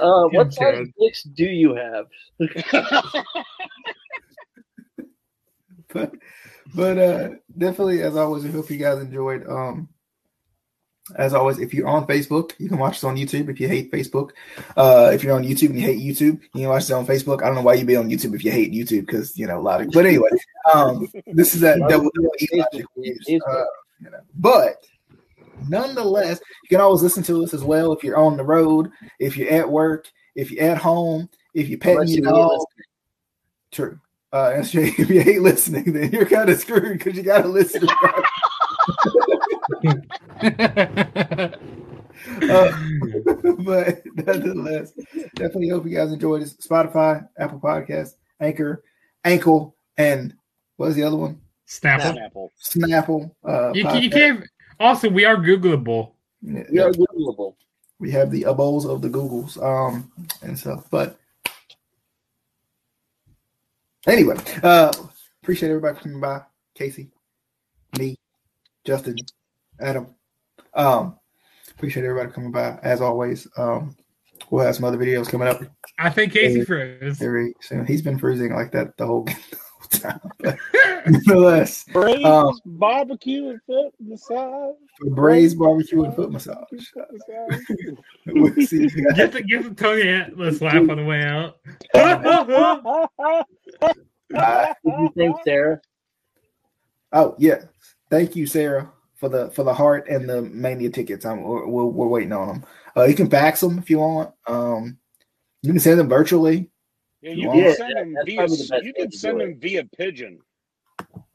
Uh, 0.00 0.26
what 0.28 0.46
Yeah, 0.60 0.74
size 0.74 0.86
dicks 0.98 1.22
do 1.24 1.44
you 1.44 1.74
have? 1.74 2.06
but 5.92 6.12
but 6.72 6.98
uh 6.98 7.30
definitely 7.58 8.00
as 8.02 8.16
always, 8.16 8.44
I 8.46 8.48
hope 8.50 8.70
you 8.70 8.78
guys 8.78 9.00
enjoyed. 9.00 9.44
Um 9.48 9.88
as 11.16 11.34
always, 11.34 11.58
if 11.58 11.72
you're 11.74 11.88
on 11.88 12.06
Facebook, 12.06 12.52
you 12.58 12.68
can 12.68 12.78
watch 12.78 12.96
us 12.96 13.04
on 13.04 13.16
YouTube 13.16 13.48
if 13.48 13.60
you 13.60 13.68
hate 13.68 13.90
Facebook. 13.90 14.30
Uh 14.76 15.10
if 15.12 15.22
you're 15.22 15.34
on 15.34 15.44
YouTube 15.44 15.70
and 15.70 15.80
you 15.80 15.86
hate 15.86 16.00
YouTube, 16.00 16.40
you 16.54 16.62
can 16.62 16.68
watch 16.68 16.82
us 16.82 16.90
on 16.90 17.06
Facebook. 17.06 17.42
I 17.42 17.46
don't 17.46 17.56
know 17.56 17.62
why 17.62 17.74
you'd 17.74 17.86
be 17.86 17.96
on 17.96 18.10
YouTube 18.10 18.34
if 18.34 18.44
you 18.44 18.50
hate 18.50 18.72
YouTube, 18.72 19.06
because 19.06 19.36
you 19.38 19.46
know, 19.46 19.58
a 19.58 19.60
lot 19.60 19.80
of 19.80 19.90
but 19.90 20.06
anyway, 20.06 20.30
um 20.74 21.08
this 21.26 21.54
is 21.54 21.60
that 21.60 21.78
double 21.88 22.10
logic 22.16 22.86
uh, 23.46 23.64
you 24.00 24.10
know. 24.10 24.20
But 24.36 24.84
nonetheless, 25.68 26.40
you 26.62 26.68
can 26.68 26.80
always 26.80 27.02
listen 27.02 27.22
to 27.24 27.42
us 27.44 27.54
as 27.54 27.64
well 27.64 27.92
if 27.92 28.02
you're 28.02 28.16
on 28.16 28.36
the 28.36 28.44
road, 28.44 28.90
if 29.18 29.36
you're 29.36 29.50
at 29.50 29.68
work, 29.68 30.10
if 30.34 30.50
you're 30.50 30.64
at 30.64 30.78
home, 30.78 31.28
if 31.54 31.68
you're 31.68 31.78
petting 31.78 31.98
Unless 31.98 32.16
your 32.16 32.26
you 32.26 32.30
dog. 32.30 32.60
True. 33.70 33.98
Uh, 34.32 34.52
if 34.62 35.10
you 35.10 35.20
hate 35.20 35.42
listening, 35.42 35.92
then 35.92 36.10
you're 36.10 36.26
kind 36.26 36.48
of 36.48 36.58
screwed 36.58 36.98
because 36.98 37.16
you 37.16 37.22
got 37.22 37.42
to 37.42 37.48
listen. 37.48 37.86
Uh, 39.84 41.48
but 43.64 44.02
nonetheless, 44.14 44.92
definitely 45.34 45.68
hope 45.68 45.84
you 45.86 45.96
guys 45.96 46.12
enjoyed 46.12 46.42
this. 46.42 46.54
Spotify, 46.56 47.26
Apple 47.38 47.60
Podcast, 47.60 48.14
Anchor, 48.40 48.82
Ankle, 49.24 49.74
and 49.96 50.34
what 50.76 50.86
was 50.86 50.96
the 50.96 51.02
other 51.02 51.16
one? 51.16 51.40
Snapple. 51.68 52.16
Snapple. 52.16 52.48
Snapple. 52.62 53.30
Uh, 53.44 53.72
You, 53.74 53.84
can- 53.84 54.02
you 54.02 54.10
podcast. 54.10 54.12
can't. 54.14 54.44
Also, 54.80 55.08
we 55.08 55.24
are 55.24 55.36
Googleable. 55.36 56.12
Yeah, 56.42 56.64
We 56.70 56.78
are 56.80 56.90
Googleable. 56.92 57.54
we 57.98 58.10
have 58.10 58.30
the 58.30 58.42
abos 58.42 58.84
of 58.84 59.00
the 59.02 59.08
Googles, 59.08 59.62
um, 59.62 60.10
and 60.42 60.58
stuff. 60.58 60.88
But 60.90 61.18
anyway, 64.06 64.36
uh, 64.62 64.92
appreciate 65.42 65.68
everybody 65.70 65.98
coming 66.00 66.20
by. 66.20 66.42
Casey, 66.74 67.10
me, 67.98 68.18
Justin, 68.84 69.16
Adam. 69.82 70.14
Um, 70.74 71.18
appreciate 71.70 72.04
everybody 72.04 72.32
coming 72.32 72.52
by 72.52 72.78
as 72.82 73.00
always. 73.00 73.46
Um, 73.56 73.96
we'll 74.50 74.64
have 74.64 74.74
some 74.76 74.84
other 74.84 74.96
videos 74.98 75.28
coming 75.28 75.48
up 75.48 75.60
I 75.98 76.10
think 76.10 76.32
Casey 76.32 76.64
froze. 76.64 77.18
very 77.18 77.54
soon. 77.60 77.86
He's 77.86 78.02
been 78.02 78.18
freezing 78.18 78.54
like 78.54 78.72
that 78.72 78.96
the 78.96 79.06
whole, 79.06 79.24
the 79.24 79.32
whole 79.80 79.88
time. 79.90 80.20
But 80.40 80.56
nonetheless, 81.06 81.84
Braised 81.92 82.24
Um, 82.24 82.58
barbecue 82.64 83.48
and 83.50 83.60
foot 83.66 83.92
massage. 84.00 84.74
braised 85.10 85.58
barbecue 85.58 86.04
and 86.04 86.14
foot 86.14 86.30
massage. 86.32 86.56
We'll 88.26 88.54
see 88.66 88.82
you 88.82 88.88
guys. 88.90 89.16
Get 89.16 89.32
the 89.32 89.42
get 89.42 89.64
the 89.64 89.74
Tony 89.74 90.08
Atlas 90.08 90.60
laugh 90.62 90.88
on 90.88 90.96
the 90.96 91.04
way 91.04 91.22
out. 91.24 91.56
Bye. 94.30 94.74
Did 94.84 94.94
you 94.98 95.12
think, 95.16 95.36
Sarah? 95.44 95.80
Oh 97.12 97.34
yeah, 97.38 97.64
thank 98.10 98.34
you, 98.34 98.46
Sarah, 98.46 98.90
for 99.22 99.28
the 99.28 99.52
for 99.52 99.62
the 99.62 99.72
heart 99.72 100.08
and 100.08 100.28
the 100.28 100.42
mania 100.42 100.90
tickets. 100.90 101.24
I'm 101.24 101.42
we're, 101.44 101.64
we're, 101.64 101.84
we're 101.84 102.08
waiting 102.08 102.32
on 102.32 102.48
them. 102.48 102.64
Uh, 102.96 103.04
you 103.04 103.14
can 103.14 103.30
fax 103.30 103.60
them 103.60 103.78
if 103.78 103.88
you 103.88 104.00
want. 104.00 104.34
Um, 104.48 104.98
you 105.62 105.70
can 105.70 105.78
send 105.78 106.00
them 106.00 106.08
virtually. 106.08 106.68
Yeah, 107.20 107.30
you 107.34 107.54
Yeah, 107.54 107.62
can 107.62 107.74
send 107.76 107.90
that- 107.90 107.94
them 107.94 108.14
that's 108.14 108.68
via. 108.68 108.80
the 108.80 108.84
You 108.84 108.92
can 108.94 109.12
send 109.12 109.40
them 109.40 109.60
via 109.60 109.84
pigeon. 109.96 110.40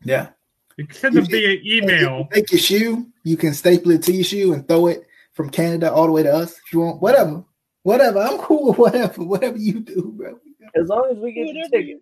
Yeah, 0.03 0.31
You 0.75 0.85
can 0.85 0.97
send 0.97 1.15
them 1.15 1.27
via 1.27 1.59
email. 1.63 2.27
Take 2.33 2.51
your 2.51 2.59
shoe. 2.59 3.07
You 3.23 3.37
can 3.37 3.53
staple 3.53 3.91
it 3.91 4.03
to 4.03 4.11
your 4.11 4.25
shoe 4.25 4.51
and 4.51 4.67
throw 4.67 4.87
it 4.87 5.07
from 5.31 5.49
Canada 5.49 5.89
all 5.89 6.07
the 6.07 6.11
way 6.11 6.23
to 6.23 6.33
us 6.33 6.57
if 6.57 6.73
you 6.73 6.81
want. 6.81 7.01
Whatever, 7.01 7.45
whatever. 7.83 8.19
I'm 8.19 8.37
cool 8.39 8.67
with 8.67 8.77
whatever. 8.79 9.23
Whatever 9.23 9.57
you 9.57 9.79
do, 9.79 10.11
bro. 10.13 10.37
As 10.75 10.89
long 10.89 11.07
as 11.09 11.17
we 11.19 11.31
get 11.31 11.45
the 11.45 11.53
Whatever 11.53 11.69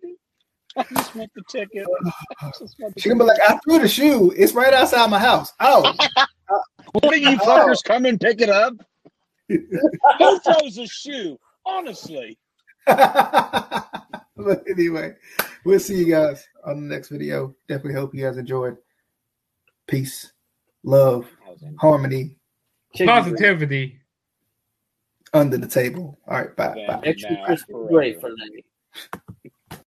You 0.76 0.84
do. 0.84 0.90
I 0.90 0.94
just 0.94 1.14
want 1.14 1.30
the 1.34 1.42
ticket. 1.48 1.86
Uh, 2.06 2.10
I 2.40 2.50
just 2.58 2.78
want 2.78 2.94
the 2.94 3.00
She 3.00 3.08
gonna 3.08 3.20
be 3.20 3.26
like, 3.26 3.40
I 3.48 3.58
threw 3.64 3.78
the 3.78 3.88
shoe. 3.88 4.32
It's 4.36 4.52
right 4.52 4.72
outside 4.72 5.10
my 5.10 5.18
house. 5.18 5.52
Oh, 5.60 5.94
What 6.92 7.12
do 7.12 7.20
you 7.20 7.28
uh, 7.28 7.38
oh. 7.42 7.46
fuckers 7.46 7.84
come 7.84 8.06
and 8.06 8.20
pick 8.20 8.40
it 8.40 8.48
up? 8.48 8.74
Who 9.48 10.38
throws 10.40 10.78
a 10.78 10.86
shoe? 10.86 11.38
Honestly. 11.64 12.38
but 12.86 13.90
anyway, 14.68 15.14
we'll 15.64 15.80
see 15.80 15.96
you 15.96 16.10
guys 16.10 16.46
on 16.64 16.88
the 16.88 16.94
next 16.94 17.08
video. 17.08 17.54
Definitely 17.68 17.94
hope 17.94 18.14
you 18.14 18.24
guys 18.24 18.38
enjoyed. 18.38 18.76
Peace, 19.86 20.32
love, 20.84 21.26
harmony 21.78 22.36
Positivity. 23.04 24.00
under 25.32 25.58
the 25.58 25.66
table. 25.66 26.18
All 26.26 26.38
right, 26.38 26.56
bye. 26.56 26.84
bye. 26.88 27.00
Extra 27.04 27.32
Now, 27.32 27.44
crispy 27.44 27.72
forever. 27.72 27.88
gray 27.88 28.14
for 28.14 28.30
that. 28.30 29.20